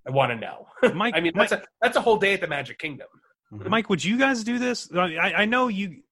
I 0.07 0.11
want 0.11 0.31
to 0.31 0.37
know. 0.37 0.67
Mike, 0.95 1.13
I 1.15 1.19
mean, 1.19 1.33
that's 1.35 1.51
a 1.51 1.63
that's 1.81 1.97
a 1.97 2.01
whole 2.01 2.17
day 2.17 2.33
at 2.33 2.41
the 2.41 2.47
Magic 2.47 2.79
Kingdom. 2.79 3.07
Mike 3.51 3.89
would 3.89 4.03
you 4.03 4.15
guys 4.17 4.43
do 4.43 4.59
this 4.59 4.91
I, 4.93 5.33
I 5.37 5.45
know 5.45 5.69
you 5.69 6.03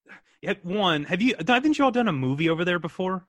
one 0.63 1.03
have 1.05 1.21
you 1.21 1.35
haven't 1.47 1.77
you 1.77 1.85
all 1.85 1.91
done 1.91 2.07
a 2.07 2.11
movie 2.13 2.49
over 2.49 2.65
there 2.65 2.79
before 2.79 3.27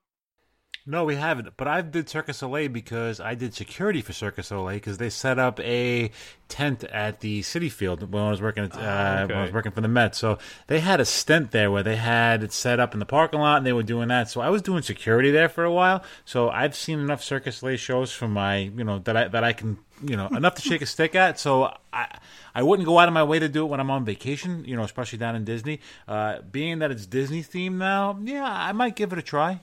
No, 0.90 1.04
we 1.04 1.16
haven't. 1.16 1.54
But 1.58 1.68
I've 1.68 1.90
did 1.90 2.08
Circus 2.08 2.38
Soleil 2.38 2.70
because 2.70 3.20
I 3.20 3.34
did 3.34 3.52
security 3.52 4.00
for 4.00 4.14
Circus 4.14 4.46
Soleil 4.46 4.76
because 4.76 4.96
they 4.96 5.10
set 5.10 5.38
up 5.38 5.60
a 5.60 6.10
tent 6.48 6.82
at 6.82 7.20
the 7.20 7.42
Citi 7.42 7.70
Field 7.70 8.10
when 8.10 8.22
I 8.22 8.30
was 8.30 8.40
working 8.40 8.64
at, 8.64 8.74
uh, 8.74 9.26
when 9.26 9.36
I 9.36 9.42
was 9.42 9.52
working 9.52 9.70
for 9.70 9.82
the 9.82 9.88
Mets. 9.88 10.16
So 10.16 10.38
they 10.66 10.80
had 10.80 10.98
a 10.98 11.04
stent 11.04 11.50
there 11.50 11.70
where 11.70 11.82
they 11.82 11.96
had 11.96 12.42
it 12.42 12.54
set 12.54 12.80
up 12.80 12.94
in 12.94 13.00
the 13.00 13.04
parking 13.04 13.38
lot 13.38 13.58
and 13.58 13.66
they 13.66 13.74
were 13.74 13.82
doing 13.82 14.08
that. 14.08 14.30
So 14.30 14.40
I 14.40 14.48
was 14.48 14.62
doing 14.62 14.80
security 14.80 15.30
there 15.30 15.50
for 15.50 15.62
a 15.62 15.70
while. 15.70 16.02
So 16.24 16.48
I've 16.48 16.74
seen 16.74 17.00
enough 17.00 17.22
Circus 17.22 17.58
Soleil 17.58 17.76
shows 17.76 18.10
for 18.10 18.26
my 18.26 18.56
you 18.56 18.82
know 18.82 18.98
that 19.00 19.14
I 19.14 19.28
that 19.28 19.44
I 19.44 19.52
can 19.52 19.76
you 20.02 20.16
know 20.16 20.28
enough 20.28 20.54
to 20.54 20.62
shake 20.62 20.80
a 20.80 20.86
stick 20.86 21.14
at. 21.14 21.38
So 21.38 21.70
I 21.92 22.16
I 22.54 22.62
wouldn't 22.62 22.86
go 22.86 22.98
out 22.98 23.08
of 23.08 23.14
my 23.14 23.24
way 23.24 23.38
to 23.38 23.48
do 23.50 23.66
it 23.66 23.68
when 23.68 23.78
I'm 23.78 23.90
on 23.90 24.06
vacation. 24.06 24.64
You 24.64 24.76
know, 24.76 24.84
especially 24.84 25.18
down 25.18 25.36
in 25.36 25.44
Disney. 25.44 25.80
Uh, 26.06 26.40
being 26.50 26.78
that 26.78 26.90
it's 26.90 27.04
Disney 27.04 27.42
themed 27.42 27.74
now, 27.74 28.18
yeah, 28.22 28.46
I 28.50 28.72
might 28.72 28.96
give 28.96 29.12
it 29.12 29.18
a 29.18 29.22
try. 29.22 29.60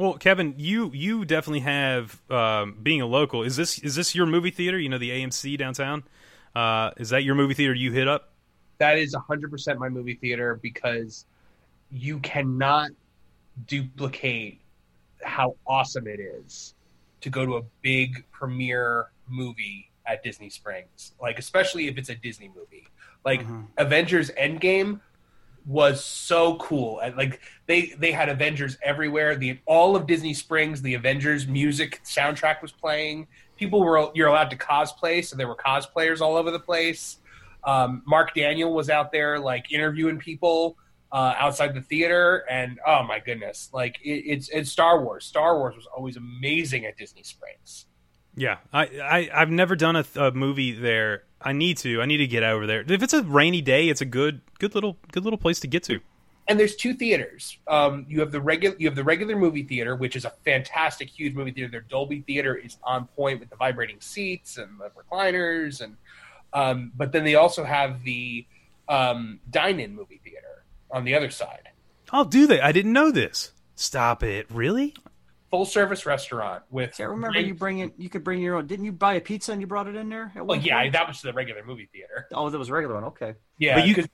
Well, 0.00 0.14
Kevin, 0.14 0.54
you 0.56 0.90
you 0.94 1.26
definitely 1.26 1.60
have 1.60 2.22
um, 2.30 2.78
being 2.82 3.02
a 3.02 3.06
local. 3.06 3.42
Is 3.42 3.56
this 3.56 3.78
is 3.80 3.96
this 3.96 4.14
your 4.14 4.24
movie 4.24 4.50
theater? 4.50 4.78
You 4.78 4.88
know, 4.88 4.96
the 4.96 5.10
AMC 5.10 5.58
downtown. 5.58 6.04
Uh, 6.56 6.92
is 6.96 7.10
that 7.10 7.22
your 7.22 7.34
movie 7.34 7.52
theater 7.52 7.74
you 7.74 7.92
hit 7.92 8.08
up? 8.08 8.32
That 8.78 8.96
is 8.96 9.14
100% 9.14 9.76
my 9.76 9.90
movie 9.90 10.14
theater 10.14 10.58
because 10.62 11.26
you 11.92 12.18
cannot 12.20 12.92
duplicate 13.66 14.62
how 15.22 15.56
awesome 15.66 16.06
it 16.06 16.18
is 16.18 16.72
to 17.20 17.28
go 17.28 17.44
to 17.44 17.56
a 17.58 17.62
big 17.82 18.24
premiere 18.32 19.10
movie 19.28 19.90
at 20.06 20.22
Disney 20.22 20.48
Springs. 20.48 21.12
Like 21.20 21.38
especially 21.38 21.88
if 21.88 21.98
it's 21.98 22.08
a 22.08 22.14
Disney 22.14 22.50
movie. 22.56 22.88
Like 23.22 23.44
Avengers 23.76 24.30
Endgame 24.30 25.00
was 25.70 26.04
so 26.04 26.56
cool. 26.56 26.98
And 26.98 27.16
like 27.16 27.40
they 27.66 27.94
they 27.98 28.10
had 28.10 28.28
Avengers 28.28 28.76
everywhere. 28.82 29.36
The 29.36 29.60
all 29.66 29.94
of 29.94 30.06
Disney 30.06 30.34
Springs, 30.34 30.82
the 30.82 30.94
Avengers 30.94 31.46
music 31.46 32.00
soundtrack 32.04 32.60
was 32.60 32.72
playing. 32.72 33.28
People 33.56 33.80
were 33.80 34.10
you're 34.14 34.28
allowed 34.28 34.50
to 34.50 34.56
cosplay, 34.56 35.24
so 35.24 35.36
there 35.36 35.46
were 35.46 35.56
cosplayers 35.56 36.20
all 36.20 36.36
over 36.36 36.50
the 36.50 36.58
place. 36.58 37.18
Um, 37.62 38.02
Mark 38.04 38.34
Daniel 38.34 38.74
was 38.74 38.90
out 38.90 39.12
there 39.12 39.38
like 39.38 39.70
interviewing 39.70 40.18
people 40.18 40.76
uh, 41.12 41.34
outside 41.38 41.74
the 41.74 41.82
theater, 41.82 42.44
and 42.50 42.80
oh 42.84 43.04
my 43.04 43.20
goodness, 43.20 43.70
like 43.72 44.00
it, 44.02 44.24
it's 44.26 44.48
it's 44.48 44.70
Star 44.70 45.04
Wars. 45.04 45.24
Star 45.24 45.56
Wars 45.56 45.76
was 45.76 45.86
always 45.86 46.16
amazing 46.16 46.84
at 46.84 46.96
Disney 46.96 47.22
Springs. 47.22 47.86
Yeah, 48.34 48.58
I, 48.72 48.84
I 48.84 49.30
I've 49.32 49.50
never 49.50 49.76
done 49.76 49.94
a, 49.94 50.04
a 50.16 50.32
movie 50.32 50.72
there. 50.72 51.24
I 51.42 51.52
need 51.52 51.78
to. 51.78 52.00
I 52.02 52.06
need 52.06 52.18
to 52.18 52.26
get 52.26 52.42
out 52.42 52.54
over 52.54 52.66
there. 52.66 52.84
If 52.86 53.02
it's 53.02 53.14
a 53.14 53.22
rainy 53.22 53.60
day, 53.62 53.88
it's 53.88 54.00
a 54.00 54.04
good 54.06 54.40
good 54.58 54.74
little 54.74 54.98
good 55.12 55.24
little 55.24 55.38
place 55.38 55.60
to 55.60 55.66
get 55.66 55.82
to. 55.84 56.00
and 56.48 56.58
there's 56.58 56.74
two 56.76 56.94
theaters. 56.94 57.56
Um, 57.68 58.06
you 58.08 58.20
have 58.20 58.32
the 58.32 58.40
regular 58.40 58.76
you 58.78 58.88
have 58.88 58.96
the 58.96 59.04
regular 59.04 59.36
movie 59.36 59.62
theater, 59.62 59.96
which 59.96 60.16
is 60.16 60.24
a 60.24 60.30
fantastic, 60.44 61.08
huge 61.08 61.34
movie 61.34 61.52
theater. 61.52 61.70
Their 61.70 61.80
Dolby 61.82 62.22
theater 62.26 62.54
is 62.56 62.76
on 62.82 63.06
point 63.16 63.40
with 63.40 63.50
the 63.50 63.56
vibrating 63.56 64.00
seats 64.00 64.58
and 64.58 64.78
the 64.80 64.90
recliners, 64.90 65.80
and 65.80 65.96
um, 66.52 66.92
but 66.96 67.12
then 67.12 67.24
they 67.24 67.36
also 67.36 67.64
have 67.64 68.02
the 68.02 68.44
um, 68.88 69.38
dine-in 69.50 69.94
movie 69.94 70.20
theater 70.24 70.64
on 70.90 71.04
the 71.04 71.14
other 71.14 71.30
side. 71.30 71.68
Oh, 72.12 72.24
do 72.24 72.46
they? 72.48 72.60
I 72.60 72.72
didn't 72.72 72.92
know 72.92 73.12
this. 73.12 73.52
Stop 73.76 74.22
it! 74.24 74.46
Really? 74.50 74.94
Full 75.50 75.64
service 75.64 76.06
restaurant 76.06 76.62
with. 76.70 76.94
See, 76.94 77.02
I 77.02 77.06
remember 77.06 77.40
you 77.40 77.54
bring 77.54 77.80
it. 77.80 77.92
You 77.98 78.08
could 78.08 78.22
bring 78.22 78.40
your 78.40 78.54
own. 78.56 78.68
Didn't 78.68 78.84
you 78.84 78.92
buy 78.92 79.14
a 79.14 79.20
pizza 79.20 79.50
and 79.50 79.60
you 79.60 79.66
brought 79.66 79.88
it 79.88 79.96
in 79.96 80.08
there? 80.08 80.30
at 80.36 80.46
Well, 80.46 80.56
yeah, 80.60 80.80
point? 80.82 80.92
that 80.92 81.08
was 81.08 81.20
the 81.22 81.32
regular 81.32 81.64
movie 81.64 81.88
theater. 81.92 82.28
Oh, 82.32 82.48
that 82.50 82.56
was 82.58 82.68
a 82.68 82.72
regular 82.72 82.94
one. 82.94 83.04
Okay. 83.04 83.34
Yeah, 83.58 83.74
But 83.74 83.88
you- 83.88 83.96
'cause 83.96 84.08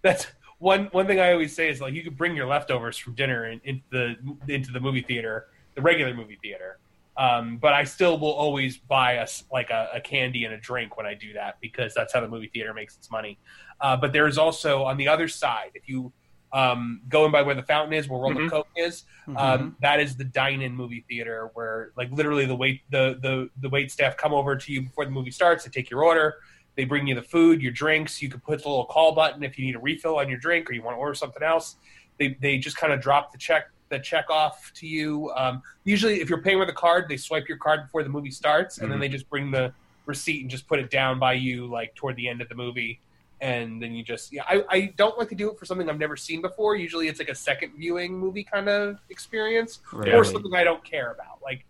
that's 0.00 0.26
one 0.58 0.86
one 0.92 1.06
thing 1.06 1.20
I 1.20 1.32
always 1.32 1.54
say 1.54 1.68
is 1.68 1.82
like 1.82 1.92
you 1.92 2.02
could 2.02 2.16
bring 2.16 2.34
your 2.34 2.46
leftovers 2.46 2.96
from 2.96 3.14
dinner 3.14 3.46
in, 3.46 3.60
into 3.64 3.82
the 3.90 4.16
into 4.48 4.72
the 4.72 4.80
movie 4.80 5.02
theater, 5.02 5.48
the 5.74 5.82
regular 5.82 6.14
movie 6.14 6.38
theater. 6.42 6.78
Um, 7.18 7.58
but 7.58 7.74
I 7.74 7.84
still 7.84 8.18
will 8.18 8.32
always 8.32 8.78
buy 8.78 9.18
us 9.18 9.44
like 9.52 9.68
a, 9.70 9.88
a 9.94 10.00
candy 10.00 10.44
and 10.46 10.54
a 10.54 10.58
drink 10.58 10.96
when 10.96 11.04
I 11.06 11.12
do 11.14 11.32
that 11.34 11.58
because 11.60 11.92
that's 11.94 12.12
how 12.14 12.20
the 12.20 12.28
movie 12.28 12.48
theater 12.52 12.72
makes 12.72 12.96
its 12.96 13.10
money. 13.10 13.38
Uh, 13.80 13.96
but 13.96 14.12
there 14.14 14.26
is 14.26 14.36
also 14.38 14.84
on 14.84 14.96
the 14.96 15.08
other 15.08 15.28
side, 15.28 15.70
if 15.74 15.86
you 15.88 16.12
um, 16.60 17.02
going 17.08 17.30
by 17.30 17.42
where 17.42 17.54
the 17.54 17.62
fountain 17.62 17.92
is, 17.92 18.08
where 18.08 18.18
Mhm. 18.20 18.46
of 18.46 18.50
Coke 18.50 18.68
is, 18.76 19.04
Mm-hmm. 19.28 19.36
um, 19.36 19.76
that 19.80 20.00
is 20.00 20.16
the 20.16 20.24
dine-in 20.24 20.74
movie 20.74 21.04
theater 21.08 21.50
where 21.54 21.90
like 21.96 22.10
literally 22.10 22.46
the 22.46 22.56
wait 22.56 22.80
the, 22.90 23.18
the 23.20 23.50
the 23.60 23.68
wait 23.68 23.90
staff 23.90 24.16
come 24.16 24.32
over 24.32 24.56
to 24.56 24.72
you 24.72 24.82
before 24.82 25.04
the 25.04 25.10
movie 25.10 25.30
starts. 25.30 25.64
They 25.64 25.70
take 25.70 25.90
your 25.90 26.02
order. 26.04 26.36
They 26.76 26.84
bring 26.84 27.06
you 27.06 27.14
the 27.14 27.22
food, 27.22 27.60
your 27.62 27.72
drinks. 27.72 28.22
You 28.22 28.28
can 28.28 28.40
put 28.40 28.62
the 28.62 28.68
little 28.68 28.84
call 28.86 29.12
button 29.12 29.42
if 29.42 29.58
you 29.58 29.66
need 29.66 29.76
a 29.76 29.78
refill 29.80 30.18
on 30.18 30.28
your 30.28 30.38
drink 30.38 30.70
or 30.70 30.72
you 30.74 30.82
want 30.82 30.94
to 30.96 30.98
order 30.98 31.14
something 31.14 31.42
else. 31.42 31.76
They 32.18 32.36
they 32.40 32.56
just 32.58 32.76
kind 32.78 32.92
of 32.92 33.00
drop 33.00 33.32
the 33.32 33.38
check 33.38 33.64
the 33.88 33.98
check 33.98 34.30
off 34.30 34.72
to 34.76 34.86
you. 34.86 35.30
Um, 35.36 35.62
usually, 35.84 36.20
if 36.20 36.28
you're 36.30 36.42
paying 36.42 36.58
with 36.58 36.68
a 36.68 36.72
card, 36.84 37.08
they 37.08 37.16
swipe 37.16 37.48
your 37.48 37.58
card 37.58 37.82
before 37.84 38.02
the 38.02 38.08
movie 38.08 38.30
starts, 38.32 38.78
and 38.78 38.90
then 38.90 38.98
Mhm. 38.98 39.02
they 39.02 39.08
just 39.08 39.28
bring 39.28 39.50
the 39.50 39.72
receipt 40.06 40.40
and 40.42 40.50
just 40.50 40.66
put 40.68 40.78
it 40.78 40.90
down 40.90 41.18
by 41.18 41.32
you 41.34 41.66
like 41.66 41.94
toward 41.96 42.16
the 42.16 42.28
end 42.28 42.40
of 42.40 42.48
the 42.48 42.54
movie. 42.54 43.00
And 43.40 43.82
then 43.82 43.92
you 43.94 44.02
just 44.02 44.32
yeah, 44.32 44.44
I, 44.48 44.64
I 44.68 44.92
don't 44.96 45.18
like 45.18 45.28
to 45.28 45.34
do 45.34 45.50
it 45.50 45.58
for 45.58 45.66
something 45.66 45.90
I've 45.90 45.98
never 45.98 46.16
seen 46.16 46.40
before. 46.40 46.74
Usually, 46.74 47.08
it's 47.08 47.18
like 47.18 47.28
a 47.28 47.34
second 47.34 47.72
viewing 47.76 48.18
movie 48.18 48.44
kind 48.44 48.68
of 48.68 48.98
experience, 49.10 49.80
or 49.92 50.24
something 50.24 50.54
I 50.54 50.64
don't 50.64 50.82
care 50.82 51.10
about. 51.12 51.42
Like, 51.42 51.66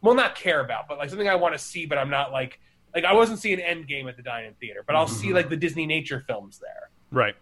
well, 0.00 0.14
not 0.16 0.34
care 0.34 0.60
about, 0.60 0.88
but 0.88 0.98
like 0.98 1.10
something 1.10 1.28
I 1.28 1.36
want 1.36 1.54
to 1.54 1.58
see, 1.58 1.86
but 1.86 1.98
I'm 1.98 2.10
not 2.10 2.32
like 2.32 2.58
like 2.94 3.04
I 3.04 3.12
wasn't 3.12 3.38
seeing 3.38 3.58
Endgame 3.60 4.08
at 4.08 4.16
the 4.16 4.22
dine-in 4.24 4.54
theater, 4.54 4.82
but 4.86 4.96
I'll 4.96 5.06
see 5.06 5.28
Mhm. 5.28 5.34
like 5.34 5.48
the 5.50 5.56
Disney 5.56 5.86
nature 5.86 6.24
films 6.26 6.58
there. 6.58 6.90
Right. 7.12 7.36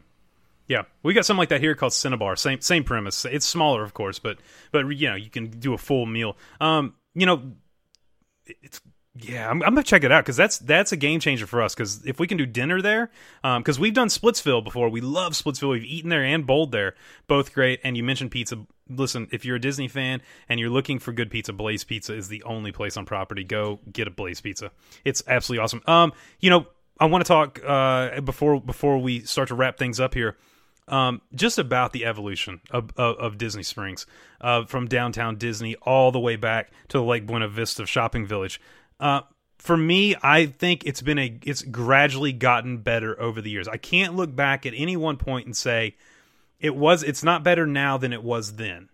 Yeah, 0.69 0.82
we 1.03 1.12
got 1.15 1.24
something 1.27 1.39
like 1.39 1.49
that 1.49 1.61
here 1.61 1.74
called 1.74 1.93
Cinnabar. 1.94 2.36
Same 2.36 2.61
same 2.61 2.85
premise. 2.85 3.24
It's 3.24 3.47
smaller, 3.47 3.82
of 3.82 3.94
course, 3.94 4.19
but 4.19 4.39
but 4.70 4.86
you 4.90 5.09
know 5.09 5.16
you 5.16 5.31
can 5.31 5.47
do 5.49 5.73
a 5.73 5.78
full 5.78 6.05
meal. 6.07 6.36
Um, 6.61 6.94
you 7.15 7.24
know, 7.27 7.53
it's 8.47 8.81
yeah, 9.15 9.49
I'm, 9.49 9.63
I'm 9.63 9.75
gonna 9.75 9.83
check 9.83 10.05
it 10.05 10.13
out 10.13 10.25
because 10.25 10.37
that's 10.37 10.59
that's 10.59 10.93
a 10.93 10.97
game 10.97 11.21
changer 11.21 11.47
for 11.47 11.61
us. 11.61 11.75
Because 11.75 12.05
if 12.07 12.19
we 12.19 12.27
can 12.27 12.39
do 12.39 12.47
dinner 12.47 12.81
there, 12.81 13.11
because 13.43 13.79
we've 13.79 13.93
done 13.93 14.09
Splitsville 14.09 14.65
before, 14.65 14.89
we 14.89 15.03
love 15.03 15.35
Splitsville. 15.35 15.71
We've 15.71 15.85
eaten 15.85 16.09
there 16.09 16.25
and 16.25 16.47
bowled 16.47 16.73
there, 16.73 16.95
both 17.27 17.53
great. 17.53 17.81
And 17.85 17.97
you 17.97 18.03
mentioned 18.03 18.31
pizza. 18.31 18.65
Listen, 18.89 19.29
if 19.31 19.45
you're 19.45 19.57
a 19.57 19.61
Disney 19.61 19.89
fan 19.89 20.23
and 20.49 20.59
you're 20.59 20.71
looking 20.71 20.99
for 20.99 21.13
good 21.13 21.31
pizza, 21.31 21.53
Blaze 21.53 21.85
Pizza 21.85 22.15
is 22.15 22.29
the 22.29 22.43
only 22.45 22.73
place 22.73 22.97
on 22.97 23.05
property. 23.05 23.45
Go 23.45 23.81
get 23.91 24.09
a 24.09 24.11
Blaze 24.11 24.41
Pizza. 24.41 24.71
It's 25.05 25.23
absolutely 25.27 25.63
awesome. 25.63 25.83
Um, 25.87 26.13
you 26.41 26.49
know, 26.49 26.67
I 26.99 27.07
want 27.07 27.25
to 27.25 27.29
talk 27.29 27.61
uh 27.67 28.21
before 28.23 28.61
before 28.61 28.99
we 28.99 29.21
start 29.21 29.49
to 29.49 29.55
wrap 29.55 29.77
things 29.77 30.01
up 30.01 30.15
here 30.15 30.37
um, 30.89 31.23
just 31.35 31.59
about 31.59 31.93
the 31.93 32.05
evolution 32.05 32.61
of, 32.71 32.91
of, 32.97 33.17
of 33.17 33.39
Disney 33.39 33.63
Springs, 33.63 34.07
uh, 34.41 34.65
from 34.65 34.87
downtown 34.87 35.37
Disney 35.37 35.77
all 35.83 36.13
the 36.13 36.19
way 36.19 36.37
back 36.37 36.71
to 36.89 36.99
the 36.99 37.05
Lake 37.05 37.27
Buena 37.27 37.49
Vista 37.49 37.87
Shopping 37.87 38.27
Village. 38.27 38.61
Uh, 39.03 39.23
for 39.59 39.77
me, 39.77 40.15
I 40.23 40.47
think 40.47 40.85
it's 40.87 41.03
been 41.03 41.19
a 41.19 41.39
it's 41.45 41.62
gradually 41.62 42.33
gotten 42.33 42.79
better 42.79 43.20
over 43.20 43.41
the 43.41 43.51
years. 43.51 43.66
I 43.66 43.77
can't 43.77 44.15
look 44.15 44.35
back 44.35 44.65
at 44.65 44.74
any 44.77 44.97
one 44.97 45.16
point 45.16 45.47
and 45.47 45.57
say 45.57 45.97
it 46.61 46.77
was 46.77 47.03
it's 47.03 47.24
not 47.24 47.43
better 47.43 47.66
now 47.66 47.99
than 47.99 48.12
it 48.12 48.23
was 48.23 48.55
then. 48.55 48.89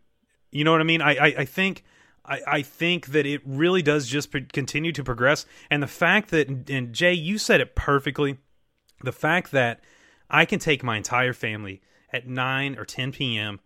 You 0.51 0.65
know 0.65 0.73
what 0.73 0.81
I 0.81 0.85
mean? 0.85 1.03
I 1.03 1.13
I, 1.15 1.27
I 1.39 1.45
think. 1.45 1.85
I, 2.25 2.41
I 2.47 2.63
think 2.63 3.07
that 3.07 3.25
it 3.25 3.41
really 3.47 3.81
does 3.81 4.07
just 4.07 4.31
p- 4.31 4.43
continue 4.43 4.93
to 4.93 5.03
progress, 5.03 5.47
and 5.71 5.83
the 5.83 5.87
fact 5.87 6.29
that, 6.31 6.69
and 6.69 6.93
Jay, 6.93 7.15
you 7.15 7.39
said 7.39 7.63
it 7.63 7.75
perfectly. 7.75 8.37
The 9.03 9.13
fact 9.13 9.51
that 9.53 9.81
I 10.29 10.45
can 10.45 10.59
take 10.59 10.83
my 10.83 10.99
entire 10.99 11.33
family 11.33 11.81
at 12.13 12.29
9 12.29 12.79
or 12.79 12.85
10 12.85 13.13
p.m. 13.13 13.61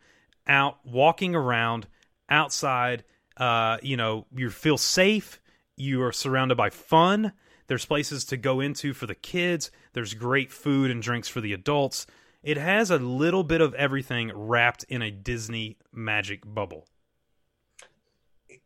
out 0.46 0.78
walking 0.84 1.34
around 1.34 1.88
outside. 2.28 3.02
Uh, 3.36 3.78
you 3.82 3.96
know, 3.96 4.26
you 4.32 4.48
feel 4.48 4.78
safe. 4.78 5.40
You 5.76 6.02
are 6.02 6.12
surrounded 6.12 6.56
by 6.56 6.70
fun. 6.70 7.32
There's 7.66 7.86
places 7.86 8.24
to 8.26 8.36
go 8.36 8.60
into 8.60 8.92
for 8.92 9.06
the 9.06 9.14
kids. 9.14 9.70
There's 9.92 10.14
great 10.14 10.52
food 10.52 10.90
and 10.90 11.02
drinks 11.02 11.28
for 11.28 11.40
the 11.40 11.52
adults. 11.52 12.06
It 12.42 12.56
has 12.56 12.90
a 12.90 12.98
little 12.98 13.44
bit 13.44 13.60
of 13.60 13.74
everything 13.74 14.32
wrapped 14.34 14.84
in 14.84 15.00
a 15.00 15.10
Disney 15.10 15.78
magic 15.92 16.42
bubble. 16.44 16.86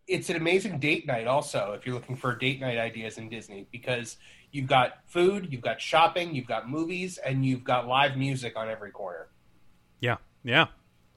It's 0.09 0.31
an 0.31 0.37
amazing 0.37 0.79
date 0.79 1.07
night, 1.07 1.27
also, 1.27 1.73
if 1.73 1.85
you're 1.85 1.95
looking 1.95 2.17
for 2.17 2.35
date 2.35 2.61
night 2.61 2.79
ideas 2.79 3.19
in 3.19 3.29
Disney, 3.29 3.67
because 3.71 4.17
you've 4.51 4.67
got 4.67 4.99
food, 5.07 5.49
you've 5.51 5.61
got 5.61 5.81
shopping, 5.81 6.35
you've 6.35 6.47
got 6.47 6.71
movies, 6.71 7.19
and 7.19 7.45
you've 7.45 7.65
got 7.65 7.87
live 7.87 8.17
music 8.17 8.57
on 8.57 8.69
every 8.69 8.91
corner. 8.91 9.29
Yeah, 10.01 10.17
yeah, 10.43 10.67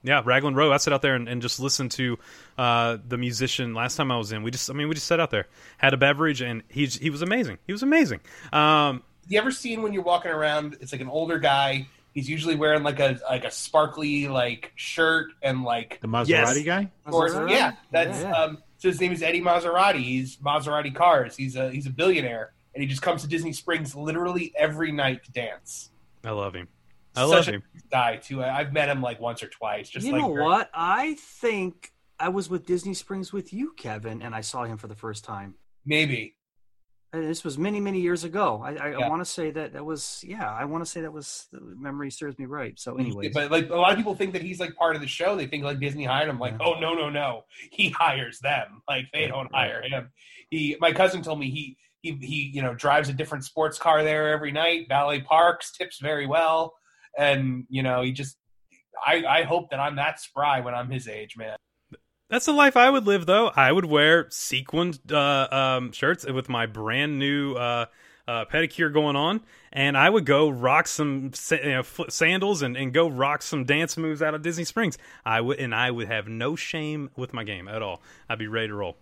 yeah. 0.02 0.22
Raglan 0.24 0.54
Road. 0.54 0.72
I 0.72 0.76
sat 0.78 0.92
out 0.92 1.02
there 1.02 1.14
and, 1.14 1.28
and 1.28 1.40
just 1.42 1.60
listened 1.60 1.90
to 1.92 2.18
uh, 2.58 2.98
the 3.06 3.18
musician. 3.18 3.74
Last 3.74 3.96
time 3.96 4.10
I 4.10 4.16
was 4.16 4.32
in, 4.32 4.42
we 4.42 4.50
just, 4.50 4.70
I 4.70 4.72
mean, 4.74 4.88
we 4.88 4.94
just 4.94 5.06
sat 5.06 5.20
out 5.20 5.30
there, 5.30 5.46
had 5.78 5.94
a 5.94 5.96
beverage, 5.96 6.40
and 6.40 6.62
he 6.68 6.86
he 6.86 7.10
was 7.10 7.22
amazing. 7.22 7.58
He 7.66 7.72
was 7.72 7.82
amazing. 7.82 8.20
Um, 8.52 9.02
you 9.28 9.38
ever 9.38 9.50
seen 9.50 9.82
when 9.82 9.92
you're 9.92 10.02
walking 10.02 10.30
around? 10.32 10.76
It's 10.80 10.92
like 10.92 11.00
an 11.00 11.08
older 11.08 11.38
guy. 11.38 11.86
He's 12.12 12.28
usually 12.28 12.56
wearing 12.56 12.82
like 12.82 12.98
a 12.98 13.20
like 13.30 13.44
a 13.44 13.50
sparkly 13.52 14.26
like 14.26 14.72
shirt 14.74 15.30
and 15.42 15.62
like 15.62 16.00
The 16.00 16.08
Maserati 16.08 16.28
Yes. 16.28 16.58
guy? 16.62 16.90
Or, 17.06 17.28
Maserati? 17.28 17.50
yeah, 17.50 17.72
that's 17.92 18.20
Yeah, 18.22 18.28
yeah. 18.30 18.42
um. 18.44 18.58
So 18.78 18.88
his 18.88 19.00
name 19.00 19.12
is 19.12 19.22
Eddie 19.22 19.42
Maserati. 19.42 20.02
He's 20.02 20.36
Maserati 20.38 20.92
cars. 20.94 21.36
He's 21.36 21.54
a 21.54 21.70
he's 21.70 21.86
a 21.86 21.90
billionaire, 21.90 22.52
and 22.74 22.82
he 22.82 22.88
just 22.88 23.02
comes 23.02 23.22
to 23.22 23.28
Disney 23.28 23.52
Springs 23.52 23.94
literally 23.94 24.52
every 24.56 24.90
night 24.90 25.22
to 25.24 25.30
dance. 25.32 25.90
I 26.24 26.30
love 26.30 26.54
him. 26.54 26.66
I 27.16 27.22
Such 27.22 27.30
love 27.30 27.48
a 27.48 27.52
him. 27.52 27.62
nice 27.74 27.82
guy 27.90 28.16
too. 28.16 28.42
I- 28.42 28.58
I've 28.60 28.72
met 28.72 28.88
him 28.88 29.02
like 29.02 29.20
once 29.20 29.42
or 29.42 29.48
twice. 29.48 29.88
Just 29.88 30.06
you 30.06 30.12
like 30.12 30.20
know 30.22 30.32
very- 30.32 30.44
what? 30.44 30.70
I 30.74 31.14
think 31.14 31.92
I 32.18 32.28
was 32.28 32.48
with 32.48 32.66
Disney 32.66 32.94
Springs 32.94 33.32
with 33.32 33.52
you, 33.52 33.72
Kevin, 33.76 34.22
and 34.22 34.34
I 34.34 34.40
saw 34.42 34.64
him 34.64 34.76
for 34.78 34.86
the 34.88 34.94
first 34.94 35.24
time. 35.24 35.54
Maybe. 35.84 36.36
And 37.12 37.24
this 37.24 37.42
was 37.42 37.58
many, 37.58 37.80
many 37.80 38.00
years 38.00 38.22
ago. 38.22 38.62
I, 38.64 38.68
I, 38.76 38.88
Yeah. 38.90 38.98
I 39.06 39.08
want 39.08 39.20
to 39.20 39.24
say 39.28 39.50
that 39.50 39.72
that 39.72 39.84
was, 39.84 40.22
yeah, 40.24 40.48
I 40.48 40.64
want 40.64 40.84
to 40.84 40.88
say 40.88 41.00
that 41.00 41.12
was, 41.12 41.48
the 41.50 41.58
memory 41.60 42.08
serves 42.12 42.38
me 42.38 42.44
right. 42.46 42.78
So, 42.78 42.96
anyways, 42.98 43.34
But 43.34 43.50
like 43.50 43.68
a 43.70 43.74
lot 43.74 43.90
of 43.90 43.96
people 43.96 44.14
think 44.14 44.32
that 44.34 44.42
he's 44.42 44.60
like 44.60 44.76
part 44.76 44.94
of 44.94 45.02
the 45.02 45.08
show. 45.08 45.34
They 45.34 45.46
think 45.48 45.64
like 45.64 45.80
Disney 45.80 46.04
hired 46.04 46.28
him. 46.28 46.38
Like, 46.38 46.54
oh 46.60 46.78
no, 46.78 46.94
no, 46.94 47.10
no. 47.10 47.46
He 47.72 47.88
hires 47.90 48.38
them. 48.38 48.82
Like 48.88 49.06
they 49.12 49.26
don't 49.26 49.52
hire 49.52 49.82
him. 49.82 50.10
He 50.50 50.76
my 50.80 50.92
cousin 50.92 51.20
told 51.22 51.40
me 51.40 51.50
he 51.50 51.76
he 52.02 52.12
he 52.24 52.50
you 52.54 52.62
know 52.62 52.74
drives 52.74 53.08
a 53.08 53.12
different 53.12 53.44
sports 53.44 53.76
car 53.76 54.04
there 54.04 54.28
every 54.32 54.52
night, 54.52 54.86
valet 54.88 55.20
parks, 55.22 55.72
tips 55.72 55.98
very 55.98 56.26
well. 56.28 56.74
And, 57.18 57.66
you 57.68 57.82
know, 57.82 58.02
he 58.02 58.12
just 58.12 58.36
I, 59.06 59.24
I 59.26 59.42
hope 59.42 59.70
that 59.70 59.80
I'm 59.80 59.96
that 59.96 60.20
spry 60.20 60.60
when 60.60 60.74
I'm 60.74 60.90
his 60.90 61.08
age, 61.08 61.36
man. 61.36 61.56
That's 62.28 62.46
the 62.46 62.52
life 62.52 62.76
I 62.76 62.90
would 62.90 63.06
live, 63.06 63.26
though. 63.26 63.48
I 63.48 63.72
would 63.72 63.86
wear 63.86 64.28
sequined 64.30 65.00
uh, 65.10 65.48
um, 65.50 65.92
shirts 65.92 66.24
with 66.24 66.48
my 66.48 66.66
brand 66.66 67.18
new 67.18 67.54
uh, 67.54 67.86
uh, 68.28 68.44
pedicure 68.44 68.92
going 68.92 69.16
on, 69.16 69.40
and 69.72 69.96
I 69.96 70.08
would 70.08 70.26
go 70.26 70.48
rock 70.48 70.86
some 70.86 71.32
you 71.50 71.70
know, 71.70 71.82
fl- 71.82 72.04
sandals 72.08 72.62
and, 72.62 72.76
and 72.76 72.92
go 72.92 73.08
rock 73.08 73.42
some 73.42 73.64
dance 73.64 73.96
moves 73.96 74.22
out 74.22 74.34
of 74.34 74.42
Disney 74.42 74.62
Springs. 74.62 74.96
I 75.24 75.40
would, 75.40 75.58
and 75.58 75.74
I 75.74 75.90
would 75.90 76.06
have 76.06 76.28
no 76.28 76.54
shame 76.54 77.10
with 77.16 77.32
my 77.32 77.42
game 77.42 77.66
at 77.66 77.82
all. 77.82 78.00
I'd 78.28 78.38
be 78.38 78.46
ready 78.46 78.68
to 78.68 78.74
roll. 78.74 78.96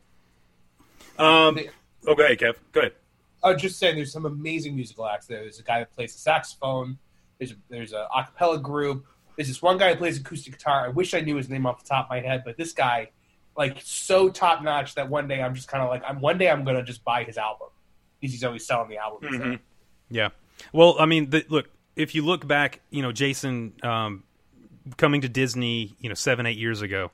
Um, 1.18 1.58
okay, 2.06 2.34
Kev, 2.36 2.54
go 2.72 2.80
ahead. 2.80 2.92
I 3.42 3.52
was 3.52 3.60
just 3.60 3.78
saying, 3.78 3.96
there's 3.96 4.12
some 4.12 4.24
amazing 4.24 4.74
musical 4.74 5.06
acts 5.06 5.26
there. 5.26 5.40
There's 5.40 5.60
a 5.60 5.64
guy 5.64 5.80
that 5.80 5.92
plays 5.92 6.14
the 6.14 6.20
saxophone. 6.20 6.98
There's 7.38 7.52
a, 7.52 7.56
there's 7.68 7.92
a 7.92 8.06
acapella 8.14 8.60
group. 8.60 9.06
There's 9.36 9.48
this 9.48 9.62
one 9.62 9.78
guy 9.78 9.92
who 9.92 9.96
plays 9.96 10.18
acoustic 10.18 10.54
guitar. 10.58 10.86
I 10.86 10.88
wish 10.88 11.14
I 11.14 11.20
knew 11.20 11.36
his 11.36 11.48
name 11.48 11.66
off 11.66 11.82
the 11.82 11.88
top 11.88 12.06
of 12.06 12.10
my 12.10 12.20
head, 12.20 12.42
but 12.44 12.56
this 12.56 12.72
guy, 12.72 13.10
like, 13.56 13.78
so 13.82 14.28
top 14.28 14.62
notch 14.62 14.94
that 14.96 15.08
one 15.08 15.28
day 15.28 15.40
I'm 15.40 15.54
just 15.54 15.68
kind 15.68 15.82
of 15.82 15.88
like, 15.88 16.02
I'm 16.06 16.20
one 16.20 16.38
day 16.38 16.50
I'm 16.50 16.64
gonna 16.64 16.82
just 16.82 17.04
buy 17.04 17.22
his 17.24 17.38
album 17.38 17.68
because 18.20 18.32
he's 18.32 18.42
always 18.44 18.66
selling 18.66 18.88
the 18.90 18.96
album. 18.96 19.30
Mhm. 19.30 19.58
Yeah. 20.10 20.30
Well, 20.72 20.96
I 20.98 21.06
mean, 21.06 21.30
the, 21.30 21.44
look, 21.48 21.70
if 21.94 22.14
you 22.14 22.24
look 22.24 22.46
back, 22.46 22.80
you 22.90 23.02
know, 23.02 23.12
Jason 23.12 23.74
um, 23.82 24.24
coming 24.96 25.20
to 25.20 25.28
Disney, 25.28 25.94
you 26.00 26.08
know, 26.08 26.14
seven, 26.14 26.46
eight 26.46 26.58
years 26.58 26.82
ago. 26.82 27.10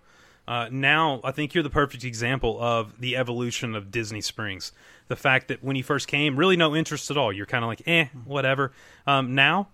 Uh, 0.46 0.68
now, 0.70 1.20
I 1.24 1.30
think 1.32 1.54
you're 1.54 1.62
the 1.62 1.70
perfect 1.70 2.04
example 2.04 2.62
of 2.62 3.00
the 3.00 3.16
evolution 3.16 3.74
of 3.74 3.90
Disney 3.90 4.20
Springs. 4.20 4.72
The 5.08 5.16
fact 5.16 5.48
that 5.48 5.64
when 5.64 5.74
you 5.74 5.82
first 5.82 6.06
came, 6.06 6.36
really 6.36 6.56
no 6.56 6.76
interest 6.76 7.10
at 7.10 7.16
all. 7.16 7.32
You're 7.32 7.46
kind 7.46 7.64
of 7.64 7.68
like, 7.68 7.82
eh, 7.86 8.06
whatever. 8.26 8.72
Um, 9.06 9.34
now, 9.34 9.68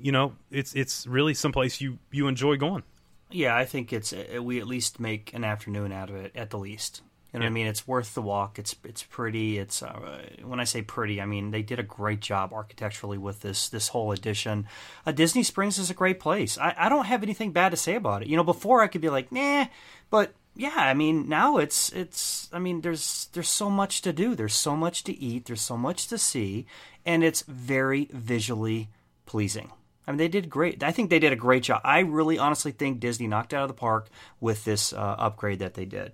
you 0.00 0.12
know, 0.12 0.34
it's 0.50 0.74
it's 0.74 1.06
really 1.06 1.34
someplace 1.34 1.80
you 1.80 1.98
you 2.10 2.28
enjoy 2.28 2.56
going. 2.56 2.82
yeah, 3.30 3.56
I 3.56 3.64
think 3.64 3.92
it's 3.92 4.12
uh, 4.12 4.42
we 4.42 4.60
at 4.60 4.66
least 4.66 5.00
make 5.00 5.32
an 5.34 5.44
afternoon 5.44 5.92
out 5.92 6.10
of 6.10 6.16
it 6.16 6.32
at 6.34 6.50
the 6.50 6.58
least. 6.58 7.02
You 7.32 7.38
know 7.38 7.44
what 7.44 7.50
I 7.50 7.54
mean? 7.54 7.66
It's 7.66 7.88
worth 7.88 8.12
the 8.14 8.20
walk. 8.20 8.58
It's 8.58 8.76
it's 8.84 9.02
pretty. 9.04 9.56
It's 9.58 9.82
uh, 9.82 10.22
when 10.44 10.60
I 10.60 10.64
say 10.64 10.82
pretty, 10.82 11.18
I 11.18 11.24
mean 11.24 11.50
they 11.50 11.62
did 11.62 11.78
a 11.78 11.82
great 11.82 12.20
job 12.20 12.52
architecturally 12.52 13.16
with 13.16 13.40
this 13.40 13.70
this 13.70 13.88
whole 13.88 14.12
addition. 14.12 14.66
Uh, 15.06 15.12
Disney 15.12 15.42
Springs 15.42 15.78
is 15.78 15.88
a 15.88 15.94
great 15.94 16.20
place. 16.20 16.58
I, 16.58 16.74
I 16.76 16.88
don't 16.90 17.06
have 17.06 17.22
anything 17.22 17.52
bad 17.52 17.70
to 17.70 17.76
say 17.78 17.94
about 17.94 18.20
it. 18.20 18.28
You 18.28 18.36
know, 18.36 18.44
before 18.44 18.82
I 18.82 18.86
could 18.86 19.00
be 19.00 19.08
like, 19.08 19.32
nah, 19.32 19.66
but 20.10 20.34
yeah, 20.54 20.74
I 20.76 20.92
mean 20.92 21.26
now 21.26 21.56
it's 21.56 21.90
it's. 21.92 22.50
I 22.52 22.58
mean 22.58 22.82
there's 22.82 23.28
there's 23.32 23.48
so 23.48 23.70
much 23.70 24.02
to 24.02 24.12
do. 24.12 24.34
There's 24.34 24.52
so 24.52 24.76
much 24.76 25.02
to 25.04 25.18
eat. 25.18 25.46
There's 25.46 25.62
so 25.62 25.78
much 25.78 26.08
to 26.08 26.18
see, 26.18 26.66
and 27.06 27.24
it's 27.24 27.42
very 27.48 28.10
visually 28.12 28.90
pleasing. 29.24 29.72
I 30.06 30.10
mean, 30.10 30.18
they 30.18 30.28
did 30.28 30.50
great. 30.50 30.82
I 30.82 30.90
think 30.90 31.10
they 31.10 31.18
did 31.18 31.32
a 31.32 31.36
great 31.36 31.62
job. 31.62 31.80
I 31.84 32.00
really 32.00 32.38
honestly 32.38 32.72
think 32.72 33.00
Disney 33.00 33.26
knocked 33.28 33.54
out 33.54 33.62
of 33.62 33.68
the 33.68 33.74
park 33.74 34.08
with 34.40 34.64
this 34.64 34.92
uh, 34.92 35.16
upgrade 35.18 35.60
that 35.60 35.74
they 35.74 35.84
did. 35.84 36.12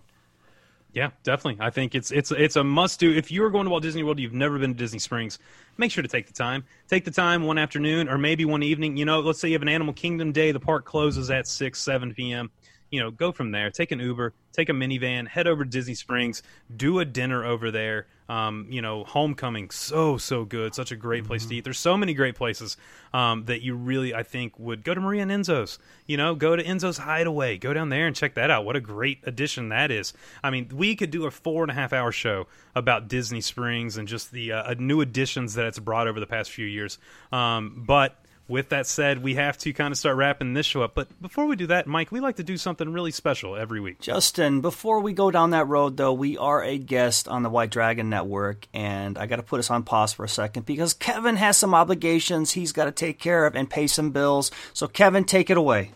Yeah, 0.93 1.10
definitely. 1.23 1.65
I 1.65 1.70
think 1.70 1.94
it's 1.94 2.10
it's 2.10 2.31
it's 2.32 2.56
a 2.56 2.65
must 2.65 2.98
do. 2.98 3.12
If 3.12 3.31
you're 3.31 3.51
going 3.51 3.65
to 3.65 3.70
Walt 3.70 3.82
Disney 3.82 4.02
World, 4.02 4.19
you've 4.19 4.32
never 4.32 4.59
been 4.59 4.73
to 4.73 4.77
Disney 4.77 4.98
Springs, 4.98 5.39
make 5.77 5.90
sure 5.90 6.02
to 6.02 6.09
take 6.09 6.27
the 6.27 6.32
time. 6.32 6.65
Take 6.89 7.05
the 7.05 7.10
time 7.10 7.43
one 7.44 7.59
afternoon 7.59 8.09
or 8.09 8.19
maybe 8.19 8.44
one 8.44 8.62
evening. 8.62 8.97
You 8.97 9.05
know, 9.05 9.20
let's 9.20 9.39
say 9.39 9.48
you 9.48 9.55
have 9.55 9.62
an 9.62 9.69
Animal 9.69 9.93
Kingdom 9.93 10.32
day. 10.32 10.51
The 10.51 10.60
park 10.60 10.85
closes 10.86 11.31
at 11.31 11.47
six, 11.47 11.81
seven 11.81 12.15
p.m. 12.15 12.51
You 12.90 13.01
know, 13.01 13.10
go 13.10 13.32
from 13.32 13.52
there. 13.52 13.70
Take 13.70 13.93
an 13.93 14.01
Uber, 14.01 14.32
take 14.52 14.70
a 14.70 14.73
minivan, 14.73 15.28
head 15.28 15.47
over 15.47 15.62
to 15.62 15.70
Disney 15.70 15.94
Springs, 15.94 16.43
do 16.74 17.01
a 17.01 17.05
dinner 17.05 17.44
over 17.44 17.70
there. 17.70 18.06
Um, 18.28 18.66
you 18.68 18.82
know, 18.82 19.05
Homecoming, 19.05 19.70
so 19.70 20.18
so 20.18 20.44
good, 20.44 20.74
such 20.74 20.92
a 20.92 20.96
great 20.96 21.24
place 21.24 21.46
to 21.46 21.55
eat. 21.55 21.64
There's 21.64 21.78
so 21.78 21.96
many 21.96 22.12
great 22.12 22.34
places 22.34 22.76
um, 23.14 23.46
that 23.46 23.62
you 23.62 23.74
really, 23.74 24.14
I 24.14 24.22
think, 24.22 24.59
would 24.59 24.84
go 24.84 24.92
to 24.92 25.00
Maria 25.00 25.22
and 25.22 25.30
Enzo's. 25.30 25.78
You 26.06 26.18
know, 26.18 26.34
go 26.34 26.55
to 26.55 26.62
Enzo's 26.62 26.98
Hideaway, 26.98 27.56
go 27.56 27.72
down 27.72 27.88
there 27.88 28.06
and 28.06 28.14
check 28.14 28.34
that 28.34 28.50
out. 28.50 28.66
What 28.66 28.76
a 28.76 28.80
great 28.80 29.20
addition 29.24 29.70
that 29.70 29.90
is. 29.90 30.12
I 30.42 30.50
mean, 30.50 30.70
we 30.74 30.94
could 30.94 31.10
do 31.10 31.24
a 31.24 31.30
four 31.30 31.62
and 31.62 31.70
a 31.70 31.74
half 31.74 31.92
hour 31.92 32.12
show 32.12 32.46
about 32.74 33.09
Disney 33.09 33.40
Springs 33.40 33.96
and 33.96 34.06
just 34.06 34.30
the 34.30 34.52
uh, 34.52 34.74
new 34.78 35.00
additions 35.00 35.55
that 35.55 35.66
it's 35.66 35.78
brought 35.78 36.06
over 36.06 36.20
the 36.20 36.26
past 36.26 36.50
few 36.50 36.66
years. 36.66 36.98
Um, 37.32 37.82
but 37.86 38.22
with 38.48 38.70
that 38.70 38.86
said, 38.86 39.22
we 39.22 39.34
have 39.34 39.58
to 39.58 39.72
kind 39.72 39.92
of 39.92 39.98
start 39.98 40.16
wrapping 40.16 40.54
this 40.54 40.66
show 40.66 40.82
up. 40.82 40.94
But 40.94 41.20
before 41.20 41.46
we 41.46 41.54
do 41.54 41.66
that, 41.68 41.86
Mike, 41.86 42.10
we 42.10 42.20
like 42.20 42.36
to 42.36 42.42
do 42.42 42.56
something 42.56 42.90
really 42.90 43.10
special 43.10 43.54
every 43.54 43.78
week. 43.78 44.00
Justin, 44.00 44.62
before 44.62 45.00
we 45.00 45.12
go 45.12 45.30
down 45.30 45.50
that 45.50 45.68
road, 45.68 45.98
though, 45.98 46.14
we 46.14 46.38
are 46.38 46.64
a 46.64 46.78
guest 46.78 47.28
on 47.28 47.42
the 47.42 47.50
White 47.50 47.70
Dragon 47.70 48.08
Network, 48.08 48.66
and 48.72 49.18
I 49.18 49.26
got 49.26 49.36
to 49.36 49.42
put 49.42 49.60
us 49.60 49.70
on 49.70 49.82
pause 49.82 50.14
for 50.14 50.24
a 50.24 50.28
second 50.28 50.64
because 50.64 50.94
Kevin 50.94 51.36
has 51.36 51.58
some 51.58 51.74
obligations 51.74 52.52
he's 52.52 52.72
got 52.72 52.86
to 52.86 52.92
take 52.92 53.18
care 53.18 53.46
of 53.46 53.54
and 53.54 53.68
pay 53.68 53.86
some 53.86 54.10
bills. 54.10 54.50
So, 54.72 54.88
Kevin, 54.88 55.24
take 55.24 55.50
it 55.50 55.58
away. 55.58 55.92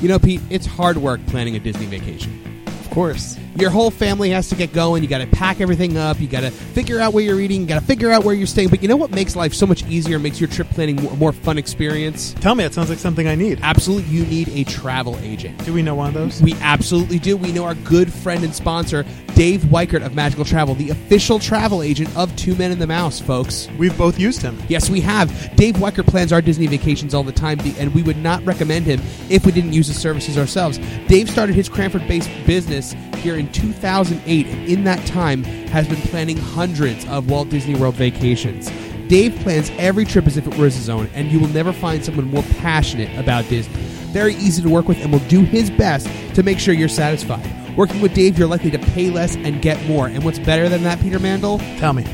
You 0.00 0.08
know, 0.08 0.18
Pete, 0.18 0.40
it's 0.50 0.66
hard 0.66 0.96
work 0.96 1.24
planning 1.26 1.54
a 1.54 1.60
Disney 1.60 1.86
vacation. 1.86 2.64
Of 2.66 2.90
course. 2.90 3.36
Your 3.56 3.70
whole 3.70 3.90
family 3.90 4.30
has 4.30 4.48
to 4.50 4.54
get 4.54 4.72
going. 4.72 5.02
You 5.02 5.08
got 5.08 5.18
to 5.18 5.26
pack 5.26 5.60
everything 5.60 5.96
up. 5.96 6.20
You 6.20 6.28
got 6.28 6.40
to 6.40 6.50
figure 6.50 7.00
out 7.00 7.12
where 7.12 7.24
you're 7.24 7.40
eating. 7.40 7.62
You 7.62 7.66
got 7.66 7.80
to 7.80 7.86
figure 7.86 8.10
out 8.10 8.24
where 8.24 8.34
you're 8.34 8.46
staying. 8.46 8.68
But 8.68 8.82
you 8.82 8.88
know 8.88 8.96
what 8.96 9.10
makes 9.10 9.34
life 9.34 9.52
so 9.54 9.66
much 9.66 9.84
easier? 9.86 10.18
Makes 10.18 10.40
your 10.40 10.48
trip 10.48 10.68
planning 10.70 11.04
a 11.06 11.16
more 11.16 11.32
fun 11.32 11.58
experience. 11.58 12.32
Tell 12.34 12.54
me, 12.54 12.64
that 12.64 12.74
sounds 12.74 12.90
like 12.90 12.98
something 12.98 13.26
I 13.26 13.34
need. 13.34 13.60
Absolutely, 13.62 14.10
you 14.10 14.24
need 14.26 14.48
a 14.50 14.64
travel 14.64 15.18
agent. 15.18 15.64
Do 15.64 15.72
we 15.72 15.82
know 15.82 15.94
one 15.94 16.08
of 16.08 16.14
those? 16.14 16.40
We 16.40 16.54
absolutely 16.60 17.18
do. 17.18 17.36
We 17.36 17.52
know 17.52 17.64
our 17.64 17.74
good 17.74 18.12
friend 18.12 18.44
and 18.44 18.54
sponsor, 18.54 19.04
Dave 19.34 19.62
Weichert 19.62 20.04
of 20.04 20.14
Magical 20.14 20.44
Travel, 20.44 20.74
the 20.74 20.90
official 20.90 21.38
travel 21.38 21.82
agent 21.82 22.14
of 22.16 22.34
Two 22.36 22.54
Men 22.54 22.70
and 22.70 22.80
the 22.80 22.86
Mouse, 22.86 23.20
folks. 23.20 23.68
We've 23.78 23.96
both 23.96 24.18
used 24.18 24.42
him. 24.42 24.58
Yes, 24.68 24.88
we 24.88 25.00
have. 25.00 25.56
Dave 25.56 25.76
Weichert 25.76 26.06
plans 26.06 26.32
our 26.32 26.40
Disney 26.40 26.66
vacations 26.66 27.14
all 27.14 27.24
the 27.24 27.32
time, 27.32 27.58
and 27.78 27.92
we 27.94 28.02
would 28.02 28.18
not 28.18 28.44
recommend 28.44 28.86
him 28.86 29.00
if 29.28 29.44
we 29.44 29.52
didn't 29.52 29.72
use 29.72 29.88
his 29.88 29.98
services 29.98 30.38
ourselves. 30.38 30.78
Dave 31.08 31.28
started 31.28 31.54
his 31.54 31.68
Cranford 31.68 32.06
based 32.06 32.30
business 32.46 32.94
here 33.16 33.36
in 33.40 33.50
2008, 33.52 34.46
and 34.46 34.68
in 34.68 34.84
that 34.84 35.04
time 35.06 35.42
has 35.42 35.88
been 35.88 36.00
planning 36.02 36.36
hundreds 36.36 37.04
of 37.08 37.28
Walt 37.28 37.48
Disney 37.48 37.74
World 37.74 37.96
vacations. 37.96 38.70
Dave 39.08 39.34
plans 39.40 39.72
every 39.78 40.04
trip 40.04 40.26
as 40.26 40.36
if 40.36 40.46
it 40.46 40.56
were 40.56 40.66
his 40.66 40.88
own, 40.88 41.08
and 41.14 41.32
you 41.32 41.40
will 41.40 41.48
never 41.48 41.72
find 41.72 42.04
someone 42.04 42.30
more 42.30 42.44
passionate 42.60 43.18
about 43.18 43.48
Disney. 43.48 43.74
Very 44.12 44.34
easy 44.34 44.62
to 44.62 44.68
work 44.68 44.86
with, 44.86 44.98
and 44.98 45.10
will 45.10 45.18
do 45.20 45.40
his 45.40 45.70
best 45.70 46.08
to 46.34 46.42
make 46.42 46.60
sure 46.60 46.74
you're 46.74 46.88
satisfied. 46.88 47.76
Working 47.76 48.00
with 48.00 48.14
Dave, 48.14 48.38
you're 48.38 48.46
likely 48.46 48.70
to 48.70 48.78
pay 48.78 49.10
less 49.10 49.36
and 49.36 49.62
get 49.62 49.84
more. 49.86 50.06
And 50.06 50.22
what's 50.22 50.38
better 50.38 50.68
than 50.68 50.82
that, 50.82 51.00
Peter 51.00 51.18
Mandel? 51.18 51.58
Tell 51.78 51.92
me. 51.92 52.04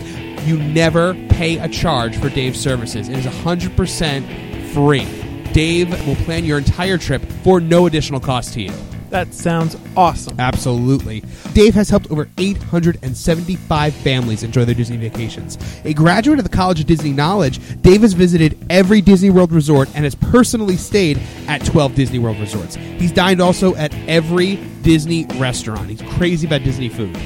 You 0.45 0.59
never 0.59 1.15
pay 1.29 1.59
a 1.59 1.69
charge 1.69 2.17
for 2.17 2.29
Dave's 2.29 2.61
services. 2.61 3.09
It 3.09 3.19
is 3.19 3.27
100% 3.27 4.73
free. 4.73 5.05
Dave 5.53 6.07
will 6.07 6.15
plan 6.17 6.45
your 6.45 6.59
entire 6.59 6.99
trip 6.99 7.23
for 7.43 7.61
no 7.61 7.87
additional 7.87 8.21
cost 8.21 8.55
to 8.55 8.63
you. 8.63 8.73
That 9.11 9.33
sounds 9.33 9.77
awesome. 9.97 10.39
Absolutely. 10.39 11.23
Dave 11.53 11.75
has 11.75 11.89
helped 11.89 12.11
over 12.11 12.29
875 12.39 13.95
families 13.95 14.43
enjoy 14.43 14.65
their 14.65 14.75
Disney 14.75 14.97
vacations. 14.97 15.59
A 15.85 15.95
graduate 15.95 16.39
of 16.39 16.45
the 16.45 16.55
College 16.55 16.81
of 16.81 16.87
Disney 16.87 17.13
Knowledge, 17.13 17.61
Dave 17.83 18.03
has 18.03 18.13
visited 18.13 18.59
every 18.69 19.01
Disney 19.01 19.31
World 19.31 19.53
resort 19.53 19.89
and 19.95 20.05
has 20.05 20.15
personally 20.15 20.77
stayed 20.77 21.21
at 21.47 21.65
12 21.65 21.95
Disney 21.95 22.19
World 22.19 22.39
resorts. 22.39 22.75
He's 22.75 23.13
dined 23.13 23.41
also 23.41 23.75
at 23.77 23.95
every 24.09 24.57
Disney 24.83 25.27
restaurant. 25.37 25.89
He's 25.89 26.03
crazy 26.17 26.47
about 26.47 26.63
Disney 26.63 26.89
food. 26.89 27.17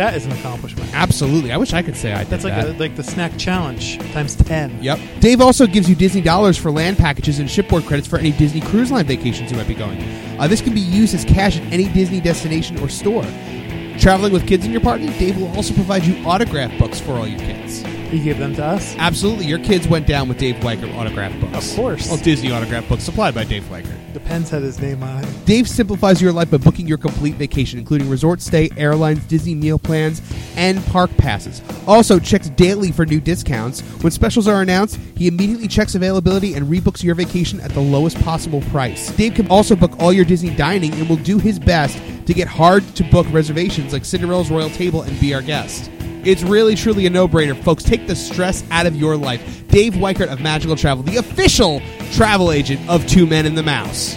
That 0.00 0.14
is 0.14 0.24
an 0.24 0.32
accomplishment. 0.32 0.94
Absolutely. 0.94 1.52
I 1.52 1.58
wish 1.58 1.74
I 1.74 1.82
could 1.82 1.94
say 1.94 2.14
I 2.14 2.20
did 2.20 2.30
That's 2.30 2.44
like 2.44 2.54
that. 2.54 2.68
a, 2.74 2.78
like 2.78 2.96
the 2.96 3.02
snack 3.02 3.36
challenge 3.36 3.98
times 4.14 4.34
ten. 4.34 4.82
Yep. 4.82 4.98
Dave 5.20 5.42
also 5.42 5.66
gives 5.66 5.90
you 5.90 5.94
Disney 5.94 6.22
dollars 6.22 6.56
for 6.56 6.70
land 6.70 6.96
packages 6.96 7.38
and 7.38 7.50
shipboard 7.50 7.84
credits 7.84 8.08
for 8.08 8.18
any 8.18 8.32
Disney 8.32 8.62
Cruise 8.62 8.90
Line 8.90 9.04
vacations 9.04 9.50
you 9.50 9.58
might 9.58 9.68
be 9.68 9.74
going. 9.74 10.00
Uh, 10.40 10.48
this 10.48 10.62
can 10.62 10.72
be 10.72 10.80
used 10.80 11.14
as 11.14 11.26
cash 11.26 11.58
at 11.58 11.70
any 11.70 11.86
Disney 11.92 12.18
destination 12.18 12.78
or 12.78 12.88
store. 12.88 13.26
Traveling 13.98 14.32
with 14.32 14.48
kids 14.48 14.64
in 14.64 14.72
your 14.72 14.80
party, 14.80 15.06
Dave 15.18 15.36
will 15.36 15.54
also 15.54 15.74
provide 15.74 16.06
you 16.06 16.16
autograph 16.26 16.78
books 16.78 16.98
for 16.98 17.12
all 17.12 17.28
your 17.28 17.38
kids. 17.40 17.84
He 18.10 18.18
gave 18.18 18.38
them 18.38 18.54
to 18.56 18.64
us. 18.64 18.96
Absolutely. 18.98 19.46
Your 19.46 19.60
kids 19.60 19.86
went 19.86 20.06
down 20.06 20.28
with 20.28 20.38
Dave 20.38 20.56
Weichert 20.56 20.92
autograph 20.96 21.38
books. 21.40 21.70
Of 21.70 21.76
course. 21.76 22.08
Well, 22.08 22.18
Disney 22.18 22.50
autograph 22.50 22.88
books 22.88 23.04
supplied 23.04 23.34
by 23.34 23.44
Dave 23.44 23.62
Weichert. 23.64 24.12
Depends 24.12 24.50
had 24.50 24.62
his 24.62 24.80
name 24.80 25.02
on 25.04 25.22
it. 25.22 25.46
Dave 25.46 25.68
simplifies 25.68 26.20
your 26.20 26.32
life 26.32 26.50
by 26.50 26.56
booking 26.56 26.88
your 26.88 26.98
complete 26.98 27.36
vacation, 27.36 27.78
including 27.78 28.10
resort 28.10 28.40
stay, 28.40 28.68
airlines, 28.76 29.24
Disney 29.26 29.54
meal 29.54 29.78
plans, 29.78 30.20
and 30.56 30.84
park 30.86 31.16
passes. 31.16 31.62
Also, 31.86 32.18
checks 32.18 32.48
daily 32.50 32.90
for 32.90 33.06
new 33.06 33.20
discounts. 33.20 33.80
When 34.02 34.10
specials 34.10 34.48
are 34.48 34.60
announced, 34.60 34.98
he 35.16 35.28
immediately 35.28 35.68
checks 35.68 35.94
availability 35.94 36.54
and 36.54 36.66
rebooks 36.66 37.04
your 37.04 37.14
vacation 37.14 37.60
at 37.60 37.70
the 37.70 37.80
lowest 37.80 38.20
possible 38.22 38.62
price. 38.62 39.12
Dave 39.12 39.34
can 39.34 39.46
also 39.46 39.76
book 39.76 39.92
all 40.00 40.12
your 40.12 40.24
Disney 40.24 40.50
dining 40.56 40.92
and 40.94 41.08
will 41.08 41.16
do 41.16 41.38
his 41.38 41.60
best 41.60 41.96
to 42.26 42.34
get 42.34 42.48
hard 42.48 42.84
to 42.96 43.04
book 43.04 43.26
reservations 43.30 43.92
like 43.92 44.04
Cinderella's 44.04 44.50
Royal 44.50 44.70
Table 44.70 45.02
and 45.02 45.18
Be 45.20 45.32
Our 45.32 45.42
Guest. 45.42 45.90
It's 46.24 46.42
really, 46.42 46.74
truly 46.74 47.06
a 47.06 47.10
no 47.10 47.26
brainer, 47.26 47.60
folks. 47.62 47.82
Take 47.82 48.06
the 48.06 48.16
stress 48.16 48.64
out 48.70 48.86
of 48.86 48.94
your 48.94 49.16
life. 49.16 49.66
Dave 49.68 49.94
Weichert 49.94 50.28
of 50.28 50.40
Magical 50.40 50.76
Travel, 50.76 51.02
the 51.04 51.16
official 51.16 51.80
travel 52.12 52.52
agent 52.52 52.86
of 52.88 53.06
Two 53.06 53.26
Men 53.26 53.46
and 53.46 53.56
the 53.56 53.62
Mouse. 53.62 54.16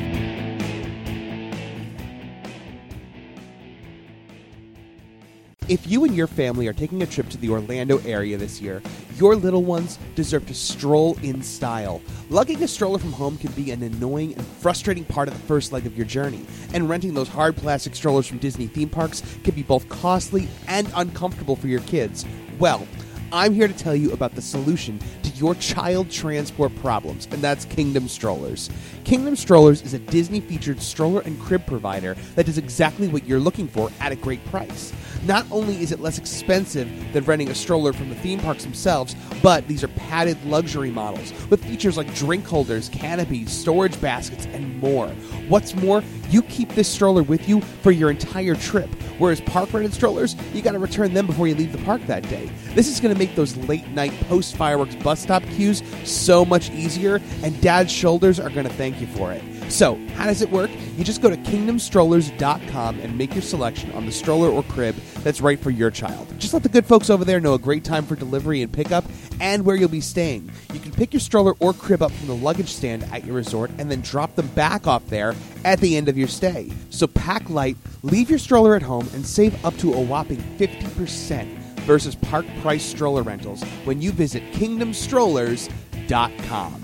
If 5.70 5.88
you 5.88 6.04
and 6.04 6.14
your 6.14 6.28
family 6.28 6.68
are 6.68 6.74
taking 6.74 7.02
a 7.04 7.06
trip 7.06 7.30
to 7.30 7.38
the 7.38 7.50
Orlando 7.50 8.00
area 8.00 8.36
this 8.36 8.60
year, 8.60 8.82
your 9.16 9.34
little 9.34 9.64
ones 9.64 9.98
deserve 10.14 10.46
to 10.48 10.54
stroll 10.54 11.18
in 11.24 11.42
style. 11.42 12.02
Lugging 12.30 12.62
a 12.64 12.68
stroller 12.68 13.00
from 13.00 13.14
home 13.14 13.38
can 13.38 13.54
be 13.54 13.72
an 13.72 13.82
annoying 13.82 14.34
and 14.34 14.46
frustrating 14.46 15.06
part 15.06 15.30
of 15.30 15.34
the 15.34 15.40
first 15.48 15.72
leg 15.72 15.86
of 15.86 15.96
your 15.96 16.06
journey, 16.06 16.46
and 16.74 16.90
renting 16.90 17.14
those 17.14 17.30
hard 17.30 17.56
plastic 17.56 17.96
strollers 17.96 18.28
from 18.28 18.40
Disney 18.40 18.68
theme 18.68 18.90
parks 18.90 19.24
can 19.46 19.56
be 19.56 19.64
both 19.64 19.88
costly 19.88 20.50
and 20.68 20.92
uncomfortable 20.96 21.56
for 21.56 21.68
your 21.68 21.82
kids. 21.82 22.26
Well, 22.60 22.86
I'm 23.32 23.54
here 23.54 23.68
to 23.68 23.74
tell 23.74 23.96
you 23.96 24.12
about 24.12 24.36
the 24.36 24.42
solution 24.42 25.00
to 25.24 25.30
your 25.32 25.56
child 25.56 26.12
transport 26.12 26.76
problems, 26.76 27.28
and 27.32 27.42
that's 27.42 27.66
Kingdom 27.66 28.08
Strollers. 28.08 28.70
Kingdom 29.06 29.36
Strollers 29.36 29.82
is 29.82 29.96
a 29.96 30.00
Disney 30.00 30.40
featured 30.40 30.80
stroller 30.82 31.22
and 31.22 31.40
crib 31.40 31.66
provider 31.66 32.16
that 32.36 32.46
does 32.46 32.60
exactly 32.60 33.08
what 33.08 33.26
you're 33.26 33.40
looking 33.40 33.68
for 33.68 33.92
at 34.02 34.12
a 34.12 34.16
great 34.16 34.46
price. 34.46 34.94
Not 35.26 35.46
only 35.52 35.82
is 35.82 35.94
it 35.94 36.02
less 36.02 36.18
expensive 36.18 36.90
than 37.14 37.24
renting 37.24 37.50
a 37.50 37.56
stroller 37.56 37.94
from 37.94 38.10
the 38.10 38.16
theme 38.16 38.40
parks 38.40 38.64
themselves, 38.64 39.16
but 39.42 39.66
these 39.68 39.84
are 39.84 39.88
padded 39.90 40.44
luxury 40.46 40.92
models 40.92 41.32
with 41.50 41.64
features 41.64 41.96
like 41.96 42.14
drink 42.14 42.46
holders, 42.46 42.90
canopies, 42.90 43.52
storage 43.52 44.00
baskets, 44.02 44.48
and 44.48 44.78
more. 44.80 45.08
What's 45.48 45.76
more, 45.76 46.04
you 46.30 46.42
keep 46.44 46.70
this 46.70 46.90
stroller 46.90 47.24
with 47.24 47.48
you 47.48 47.62
for 47.62 47.92
your 47.92 48.12
entire 48.12 48.56
trip, 48.56 48.90
whereas 49.18 49.40
park 49.42 49.74
rented 49.74 49.94
strollers, 49.94 50.36
you 50.54 50.62
got 50.62 50.74
to 50.74 50.80
return 50.80 51.14
them 51.14 51.26
before 51.26 51.48
you 51.48 51.56
leave 51.56 51.72
the 51.72 51.84
park 51.86 52.06
that 52.08 52.28
day. 52.30 52.50
This 52.74 52.90
is 52.90 53.00
to 53.14 53.20
make 53.20 53.36
those 53.36 53.56
late 53.56 53.88
night 53.90 54.14
post 54.28 54.58
fireworks 54.58 54.96
bus 54.96 55.22
stop 55.22 55.44
queues 55.44 55.84
so 56.04 56.44
much 56.44 56.70
easier, 56.72 57.22
and 57.44 57.60
dad's 57.62 57.92
shoulders 57.92 58.42
are 58.42 58.50
to 58.68 58.74
thank 58.74 59.00
you 59.00 59.08
for 59.08 59.32
it. 59.32 59.44
So, 59.70 59.96
how 60.16 60.26
does 60.26 60.42
it 60.42 60.52
work? 60.52 60.70
You 60.98 61.04
just 61.04 61.22
go 61.22 61.30
to 61.30 61.38
kingdomstrollers.com 61.38 63.00
and 63.00 63.18
make 63.18 63.34
your 63.34 63.42
selection 63.42 63.92
on 63.94 64.06
the 64.06 64.12
stroller 64.12 64.50
or 64.50 64.62
crib 64.64 64.96
that's 65.24 65.42
right 65.42 65.60
for 65.60 65.72
your 65.72 65.90
child. 65.90 66.28
Just 66.38 66.54
let 66.54 66.62
the 66.64 66.70
good 66.70 66.86
folks 66.86 67.10
over 67.10 67.26
there 67.26 67.40
know 67.40 67.56
a 67.56 67.60
great 67.60 67.84
time 67.84 68.06
for 68.06 68.16
delivery 68.16 68.62
and 68.62 68.72
pickup 68.72 69.04
and 69.40 69.66
where 69.66 69.76
you'll 69.76 69.90
be 69.90 70.02
staying. 70.02 70.52
You 70.74 70.80
can 70.80 70.92
pick 70.92 71.14
your 71.14 71.20
stroller 71.20 71.56
or 71.60 71.74
crib 71.74 72.04
up 72.04 72.12
from 72.12 72.28
the 72.28 72.36
luggage 72.36 72.70
stand 72.70 73.04
at 73.06 73.26
your 73.26 73.36
resort 73.36 73.72
and 73.78 73.90
then 73.90 74.02
drop 74.02 74.36
them 74.36 74.48
back 74.50 74.86
off 74.86 75.08
there 75.08 75.34
at 75.66 75.80
the 75.80 75.98
end 75.98 76.10
of 76.10 76.18
your 76.18 76.28
stay. 76.28 76.72
So 76.90 77.08
pack 77.08 77.50
light, 77.50 77.78
leave 78.04 78.30
your 78.30 78.40
stroller 78.40 78.76
at 78.76 78.84
home, 78.84 79.10
and 79.14 79.26
save 79.26 79.66
up 79.66 79.78
to 79.78 79.94
a 79.94 80.02
whopping 80.02 80.42
50% 80.58 81.48
versus 81.84 82.16
park 82.16 82.46
price 82.62 82.84
stroller 82.84 83.24
rentals 83.24 83.64
when 83.86 84.02
you 84.02 84.12
visit 84.12 84.44
kingdomstrollers.com. 84.54 86.84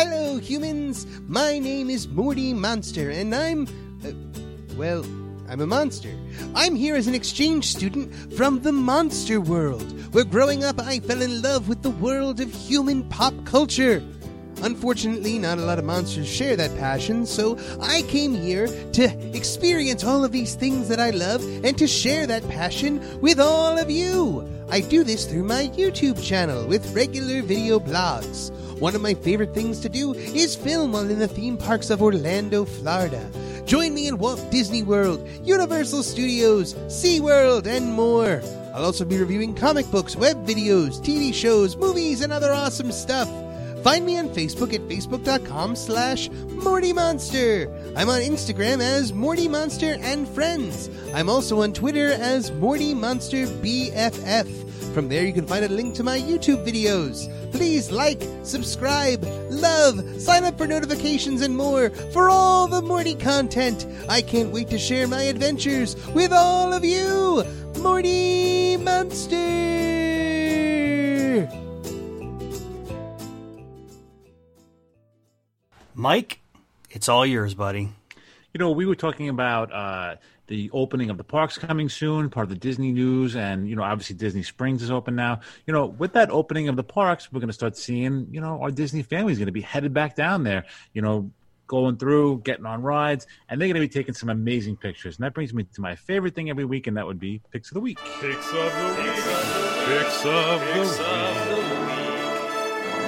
Hello, 0.00 0.38
humans! 0.38 1.08
My 1.26 1.58
name 1.58 1.90
is 1.90 2.06
Morty 2.06 2.54
Monster, 2.54 3.10
and 3.10 3.34
I'm. 3.34 3.66
Uh, 4.06 4.12
well, 4.76 5.04
I'm 5.48 5.60
a 5.60 5.66
monster. 5.66 6.14
I'm 6.54 6.76
here 6.76 6.94
as 6.94 7.08
an 7.08 7.16
exchange 7.16 7.64
student 7.64 8.14
from 8.34 8.62
the 8.62 8.70
monster 8.70 9.40
world, 9.40 9.82
where 10.14 10.22
growing 10.22 10.62
up 10.62 10.78
I 10.78 11.00
fell 11.00 11.20
in 11.20 11.42
love 11.42 11.68
with 11.68 11.82
the 11.82 11.90
world 11.90 12.38
of 12.38 12.54
human 12.54 13.08
pop 13.08 13.34
culture. 13.44 14.00
Unfortunately, 14.62 15.36
not 15.36 15.58
a 15.58 15.62
lot 15.62 15.80
of 15.80 15.84
monsters 15.84 16.28
share 16.28 16.54
that 16.54 16.78
passion, 16.78 17.26
so 17.26 17.58
I 17.80 18.02
came 18.02 18.36
here 18.36 18.68
to 18.92 19.36
experience 19.36 20.04
all 20.04 20.24
of 20.24 20.30
these 20.30 20.54
things 20.54 20.88
that 20.90 21.00
I 21.00 21.10
love 21.10 21.42
and 21.64 21.76
to 21.76 21.88
share 21.88 22.24
that 22.28 22.48
passion 22.48 23.02
with 23.20 23.40
all 23.40 23.76
of 23.76 23.90
you. 23.90 24.48
I 24.70 24.80
do 24.80 25.02
this 25.02 25.26
through 25.26 25.44
my 25.44 25.68
YouTube 25.74 26.22
channel 26.22 26.68
with 26.68 26.94
regular 26.94 27.42
video 27.42 27.80
blogs. 27.80 28.52
One 28.78 28.94
of 28.94 29.02
my 29.02 29.14
favorite 29.14 29.54
things 29.54 29.80
to 29.80 29.88
do 29.88 30.14
is 30.14 30.54
film 30.54 30.92
while 30.92 31.10
in 31.10 31.18
the 31.18 31.26
theme 31.26 31.56
parks 31.56 31.90
of 31.90 32.00
Orlando, 32.00 32.64
Florida. 32.64 33.28
Join 33.66 33.92
me 33.92 34.06
in 34.06 34.18
Walt 34.18 34.50
Disney 34.52 34.84
World, 34.84 35.28
Universal 35.42 36.04
Studios, 36.04 36.74
SeaWorld, 36.86 37.66
and 37.66 37.92
more. 37.92 38.40
I'll 38.72 38.84
also 38.84 39.04
be 39.04 39.18
reviewing 39.18 39.54
comic 39.54 39.90
books, 39.90 40.14
web 40.14 40.46
videos, 40.46 41.00
TV 41.00 41.34
shows, 41.34 41.76
movies, 41.76 42.20
and 42.20 42.32
other 42.32 42.52
awesome 42.52 42.92
stuff. 42.92 43.28
Find 43.82 44.06
me 44.06 44.16
on 44.16 44.28
Facebook 44.28 44.72
at 44.72 44.82
facebook.com 44.82 45.74
slash 45.74 46.30
Morty 46.30 46.92
Monster. 46.92 47.68
I'm 47.96 48.08
on 48.08 48.20
Instagram 48.20 48.80
as 48.80 49.12
Morty 49.12 49.48
Monster 49.48 49.96
and 50.00 50.28
Friends. 50.28 50.88
I'm 51.14 51.28
also 51.28 51.62
on 51.62 51.72
Twitter 51.72 52.12
as 52.12 52.52
Morty 52.52 52.94
Monster 52.94 53.46
BFF. 53.46 54.67
From 54.98 55.08
there, 55.08 55.24
you 55.24 55.32
can 55.32 55.46
find 55.46 55.64
a 55.64 55.68
link 55.68 55.94
to 55.94 56.02
my 56.02 56.18
YouTube 56.18 56.66
videos. 56.66 57.30
Please 57.52 57.88
like, 57.92 58.20
subscribe, 58.42 59.22
love, 59.48 60.20
sign 60.20 60.42
up 60.42 60.58
for 60.58 60.66
notifications, 60.66 61.40
and 61.40 61.56
more 61.56 61.90
for 62.12 62.28
all 62.28 62.66
the 62.66 62.82
Morty 62.82 63.14
content. 63.14 63.86
I 64.08 64.22
can't 64.22 64.50
wait 64.50 64.70
to 64.70 64.78
share 64.78 65.06
my 65.06 65.22
adventures 65.22 65.94
with 66.14 66.32
all 66.32 66.72
of 66.72 66.84
you. 66.84 67.44
Morty 67.80 68.76
Monster! 68.76 69.38
Mike, 75.94 76.40
it's 76.90 77.08
all 77.08 77.24
yours, 77.24 77.54
buddy. 77.54 77.90
You 78.54 78.58
know, 78.58 78.70
we 78.70 78.86
were 78.86 78.94
talking 78.94 79.28
about 79.28 79.72
uh, 79.72 80.16
the 80.46 80.70
opening 80.72 81.10
of 81.10 81.18
the 81.18 81.24
parks 81.24 81.58
coming 81.58 81.88
soon, 81.88 82.30
part 82.30 82.44
of 82.44 82.50
the 82.50 82.56
Disney 82.56 82.92
news, 82.92 83.36
and 83.36 83.68
you 83.68 83.76
know, 83.76 83.82
obviously 83.82 84.16
Disney 84.16 84.42
Springs 84.42 84.82
is 84.82 84.90
open 84.90 85.14
now. 85.14 85.40
You 85.66 85.74
know, 85.74 85.86
with 85.86 86.14
that 86.14 86.30
opening 86.30 86.68
of 86.68 86.76
the 86.76 86.82
parks, 86.82 87.30
we're 87.30 87.40
going 87.40 87.48
to 87.48 87.54
start 87.54 87.76
seeing, 87.76 88.26
you 88.30 88.40
know, 88.40 88.62
our 88.62 88.70
Disney 88.70 89.02
family 89.02 89.32
is 89.32 89.38
going 89.38 89.46
to 89.46 89.52
be 89.52 89.60
headed 89.60 89.92
back 89.92 90.16
down 90.16 90.44
there. 90.44 90.64
You 90.94 91.02
know, 91.02 91.30
going 91.66 91.98
through, 91.98 92.40
getting 92.40 92.64
on 92.66 92.82
rides, 92.82 93.26
and 93.48 93.60
they're 93.60 93.68
going 93.68 93.74
to 93.74 93.80
be 93.80 93.88
taking 93.88 94.14
some 94.14 94.30
amazing 94.30 94.76
pictures. 94.76 95.16
And 95.16 95.24
that 95.24 95.34
brings 95.34 95.54
me 95.54 95.64
to 95.64 95.80
my 95.80 95.94
favorite 95.94 96.34
thing 96.34 96.50
every 96.50 96.64
week, 96.64 96.86
and 96.86 96.96
that 96.96 97.06
would 97.06 97.20
be 97.20 97.42
pics 97.52 97.70
of 97.70 97.74
the 97.74 97.80
week. 97.80 97.98
Pics 98.20 98.48
of 98.48 98.72
the 98.72 99.02
week. 99.02 99.14
Picks 99.84 100.24
of 100.24 100.60
the 100.60 100.80
week. 100.80 100.88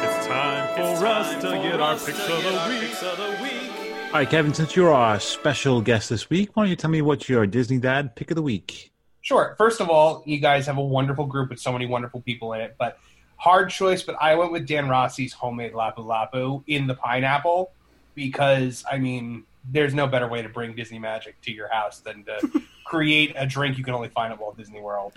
It's 0.03 0.27
time 0.27 0.77
for 0.77 1.07
us 1.07 1.35
to 1.43 1.51
get 1.51 1.81
our 1.81 1.95
picks 1.97 2.29
of 2.29 3.17
the 3.17 3.39
week. 3.43 3.80
All 4.11 4.17
right, 4.17 4.29
Kevin, 4.29 4.53
since 4.53 4.75
you're 4.75 4.93
our 4.93 5.21
special 5.21 5.81
guest 5.81 6.11
this 6.11 6.29
week, 6.29 6.57
why 6.57 6.65
don't 6.65 6.71
you 6.71 6.75
tell 6.75 6.91
me 6.91 7.01
what's 7.01 7.29
your 7.29 7.47
Disney 7.47 7.79
Dad 7.79 8.17
pick 8.17 8.33
of 8.33 8.35
the 8.35 8.43
week? 8.43 8.91
Sure. 9.21 9.55
First 9.57 9.81
of 9.81 9.89
all, 9.89 10.25
you 10.27 10.39
guys 10.39 10.67
have 10.67 10.79
a 10.79 10.83
wonderful 10.83 11.27
group 11.27 11.51
with 11.51 11.61
so 11.61 11.73
many 11.73 11.87
wonderful 11.87 12.21
people 12.21 12.53
in 12.55 12.61
it, 12.61 12.75
but 12.77 12.99
hard 13.37 13.71
choice, 13.71 14.03
but 14.03 14.17
I 14.21 14.35
went 14.35 14.51
with 14.51 14.67
Dan 14.67 14.89
Rossi's 14.89 15.33
homemade 15.33 15.75
Lapu 15.75 15.99
Lapu 15.99 16.65
in 16.67 16.89
the 16.89 16.95
pineapple 16.97 17.71
because, 18.17 18.85
I 18.91 18.99
mean, 18.99 19.45
there's 19.71 19.95
no 19.95 20.09
better 20.09 20.27
way 20.27 20.43
to 20.43 20.49
bring 20.49 20.75
Disney 20.75 20.99
magic 20.99 21.41
to 21.43 21.53
your 21.53 21.69
house 21.69 22.01
than 22.01 22.25
to 22.25 22.63
create 22.85 23.35
a 23.37 23.47
drink 23.47 23.79
you 23.79 23.85
can 23.85 23.95
only 23.95 24.09
find 24.09 24.33
at 24.33 24.41
Walt 24.41 24.57
Disney 24.57 24.81
World. 24.81 25.13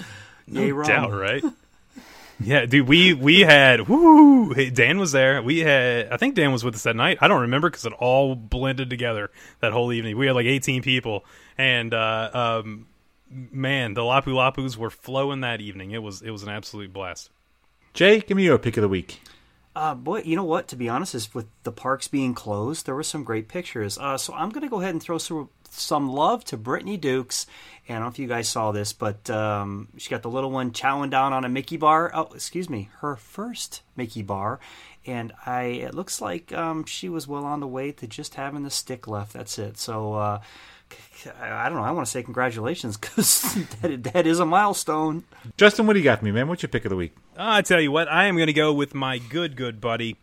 No 0.46 0.84
doubt, 0.84 1.12
right? 1.12 1.44
Yeah, 2.40 2.66
dude, 2.66 2.88
we 2.88 3.14
we 3.14 3.42
had 3.42 3.88
whoo. 3.88 4.54
Dan 4.72 5.00
was 5.00 5.12
there. 5.12 5.42
We 5.42 5.60
had, 5.60 6.10
I 6.12 6.18
think 6.18 6.36
Dan 6.36 6.52
was 6.52 6.64
with 6.64 6.76
us 6.76 6.84
that 6.84 6.96
night. 6.96 7.18
I 7.22 7.28
don't 7.28 7.42
remember 7.42 7.70
because 7.70 7.86
it 7.86 7.94
all 7.94 8.36
blended 8.36 8.90
together 8.90 9.32
that 9.60 9.72
whole 9.72 9.94
evening. 9.94 10.18
We 10.18 10.26
had 10.26 10.36
like 10.36 10.46
18 10.46 10.82
people, 10.82 11.26
and 11.58 11.94
uh, 11.94 12.30
um, 12.34 12.88
man, 13.30 13.94
the 13.94 14.02
Lapu 14.02 14.34
Lapus 14.34 14.78
were 14.78 14.90
flowing 14.90 15.42
that 15.42 15.62
evening. 15.62 15.92
It 15.92 16.02
was 16.02 16.22
it 16.22 16.32
was 16.32 16.44
an 16.44 16.50
absolute 16.50 16.92
blast. 16.92 17.30
Jay, 17.94 18.22
give 18.22 18.36
me 18.36 18.44
your 18.44 18.58
pick 18.58 18.78
of 18.78 18.82
the 18.82 18.90
week. 18.90 19.22
Uh, 19.76 19.96
boy, 19.96 20.22
you 20.24 20.36
know 20.36 20.44
what? 20.44 20.68
To 20.68 20.76
be 20.76 20.88
honest, 20.88 21.16
is 21.16 21.34
with 21.34 21.48
the 21.64 21.72
parks 21.72 22.08
being 22.08 22.34
closed, 22.34 22.86
there 22.86 22.96
were 22.96 23.04
some 23.04 23.24
great 23.24 23.48
pictures. 23.48 23.98
Uh, 23.98 24.18
so 24.18 24.34
I'm 24.34 24.50
going 24.50 24.62
to 24.62 24.70
go 24.70 24.80
ahead 24.80 24.94
and 24.94 25.02
throw 25.02 25.18
some 25.18 25.50
some 25.70 26.08
love 26.08 26.46
to 26.46 26.58
Brittany 26.58 26.98
Dukes. 26.98 27.48
And 27.88 27.98
I 27.98 28.00
don't 28.00 28.06
know 28.06 28.12
if 28.12 28.20
you 28.20 28.28
guys 28.28 28.48
saw 28.48 28.72
this, 28.72 28.94
but 28.94 29.28
um, 29.30 29.90
she 29.98 30.10
got 30.10 30.22
the 30.22 30.30
little 30.30 30.52
one 30.52 30.72
chowing 30.72 31.10
down 31.10 31.34
on 31.34 31.46
a 31.46 31.50
Mickey 31.50 31.78
bar. 31.78 32.12
Oh, 32.14 32.30
excuse 32.34 32.70
me, 32.70 32.90
her 33.00 33.16
first 33.16 33.82
Mickey 33.96 34.22
bar. 34.22 34.60
And 35.06 35.34
I, 35.46 35.64
it 35.64 35.96
looks 35.96 36.22
like 36.22 36.54
um, 36.54 36.86
she 36.86 37.10
was 37.10 37.28
well 37.28 37.44
on 37.44 37.60
the 37.60 37.68
way 37.68 37.92
to 37.92 38.08
just 38.08 38.36
having 38.36 38.64
the 38.64 38.70
stick 38.70 39.08
left. 39.08 39.34
That's 39.34 39.58
it. 39.58 39.78
So 39.78 40.14
uh, 40.14 40.42
I 41.40 41.70
don't 41.70 41.78
know. 41.78 41.84
I 41.84 41.92
want 41.92 42.06
to 42.06 42.12
say 42.12 42.22
congratulations 42.24 42.98
because 42.98 43.42
that, 43.82 44.04
that 44.14 44.28
is 44.28 44.40
a 44.40 44.46
milestone. 44.46 45.24
Justin, 45.58 45.88
what 45.88 45.94
do 45.94 46.00
you 46.00 46.04
got 46.04 46.20
for 46.20 46.26
me, 46.26 46.32
man? 46.32 46.48
What's 46.48 46.64
your 46.64 46.70
pick 46.70 46.86
of 46.86 46.90
the 46.90 46.96
week? 46.96 47.16
I 47.38 47.62
tell 47.62 47.80
you 47.80 47.92
what, 47.92 48.08
I 48.10 48.26
am 48.26 48.36
going 48.36 48.48
to 48.48 48.54
go 48.54 48.74
with 48.74 48.94
my 48.94 49.18
good 49.18 49.56
good 49.56 49.80
buddy 49.80 50.18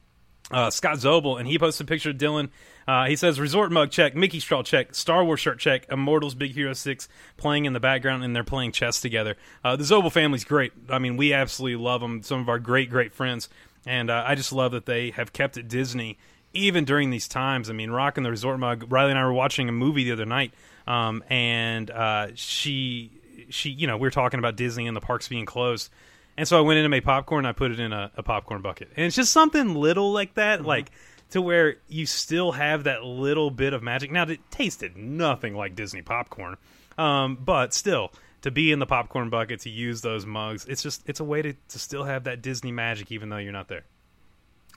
uh, 0.50 0.70
Scott 0.70 0.96
Zobel, 0.96 1.38
and 1.38 1.46
he 1.46 1.58
posted 1.58 1.86
a 1.86 1.88
picture 1.88 2.10
of 2.10 2.16
Dylan. 2.16 2.50
Uh, 2.86 3.06
he 3.06 3.14
says 3.14 3.38
resort 3.38 3.70
mug 3.70 3.90
check, 3.90 4.16
Mickey 4.16 4.40
straw 4.40 4.62
check, 4.62 4.94
Star 4.94 5.24
Wars 5.24 5.40
shirt 5.40 5.60
check, 5.60 5.86
Immortals 5.90 6.34
Big 6.34 6.52
Hero 6.52 6.72
Six 6.72 7.08
playing 7.36 7.66
in 7.66 7.72
the 7.72 7.80
background, 7.80 8.24
and 8.24 8.34
they're 8.34 8.42
playing 8.42 8.72
chess 8.72 9.00
together. 9.00 9.36
Uh, 9.62 9.76
the 9.76 9.84
Zobel 9.84 10.10
family's 10.10 10.44
great. 10.44 10.72
I 10.88 10.98
mean, 10.98 11.16
we 11.16 11.32
absolutely 11.32 11.82
love 11.82 12.00
them. 12.00 12.22
Some 12.22 12.40
of 12.40 12.48
our 12.48 12.58
great 12.58 12.90
great 12.90 13.12
friends, 13.12 13.48
and 13.86 14.10
uh, 14.10 14.24
I 14.26 14.34
just 14.34 14.52
love 14.52 14.72
that 14.72 14.86
they 14.86 15.10
have 15.10 15.32
kept 15.32 15.56
it 15.56 15.68
Disney 15.68 16.18
even 16.52 16.84
during 16.84 17.10
these 17.10 17.28
times. 17.28 17.70
I 17.70 17.72
mean, 17.72 17.90
rocking 17.90 18.24
the 18.24 18.30
resort 18.30 18.58
mug. 18.58 18.86
Riley 18.88 19.10
and 19.10 19.18
I 19.18 19.24
were 19.24 19.32
watching 19.32 19.68
a 19.68 19.72
movie 19.72 20.04
the 20.04 20.12
other 20.12 20.26
night, 20.26 20.52
um, 20.86 21.22
and 21.28 21.90
uh, 21.90 22.28
she 22.34 23.10
she 23.48 23.70
you 23.70 23.86
know 23.86 23.96
we 23.96 24.06
were 24.06 24.10
talking 24.10 24.38
about 24.38 24.56
Disney 24.56 24.86
and 24.86 24.96
the 24.96 25.00
parks 25.00 25.28
being 25.28 25.46
closed. 25.46 25.90
And 26.36 26.48
so 26.48 26.56
I 26.56 26.62
went 26.62 26.78
in 26.78 26.84
and 26.84 26.90
made 26.90 27.04
popcorn. 27.04 27.44
And 27.44 27.48
I 27.48 27.52
put 27.52 27.70
it 27.70 27.80
in 27.80 27.92
a, 27.92 28.10
a 28.16 28.22
popcorn 28.22 28.62
bucket, 28.62 28.88
and 28.96 29.06
it's 29.06 29.16
just 29.16 29.32
something 29.32 29.74
little 29.74 30.12
like 30.12 30.34
that, 30.34 30.64
like 30.64 30.90
to 31.30 31.42
where 31.42 31.76
you 31.88 32.06
still 32.06 32.52
have 32.52 32.84
that 32.84 33.04
little 33.04 33.50
bit 33.50 33.72
of 33.72 33.82
magic. 33.82 34.10
Now, 34.10 34.24
it 34.24 34.40
tasted 34.50 34.96
nothing 34.96 35.54
like 35.54 35.74
Disney 35.74 36.02
popcorn, 36.02 36.56
um, 36.98 37.36
but 37.36 37.72
still, 37.74 38.12
to 38.42 38.50
be 38.50 38.72
in 38.72 38.78
the 38.78 38.86
popcorn 38.86 39.30
bucket, 39.30 39.60
to 39.60 39.70
use 39.70 40.00
those 40.00 40.26
mugs, 40.26 40.64
it's 40.66 40.82
just 40.82 41.02
it's 41.06 41.20
a 41.20 41.24
way 41.24 41.42
to, 41.42 41.52
to 41.68 41.78
still 41.78 42.04
have 42.04 42.24
that 42.24 42.42
Disney 42.42 42.72
magic, 42.72 43.12
even 43.12 43.28
though 43.28 43.36
you're 43.36 43.52
not 43.52 43.68
there. 43.68 43.84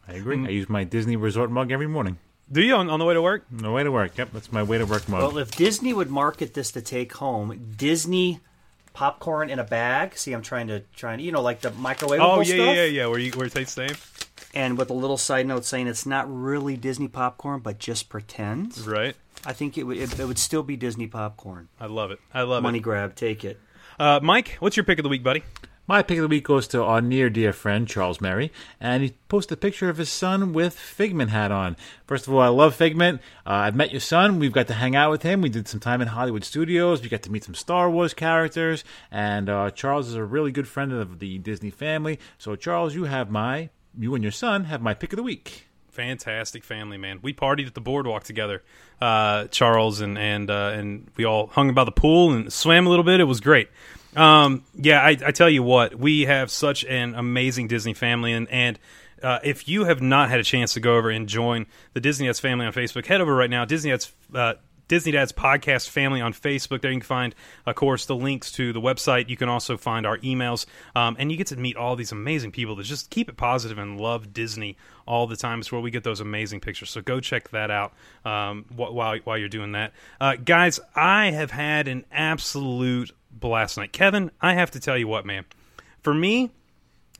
I 0.07 0.13
agree. 0.13 0.45
I 0.45 0.49
use 0.49 0.69
my 0.69 0.83
Disney 0.83 1.15
resort 1.15 1.51
mug 1.51 1.71
every 1.71 1.87
morning. 1.87 2.17
Do 2.51 2.61
you 2.61 2.75
on, 2.75 2.89
on 2.89 2.99
the 2.99 3.05
way 3.05 3.13
to 3.13 3.21
work? 3.21 3.45
On 3.51 3.63
the 3.63 3.71
way 3.71 3.83
to 3.83 3.91
work. 3.91 4.17
Yep, 4.17 4.29
that's 4.33 4.51
my 4.51 4.63
way 4.63 4.77
to 4.77 4.85
work 4.85 5.07
mug. 5.07 5.21
Well, 5.21 5.37
if 5.37 5.51
Disney 5.51 5.93
would 5.93 6.09
market 6.09 6.53
this 6.53 6.71
to 6.71 6.81
take 6.81 7.13
home, 7.13 7.73
Disney 7.77 8.41
popcorn 8.93 9.49
in 9.49 9.59
a 9.59 9.63
bag. 9.63 10.17
See, 10.17 10.33
I'm 10.33 10.41
trying 10.41 10.67
to 10.67 10.81
trying 10.95 11.17
to 11.17 11.23
you 11.23 11.31
know 11.31 11.41
like 11.41 11.61
the 11.61 11.71
microwave. 11.71 12.19
Oh 12.21 12.41
yeah, 12.41 12.43
stuff. 12.43 12.57
yeah, 12.57 12.73
yeah, 12.73 12.83
yeah. 12.83 13.07
Where 13.07 13.19
you 13.19 13.31
where 13.31 13.47
it 13.47 13.53
tastes 13.53 13.75
the 13.75 13.87
same. 13.87 13.97
And 14.53 14.77
with 14.77 14.89
a 14.91 14.93
little 14.93 15.17
side 15.17 15.47
note 15.47 15.65
saying 15.65 15.87
it's 15.87 16.05
not 16.05 16.31
really 16.31 16.77
Disney 16.77 17.07
popcorn, 17.07 17.61
but 17.61 17.79
just 17.79 18.09
pretends. 18.09 18.87
Right. 18.87 19.15
I 19.45 19.53
think 19.53 19.77
it 19.77 19.83
would 19.83 19.97
it, 19.97 20.19
it 20.19 20.25
would 20.25 20.37
still 20.37 20.63
be 20.63 20.75
Disney 20.75 21.07
popcorn. 21.07 21.69
I 21.79 21.87
love 21.87 22.11
it. 22.11 22.19
I 22.33 22.41
love 22.41 22.61
Money 22.61 22.77
it. 22.77 22.79
Money 22.79 22.79
grab, 22.79 23.15
take 23.15 23.43
it. 23.43 23.59
Uh, 23.99 24.19
Mike, 24.21 24.57
what's 24.59 24.77
your 24.77 24.83
pick 24.83 24.99
of 24.99 25.03
the 25.03 25.09
week, 25.09 25.23
buddy? 25.23 25.43
My 25.85 26.01
pick 26.01 26.17
of 26.17 26.21
the 26.21 26.27
week 26.29 26.45
goes 26.45 26.65
to 26.69 26.81
our 26.81 27.01
near 27.01 27.29
dear 27.29 27.51
friend 27.51 27.85
Charles 27.85 28.21
Merry, 28.21 28.53
and 28.79 29.03
he 29.03 29.15
posted 29.27 29.57
a 29.57 29.59
picture 29.59 29.89
of 29.89 29.97
his 29.97 30.09
son 30.09 30.53
with 30.53 30.79
Figment 30.79 31.29
hat 31.29 31.51
on. 31.51 31.75
First 32.07 32.25
of 32.25 32.33
all, 32.33 32.39
I 32.39 32.47
love 32.47 32.73
Figment. 32.73 33.19
Uh, 33.45 33.67
I've 33.67 33.75
met 33.75 33.91
your 33.91 33.99
son. 33.99 34.39
We've 34.39 34.53
got 34.53 34.67
to 34.67 34.75
hang 34.75 34.95
out 34.95 35.11
with 35.11 35.23
him. 35.23 35.41
We 35.41 35.49
did 35.49 35.67
some 35.67 35.81
time 35.81 35.99
in 35.99 36.07
Hollywood 36.07 36.45
studios. 36.45 37.01
We 37.01 37.09
got 37.09 37.21
to 37.23 37.31
meet 37.31 37.43
some 37.43 37.53
Star 37.53 37.89
Wars 37.89 38.13
characters, 38.13 38.85
and 39.11 39.49
uh, 39.49 39.71
Charles 39.71 40.07
is 40.07 40.15
a 40.15 40.23
really 40.23 40.53
good 40.53 40.69
friend 40.69 40.93
of 40.93 41.19
the 41.19 41.37
Disney 41.39 41.69
family. 41.69 42.17
So, 42.37 42.55
Charles, 42.55 42.95
you 42.95 43.03
have 43.03 43.29
my, 43.29 43.69
you 43.99 44.15
and 44.15 44.23
your 44.23 44.31
son 44.31 44.63
have 44.63 44.81
my 44.81 44.93
pick 44.93 45.11
of 45.11 45.17
the 45.17 45.23
week. 45.23 45.67
Fantastic 45.93 46.63
family, 46.63 46.97
man. 46.97 47.19
We 47.21 47.33
partied 47.33 47.67
at 47.67 47.75
the 47.75 47.81
boardwalk 47.81 48.23
together, 48.23 48.63
uh, 48.99 49.45
Charles 49.45 50.01
and 50.01 50.17
and 50.17 50.49
uh, 50.49 50.71
and 50.73 51.07
we 51.15 51.23
all 51.23 51.47
hung 51.47 51.73
by 51.75 51.83
the 51.83 51.91
pool 51.91 52.33
and 52.33 52.51
swam 52.51 52.87
a 52.87 52.89
little 52.89 53.05
bit. 53.05 53.19
It 53.19 53.25
was 53.25 53.39
great. 53.39 53.69
Um, 54.15 54.63
yeah, 54.75 55.01
I, 55.01 55.09
I 55.09 55.31
tell 55.31 55.49
you 55.49 55.61
what, 55.61 55.95
we 55.95 56.21
have 56.21 56.49
such 56.51 56.83
an 56.85 57.13
amazing 57.13 57.67
Disney 57.67 57.93
family, 57.93 58.33
and 58.33 58.47
and 58.49 58.79
uh, 59.21 59.37
if 59.43 59.67
you 59.67 59.85
have 59.85 60.01
not 60.01 60.29
had 60.29 60.39
a 60.39 60.43
chance 60.43 60.73
to 60.73 60.79
go 60.79 60.97
over 60.97 61.11
and 61.11 61.29
join 61.29 61.67
the 61.93 61.99
Disney 61.99 62.25
Dads 62.25 62.39
family 62.39 62.65
on 62.65 62.73
Facebook, 62.73 63.05
head 63.05 63.21
over 63.21 63.33
right 63.35 63.49
now. 63.49 63.65
Disney 63.65 63.91
Dads. 63.91 64.11
Disney 64.87 65.11
Dads 65.11 65.31
Podcast 65.31 65.89
Family 65.89 66.21
on 66.21 66.33
Facebook. 66.33 66.81
There 66.81 66.91
you 66.91 66.99
can 66.99 67.05
find, 67.05 67.35
of 67.65 67.75
course, 67.75 68.05
the 68.05 68.15
links 68.15 68.51
to 68.53 68.73
the 68.73 68.81
website. 68.81 69.29
You 69.29 69.37
can 69.37 69.49
also 69.49 69.77
find 69.77 70.05
our 70.05 70.17
emails, 70.19 70.65
um, 70.95 71.15
and 71.19 71.31
you 71.31 71.37
get 71.37 71.47
to 71.47 71.55
meet 71.57 71.75
all 71.75 71.95
these 71.95 72.11
amazing 72.11 72.51
people 72.51 72.75
that 72.75 72.83
just 72.83 73.09
keep 73.09 73.29
it 73.29 73.37
positive 73.37 73.77
and 73.77 73.99
love 73.99 74.33
Disney 74.33 74.77
all 75.07 75.27
the 75.27 75.35
time. 75.35 75.59
It's 75.59 75.71
where 75.71 75.81
we 75.81 75.91
get 75.91 76.03
those 76.03 76.19
amazing 76.19 76.59
pictures. 76.59 76.89
So 76.89 77.01
go 77.01 77.19
check 77.19 77.49
that 77.49 77.71
out 77.71 77.93
um, 78.25 78.65
wh- 78.69 78.93
while 78.93 79.17
while 79.23 79.37
you're 79.37 79.49
doing 79.49 79.73
that, 79.73 79.93
uh, 80.19 80.35
guys. 80.35 80.79
I 80.95 81.31
have 81.31 81.51
had 81.51 81.87
an 81.87 82.05
absolute 82.11 83.11
blast 83.31 83.77
night. 83.77 83.91
Kevin, 83.93 84.31
I 84.41 84.53
have 84.53 84.71
to 84.71 84.79
tell 84.79 84.97
you 84.97 85.07
what, 85.07 85.25
man. 85.25 85.45
For 86.01 86.13
me, 86.13 86.51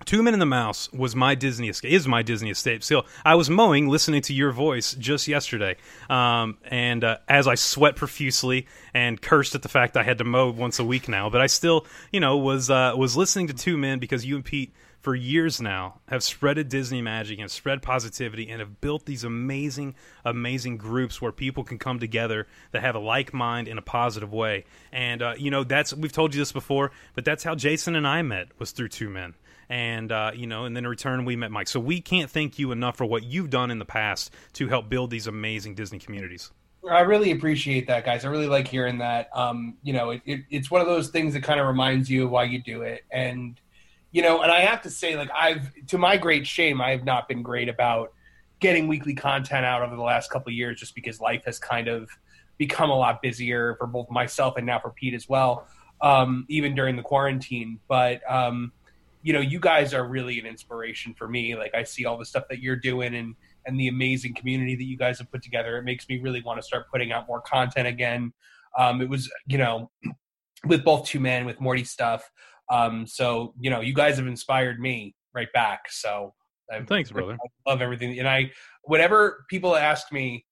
Two 0.05 0.21
Men 0.23 0.34
and 0.34 0.41
the 0.41 0.45
Mouse 0.45 0.91
was 0.91 1.15
my 1.15 1.35
Disney 1.35 1.69
escape. 1.69 1.91
Is 1.91 2.07
my 2.07 2.21
Disney 2.21 2.49
escape 2.49 2.84
still? 2.84 3.05
I 3.23 3.35
was 3.35 3.49
mowing, 3.49 3.88
listening 3.88 4.21
to 4.23 4.34
your 4.34 4.51
voice 4.51 4.93
just 4.93 5.27
yesterday, 5.27 5.77
um, 6.09 6.57
and 6.65 7.03
uh, 7.03 7.17
as 7.27 7.47
I 7.47 7.55
sweat 7.55 7.95
profusely 7.95 8.67
and 8.93 9.21
cursed 9.21 9.55
at 9.55 9.61
the 9.61 9.69
fact 9.69 9.97
I 9.97 10.03
had 10.03 10.17
to 10.19 10.23
mow 10.23 10.51
once 10.51 10.80
a 10.80 10.84
week 10.84 11.07
now, 11.07 11.30
but 11.30 11.41
I 11.41 11.47
still, 11.47 11.85
you 12.11 12.19
know, 12.19 12.38
was 12.38 12.69
uh, 12.69 12.93
was 12.95 13.15
listening 13.15 13.47
to 13.47 13.53
Two 13.53 13.77
Men 13.77 13.99
because 13.99 14.25
you 14.25 14.35
and 14.35 14.45
Pete 14.45 14.73
for 15.03 15.13
years 15.15 15.59
now 15.59 15.99
have 16.07 16.21
spreaded 16.21 16.69
Disney 16.69 17.01
magic 17.01 17.38
and 17.38 17.51
spread 17.51 17.81
positivity 17.81 18.49
and 18.49 18.61
have 18.61 18.80
built 18.80 19.05
these 19.05 19.25
amazing, 19.25 19.95
amazing 20.23 20.77
groups 20.77 21.21
where 21.21 21.34
people 21.34 21.65
can 21.65 21.77
come 21.77 21.99
together 21.99 22.47
that 22.71 22.81
have 22.81 22.95
a 22.95 22.99
like 22.99 23.34
mind 23.34 23.67
in 23.67 23.77
a 23.77 23.81
positive 23.81 24.31
way. 24.31 24.63
And 24.93 25.21
uh, 25.21 25.34
you 25.38 25.51
know, 25.51 25.65
that's 25.65 25.93
we've 25.93 26.13
told 26.13 26.34
you 26.34 26.39
this 26.39 26.53
before, 26.53 26.91
but 27.15 27.25
that's 27.25 27.43
how 27.43 27.53
Jason 27.53 27.95
and 27.95 28.07
I 28.07 28.21
met 28.21 28.47
was 28.57 28.71
through 28.71 28.89
Two 28.89 29.09
Men. 29.09 29.35
And 29.74 30.12
uh, 30.12 30.32
you 30.36 30.45
know, 30.45 30.66
and 30.66 30.76
then 30.76 30.86
in 30.86 30.90
return 30.90 31.26
we 31.26 31.36
met 31.36 31.50
Mike. 31.50 31.68
So 31.68 31.80
we 31.80 32.00
can't 32.00 32.30
thank 32.30 32.60
you 32.60 32.72
enough 32.72 32.95
for 32.95 33.06
what 33.06 33.24
you've 33.24 33.50
done 33.50 33.72
in 33.72 33.80
the 33.80 33.86
past 33.86 34.32
to 34.54 34.68
help 34.68 34.88
build 34.88 35.10
these 35.10 35.26
amazing 35.26 35.74
Disney 35.74 35.98
communities. 35.98 36.52
I 36.88 37.00
really 37.00 37.32
appreciate 37.32 37.88
that, 37.88 38.06
guys. 38.06 38.24
I 38.24 38.28
really 38.28 38.45
like 38.45 38.68
hearing 38.68 39.00
that. 39.00 39.30
Um, 39.34 39.78
you 39.82 39.94
know, 39.94 40.12
it, 40.12 40.22
it, 40.28 40.41
it's 40.52 40.70
one 40.70 40.82
of 40.82 40.86
those 40.86 41.10
things 41.10 41.34
that 41.34 41.41
kind 41.41 41.60
of 41.60 41.66
reminds 41.66 42.08
you 42.08 42.28
why 42.28 42.44
you 42.44 42.62
do 42.62 42.84
it, 42.84 43.04
and 43.10 43.60
you 44.12 44.22
know, 44.22 44.44
and 44.44 44.52
I 44.52 44.60
have 44.60 44.84
to 44.84 44.91
say, 44.91 45.16
like, 45.18 45.32
I've 45.34 45.72
to 45.88 45.98
my 45.98 46.18
great 46.18 46.45
shame, 46.45 46.80
I 46.80 46.91
have 46.91 47.04
not 47.04 47.28
been 47.28 47.41
great 47.41 47.68
about 47.68 48.14
getting 48.60 48.88
weekly 48.88 49.16
content 49.16 49.66
out 49.66 49.82
over 49.82 49.95
the 49.95 50.04
last 50.04 50.30
couple 50.30 50.54
years, 50.54 50.80
just 50.80 50.94
because 50.94 51.20
life 51.20 51.45
has 51.45 51.58
kind 51.58 51.88
of 51.88 52.12
become 52.60 52.91
a 52.91 52.95
lot 52.95 53.24
busier 53.24 53.76
for 53.80 53.88
both 53.88 54.12
myself 54.12 54.56
and 54.58 54.68
now 54.68 54.78
for 54.78 54.91
Pete 54.91 55.16
as 55.16 55.28
well, 55.28 55.66
um, 56.02 56.45
even 56.48 56.76
during 56.76 56.95
the 56.95 57.02
quarantine. 57.02 57.80
But 57.88 58.22
um, 58.30 58.72
you 59.24 59.34
know, 59.34 59.40
you 59.40 59.60
guys 59.60 59.94
are 59.94 60.06
really 60.06 60.38
an 60.40 60.45
inspiration 60.45 61.14
for 61.14 61.28
me. 61.28 61.56
Like, 61.56 61.74
I 61.74 61.84
see 61.84 62.06
all 62.06 62.18
the 62.18 62.26
stuff 62.26 62.44
that 62.50 62.60
you're 62.60 62.76
doing 62.76 63.16
and 63.16 63.36
and 63.66 63.80
the 63.80 63.88
amazing 63.88 64.36
community 64.36 64.76
that 64.76 64.84
you 64.84 64.98
guys 64.98 65.18
have 65.20 65.32
put 65.32 65.41
together. 65.41 65.78
It 65.78 65.84
makes 65.84 66.08
me 66.10 66.20
really 66.20 66.41
want 66.41 66.60
to 66.60 66.64
start 66.64 66.91
putting 66.91 67.14
out 67.14 67.28
more 67.28 67.41
content 67.41 67.88
again. 67.88 68.34
Um, 68.78 69.02
it 69.02 69.08
was, 69.08 69.32
you 69.48 69.58
know, 69.58 69.90
with 70.68 70.84
both 70.84 71.08
two 71.08 71.22
men, 71.22 71.45
with 71.45 71.62
Morty 71.62 71.86
stuff. 71.86 72.30
Um, 72.70 73.08
so, 73.08 73.54
you 73.60 73.70
know, 73.70 73.80
you 73.80 73.94
guys 73.94 74.18
have 74.18 74.28
inspired 74.28 74.80
me 74.80 75.16
right 75.34 75.52
back. 75.54 75.90
So 75.90 76.34
I, 76.72 76.82
thanks, 76.84 77.12
brother. 77.12 77.34
I 77.34 77.70
love 77.70 77.82
everything. 77.82 78.20
And 78.20 78.28
I, 78.28 78.52
whenever 78.84 79.45
people 79.50 79.76
ask 79.76 80.12
me, 80.12 80.45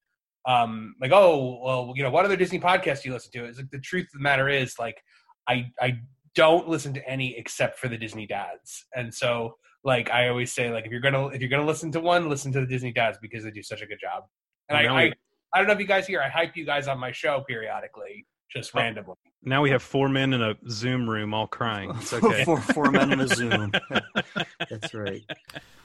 um, 0.48 0.96
like, 1.02 1.12
oh, 1.12 1.60
well, 1.64 1.94
you 1.96 2.04
know, 2.04 2.10
what 2.10 2.26
other 2.26 2.36
Disney 2.36 2.60
podcasts 2.60 3.04
do 3.04 3.10
you 3.10 3.14
listen 3.14 3.32
to? 3.34 3.46
It's 3.46 3.58
like 3.58 3.70
the 3.72 3.80
truth 3.80 4.06
of 4.06 4.14
the 4.14 4.20
matter 4.20 4.50
is, 4.50 4.76
like, 4.80 5.02
I, 5.48 5.68
I 5.80 6.00
don't 6.36 6.68
listen 6.68 6.94
to 6.94 7.08
any 7.10 7.38
except 7.38 7.78
for 7.80 7.88
the 7.88 7.98
Disney 7.98 8.26
dads. 8.28 8.86
And 8.96 9.14
so, 9.14 9.56
like 9.84 10.10
I 10.10 10.30
always 10.30 10.54
say, 10.54 10.72
like 10.72 10.86
if 10.86 10.92
you're 10.92 11.02
gonna 11.02 11.28
if 11.28 11.42
you're 11.42 11.50
gonna 11.50 11.66
listen 11.66 11.92
to 11.94 12.00
one, 12.00 12.30
listen 12.30 12.52
to 12.54 12.60
the 12.62 12.66
Disney 12.68 12.92
dads 12.92 13.18
because 13.22 13.44
they 13.44 13.52
do 13.52 13.64
such 13.64 13.82
a 13.82 13.86
good 13.86 14.00
job. 14.00 14.24
And 14.70 14.78
I, 14.78 14.84
I 15.06 15.12
I 15.54 15.58
don't 15.58 15.68
know 15.68 15.74
if 15.74 15.80
you 15.80 15.88
guys 15.88 16.08
hear, 16.08 16.22
I 16.22 16.30
hype 16.30 16.56
you 16.56 16.66
guys 16.66 16.88
on 16.88 16.98
my 17.00 17.12
show 17.12 17.44
periodically, 17.48 18.26
just 18.52 18.72
Oh. 18.74 18.80
randomly. 18.80 19.16
Now 19.44 19.62
we 19.64 19.72
have 19.72 19.82
four 19.82 20.08
men 20.08 20.34
in 20.34 20.42
a 20.42 20.56
Zoom 20.70 21.10
room 21.10 21.34
all 21.34 21.48
crying. 21.48 21.92
It's 22.00 22.14
okay. 22.14 22.44
four, 22.44 22.60
four 22.62 22.92
men 22.92 23.12
in 23.12 23.20
a 23.20 23.28
Zoom. 23.36 23.72
That's 24.70 24.94
right. 24.94 25.24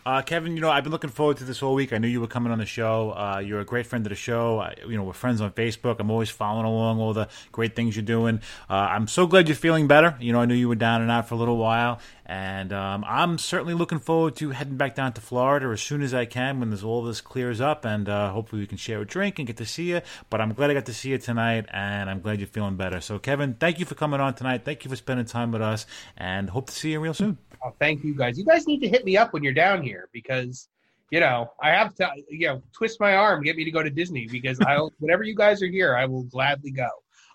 Uh, 0.04 0.22
Kevin, 0.22 0.54
you 0.54 0.60
know, 0.60 0.70
I've 0.70 0.84
been 0.84 0.92
looking 0.92 1.10
forward 1.10 1.38
to 1.38 1.44
this 1.44 1.58
whole 1.58 1.74
week. 1.74 1.92
I 1.92 1.98
knew 1.98 2.06
you 2.06 2.20
were 2.20 2.28
coming 2.28 2.52
on 2.52 2.58
the 2.58 2.64
show. 2.66 3.10
Uh, 3.10 3.40
you're 3.40 3.58
a 3.58 3.64
great 3.64 3.86
friend 3.86 4.06
of 4.06 4.10
the 4.10 4.14
show. 4.14 4.60
I, 4.60 4.76
you 4.86 4.96
know, 4.96 5.02
we're 5.02 5.12
friends 5.12 5.40
on 5.40 5.50
Facebook. 5.50 5.96
I'm 5.98 6.12
always 6.12 6.30
following 6.30 6.64
along 6.64 7.00
all 7.00 7.12
the 7.12 7.28
great 7.50 7.74
things 7.74 7.96
you're 7.96 8.04
doing. 8.04 8.40
Uh, 8.70 8.74
I'm 8.74 9.08
so 9.08 9.26
glad 9.26 9.48
you're 9.48 9.56
feeling 9.56 9.88
better. 9.88 10.16
You 10.20 10.32
know, 10.32 10.40
I 10.40 10.44
knew 10.44 10.54
you 10.54 10.68
were 10.68 10.76
down 10.76 11.02
and 11.02 11.10
out 11.10 11.28
for 11.28 11.34
a 11.34 11.38
little 11.38 11.56
while, 11.56 11.98
and 12.24 12.72
um, 12.72 13.04
I'm 13.04 13.36
certainly 13.36 13.74
looking 13.74 13.98
forward 13.98 14.36
to 14.36 14.50
heading 14.50 14.76
back 14.76 14.94
down 14.94 15.12
to 15.14 15.20
Florida 15.20 15.66
as 15.70 15.80
soon 15.82 16.02
as 16.02 16.14
I 16.14 16.24
can 16.24 16.60
when 16.60 16.70
this 16.70 16.84
all 16.84 17.02
this 17.02 17.20
clears 17.20 17.60
up, 17.60 17.84
and 17.84 18.08
uh, 18.08 18.30
hopefully 18.30 18.60
we 18.60 18.66
can 18.68 18.78
share 18.78 19.00
a 19.00 19.04
drink 19.04 19.40
and 19.40 19.46
get 19.48 19.56
to 19.56 19.66
see 19.66 19.90
you. 19.90 20.02
But 20.30 20.40
I'm 20.40 20.52
glad 20.52 20.70
I 20.70 20.74
got 20.74 20.86
to 20.86 20.94
see 20.94 21.10
you 21.10 21.18
tonight, 21.18 21.66
and 21.72 22.08
I'm 22.08 22.20
glad 22.20 22.38
you're 22.38 22.46
feeling 22.46 22.76
better. 22.76 23.00
So, 23.00 23.18
Kevin, 23.18 23.45
thank 23.54 23.78
you 23.78 23.86
for 23.86 23.94
coming 23.94 24.20
on 24.20 24.34
tonight. 24.34 24.64
Thank 24.64 24.84
you 24.84 24.90
for 24.90 24.96
spending 24.96 25.26
time 25.26 25.52
with 25.52 25.62
us, 25.62 25.86
and 26.16 26.48
hope 26.50 26.66
to 26.68 26.72
see 26.72 26.92
you 26.92 27.00
real 27.00 27.14
soon. 27.14 27.38
Oh, 27.64 27.72
thank 27.78 28.04
you 28.04 28.14
guys. 28.14 28.38
You 28.38 28.44
guys 28.44 28.66
need 28.66 28.80
to 28.80 28.88
hit 28.88 29.04
me 29.04 29.16
up 29.16 29.32
when 29.32 29.42
you're 29.42 29.52
down 29.52 29.82
here 29.82 30.08
because 30.12 30.68
you 31.10 31.20
know 31.20 31.52
I 31.60 31.70
have 31.70 31.94
to 31.96 32.10
you 32.28 32.48
know 32.48 32.62
twist 32.72 33.00
my 33.00 33.14
arm, 33.14 33.42
get 33.42 33.56
me 33.56 33.64
to 33.64 33.70
go 33.70 33.82
to 33.82 33.90
Disney 33.90 34.26
because 34.26 34.60
I 34.60 34.78
will 34.78 34.92
whenever 34.98 35.22
you 35.22 35.34
guys 35.34 35.62
are 35.62 35.68
here, 35.68 35.96
I 35.96 36.06
will 36.06 36.24
gladly 36.24 36.70
go. 36.70 36.88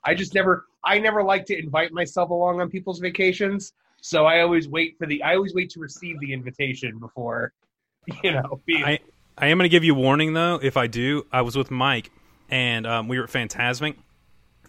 I 0.03 0.15
just 0.15 0.33
never 0.33 0.65
I 0.83 0.99
never 0.99 1.23
like 1.23 1.45
to 1.47 1.57
invite 1.57 1.91
myself 1.91 2.29
along 2.29 2.61
on 2.61 2.69
people's 2.69 2.99
vacations, 2.99 3.73
so 4.01 4.25
I 4.25 4.41
always 4.41 4.67
wait 4.67 4.97
for 4.97 5.05
the 5.07 5.21
I 5.23 5.35
always 5.35 5.53
wait 5.53 5.69
to 5.71 5.79
receive 5.79 6.19
the 6.19 6.33
invitation 6.33 6.97
before 6.99 7.53
you 8.23 8.31
know. 8.31 8.61
Being, 8.65 8.83
I 8.83 8.99
I 9.37 9.47
am 9.47 9.57
going 9.57 9.65
to 9.65 9.69
give 9.69 9.83
you 9.83 9.95
a 9.95 9.99
warning 9.99 10.33
though. 10.33 10.59
If 10.61 10.77
I 10.77 10.87
do, 10.87 11.25
I 11.31 11.41
was 11.41 11.55
with 11.55 11.71
Mike 11.71 12.11
and 12.51 12.85
um, 12.85 13.07
we 13.07 13.17
were 13.17 13.23
at 13.23 13.29
Fantasmic, 13.29 13.95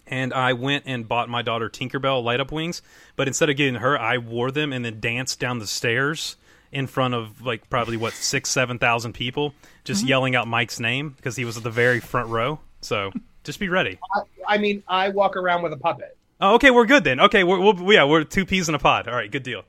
and 0.07 0.33
I 0.33 0.53
went 0.53 0.83
and 0.87 1.07
bought 1.07 1.29
my 1.29 1.41
daughter 1.41 1.69
Tinkerbell 1.69 2.23
light 2.23 2.39
up 2.39 2.51
wings. 2.51 2.81
But 3.15 3.27
instead 3.27 3.49
of 3.49 3.57
getting 3.57 3.75
her, 3.75 3.97
I 3.99 4.17
wore 4.17 4.51
them 4.51 4.73
and 4.73 4.83
then 4.83 4.99
danced 4.99 5.39
down 5.39 5.59
the 5.59 5.67
stairs 5.67 6.35
in 6.71 6.87
front 6.87 7.13
of 7.13 7.41
like 7.41 7.69
probably 7.69 7.97
what 7.97 8.13
six 8.13 8.49
seven 8.49 8.79
thousand 8.79 9.13
people, 9.13 9.53
just 9.83 10.05
yelling 10.05 10.35
out 10.35 10.47
Mike's 10.47 10.79
name 10.79 11.11
because 11.11 11.35
he 11.35 11.45
was 11.45 11.57
at 11.57 11.63
the 11.63 11.69
very 11.69 11.99
front 11.99 12.29
row. 12.29 12.59
So 12.81 13.11
just 13.43 13.59
be 13.59 13.69
ready. 13.69 13.99
I, 14.15 14.55
I 14.55 14.57
mean, 14.57 14.83
I 14.87 15.09
walk 15.09 15.35
around 15.37 15.61
with 15.61 15.73
a 15.73 15.77
puppet. 15.77 16.17
Oh, 16.41 16.55
okay, 16.55 16.71
we're 16.71 16.85
good 16.85 17.03
then. 17.03 17.19
Okay, 17.21 17.43
we're, 17.43 17.59
we'll, 17.59 17.93
yeah, 17.93 18.03
we're 18.03 18.23
two 18.23 18.45
peas 18.45 18.67
in 18.67 18.75
a 18.75 18.79
pod. 18.79 19.07
All 19.07 19.15
right, 19.15 19.31
good 19.31 19.43
deal. 19.43 19.63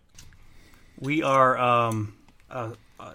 We 0.98 1.22
are 1.22 1.56
um, 1.58 2.14
uh, 2.50 2.70
uh, 2.98 3.12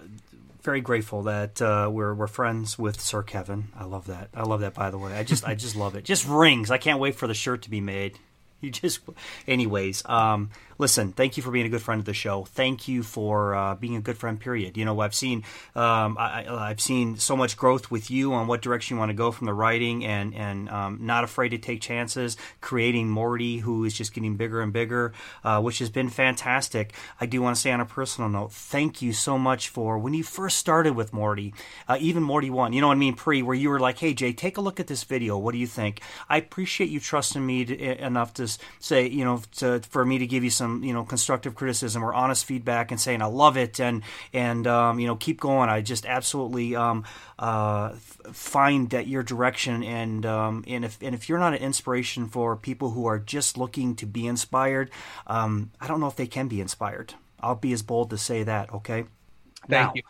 very 0.62 0.80
grateful 0.80 1.22
that 1.24 1.60
uh, 1.62 1.88
we're 1.92 2.14
we're 2.14 2.26
friends 2.26 2.78
with 2.78 3.00
Sir 3.00 3.22
Kevin. 3.22 3.68
I 3.76 3.84
love 3.84 4.06
that. 4.06 4.28
I 4.34 4.42
love 4.42 4.60
that. 4.60 4.74
By 4.74 4.90
the 4.90 4.98
way, 4.98 5.12
I 5.12 5.22
just 5.22 5.44
I 5.46 5.54
just 5.54 5.76
love 5.76 5.94
it. 5.94 6.04
Just 6.04 6.26
rings. 6.26 6.70
I 6.70 6.78
can't 6.78 7.00
wait 7.00 7.14
for 7.14 7.26
the 7.26 7.34
shirt 7.34 7.62
to 7.62 7.70
be 7.70 7.80
made. 7.80 8.18
You 8.62 8.70
just, 8.70 9.00
anyways. 9.48 10.04
Um, 10.04 10.50
listen, 10.80 11.12
thank 11.12 11.36
you 11.36 11.42
for 11.42 11.50
being 11.50 11.66
a 11.66 11.68
good 11.68 11.82
friend 11.82 12.00
of 12.00 12.06
the 12.06 12.14
show. 12.14 12.44
Thank 12.44 12.88
you 12.88 13.02
for 13.02 13.54
uh, 13.54 13.74
being 13.76 13.96
a 13.96 14.00
good 14.00 14.18
friend. 14.18 14.40
Period. 14.40 14.76
You 14.76 14.84
know, 14.84 14.98
I've 15.00 15.14
seen, 15.14 15.44
um, 15.76 16.16
I, 16.18 16.46
I've 16.48 16.80
seen 16.80 17.18
so 17.18 17.36
much 17.36 17.56
growth 17.56 17.90
with 17.90 18.10
you 18.10 18.32
on 18.32 18.46
what 18.46 18.62
direction 18.62 18.96
you 18.96 18.98
want 18.98 19.10
to 19.10 19.14
go 19.14 19.30
from 19.30 19.46
the 19.46 19.54
writing, 19.54 20.04
and 20.04 20.34
and 20.34 20.68
um, 20.70 20.98
not 21.02 21.22
afraid 21.22 21.50
to 21.50 21.58
take 21.58 21.80
chances. 21.80 22.36
Creating 22.60 23.08
Morty, 23.08 23.58
who 23.58 23.84
is 23.84 23.94
just 23.94 24.14
getting 24.14 24.36
bigger 24.36 24.62
and 24.62 24.72
bigger, 24.72 25.12
uh, 25.44 25.60
which 25.60 25.78
has 25.78 25.90
been 25.90 26.08
fantastic. 26.08 26.94
I 27.20 27.26
do 27.26 27.42
want 27.42 27.56
to 27.56 27.60
say 27.60 27.70
on 27.70 27.80
a 27.80 27.86
personal 27.86 28.30
note, 28.30 28.52
thank 28.52 29.02
you 29.02 29.12
so 29.12 29.36
much 29.36 29.68
for 29.68 29.98
when 29.98 30.14
you 30.14 30.24
first 30.24 30.58
started 30.58 30.96
with 30.96 31.12
Morty, 31.12 31.52
uh, 31.88 31.98
even 32.00 32.22
Morty 32.22 32.48
One. 32.48 32.72
You 32.72 32.80
know 32.80 32.88
what 32.88 32.96
I 32.96 32.98
mean, 32.98 33.14
pre, 33.14 33.42
where 33.42 33.54
you 33.54 33.68
were 33.68 33.80
like, 33.80 33.98
"Hey 33.98 34.14
Jay, 34.14 34.32
take 34.32 34.56
a 34.56 34.60
look 34.60 34.80
at 34.80 34.86
this 34.86 35.04
video. 35.04 35.36
What 35.36 35.52
do 35.52 35.58
you 35.58 35.66
think?" 35.66 36.00
I 36.28 36.38
appreciate 36.38 36.88
you 36.88 37.00
trusting 37.00 37.44
me 37.44 37.64
to, 37.66 38.04
enough 38.04 38.32
to 38.34 38.48
say, 38.78 39.06
you 39.06 39.24
know, 39.24 39.42
to, 39.56 39.80
for 39.80 40.04
me 40.04 40.18
to 40.18 40.26
give 40.26 40.42
you 40.44 40.50
some, 40.50 40.69
you 40.82 40.92
know, 40.92 41.04
constructive 41.04 41.54
criticism 41.54 42.02
or 42.04 42.14
honest 42.14 42.44
feedback 42.44 42.90
and 42.90 43.00
saying 43.00 43.22
I 43.22 43.26
love 43.26 43.56
it 43.56 43.80
and 43.80 44.02
and 44.32 44.66
um, 44.66 44.98
you 44.98 45.06
know 45.06 45.16
keep 45.16 45.40
going. 45.40 45.68
I 45.68 45.80
just 45.80 46.06
absolutely 46.06 46.76
um, 46.76 47.04
uh, 47.38 47.90
find 48.32 48.90
that 48.90 49.06
your 49.06 49.22
direction 49.22 49.82
and 49.82 50.24
um, 50.26 50.64
and 50.66 50.84
if 50.84 50.98
and 51.02 51.14
if 51.14 51.28
you're 51.28 51.38
not 51.38 51.54
an 51.54 51.60
inspiration 51.60 52.28
for 52.28 52.56
people 52.56 52.90
who 52.90 53.06
are 53.06 53.18
just 53.18 53.58
looking 53.58 53.94
to 53.96 54.06
be 54.06 54.26
inspired, 54.26 54.90
um, 55.26 55.70
I 55.80 55.86
don't 55.86 56.00
know 56.00 56.08
if 56.08 56.16
they 56.16 56.26
can 56.26 56.48
be 56.48 56.60
inspired. 56.60 57.14
I'll 57.40 57.54
be 57.54 57.72
as 57.72 57.82
bold 57.82 58.10
to 58.10 58.18
say 58.18 58.42
that. 58.44 58.72
Okay. 58.72 59.04
Thank 59.68 59.68
now, 59.68 59.92
you. 59.94 60.02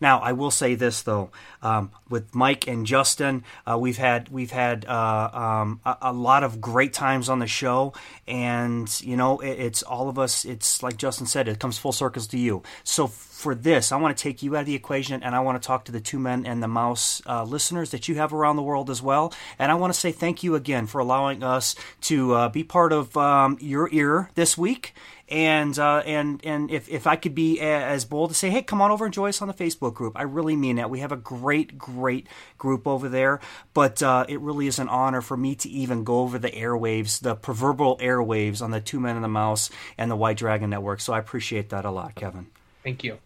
Now, 0.00 0.18
I 0.20 0.32
will 0.32 0.50
say 0.50 0.74
this 0.74 1.02
though, 1.02 1.30
um, 1.62 1.90
with 2.08 2.34
Mike 2.34 2.66
and 2.66 2.86
Justin, 2.86 3.44
uh, 3.66 3.78
we've 3.78 3.96
had 3.96 4.28
we've 4.28 4.50
had 4.50 4.84
uh, 4.84 5.30
um, 5.32 5.80
a, 5.84 5.96
a 6.02 6.12
lot 6.12 6.42
of 6.42 6.60
great 6.60 6.92
times 6.92 7.28
on 7.28 7.38
the 7.38 7.46
show, 7.46 7.92
and 8.26 8.88
you 9.00 9.16
know, 9.16 9.38
it, 9.40 9.58
it's 9.58 9.82
all 9.82 10.08
of 10.08 10.18
us. 10.18 10.44
It's 10.44 10.82
like 10.82 10.96
Justin 10.96 11.26
said, 11.26 11.48
it 11.48 11.58
comes 11.58 11.78
full 11.78 11.92
circles 11.92 12.26
to 12.28 12.38
you. 12.38 12.62
So 12.84 13.06
for 13.36 13.54
this, 13.54 13.92
I 13.92 13.96
want 13.96 14.16
to 14.16 14.22
take 14.22 14.42
you 14.42 14.56
out 14.56 14.60
of 14.60 14.66
the 14.66 14.74
equation, 14.74 15.22
and 15.22 15.34
I 15.34 15.40
want 15.40 15.60
to 15.60 15.66
talk 15.66 15.84
to 15.84 15.92
the 15.92 16.00
two 16.00 16.18
men 16.18 16.46
and 16.46 16.62
the 16.62 16.68
mouse 16.68 17.20
uh, 17.26 17.44
listeners 17.44 17.90
that 17.90 18.08
you 18.08 18.14
have 18.14 18.32
around 18.32 18.56
the 18.56 18.62
world 18.62 18.88
as 18.88 19.02
well. 19.02 19.32
And 19.58 19.70
I 19.70 19.74
want 19.74 19.92
to 19.92 20.00
say 20.00 20.10
thank 20.10 20.42
you 20.42 20.54
again 20.54 20.86
for 20.86 21.00
allowing 21.00 21.42
us 21.42 21.74
to 22.02 22.32
uh, 22.32 22.48
be 22.48 22.64
part 22.64 22.92
of 22.92 23.14
um, 23.16 23.58
your 23.60 23.90
ear 23.92 24.30
this 24.34 24.56
week 24.56 24.94
and 25.28 25.76
uh, 25.78 26.02
and 26.06 26.40
and 26.44 26.70
if, 26.70 26.88
if 26.88 27.06
I 27.06 27.16
could 27.16 27.34
be 27.34 27.60
as 27.60 28.04
bold 28.04 28.30
to 28.30 28.34
say, 28.34 28.48
hey, 28.48 28.62
come 28.62 28.80
on 28.80 28.90
over 28.90 29.04
and 29.04 29.12
join 29.12 29.28
us 29.28 29.42
on 29.42 29.48
the 29.48 29.54
Facebook 29.54 29.92
group. 29.92 30.16
I 30.16 30.22
really 30.22 30.56
mean 30.56 30.76
that. 30.76 30.88
We 30.88 31.00
have 31.00 31.12
a 31.12 31.16
great, 31.16 31.76
great 31.76 32.28
group 32.58 32.86
over 32.86 33.08
there, 33.08 33.40
but 33.74 34.02
uh, 34.02 34.24
it 34.28 34.40
really 34.40 34.66
is 34.66 34.78
an 34.78 34.88
honor 34.88 35.20
for 35.20 35.36
me 35.36 35.56
to 35.56 35.68
even 35.68 36.04
go 36.04 36.20
over 36.20 36.38
the 36.38 36.50
airwaves, 36.50 37.20
the 37.20 37.34
proverbial 37.34 37.98
airwaves 37.98 38.62
on 38.62 38.70
the 38.70 38.80
Two 38.80 39.00
Men 39.00 39.16
and 39.16 39.24
the 39.24 39.28
Mouse 39.28 39.68
and 39.98 40.10
the 40.10 40.16
White 40.16 40.36
Dragon 40.36 40.70
Network. 40.70 41.00
So 41.00 41.12
I 41.12 41.18
appreciate 41.18 41.70
that 41.70 41.84
a 41.84 41.90
lot, 41.90 42.14
Kevin. 42.14 42.46
Thank 42.86 43.02
you. 43.02 43.18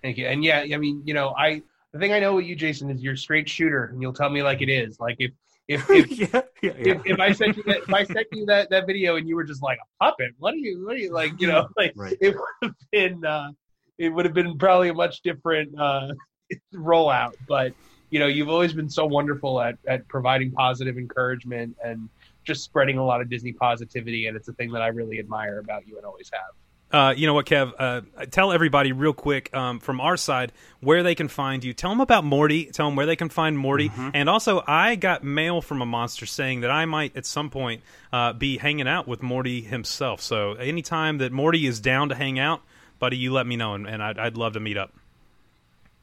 Thank 0.00 0.16
you. 0.16 0.28
And 0.28 0.44
yeah, 0.44 0.60
I 0.72 0.76
mean, 0.76 1.02
you 1.04 1.12
know, 1.12 1.34
I 1.36 1.60
the 1.92 1.98
thing 1.98 2.12
I 2.12 2.20
know 2.20 2.36
with 2.36 2.44
you, 2.44 2.54
Jason, 2.54 2.88
is 2.88 3.02
you're 3.02 3.14
a 3.14 3.18
straight 3.18 3.48
shooter, 3.48 3.86
and 3.86 4.00
you'll 4.00 4.12
tell 4.12 4.30
me 4.30 4.44
like 4.44 4.62
it 4.62 4.68
is. 4.68 5.00
Like 5.00 5.16
if 5.18 5.32
if 5.66 5.90
if, 5.90 6.10
yeah, 6.32 6.42
yeah, 6.62 6.70
if, 6.76 7.02
if 7.04 7.18
I 7.18 7.32
sent 7.32 7.56
you 7.56 7.64
that 7.64 7.78
if 7.78 7.92
I 7.92 8.04
sent 8.04 8.28
you 8.30 8.46
that, 8.46 8.70
that 8.70 8.86
video 8.86 9.16
and 9.16 9.28
you 9.28 9.34
were 9.34 9.42
just 9.42 9.60
like 9.60 9.78
a 9.82 10.04
puppet, 10.04 10.34
what 10.38 10.54
are 10.54 10.58
you 10.58 10.86
what 10.86 10.94
are 10.94 11.00
you 11.00 11.12
like? 11.12 11.32
You 11.40 11.48
know, 11.48 11.68
like 11.76 11.94
Right. 11.96 12.16
it 12.20 12.36
would 12.36 12.46
have 12.62 12.74
been 12.92 13.24
uh, 13.24 13.50
it 13.98 14.10
would 14.10 14.24
have 14.24 14.34
been 14.34 14.56
probably 14.56 14.90
a 14.90 14.94
much 14.94 15.20
different 15.22 15.76
uh, 15.76 16.12
rollout. 16.72 17.32
But 17.48 17.72
you 18.10 18.20
know, 18.20 18.28
you've 18.28 18.48
always 18.48 18.72
been 18.72 18.88
so 18.88 19.04
wonderful 19.04 19.60
at 19.60 19.78
at 19.88 20.06
providing 20.06 20.52
positive 20.52 20.96
encouragement 20.96 21.76
and 21.84 22.08
just 22.44 22.62
spreading 22.62 22.98
a 22.98 23.04
lot 23.04 23.20
of 23.20 23.28
Disney 23.28 23.52
positivity, 23.52 24.28
and 24.28 24.36
it's 24.36 24.46
a 24.46 24.52
thing 24.52 24.70
that 24.70 24.82
I 24.82 24.86
really 24.88 25.18
admire 25.18 25.58
about 25.58 25.88
you 25.88 25.96
and 25.96 26.06
always 26.06 26.30
have. 26.32 26.54
Uh, 26.90 27.12
you 27.14 27.26
know 27.26 27.34
what, 27.34 27.44
Kev? 27.44 27.72
Uh, 27.78 28.00
tell 28.30 28.50
everybody 28.50 28.92
real 28.92 29.12
quick 29.12 29.54
um, 29.54 29.78
from 29.78 30.00
our 30.00 30.16
side 30.16 30.52
where 30.80 31.02
they 31.02 31.14
can 31.14 31.28
find 31.28 31.62
you. 31.62 31.74
Tell 31.74 31.90
them 31.90 32.00
about 32.00 32.24
Morty. 32.24 32.66
Tell 32.66 32.86
them 32.86 32.96
where 32.96 33.04
they 33.04 33.16
can 33.16 33.28
find 33.28 33.58
Morty. 33.58 33.92
And 34.14 34.28
also, 34.28 34.62
I 34.66 34.94
got 34.94 35.22
mail 35.22 35.60
from 35.60 35.82
a 35.82 35.86
monster 35.86 36.24
saying 36.24 36.60
that 36.60 36.70
I 36.70 36.86
might 36.86 37.14
at 37.14 37.26
some 37.26 37.50
point 37.50 37.82
uh, 38.10 38.32
be 38.32 38.56
hanging 38.56 38.88
out 38.88 39.06
with 39.06 39.22
Morty 39.22 39.60
himself. 39.60 40.22
So 40.22 40.54
anytime 40.54 41.18
that 41.18 41.30
Morty 41.30 41.66
is 41.66 41.78
down 41.78 42.08
to 42.08 42.14
hang 42.14 42.38
out, 42.38 42.62
buddy, 42.98 43.18
you 43.18 43.32
let 43.32 43.46
me 43.46 43.56
know, 43.56 43.74
and, 43.74 43.86
and 43.86 44.02
I'd, 44.02 44.18
I'd 44.18 44.36
love 44.38 44.54
to 44.54 44.60
meet 44.60 44.78
up. 44.78 44.94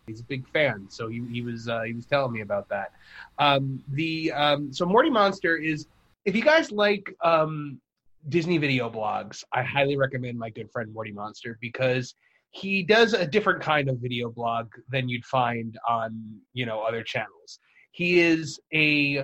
He's 0.05 0.19
a 0.19 0.23
big 0.23 0.47
fan, 0.49 0.85
so 0.89 1.07
he, 1.07 1.23
he 1.31 1.41
was 1.41 1.67
uh, 1.67 1.81
he 1.81 1.93
was 1.93 2.05
telling 2.05 2.31
me 2.31 2.41
about 2.41 2.69
that. 2.69 2.91
Um, 3.39 3.81
the 3.89 4.31
um, 4.33 4.71
so 4.71 4.85
Morty 4.85 5.09
Monster 5.09 5.57
is 5.57 5.87
if 6.25 6.35
you 6.35 6.43
guys 6.43 6.71
like 6.71 7.11
um, 7.21 7.81
Disney 8.29 8.57
video 8.57 8.89
blogs, 8.89 9.43
I 9.53 9.59
mm-hmm. 9.59 9.75
highly 9.75 9.97
recommend 9.97 10.37
my 10.37 10.49
good 10.49 10.71
friend 10.71 10.93
Morty 10.93 11.11
Monster 11.11 11.57
because 11.61 12.15
he 12.51 12.83
does 12.83 13.13
a 13.13 13.27
different 13.27 13.61
kind 13.61 13.89
of 13.89 13.99
video 13.99 14.29
blog 14.29 14.67
than 14.89 15.09
you'd 15.09 15.25
find 15.25 15.77
on 15.87 16.39
you 16.53 16.65
know 16.65 16.81
other 16.81 17.03
channels. 17.03 17.59
He 17.91 18.19
is 18.19 18.59
a 18.73 19.23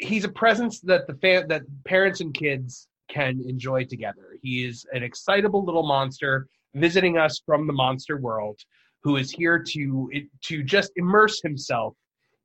he's 0.00 0.24
a 0.24 0.28
presence 0.28 0.80
that 0.80 1.06
the 1.06 1.14
fan 1.14 1.48
that 1.48 1.62
parents 1.84 2.20
and 2.20 2.34
kids 2.34 2.88
can 3.08 3.42
enjoy 3.46 3.84
together. 3.84 4.36
He 4.42 4.64
is 4.64 4.86
an 4.92 5.02
excitable 5.02 5.64
little 5.64 5.86
monster 5.86 6.48
visiting 6.74 7.18
us 7.18 7.40
from 7.44 7.66
the 7.66 7.72
monster 7.72 8.18
world 8.18 8.60
who 9.02 9.16
is 9.16 9.30
here 9.30 9.58
to 9.58 10.10
to 10.44 10.62
just 10.62 10.92
immerse 10.96 11.40
himself 11.42 11.94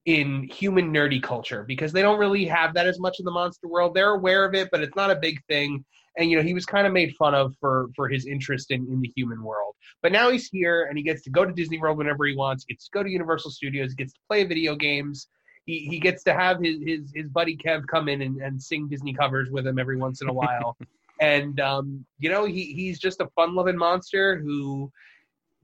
in 0.06 0.44
human 0.44 0.94
nerdy 0.94 1.22
culture 1.22 1.64
because 1.64 1.92
they 1.92 2.02
don't 2.02 2.20
really 2.20 2.46
have 2.46 2.74
that 2.76 2.86
as 2.86 3.00
much 3.00 3.20
in 3.20 3.26
the 3.26 3.32
monster 3.32 3.68
world. 3.68 3.94
They're 3.96 4.14
aware 4.14 4.46
of 4.46 4.54
it, 4.54 4.70
but 4.72 4.82
it's 4.82 4.96
not 4.96 5.10
a 5.10 5.16
big 5.16 5.44
thing. 5.48 5.84
And 6.18 6.30
you 6.30 6.38
know, 6.38 6.44
he 6.44 6.54
was 6.54 6.66
kind 6.66 6.86
of 6.86 6.94
made 6.94 7.16
fun 7.16 7.34
of 7.34 7.56
for 7.60 7.88
for 7.96 8.08
his 8.08 8.26
interest 8.26 8.72
in, 8.72 8.88
in 8.92 9.02
the 9.02 9.12
human 9.16 9.44
world. 9.44 9.76
But 10.02 10.12
now 10.12 10.30
he's 10.30 10.48
here 10.48 10.86
and 10.86 10.98
he 10.98 11.04
gets 11.04 11.24
to 11.24 11.30
go 11.30 11.44
to 11.44 11.52
Disney 11.52 11.80
World 11.80 11.98
whenever 11.98 12.26
he 12.26 12.36
wants, 12.36 12.64
gets 12.66 12.86
to 12.86 12.92
go 12.92 13.04
to 13.04 13.10
Universal 13.10 13.52
Studios, 13.52 13.94
gets 13.94 14.14
to 14.14 14.20
play 14.30 14.44
video 14.44 14.76
games. 14.76 15.28
He, 15.66 15.80
he 15.90 16.00
gets 16.00 16.24
to 16.26 16.34
have 16.34 16.62
his, 16.62 16.78
his, 16.86 17.12
his 17.16 17.28
buddy 17.28 17.58
Kev 17.58 17.88
come 17.88 18.08
in 18.08 18.22
and, 18.22 18.38
and 18.40 18.62
sing 18.62 18.88
Disney 18.88 19.14
covers 19.16 19.50
with 19.50 19.66
him 19.66 19.80
every 19.80 19.98
once 19.98 20.22
in 20.22 20.30
a 20.30 20.34
while. 20.34 20.78
and 21.22 21.60
um, 21.60 22.06
you 22.20 22.30
know, 22.30 22.46
he, 22.46 22.74
he's 22.74 23.00
just 23.00 23.20
a 23.20 23.28
fun 23.36 23.56
loving 23.56 23.78
monster 23.78 24.38
who 24.38 24.92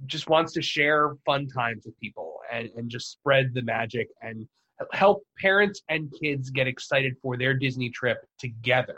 just 0.07 0.27
wants 0.27 0.53
to 0.53 0.61
share 0.61 1.13
fun 1.23 1.47
times 1.47 1.85
with 1.85 1.97
people 1.99 2.30
and, 2.51 2.69
and 2.75 2.89
just 2.89 3.11
spread 3.11 3.53
the 3.53 3.61
magic 3.61 4.07
and 4.21 4.47
help 4.91 5.23
parents 5.39 5.81
and 5.89 6.11
kids 6.21 6.49
get 6.49 6.67
excited 6.67 7.15
for 7.21 7.37
their 7.37 7.53
Disney 7.53 7.89
trip 7.89 8.17
together. 8.39 8.97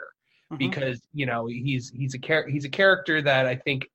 Mm-hmm. 0.51 0.57
Because 0.57 1.01
you 1.13 1.25
know 1.25 1.47
he's 1.47 1.89
he's 1.89 2.13
a 2.13 2.19
char- 2.19 2.47
he's 2.47 2.65
a 2.65 2.69
character 2.69 3.21
that 3.21 3.47
I 3.47 3.55
think 3.55 3.87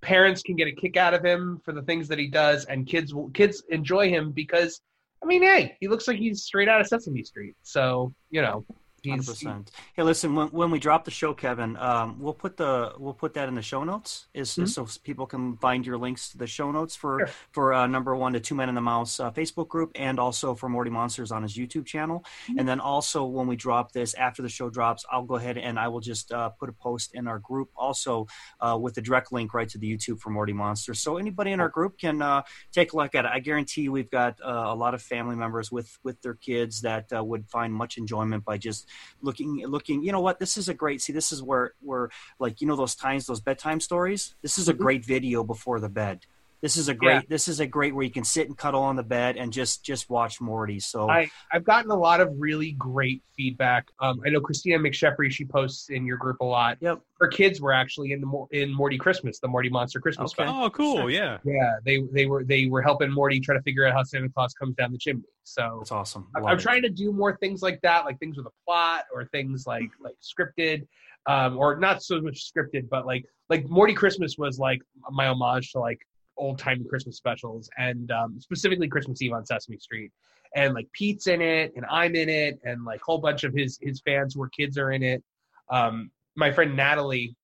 parents 0.00 0.42
can 0.42 0.56
get 0.56 0.68
a 0.68 0.72
kick 0.72 0.96
out 0.96 1.12
of 1.12 1.24
him 1.24 1.60
for 1.64 1.72
the 1.72 1.82
things 1.82 2.08
that 2.08 2.18
he 2.18 2.28
does, 2.28 2.64
and 2.66 2.86
kids 2.86 3.12
will 3.12 3.30
kids 3.30 3.62
enjoy 3.68 4.08
him 4.08 4.32
because 4.32 4.80
I 5.22 5.26
mean, 5.26 5.42
hey, 5.42 5.76
he 5.80 5.88
looks 5.88 6.08
like 6.08 6.18
he's 6.18 6.44
straight 6.44 6.68
out 6.68 6.80
of 6.80 6.86
Sesame 6.86 7.22
Street. 7.24 7.54
So 7.62 8.14
you 8.30 8.42
know, 8.42 8.64
Hundred 9.06 9.26
percent. 9.26 9.70
Hey, 9.94 10.02
listen. 10.02 10.34
When, 10.34 10.48
when 10.48 10.70
we 10.70 10.78
drop 10.78 11.04
the 11.04 11.10
show, 11.10 11.32
Kevin, 11.32 11.76
um, 11.76 12.20
we'll 12.20 12.34
put 12.34 12.56
the 12.56 12.92
we'll 12.98 13.14
put 13.14 13.34
that 13.34 13.48
in 13.48 13.54
the 13.54 13.62
show 13.62 13.84
notes, 13.84 14.26
is, 14.34 14.50
mm-hmm. 14.50 14.66
so 14.66 14.86
people 15.02 15.26
can 15.26 15.56
find 15.56 15.86
your 15.86 15.96
links 15.96 16.30
to 16.30 16.38
the 16.38 16.46
show 16.46 16.70
notes 16.70 16.96
for 16.96 17.20
sure. 17.20 17.34
for 17.52 17.72
uh, 17.72 17.86
number 17.86 18.14
one 18.14 18.32
to 18.34 18.40
Two 18.40 18.54
Men 18.54 18.68
and 18.68 18.76
the 18.76 18.82
Mouse 18.82 19.20
uh, 19.20 19.30
Facebook 19.30 19.68
group, 19.68 19.90
and 19.94 20.18
also 20.18 20.54
for 20.54 20.68
Morty 20.68 20.90
Monsters 20.90 21.32
on 21.32 21.42
his 21.42 21.56
YouTube 21.56 21.86
channel. 21.86 22.24
Mm-hmm. 22.44 22.58
And 22.58 22.68
then 22.68 22.80
also 22.80 23.24
when 23.24 23.46
we 23.46 23.56
drop 23.56 23.92
this 23.92 24.14
after 24.14 24.42
the 24.42 24.48
show 24.48 24.70
drops, 24.70 25.04
I'll 25.10 25.24
go 25.24 25.36
ahead 25.36 25.56
and 25.56 25.78
I 25.78 25.88
will 25.88 26.00
just 26.00 26.32
uh, 26.32 26.50
put 26.50 26.68
a 26.68 26.72
post 26.72 27.14
in 27.14 27.26
our 27.26 27.38
group 27.38 27.70
also 27.74 28.26
uh, 28.60 28.78
with 28.80 28.94
the 28.94 29.02
direct 29.02 29.32
link 29.32 29.54
right 29.54 29.68
to 29.70 29.78
the 29.78 29.90
YouTube 29.90 30.20
for 30.20 30.30
Morty 30.30 30.52
Monsters. 30.52 31.00
So 31.00 31.16
anybody 31.16 31.52
in 31.52 31.60
our 31.60 31.68
group 31.68 31.98
can 31.98 32.20
uh, 32.20 32.42
take 32.72 32.92
a 32.92 32.96
look 32.96 33.14
at 33.14 33.24
it. 33.24 33.30
I 33.32 33.40
guarantee 33.40 33.88
we've 33.88 34.10
got 34.10 34.40
uh, 34.44 34.64
a 34.66 34.74
lot 34.74 34.94
of 34.94 35.02
family 35.02 35.36
members 35.36 35.72
with 35.72 35.98
with 36.02 36.20
their 36.22 36.34
kids 36.34 36.82
that 36.82 37.06
would 37.12 37.48
find 37.48 37.72
much 37.72 37.96
enjoyment 37.96 38.44
by 38.44 38.58
just 38.58 38.88
looking 39.22 39.64
looking 39.66 40.02
you 40.02 40.12
know 40.12 40.20
what? 40.20 40.38
This 40.38 40.56
is 40.56 40.68
a 40.68 40.74
great 40.74 41.00
see 41.00 41.12
this 41.12 41.32
is 41.32 41.42
where 41.42 41.74
where 41.80 42.10
like 42.38 42.60
you 42.60 42.66
know 42.66 42.76
those 42.76 42.94
times 42.94 43.26
those 43.26 43.40
bedtime 43.40 43.80
stories? 43.80 44.34
This 44.42 44.58
is 44.58 44.68
a 44.68 44.72
mm-hmm. 44.72 44.82
great 44.82 45.04
video 45.04 45.44
before 45.44 45.80
the 45.80 45.88
bed 45.88 46.26
this 46.62 46.76
is 46.76 46.88
a 46.88 46.94
great 46.94 47.14
yeah. 47.14 47.22
this 47.28 47.48
is 47.48 47.60
a 47.60 47.66
great 47.66 47.94
where 47.94 48.04
you 48.04 48.10
can 48.10 48.24
sit 48.24 48.46
and 48.46 48.56
cuddle 48.56 48.82
on 48.82 48.96
the 48.96 49.02
bed 49.02 49.36
and 49.36 49.52
just 49.52 49.82
just 49.82 50.10
watch 50.10 50.40
Morty. 50.40 50.78
So 50.78 51.08
I 51.08 51.30
I've 51.50 51.64
gotten 51.64 51.90
a 51.90 51.96
lot 51.96 52.20
of 52.20 52.28
really 52.38 52.72
great 52.72 53.22
feedback. 53.34 53.90
Um, 53.98 54.20
I 54.26 54.30
know 54.30 54.40
Christina 54.40 54.78
McSheffrey 54.78 55.30
she 55.30 55.44
posts 55.44 55.88
in 55.88 56.04
your 56.04 56.18
group 56.18 56.40
a 56.40 56.44
lot. 56.44 56.76
Yep. 56.80 57.00
Her 57.18 57.28
kids 57.28 57.60
were 57.60 57.72
actually 57.72 58.12
in 58.12 58.20
the 58.20 58.46
in 58.50 58.72
Morty 58.74 58.98
Christmas, 58.98 59.38
the 59.38 59.48
Morty 59.48 59.70
Monster 59.70 60.00
Christmas. 60.00 60.32
Okay. 60.38 60.48
Oh, 60.48 60.68
cool! 60.70 61.10
Yeah. 61.10 61.38
Yeah, 61.44 61.76
they 61.84 62.02
they 62.12 62.26
were 62.26 62.44
they 62.44 62.66
were 62.66 62.82
helping 62.82 63.10
Morty 63.10 63.40
try 63.40 63.56
to 63.56 63.62
figure 63.62 63.86
out 63.86 63.94
how 63.94 64.02
Santa 64.02 64.28
Claus 64.28 64.52
comes 64.52 64.76
down 64.76 64.92
the 64.92 64.98
chimney. 64.98 65.24
So 65.44 65.76
that's 65.78 65.92
awesome. 65.92 66.28
I'm, 66.36 66.46
I'm 66.46 66.58
trying 66.58 66.82
to 66.82 66.90
do 66.90 67.12
more 67.12 67.36
things 67.38 67.62
like 67.62 67.80
that, 67.82 68.04
like 68.04 68.18
things 68.18 68.36
with 68.36 68.46
a 68.46 68.52
plot 68.66 69.04
or 69.14 69.24
things 69.26 69.66
like 69.66 69.90
like 70.00 70.16
scripted. 70.22 70.86
Um, 71.26 71.58
or 71.58 71.76
not 71.76 72.02
so 72.02 72.18
much 72.20 72.50
scripted, 72.50 72.88
but 72.88 73.04
like 73.04 73.26
like 73.50 73.68
Morty 73.68 73.92
Christmas 73.92 74.36
was 74.38 74.58
like 74.58 74.80
my 75.10 75.26
homage 75.26 75.72
to 75.72 75.80
like 75.80 76.00
old 76.40 76.58
time 76.58 76.84
Christmas 76.88 77.16
specials, 77.16 77.68
and 77.78 78.10
um, 78.10 78.40
specifically 78.40 78.88
Christmas 78.88 79.22
Eve 79.22 79.32
on 79.32 79.46
Sesame 79.46 79.78
Street. 79.78 80.10
And 80.56 80.74
like 80.74 80.88
Pete's 80.92 81.28
in 81.28 81.40
it, 81.40 81.72
and 81.76 81.84
I'm 81.88 82.16
in 82.16 82.28
it, 82.28 82.58
and 82.64 82.84
like 82.84 83.00
a 83.00 83.04
whole 83.04 83.18
bunch 83.18 83.44
of 83.44 83.54
his 83.54 83.78
his 83.80 84.00
fans 84.00 84.36
where 84.36 84.48
kids 84.48 84.76
are 84.78 84.90
in 84.90 85.02
it. 85.02 85.22
Um, 85.70 86.10
my 86.34 86.50
friend 86.50 86.76
Natalie, 86.76 87.36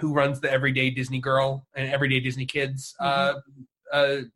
who 0.00 0.12
runs 0.12 0.40
the 0.40 0.50
Everyday 0.50 0.90
Disney 0.90 1.20
Girl 1.20 1.66
and 1.74 1.90
Everyday 1.90 2.20
Disney 2.20 2.44
Kids 2.44 2.94
uh, 3.00 3.34
mm-hmm. 3.34 3.62
uh, 3.92 4.28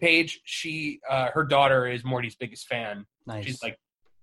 page, 0.00 0.40
she 0.44 1.00
uh, 1.08 1.30
her 1.32 1.42
daughter 1.44 1.88
is 1.88 2.04
Morty's 2.04 2.36
biggest 2.36 2.68
fan. 2.68 3.06
Nice. 3.26 3.44
She's 3.46 3.62
like, 3.62 3.78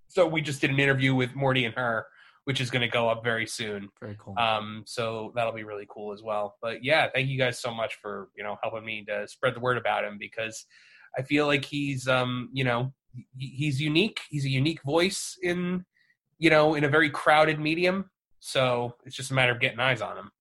so 0.08 0.26
we 0.26 0.42
just 0.42 0.62
did 0.62 0.70
an 0.70 0.80
interview 0.80 1.14
with 1.14 1.36
Morty 1.36 1.66
and 1.66 1.76
her 1.76 2.06
which 2.50 2.62
is 2.62 2.72
going 2.72 2.82
to 2.82 2.88
go 2.88 3.08
up 3.08 3.24
very 3.24 3.46
soon. 3.46 3.90
Very 4.00 4.18
cool. 4.18 4.34
Um, 4.40 4.82
so 4.88 5.32
that'll 5.36 5.54
be 5.54 5.64
really 5.64 5.86
cool 5.88 6.14
as 6.14 6.24
well. 6.24 6.56
But 6.64 6.84
yeah, 6.84 7.08
thank 7.14 7.30
you 7.30 7.38
guys 7.38 7.62
so 7.62 7.72
much 7.72 8.00
for 8.02 8.30
you 8.36 8.44
know 8.44 8.58
helping 8.64 8.84
me 8.84 9.06
to 9.08 9.28
spread 9.28 9.54
the 9.54 9.60
word 9.60 9.78
about 9.78 10.04
him 10.04 10.18
because 10.20 10.66
I 11.16 11.22
feel 11.22 11.46
like 11.46 11.64
he's 11.64 12.08
um, 12.08 12.50
you 12.52 12.64
know 12.64 12.92
he's 13.38 13.80
unique. 13.80 14.22
He's 14.32 14.46
a 14.46 14.50
unique 14.50 14.82
voice 14.82 15.38
in 15.44 15.86
you 16.40 16.50
know 16.50 16.74
in 16.74 16.84
a 16.84 16.90
very 16.90 17.12
crowded 17.12 17.60
medium. 17.60 18.10
So 18.40 18.96
it's 19.06 19.16
just 19.16 19.30
a 19.30 19.36
matter 19.36 19.52
of 19.52 19.60
getting 19.60 19.80
eyes 19.80 20.02
on 20.02 20.18
him. 20.18 20.32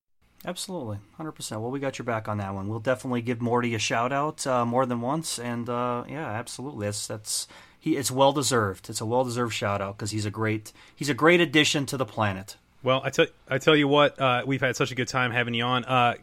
Absolutely, 0.47 1.01
hundred 1.19 1.33
percent. 1.33 1.61
Well, 1.61 1.71
we 1.71 1.79
got 1.79 1.99
your 1.99 2.07
back 2.07 2.27
on 2.27 2.39
that 2.39 2.55
one. 2.55 2.69
We'll 2.69 2.81
definitely 2.81 3.21
give 3.21 3.43
Morty 3.43 3.75
a 3.75 3.79
shout 3.79 4.15
out 4.15 4.47
uh, 4.47 4.65
more 4.65 4.87
than 4.87 5.03
once, 5.03 5.39
and 5.39 5.69
uh, 5.69 6.05
yeah, 6.09 6.27
absolutely. 6.27 6.87
That's 6.87 7.07
that's 7.07 7.49
he 7.89 7.97
it's 7.97 8.11
well 8.11 8.33
deserved. 8.33 8.91
It's 8.91 9.01
a 9.01 9.07
well 9.07 9.25
deserved 9.25 9.55
shout 9.55 9.81
out 9.81 9.97
because 9.97 10.11
he's 10.11 10.27
a 10.27 10.31
great 10.31 10.73
he's 10.95 11.09
a 11.09 11.15
great 11.15 11.41
addition 11.41 11.87
to 11.87 11.97
the 11.97 12.07
planet. 12.07 12.57
Well, 12.83 13.01
I 13.05 13.11
tell 13.11 13.27
I 13.49 13.59
tell 13.59 13.77
you 13.77 13.89
what, 13.89 14.21
uh, 14.21 14.43
we've 14.47 14.61
had 14.61 14.77
such 14.77 14.93
a 14.93 14.95
good 14.95 15.09
time 15.09 15.31
having 15.33 15.55
you 15.55 15.65
on, 15.65 15.85
uh, 15.85 16.15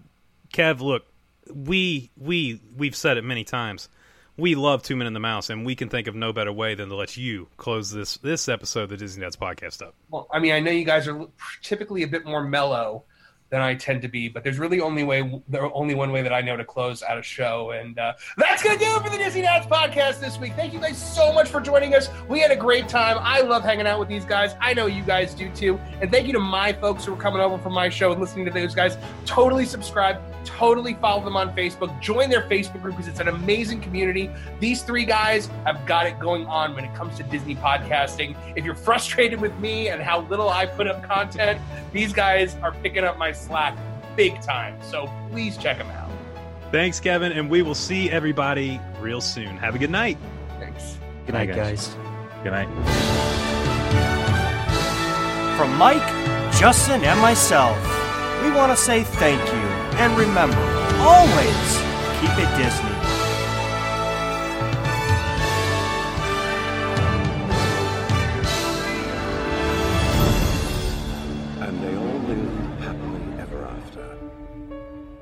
Kev. 0.54 0.80
Look, 0.80 1.06
we 1.54 2.12
we 2.18 2.62
we've 2.76 2.96
said 2.96 3.18
it 3.18 3.24
many 3.24 3.44
times. 3.44 3.90
We 4.38 4.56
love 4.56 4.84
Two 4.84 4.98
Men 4.98 5.08
and 5.08 5.16
the 5.16 5.22
Mouse, 5.22 5.50
and 5.50 5.66
we 5.66 5.76
can 5.76 5.88
think 5.88 6.08
of 6.08 6.16
no 6.16 6.34
better 6.34 6.52
way 6.52 6.76
than 6.76 6.90
to 6.90 6.96
let 6.96 7.16
you 7.16 7.48
close 7.58 7.92
this 7.92 8.18
this 8.18 8.50
episode 8.50 8.84
of 8.84 8.90
the 8.90 8.98
Disney 8.98 9.24
Dads 9.24 9.38
podcast 9.38 9.82
up. 9.82 9.96
Well, 10.10 10.28
I 10.32 10.40
mean, 10.40 10.52
I 10.54 10.60
know 10.60 10.72
you 10.72 10.86
guys 10.86 11.08
are 11.08 11.28
typically 11.62 12.04
a 12.04 12.08
bit 12.08 12.26
more 12.26 12.44
mellow 12.44 13.06
than 13.50 13.62
I 13.62 13.76
tend 13.76 14.02
to 14.02 14.08
be. 14.08 14.28
But 14.28 14.44
there's 14.44 14.60
really 14.60 14.82
only 14.82 15.04
way, 15.04 15.42
there 15.48 15.74
only 15.74 15.96
one 15.96 16.12
way 16.12 16.22
that 16.22 16.34
I 16.34 16.42
know 16.42 16.58
to 16.58 16.66
close 16.66 17.04
out 17.04 17.18
a 17.18 17.24
show, 17.24 17.72
and 17.72 17.98
uh, 17.98 18.14
that's 18.38 18.64
gonna 18.64 18.78
do 18.78 18.86
it 18.86 19.04
for 19.04 19.10
the 19.10 19.18
Disney 19.18 19.42
Dads 19.42 19.68
podcast 19.68 20.20
this 20.20 20.38
week. 20.40 20.54
Thank 20.54 20.74
you 20.74 20.80
guys 20.80 20.98
so 20.98 21.32
much 21.32 21.50
for 21.50 21.62
joining 21.62 21.96
us. 21.96 22.10
We 22.28 22.40
had 22.40 22.52
a 22.52 22.56
great 22.56 22.88
time. 22.88 23.18
I 23.20 23.42
love 23.42 23.64
hanging 23.64 23.88
out 23.88 24.00
with 24.00 24.10
these 24.10 24.26
guys. 24.26 24.56
I 24.60 24.74
know 24.74 24.88
you 24.88 25.04
guys 25.04 25.34
do 25.34 25.50
too. 25.52 25.80
And 26.02 26.12
thank 26.12 26.28
you 26.28 26.34
to 26.34 26.40
my 26.40 26.74
folks 26.74 27.06
who 27.06 27.14
are 27.14 27.18
coming 27.18 27.42
over 27.42 27.58
from 27.58 27.74
my 27.74 27.90
show 27.90 28.12
and 28.12 28.22
listening 28.22 28.46
to 28.46 28.52
those 28.52 28.74
guys. 28.74 28.98
Totally 29.26 29.66
subscribe. 29.66 30.22
Totally 30.46 30.94
follow 30.96 31.24
them 31.24 31.36
on 31.36 31.56
Facebook. 31.56 32.00
Join 32.02 32.30
their 32.30 32.44
Facebook 32.44 32.82
group 32.82 32.96
because 32.96 33.08
it's 33.08 33.20
an 33.20 33.28
amazing 33.28 33.82
community. 33.82 34.30
These 34.60 34.84
three 34.84 35.04
guys 35.04 35.48
have 35.66 35.86
got 35.86 36.06
it 36.06 36.20
going 36.20 36.46
on 36.46 36.76
when 36.76 36.86
it 36.86 36.94
comes 36.94 37.18
to 37.18 37.24
Disney 37.24 37.56
podcasting. 37.56 38.36
If 38.56 38.64
you're 38.64 38.76
frustrated 38.76 39.42
with 39.42 39.58
me 39.60 39.90
and 39.90 40.02
how 40.02 40.22
little 40.22 40.50
I 40.50 40.68
put 40.68 40.88
up 40.88 41.04
content, 41.04 41.60
these 41.92 42.14
guys 42.14 42.56
are 42.62 42.74
picking 42.84 43.04
up 43.04 43.18
my 43.18 43.32
slack 43.36 43.78
big 44.16 44.42
time. 44.42 44.78
So 44.82 45.12
please 45.32 45.58
check 45.58 45.78
them 45.78 45.90
out. 45.90 46.10
Thanks, 46.72 47.00
Kevin, 47.00 47.32
and 47.32 47.50
we 47.50 47.62
will 47.62 47.76
see 47.76 48.10
everybody 48.10 48.82
real 49.00 49.22
soon. 49.22 49.58
Have 49.58 49.76
a 49.76 49.78
good 49.78 49.92
night. 49.92 50.18
Thanks. 50.60 50.98
Good 51.26 51.34
night, 51.34 51.54
guys. 51.54 51.96
Good 52.44 52.52
night. 52.52 52.68
From 55.58 55.76
Mike, 55.78 56.06
Justin, 56.54 57.04
and 57.04 57.20
myself, 57.22 57.78
we 58.44 58.52
want 58.52 58.72
to 58.72 58.78
say 58.78 59.04
thank 59.04 59.42
you. 59.48 59.66
And 60.00 60.18
remember, 60.18 60.58
always 61.00 61.78
keep 62.20 62.38
it 62.38 62.58
Disney. 62.58 62.95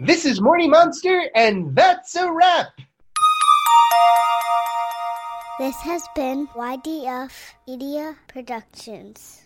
This 0.00 0.24
is 0.24 0.40
Morning 0.40 0.70
Monster, 0.70 1.30
and 1.36 1.72
that's 1.76 2.16
a 2.16 2.30
wrap. 2.30 2.66
This 5.60 5.76
has 5.76 6.02
been 6.16 6.48
YDF 6.48 7.30
Media 7.68 8.16
Productions. 8.26 9.43